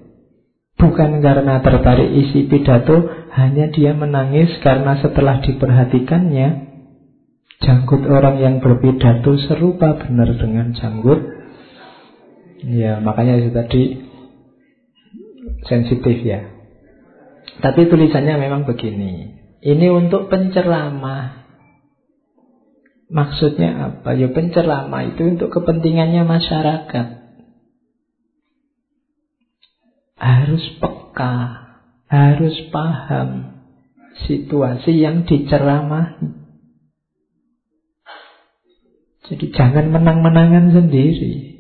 Bukan 0.75 1.23
karena 1.23 1.63
tertarik 1.63 2.11
isi 2.11 2.47
pidato, 2.51 3.07
hanya 3.35 3.71
dia 3.71 3.95
menangis 3.95 4.59
karena 4.63 4.99
setelah 4.99 5.43
diperhatikannya, 5.43 6.49
janggut 7.63 8.03
orang 8.11 8.43
yang 8.43 8.55
berpidato 8.59 9.39
serupa 9.47 9.99
benar 9.99 10.35
dengan 10.35 10.75
janggut. 10.75 11.21
Ya, 12.65 12.99
makanya 12.99 13.39
itu 13.39 13.51
tadi 13.55 13.83
sensitif 15.67 16.27
ya. 16.27 16.53
Tapi 17.63 17.87
tulisannya 17.87 18.35
memang 18.41 18.67
begini. 18.67 19.41
Ini 19.63 19.87
untuk 19.95 20.27
penceramah. 20.29 21.44
Maksudnya 23.15 23.95
apa? 23.95 24.19
Ya 24.19 24.27
penceramah 24.27 25.15
itu 25.15 25.39
untuk 25.39 25.55
kepentingannya 25.55 26.27
masyarakat. 26.27 27.07
Harus 30.19 30.65
peka, 30.83 31.37
harus 32.11 32.57
paham 32.75 33.55
situasi 34.27 34.99
yang 34.99 35.31
diceramahi. 35.31 36.43
Jadi 39.31 39.47
jangan 39.55 39.95
menang-menangan 39.95 40.75
sendiri. 40.75 41.55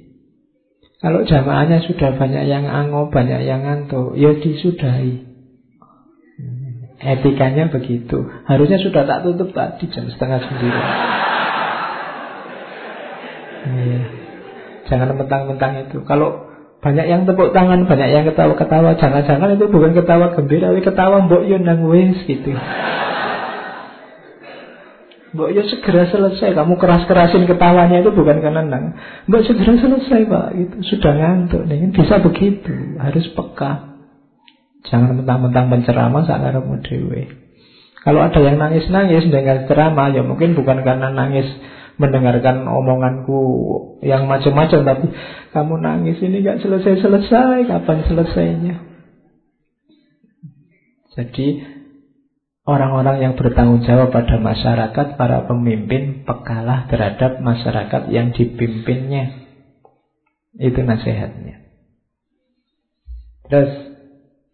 Kalau 0.98 1.22
jamaahnya 1.22 1.86
sudah 1.86 2.18
banyak 2.18 2.50
yang 2.50 2.66
ango, 2.66 3.14
banyak 3.14 3.46
yang 3.46 3.62
ngantuk, 3.62 4.18
ya 4.18 4.34
disudahi. 4.36 5.33
Etikanya 7.04 7.68
begitu. 7.68 8.16
Harusnya 8.48 8.80
sudah 8.80 9.04
tak 9.04 9.28
tutup 9.28 9.52
tadi 9.52 9.84
jam 9.92 10.08
setengah 10.08 10.40
sembilan. 10.40 10.86
Ya. 13.64 14.00
Jangan 14.88 15.16
mentang-mentang 15.16 15.88
itu. 15.88 16.00
Kalau 16.08 16.48
banyak 16.84 17.06
yang 17.08 17.24
tepuk 17.24 17.56
tangan, 17.56 17.88
banyak 17.88 18.08
yang 18.12 18.24
ketawa-ketawa, 18.28 19.00
jangan-jangan 19.00 19.56
itu 19.56 19.68
bukan 19.72 19.96
ketawa 19.96 20.36
gembira, 20.36 20.68
tapi 20.68 20.84
ketawa 20.84 21.24
mbok 21.24 21.48
yo 21.48 21.56
nang 21.56 21.80
gitu. 22.28 22.52
Mbok 25.32 25.48
yo 25.48 25.64
segera 25.64 26.04
selesai, 26.12 26.52
kamu 26.52 26.76
keras-kerasin 26.76 27.48
ketawanya 27.48 28.04
itu 28.04 28.12
bukan 28.12 28.44
karena. 28.44 28.92
Mbok 29.24 29.42
segera 29.48 29.80
selesai 29.80 30.28
pak, 30.28 30.46
itu 30.60 30.76
sudah 30.92 31.12
ngantuk 31.16 31.64
nih, 31.64 31.88
bisa 31.88 32.20
begitu, 32.20 33.00
harus 33.00 33.32
peka. 33.32 33.93
Jangan 34.84 35.16
mentang-mentang 35.16 35.72
menceramah 35.72 36.28
sakarepmu 36.28 36.84
dewe. 36.84 37.44
Kalau 38.04 38.20
ada 38.20 38.36
yang 38.36 38.60
nangis-nangis 38.60 39.32
dengan 39.32 39.64
ceramah, 39.64 40.12
ya 40.12 40.20
mungkin 40.20 40.52
bukan 40.52 40.84
karena 40.84 41.08
nangis 41.08 41.48
mendengarkan 41.96 42.68
omonganku 42.68 43.40
yang 44.04 44.28
macam-macam, 44.28 44.80
tapi 44.84 45.06
kamu 45.56 45.74
nangis 45.80 46.20
ini 46.20 46.44
gak 46.44 46.60
selesai-selesai, 46.60 47.64
kapan 47.64 47.98
selesainya? 48.04 48.74
Jadi 51.14 51.46
orang-orang 52.66 53.22
yang 53.22 53.32
bertanggung 53.40 53.86
jawab 53.86 54.10
pada 54.10 54.36
masyarakat, 54.36 55.06
para 55.16 55.48
pemimpin, 55.48 56.26
pekalah 56.28 56.90
terhadap 56.90 57.40
masyarakat 57.40 58.10
yang 58.10 58.34
dipimpinnya. 58.34 59.48
Itu 60.58 60.82
nasihatnya. 60.82 61.62
Terus 63.48 63.72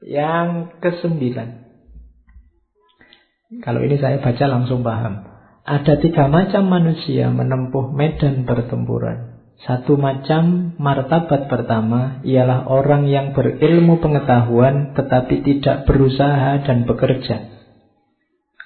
yang 0.04 0.76
kesembilan. 0.80 1.60
Kalau 3.60 3.82
ini 3.82 3.98
saya 3.98 4.22
baca 4.22 4.44
langsung 4.46 4.86
paham. 4.86 5.26
Ada 5.66 5.98
tiga 6.00 6.30
macam 6.30 6.70
manusia 6.70 7.28
menempuh 7.28 7.92
medan 7.92 8.46
pertempuran. 8.46 9.42
Satu 9.60 10.00
macam 10.00 10.72
martabat 10.80 11.52
pertama 11.52 12.24
ialah 12.24 12.64
orang 12.64 13.04
yang 13.12 13.36
berilmu 13.36 14.00
pengetahuan 14.00 14.96
tetapi 14.96 15.44
tidak 15.44 15.84
berusaha 15.84 16.64
dan 16.64 16.88
bekerja. 16.88 17.60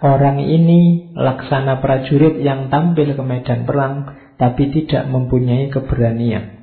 Orang 0.05 0.39
ini 0.39 1.11
laksana 1.19 1.83
prajurit 1.83 2.39
yang 2.39 2.71
tampil 2.71 3.19
ke 3.19 3.23
medan 3.27 3.67
perang 3.67 4.15
tapi 4.39 4.71
tidak 4.71 5.11
mempunyai 5.11 5.67
keberanian. 5.73 6.54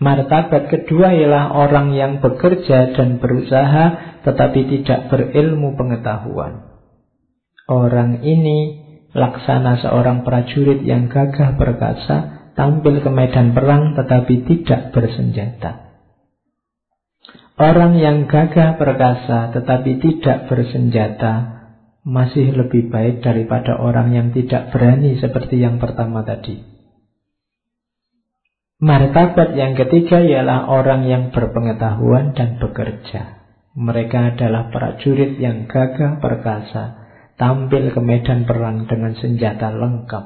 Martabat 0.00 0.72
kedua 0.72 1.12
ialah 1.12 1.52
orang 1.52 1.92
yang 1.92 2.24
bekerja 2.24 2.96
dan 2.96 3.20
berusaha 3.20 4.16
tetapi 4.24 4.60
tidak 4.72 5.12
berilmu 5.12 5.76
pengetahuan. 5.76 6.72
Orang 7.68 8.24
ini 8.24 8.80
laksana 9.12 9.76
seorang 9.84 10.24
prajurit 10.24 10.80
yang 10.88 11.12
gagah 11.12 11.52
perkasa, 11.60 12.48
tampil 12.56 13.04
ke 13.04 13.10
medan 13.12 13.52
perang 13.52 13.92
tetapi 13.92 14.48
tidak 14.48 14.88
bersenjata. 14.96 15.92
Orang 17.60 18.00
yang 18.00 18.24
gagah 18.24 18.80
perkasa 18.80 19.52
tetapi 19.52 20.00
tidak 20.00 20.48
bersenjata 20.48 21.60
masih 22.08 22.56
lebih 22.56 22.88
baik 22.88 23.20
daripada 23.20 23.76
orang 23.76 24.16
yang 24.16 24.32
tidak 24.32 24.72
berani 24.72 25.20
seperti 25.20 25.60
yang 25.60 25.76
pertama 25.76 26.24
tadi. 26.24 26.69
Martabat 28.80 29.60
yang 29.60 29.76
ketiga 29.76 30.24
ialah 30.24 30.64
orang 30.72 31.04
yang 31.04 31.36
berpengetahuan 31.36 32.32
dan 32.32 32.56
bekerja. 32.56 33.44
Mereka 33.76 34.34
adalah 34.34 34.72
prajurit 34.72 35.36
yang 35.36 35.68
gagah 35.68 36.16
perkasa, 36.16 36.96
tampil 37.36 37.92
ke 37.92 38.00
medan 38.00 38.48
perang 38.48 38.88
dengan 38.88 39.12
senjata 39.20 39.68
lengkap. 39.68 40.24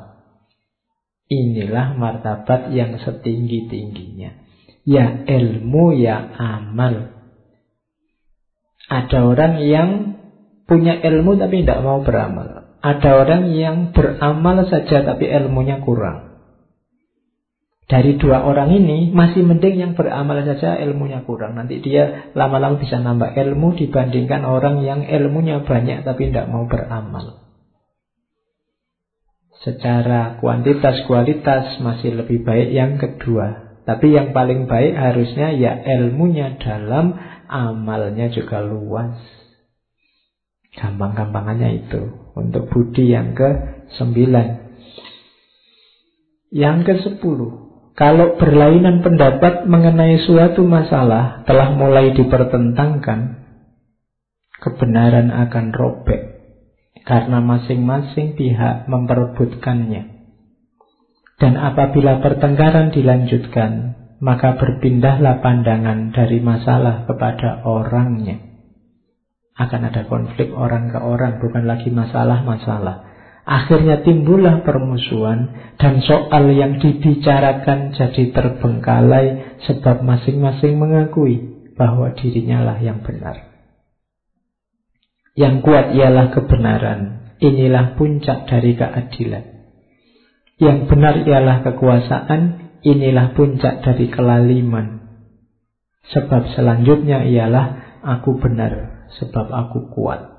Inilah 1.35 1.99
martabat 1.99 2.71
yang 2.71 2.95
setinggi-tingginya. 3.03 4.47
Ya 4.87 5.27
ilmu, 5.27 5.99
ya 5.99 6.23
amal. 6.39 7.11
Ada 8.87 9.19
orang 9.35 9.67
yang 9.67 9.91
punya 10.71 10.95
ilmu 11.03 11.43
tapi 11.43 11.67
tidak 11.67 11.83
mau 11.83 12.07
beramal. 12.07 12.79
Ada 12.87 13.11
orang 13.19 13.51
yang 13.51 13.91
beramal 13.91 14.63
saja 14.71 15.03
tapi 15.03 15.27
ilmunya 15.27 15.83
kurang. 15.83 16.34
Dari 17.85 18.17
dua 18.17 18.49
orang 18.49 18.73
ini 18.73 19.13
masih 19.13 19.45
mending 19.45 19.77
yang 19.77 19.93
beramal 19.93 20.41
saja 20.41 20.81
ilmunya 20.81 21.21
kurang. 21.29 21.61
Nanti 21.61 21.85
dia 21.85 22.33
lama-lama 22.33 22.81
bisa 22.81 22.97
nambah 22.97 23.37
ilmu 23.37 23.77
dibandingkan 23.77 24.49
orang 24.49 24.81
yang 24.81 25.05
ilmunya 25.05 25.61
banyak 25.61 26.01
tapi 26.01 26.33
tidak 26.33 26.49
mau 26.49 26.65
beramal. 26.65 27.45
Secara 29.61 30.41
kuantitas 30.41 31.05
kualitas 31.09 31.81
masih 31.85 32.17
lebih 32.25 32.45
baik 32.45 32.69
yang 32.73 32.97
kedua. 32.97 33.77
Tapi 33.85 34.17
yang 34.17 34.33
paling 34.33 34.65
baik 34.65 34.97
harusnya 34.97 35.53
ya 35.53 35.77
ilmunya 35.85 36.57
dalam, 36.57 37.21
amalnya 37.49 38.33
juga 38.33 38.65
luas. 38.65 39.21
Gampang-gampangannya 40.73 41.85
itu. 41.85 42.01
Untuk 42.33 42.73
budi 42.73 43.13
yang 43.13 43.37
ke 43.37 43.49
sembilan. 44.01 44.49
Yang 46.49 46.77
ke 46.85 46.95
sepuluh. 47.09 47.64
Kalau 47.95 48.35
berlainan 48.35 49.07
pendapat 49.07 49.71
mengenai 49.71 50.19
suatu 50.27 50.67
masalah 50.67 51.47
telah 51.47 51.71
mulai 51.79 52.11
dipertentangkan, 52.11 53.47
kebenaran 54.59 55.31
akan 55.31 55.71
robek 55.71 56.35
karena 57.07 57.39
masing-masing 57.39 58.35
pihak 58.35 58.91
memperebutkannya. 58.91 60.11
Dan 61.39 61.55
apabila 61.55 62.19
pertengkaran 62.19 62.91
dilanjutkan, 62.91 63.95
maka 64.19 64.59
berpindahlah 64.59 65.39
pandangan 65.39 66.11
dari 66.11 66.43
masalah 66.43 67.07
kepada 67.07 67.63
orangnya. 67.63 68.43
Akan 69.55 69.87
ada 69.87 70.03
konflik 70.11 70.51
orang 70.51 70.91
ke 70.91 70.99
orang, 70.99 71.39
bukan 71.39 71.63
lagi 71.63 71.95
masalah-masalah. 71.95 73.14
Akhirnya 73.45 74.01
timbullah 74.01 74.65
permusuhan 74.65 75.53
dan 75.77 76.01
soal 76.01 76.49
yang 76.49 76.81
dibicarakan 76.81 77.93
jadi 77.93 78.33
terbengkalai 78.33 79.61
sebab 79.69 80.01
masing-masing 80.01 80.81
mengakui 80.81 81.69
bahwa 81.77 82.17
dirinya 82.17 82.65
lah 82.65 82.81
yang 82.81 83.05
benar. 83.05 83.55
Yang 85.37 85.61
kuat 85.61 85.93
ialah 85.93 86.33
kebenaran. 86.33 87.01
Inilah 87.43 87.99
puncak 88.01 88.49
dari 88.49 88.73
keadilan. 88.79 89.45
Yang 90.57 90.79
benar 90.89 91.15
ialah 91.27 91.61
kekuasaan. 91.67 92.43
Inilah 92.81 93.35
puncak 93.37 93.83
dari 93.85 94.09
kelaliman. 94.09 95.05
Sebab 96.15 96.55
selanjutnya 96.55 97.27
ialah 97.29 97.99
aku 98.05 98.39
benar 98.41 99.05
sebab 99.19 99.51
aku 99.51 99.91
kuat. 99.93 100.34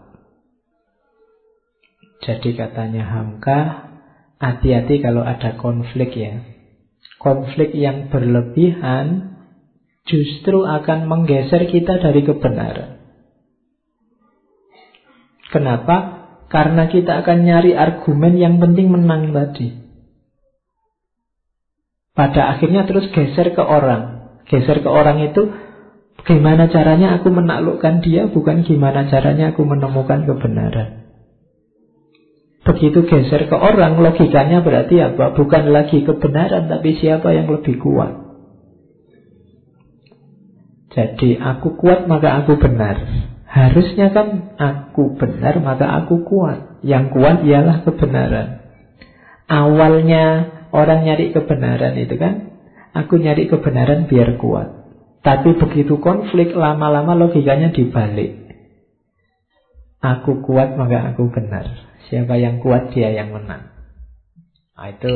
Jadi 2.23 2.55
katanya 2.55 3.03
Hamka, 3.03 3.91
hati-hati 4.39 5.03
kalau 5.03 5.25
ada 5.25 5.59
konflik 5.59 6.15
ya. 6.15 6.43
Konflik 7.19 7.73
yang 7.75 8.07
berlebihan 8.13 9.35
justru 10.05 10.63
akan 10.63 11.09
menggeser 11.09 11.65
kita 11.67 11.97
dari 11.99 12.21
kebenaran. 12.21 13.01
Kenapa? 15.49 16.27
Karena 16.47 16.87
kita 16.87 17.25
akan 17.25 17.43
nyari 17.43 17.73
argumen 17.73 18.37
yang 18.37 18.61
penting 18.61 18.93
menang 18.93 19.33
tadi. 19.33 19.75
Pada 22.15 22.55
akhirnya 22.55 22.87
terus 22.87 23.11
geser 23.11 23.51
ke 23.51 23.63
orang. 23.63 24.31
Geser 24.47 24.79
ke 24.79 24.87
orang 24.87 25.19
itu 25.25 25.51
Gimana 26.25 26.71
caranya 26.73 27.21
aku 27.21 27.29
menaklukkan 27.29 28.01
dia 28.01 28.25
Bukan 28.25 28.65
gimana 28.65 29.05
caranya 29.05 29.53
aku 29.53 29.61
menemukan 29.61 30.25
kebenaran 30.25 31.04
Begitu 32.65 33.05
geser 33.05 33.45
ke 33.45 33.55
orang 33.55 34.01
Logikanya 34.01 34.65
berarti 34.65 34.97
apa? 34.99 35.37
Bukan 35.37 35.69
lagi 35.69 36.01
kebenaran 36.01 36.65
Tapi 36.65 36.89
siapa 36.97 37.29
yang 37.31 37.47
lebih 37.47 37.77
kuat 37.77 38.13
Jadi 40.95 41.37
aku 41.37 41.77
kuat 41.77 42.09
maka 42.09 42.41
aku 42.43 42.57
benar 42.57 42.97
Harusnya 43.45 44.11
kan 44.11 44.57
aku 44.57 45.15
benar 45.15 45.61
maka 45.61 45.85
aku 46.03 46.25
kuat 46.25 46.81
Yang 46.81 47.13
kuat 47.13 47.37
ialah 47.45 47.85
kebenaran 47.85 48.65
Awalnya 49.45 50.25
orang 50.73 51.05
nyari 51.05 51.31
kebenaran 51.31 51.93
itu 52.01 52.17
kan 52.17 52.57
Aku 52.97 53.21
nyari 53.21 53.45
kebenaran 53.45 54.09
biar 54.09 54.41
kuat 54.41 54.85
tapi 55.25 55.57
begitu 55.57 55.97
konflik 55.97 56.53
lama-lama 56.53 57.17
logikanya 57.17 57.73
dibalik. 57.73 58.45
Aku 59.97 60.45
kuat 60.45 60.77
maka 60.77 61.09
aku 61.09 61.33
benar. 61.33 61.65
Siapa 62.09 62.37
yang 62.37 62.61
kuat 62.61 62.93
dia 62.93 63.09
yang 63.09 63.33
menang. 63.33 63.73
Nah, 64.75 64.87
itu 64.91 65.13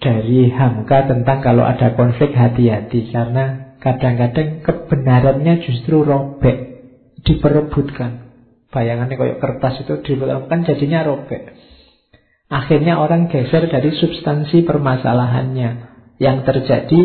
dari 0.00 0.48
Hamka 0.48 1.08
tentang 1.08 1.44
kalau 1.44 1.64
ada 1.64 1.92
konflik 1.96 2.32
hati-hati 2.32 3.12
karena 3.12 3.76
kadang-kadang 3.80 4.64
kebenarannya 4.64 5.64
justru 5.64 6.04
robek, 6.04 6.56
diperebutkan. 7.24 8.32
Bayangannya 8.72 9.16
kayak 9.16 9.38
kertas 9.38 9.84
itu 9.86 9.94
diperebutkan 10.02 10.66
jadinya 10.66 11.06
robek. 11.06 11.54
Akhirnya 12.52 13.00
orang 13.00 13.32
geser 13.32 13.66
dari 13.66 13.90
substansi 13.96 14.62
permasalahannya. 14.62 15.92
Yang 16.22 16.38
terjadi 16.46 17.00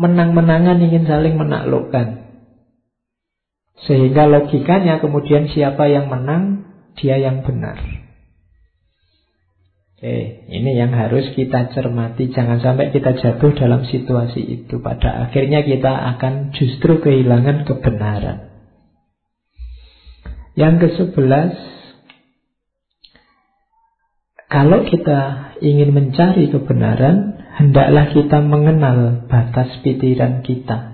menang-menangan 0.00 0.82
ingin 0.82 1.06
saling 1.06 1.38
menaklukkan. 1.38 2.26
Sehingga 3.86 4.26
logikanya 4.26 4.98
kemudian 4.98 5.50
siapa 5.50 5.86
yang 5.90 6.10
menang, 6.10 6.71
dia 6.98 7.16
yang 7.20 7.44
benar. 7.46 7.78
Oke, 10.02 10.50
ini 10.50 10.74
yang 10.74 10.90
harus 10.98 11.30
kita 11.38 11.70
cermati. 11.70 12.34
Jangan 12.34 12.58
sampai 12.58 12.90
kita 12.90 13.14
jatuh 13.22 13.54
dalam 13.54 13.86
situasi 13.86 14.42
itu. 14.42 14.82
Pada 14.82 15.30
akhirnya 15.30 15.62
kita 15.62 16.18
akan 16.18 16.50
justru 16.58 16.98
kehilangan 16.98 17.62
kebenaran. 17.62 18.50
Yang 20.58 20.74
ke 20.74 20.88
sebelas, 20.98 21.54
kalau 24.50 24.84
kita 24.84 25.54
ingin 25.64 25.96
mencari 25.96 26.50
kebenaran, 26.50 27.40
hendaklah 27.56 28.12
kita 28.12 28.42
mengenal 28.44 29.24
batas 29.30 29.80
pikiran 29.80 30.42
kita. 30.44 30.91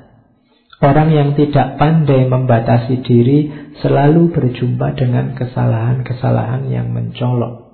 Orang 0.79 1.11
yang 1.11 1.35
tidak 1.35 1.75
pandai 1.75 2.31
membatasi 2.31 3.03
diri 3.03 3.51
selalu 3.83 4.31
berjumpa 4.31 4.95
dengan 4.95 5.35
kesalahan-kesalahan 5.35 6.71
yang 6.71 6.95
mencolok. 6.95 7.67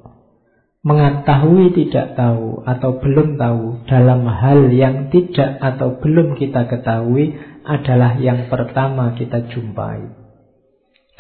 Mengetahui 0.85 1.73
tidak 1.77 2.17
tahu 2.17 2.65
atau 2.65 3.01
belum 3.01 3.37
tahu 3.37 3.89
dalam 3.89 4.25
hal 4.25 4.73
yang 4.73 5.13
tidak 5.13 5.57
atau 5.61 6.01
belum 6.01 6.37
kita 6.37 6.65
ketahui 6.65 7.37
adalah 7.65 8.17
yang 8.21 8.49
pertama 8.49 9.13
kita 9.17 9.53
jumpai. 9.53 10.25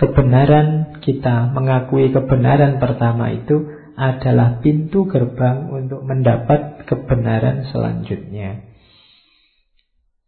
Kebenaran 0.00 1.00
kita 1.04 1.52
mengakui 1.52 2.12
kebenaran 2.12 2.80
pertama 2.80 3.28
itu 3.32 3.60
adalah 3.96 4.58
pintu 4.60 5.04
gerbang 5.04 5.68
untuk 5.68 6.00
mendapat 6.04 6.84
kebenaran 6.88 7.68
selanjutnya. 7.70 8.68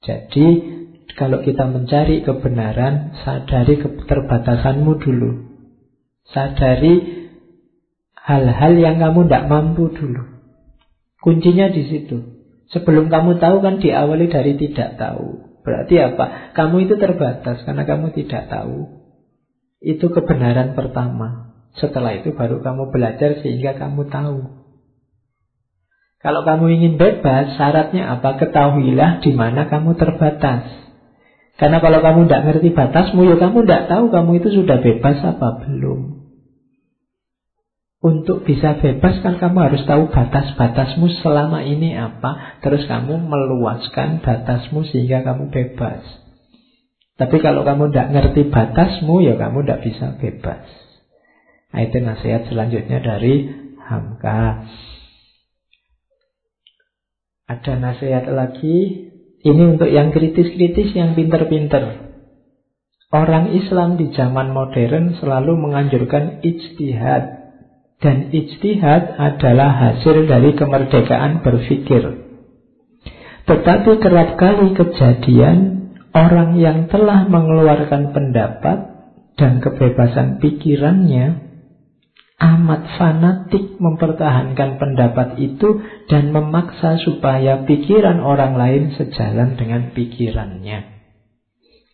Jadi, 0.06 0.46
kalau 1.16 1.40
kita 1.40 1.64
mencari 1.64 2.20
kebenaran, 2.20 3.16
sadari 3.24 3.80
keterbatasanmu 3.80 4.92
dulu. 5.00 5.30
Sadari 6.28 7.24
hal-hal 8.20 8.72
yang 8.76 9.00
kamu 9.00 9.24
tidak 9.24 9.48
mampu 9.48 9.96
dulu. 9.96 10.22
Kuncinya 11.24 11.72
di 11.72 11.88
situ. 11.88 12.36
Sebelum 12.68 13.08
kamu 13.08 13.40
tahu 13.40 13.64
kan 13.64 13.80
diawali 13.80 14.28
dari 14.28 14.60
tidak 14.60 15.00
tahu. 15.00 15.56
Berarti 15.64 15.94
apa? 16.04 16.52
Kamu 16.52 16.84
itu 16.84 17.00
terbatas 17.00 17.64
karena 17.64 17.88
kamu 17.88 18.12
tidak 18.12 18.52
tahu. 18.52 19.00
Itu 19.80 20.12
kebenaran 20.12 20.76
pertama. 20.76 21.56
Setelah 21.80 22.20
itu 22.20 22.36
baru 22.36 22.60
kamu 22.60 22.92
belajar 22.92 23.40
sehingga 23.40 23.72
kamu 23.80 24.12
tahu. 24.12 24.38
Kalau 26.20 26.42
kamu 26.44 26.64
ingin 26.76 26.94
bebas, 27.00 27.56
syaratnya 27.56 28.18
apa? 28.18 28.36
Ketahuilah 28.36 29.24
di 29.24 29.32
mana 29.32 29.70
kamu 29.70 29.96
terbatas. 29.96 30.85
Karena 31.56 31.80
kalau 31.80 32.04
kamu 32.04 32.28
tidak 32.28 32.42
ngerti 32.52 32.68
batasmu, 32.76 33.20
ya 33.32 33.36
kamu 33.40 33.64
tidak 33.64 33.88
tahu 33.88 34.04
kamu 34.12 34.30
itu 34.44 34.48
sudah 34.60 34.76
bebas 34.80 35.18
apa 35.24 35.48
belum. 35.64 36.00
Untuk 38.04 38.44
bisa 38.44 38.76
bebas 38.76 39.24
kan 39.24 39.40
kamu 39.40 39.56
harus 39.66 39.82
tahu 39.88 40.12
batas-batasmu 40.12 41.10
selama 41.24 41.64
ini 41.64 41.96
apa. 41.96 42.60
Terus 42.60 42.84
kamu 42.84 43.18
meluaskan 43.24 44.20
batasmu 44.20 44.84
sehingga 44.92 45.24
kamu 45.24 45.48
bebas. 45.48 46.04
Tapi 47.16 47.36
kalau 47.40 47.64
kamu 47.64 47.88
tidak 47.90 48.08
ngerti 48.12 48.52
batasmu, 48.52 49.24
ya 49.24 49.40
kamu 49.40 49.64
tidak 49.64 49.80
bisa 49.80 50.06
bebas. 50.20 50.68
Nah, 51.72 51.80
itu 51.82 51.96
nasihat 52.04 52.46
selanjutnya 52.52 53.00
dari 53.00 53.48
Hamka. 53.80 54.68
Ada 57.48 57.72
nasihat 57.80 58.28
lagi. 58.28 59.05
Ini 59.46 59.78
untuk 59.78 59.86
yang 59.86 60.10
kritis-kritis, 60.10 60.90
yang 60.98 61.14
pinter-pinter. 61.14 62.10
Orang 63.14 63.54
Islam 63.54 63.94
di 63.94 64.10
zaman 64.10 64.50
modern 64.50 65.14
selalu 65.22 65.54
menganjurkan 65.54 66.42
ijtihad. 66.42 67.46
Dan 68.02 68.34
ijtihad 68.34 69.14
adalah 69.14 69.70
hasil 69.70 70.26
dari 70.26 70.50
kemerdekaan 70.58 71.46
berpikir. 71.46 72.26
Tetapi 73.46 73.90
kerap 74.02 74.34
kali 74.34 74.74
kejadian 74.74 75.58
orang 76.10 76.58
yang 76.58 76.90
telah 76.90 77.30
mengeluarkan 77.30 78.10
pendapat 78.10 78.78
dan 79.38 79.62
kebebasan 79.62 80.42
pikirannya 80.42 81.46
amat 82.36 83.00
fanatik 83.00 83.80
mempertahankan 83.80 84.76
pendapat 84.76 85.40
itu 85.40 85.80
dan 86.12 86.36
memaksa 86.36 87.00
supaya 87.00 87.64
pikiran 87.64 88.20
orang 88.20 88.60
lain 88.60 88.92
sejalan 88.92 89.56
dengan 89.56 89.96
pikirannya. 89.96 91.00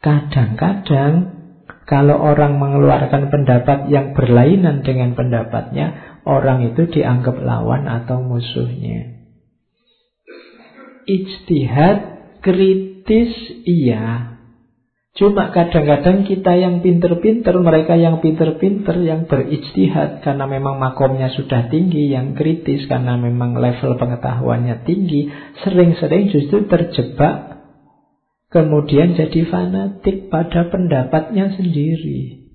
Kadang-kadang 0.02 1.42
kalau 1.86 2.18
orang 2.18 2.58
mengeluarkan 2.58 3.30
pendapat 3.30 3.86
yang 3.86 4.18
berlainan 4.18 4.82
dengan 4.82 5.14
pendapatnya, 5.14 6.18
orang 6.26 6.74
itu 6.74 6.90
dianggap 6.90 7.38
lawan 7.38 7.86
atau 7.86 8.18
musuhnya. 8.18 9.22
Ijtihad 11.06 11.98
kritis 12.42 13.34
iya, 13.66 14.31
Cuma 15.12 15.52
kadang-kadang 15.52 16.24
kita 16.24 16.56
yang 16.56 16.80
pinter-pinter, 16.80 17.52
mereka 17.60 18.00
yang 18.00 18.24
pinter-pinter, 18.24 18.96
yang 19.04 19.28
berijtihad 19.28 20.24
karena 20.24 20.48
memang 20.48 20.80
makomnya 20.80 21.28
sudah 21.36 21.68
tinggi, 21.68 22.08
yang 22.08 22.32
kritis 22.32 22.88
karena 22.88 23.20
memang 23.20 23.52
level 23.52 24.00
pengetahuannya 24.00 24.88
tinggi, 24.88 25.28
sering-sering 25.60 26.32
justru 26.32 26.64
terjebak, 26.64 27.60
kemudian 28.48 29.12
jadi 29.12 29.40
fanatik 29.52 30.32
pada 30.32 30.72
pendapatnya 30.72 31.60
sendiri. 31.60 32.48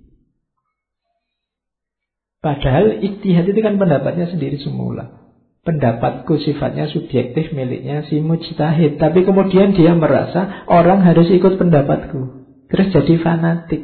Padahal 2.41 3.05
ijtihad 3.05 3.45
itu 3.53 3.61
kan 3.61 3.77
pendapatnya 3.77 4.33
sendiri 4.33 4.57
semula. 4.57 5.29
Pendapatku 5.61 6.39
sifatnya 6.41 6.89
subjektif 6.89 7.51
miliknya 7.51 8.07
si 8.07 8.23
mujtahid. 8.23 8.97
Tapi 8.97 9.27
kemudian 9.27 9.75
dia 9.75 9.91
merasa 9.93 10.63
orang 10.71 11.03
harus 11.03 11.27
ikut 11.27 11.59
pendapatku. 11.59 12.36
Terus 12.67 12.87
jadi 12.91 13.13
fanatik. 13.19 13.83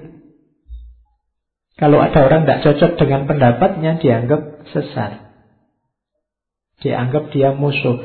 Kalau 1.74 2.00
ada 2.00 2.20
orang 2.24 2.46
tidak 2.46 2.62
cocok 2.70 2.92
dengan 3.02 3.26
pendapatnya, 3.26 3.98
dianggap 3.98 4.68
sesat. 4.72 5.24
Dianggap 6.86 7.34
dia 7.34 7.56
musuh. 7.56 8.04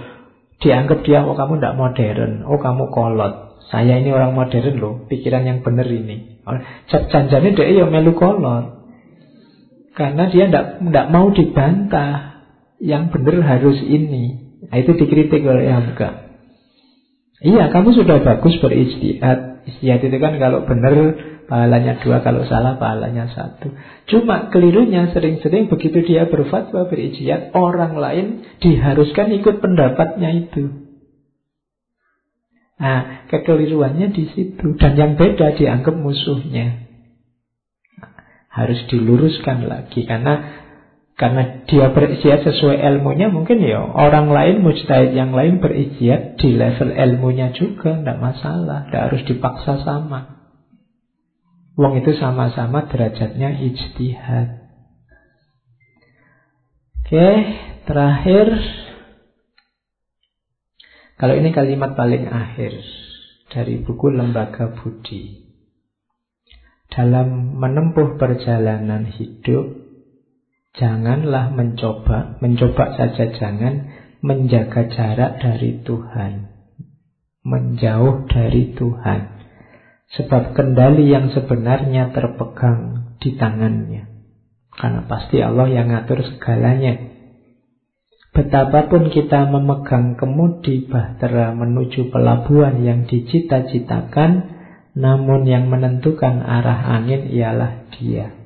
Dianggap 0.58 1.06
dia, 1.06 1.22
oh 1.22 1.36
kamu 1.38 1.60
tidak 1.60 1.76
modern. 1.78 2.32
Oh 2.48 2.58
kamu 2.58 2.90
kolot. 2.90 3.60
Saya 3.68 4.00
ini 4.00 4.10
orang 4.10 4.32
modern 4.32 4.74
loh. 4.80 4.94
Pikiran 5.06 5.44
yang 5.44 5.60
benar 5.60 5.84
ini. 5.84 6.40
Oh, 6.48 6.56
janjane 6.88 7.52
dia 7.52 7.68
ya 7.68 7.84
melu 7.84 8.16
kolot. 8.16 8.88
Karena 9.92 10.30
dia 10.30 10.48
tidak 10.48 11.06
mau 11.10 11.30
dibantah. 11.34 12.40
Yang 12.78 13.10
benar 13.18 13.36
harus 13.42 13.78
ini. 13.82 14.54
Nah, 14.70 14.76
itu 14.78 14.94
dikritik 14.94 15.42
oleh 15.42 15.66
Hamka. 15.66 16.30
Iya, 17.42 17.70
kamu 17.70 17.94
sudah 17.94 18.22
bagus 18.22 18.58
berijtihad. 18.58 19.57
Istihad 19.68 20.00
itu 20.00 20.16
kan 20.16 20.40
kalau 20.40 20.64
benar 20.64 20.94
pahalanya 21.48 22.00
dua, 22.00 22.24
kalau 22.24 22.44
salah 22.48 22.80
pahalanya 22.80 23.28
satu. 23.32 23.72
Cuma 24.08 24.48
kelirunya 24.48 25.12
sering-sering 25.12 25.68
begitu 25.68 26.04
dia 26.04 26.28
berfatwa 26.28 26.88
berijtihad, 26.88 27.52
orang 27.52 27.96
lain 27.96 28.26
diharuskan 28.60 29.32
ikut 29.40 29.60
pendapatnya 29.60 30.30
itu. 30.48 30.88
Nah, 32.78 33.26
kekeliruannya 33.26 34.14
di 34.14 34.24
situ. 34.32 34.78
Dan 34.78 34.94
yang 34.94 35.12
beda 35.18 35.58
dianggap 35.58 35.98
musuhnya. 35.98 36.86
Harus 38.48 38.86
diluruskan 38.86 39.66
lagi. 39.66 40.06
Karena 40.06 40.66
karena 41.18 41.66
dia 41.66 41.90
berijiat 41.90 42.46
sesuai 42.46 42.78
ilmunya 42.78 43.26
mungkin 43.26 43.58
ya 43.58 43.82
orang 43.82 44.30
lain 44.30 44.62
mujtahid 44.62 45.18
yang 45.18 45.34
lain 45.34 45.58
berijiat 45.58 46.38
di 46.38 46.54
level 46.54 46.94
ilmunya 46.94 47.50
juga 47.58 47.98
tidak 47.98 48.22
masalah, 48.22 48.86
tidak 48.86 49.02
harus 49.10 49.22
dipaksa 49.26 49.82
sama. 49.82 50.38
Wong 51.74 51.98
itu 51.98 52.14
sama-sama 52.22 52.86
derajatnya 52.86 53.50
ijtihad. 53.58 54.70
Oke, 57.02 57.28
terakhir 57.90 58.46
kalau 61.18 61.34
ini 61.34 61.50
kalimat 61.50 61.98
paling 61.98 62.30
akhir 62.30 62.78
dari 63.50 63.82
buku 63.82 64.06
Lembaga 64.14 64.70
Budi. 64.70 65.50
Dalam 66.94 67.58
menempuh 67.58 68.14
perjalanan 68.22 69.06
hidup, 69.06 69.77
Janganlah 70.76 71.56
mencoba, 71.56 72.36
mencoba 72.44 72.92
saja 72.94 73.32
jangan 73.32 73.88
menjaga 74.20 74.90
jarak 74.92 75.40
dari 75.40 75.80
Tuhan. 75.80 76.52
Menjauh 77.46 78.28
dari 78.28 78.76
Tuhan. 78.76 79.20
Sebab 80.08 80.52
kendali 80.52 81.08
yang 81.08 81.32
sebenarnya 81.32 82.12
terpegang 82.12 83.14
di 83.20 83.36
tangannya. 83.36 84.08
Karena 84.72 85.02
pasti 85.08 85.40
Allah 85.40 85.68
yang 85.72 85.88
ngatur 85.88 86.20
segalanya. 86.24 87.16
Betapapun 88.32 89.10
kita 89.10 89.48
memegang 89.50 90.14
kemudi 90.14 90.86
bahtera 90.86 91.50
menuju 91.56 92.12
pelabuhan 92.12 92.84
yang 92.84 93.08
dicita-citakan, 93.08 94.60
namun 94.94 95.48
yang 95.48 95.66
menentukan 95.66 96.44
arah 96.44 96.94
angin 96.94 97.26
ialah 97.34 97.90
Dia 97.98 98.37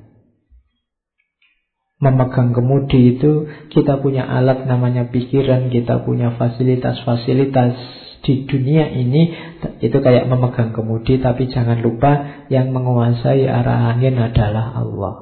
memegang 2.03 2.51
kemudi 2.51 3.15
itu 3.15 3.47
kita 3.71 4.03
punya 4.03 4.27
alat 4.27 4.67
namanya 4.67 5.07
pikiran, 5.07 5.71
kita 5.71 6.03
punya 6.03 6.35
fasilitas-fasilitas 6.35 8.03
di 8.23 8.47
dunia 8.47 8.87
ini 8.91 9.35
itu 9.83 9.97
kayak 9.99 10.27
memegang 10.31 10.71
kemudi 10.71 11.19
tapi 11.19 11.51
jangan 11.51 11.79
lupa 11.79 12.43
yang 12.47 12.71
menguasai 12.75 13.47
arah 13.47 13.95
angin 13.95 14.19
adalah 14.19 14.75
Allah. 14.79 15.15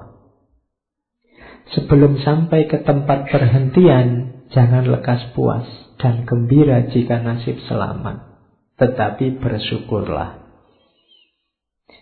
Sebelum 1.72 2.20
sampai 2.20 2.68
ke 2.68 2.84
tempat 2.84 3.32
perhentian, 3.32 4.42
jangan 4.52 4.92
lekas 4.92 5.32
puas 5.32 5.64
dan 6.02 6.28
gembira 6.28 6.90
jika 6.92 7.24
nasib 7.24 7.62
selamat, 7.70 8.28
tetapi 8.76 9.40
bersyukurlah. 9.40 10.41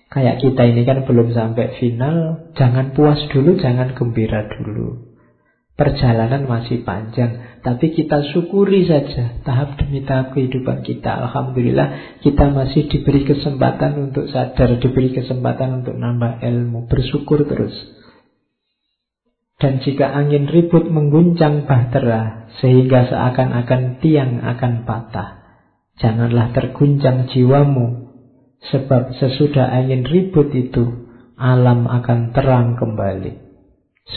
Kayak 0.09 0.41
kita 0.41 0.65
ini 0.65 0.81
kan 0.89 1.05
belum 1.05 1.37
sampai 1.37 1.77
final, 1.77 2.49
jangan 2.57 2.97
puas 2.97 3.21
dulu, 3.29 3.61
jangan 3.61 3.93
gembira 3.93 4.49
dulu. 4.57 5.05
Perjalanan 5.77 6.49
masih 6.49 6.81
panjang, 6.83 7.61
tapi 7.63 7.93
kita 7.95 8.19
syukuri 8.33 8.83
saja 8.89 9.39
tahap 9.47 9.79
demi 9.79 10.03
tahap 10.03 10.35
kehidupan 10.35 10.83
kita. 10.83 11.23
Alhamdulillah 11.23 12.19
kita 12.25 12.51
masih 12.51 12.89
diberi 12.89 13.23
kesempatan 13.23 14.11
untuk 14.11 14.27
sadar, 14.27 14.81
diberi 14.81 15.13
kesempatan 15.15 15.85
untuk 15.85 15.95
nambah 15.95 16.41
ilmu, 16.43 16.89
bersyukur 16.91 17.47
terus. 17.47 17.77
Dan 19.59 19.79
jika 19.79 20.09
angin 20.09 20.49
ribut 20.51 20.89
mengguncang 20.89 21.69
bahtera 21.69 22.49
sehingga 22.59 23.07
seakan-akan 23.07 24.03
tiang 24.03 24.39
akan 24.41 24.83
patah, 24.83 25.39
janganlah 25.99 26.51
terguncang 26.51 27.27
jiwamu 27.31 27.98
Sebab 28.59 29.15
sesudah 29.15 29.71
angin 29.71 30.03
ribut 30.03 30.51
itu, 30.51 31.07
alam 31.39 31.87
akan 31.87 32.35
terang 32.35 32.75
kembali. 32.75 33.39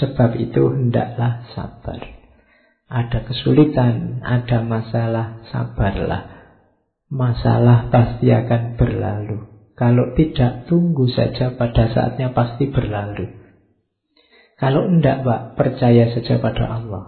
Sebab 0.02 0.34
itu 0.40 0.62
hendaklah 0.74 1.46
sabar. 1.54 2.00
Ada 2.90 3.24
kesulitan, 3.24 4.20
ada 4.26 4.60
masalah, 4.66 5.46
sabarlah. 5.48 6.42
Masalah 7.12 7.88
pasti 7.92 8.28
akan 8.34 8.74
berlalu. 8.74 9.38
Kalau 9.78 10.12
tidak, 10.18 10.66
tunggu 10.68 11.08
saja 11.08 11.54
pada 11.56 11.88
saatnya 11.92 12.34
pasti 12.34 12.68
berlalu. 12.68 13.30
Kalau 14.58 14.90
tidak, 14.90 15.24
Pak, 15.24 15.40
percaya 15.56 16.12
saja 16.12 16.42
pada 16.42 16.64
Allah. 16.68 17.04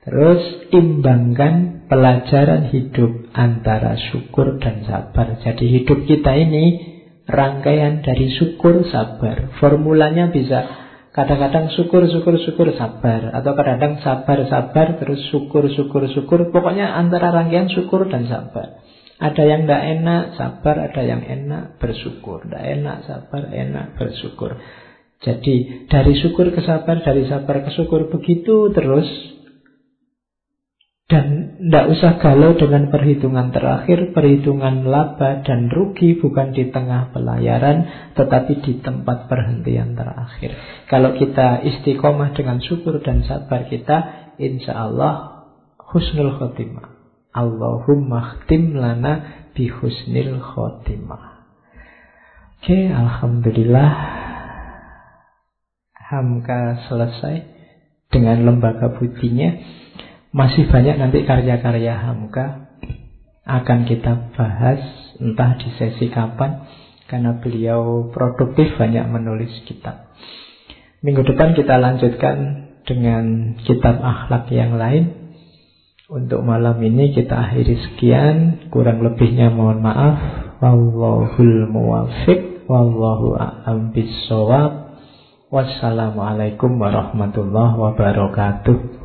Terus 0.00 0.72
imbangkan 0.72 1.79
pelajaran 1.90 2.70
hidup 2.70 3.34
antara 3.34 3.98
syukur 3.98 4.62
dan 4.62 4.86
sabar. 4.86 5.42
Jadi 5.42 5.66
hidup 5.66 6.06
kita 6.06 6.38
ini 6.38 6.64
rangkaian 7.26 8.06
dari 8.06 8.30
syukur 8.30 8.86
sabar. 8.86 9.58
Formulanya 9.58 10.30
bisa 10.30 10.70
kadang-kadang 11.10 11.74
syukur 11.74 12.06
syukur 12.06 12.38
syukur 12.38 12.70
sabar 12.78 13.34
atau 13.34 13.52
kadang-kadang 13.58 13.98
sabar 14.06 14.38
sabar 14.46 15.02
terus 15.02 15.18
syukur 15.34 15.66
syukur 15.74 16.06
syukur. 16.14 16.54
Pokoknya 16.54 16.94
antara 16.94 17.34
rangkaian 17.34 17.66
syukur 17.66 18.06
dan 18.06 18.30
sabar. 18.30 18.86
Ada 19.20 19.42
yang 19.44 19.68
tidak 19.68 19.82
enak, 20.00 20.22
sabar. 20.40 20.76
Ada 20.88 21.02
yang 21.04 21.20
enak, 21.20 21.76
bersyukur. 21.76 22.40
Tidak 22.48 22.64
enak, 22.80 23.04
sabar, 23.04 23.52
enak, 23.52 23.98
bersyukur. 24.00 24.56
Jadi 25.20 25.84
dari 25.92 26.16
syukur 26.16 26.48
ke 26.56 26.64
sabar, 26.64 27.04
dari 27.04 27.28
sabar 27.28 27.60
ke 27.60 27.70
syukur 27.76 28.08
begitu 28.08 28.72
terus 28.72 29.04
dan 31.10 31.58
tidak 31.58 31.90
usah 31.90 32.22
galau 32.22 32.54
dengan 32.54 32.86
perhitungan 32.86 33.50
terakhir, 33.50 34.14
perhitungan 34.14 34.86
laba 34.86 35.42
dan 35.42 35.66
rugi 35.66 36.14
bukan 36.22 36.54
di 36.54 36.70
tengah 36.70 37.10
pelayaran, 37.10 38.14
tetapi 38.14 38.62
di 38.62 38.78
tempat 38.78 39.26
perhentian 39.26 39.98
terakhir. 39.98 40.54
Kalau 40.86 41.18
kita 41.18 41.66
istiqomah 41.66 42.30
dengan 42.38 42.62
syukur 42.62 43.02
dan 43.02 43.26
sabar 43.26 43.66
kita, 43.66 44.30
insya 44.38 44.86
Allah 44.86 45.42
husnul 45.90 46.38
khotimah. 46.38 46.94
Allahumma 47.34 48.46
khtim 48.46 48.78
lana 48.78 49.50
bi 49.50 49.66
husnil 49.66 50.38
khotimah. 50.38 51.42
Oke, 52.62 52.86
Alhamdulillah. 52.86 53.90
Hamka 55.98 56.86
selesai 56.86 57.50
dengan 58.14 58.46
lembaga 58.46 58.94
budinya. 58.94 59.58
Masih 60.30 60.70
banyak 60.70 60.94
nanti 60.94 61.26
karya-karya 61.26 61.98
Hamka 61.98 62.70
akan 63.42 63.78
kita 63.82 64.30
bahas 64.38 64.78
entah 65.18 65.58
di 65.58 65.74
sesi 65.74 66.06
kapan 66.06 66.70
karena 67.10 67.42
beliau 67.42 68.14
produktif 68.14 68.78
banyak 68.78 69.10
menulis 69.10 69.50
kitab. 69.66 70.14
Minggu 71.02 71.26
depan 71.26 71.58
kita 71.58 71.82
lanjutkan 71.82 72.36
dengan 72.86 73.56
kitab 73.66 73.98
akhlak 73.98 74.46
yang 74.54 74.78
lain. 74.78 75.34
Untuk 76.10 76.42
malam 76.42 76.78
ini 76.82 77.14
kita 77.14 77.34
akhiri 77.34 77.74
sekian, 77.90 78.66
kurang 78.70 79.02
lebihnya 79.02 79.50
mohon 79.50 79.82
maaf. 79.82 80.18
Wallahul 80.58 81.70
muwafiq, 81.70 82.66
wallahu 82.66 83.38
a'lam 83.38 83.94
bissawab. 83.94 84.98
Wassalamualaikum 85.50 86.78
warahmatullahi 86.78 87.74
wabarakatuh. 87.78 88.99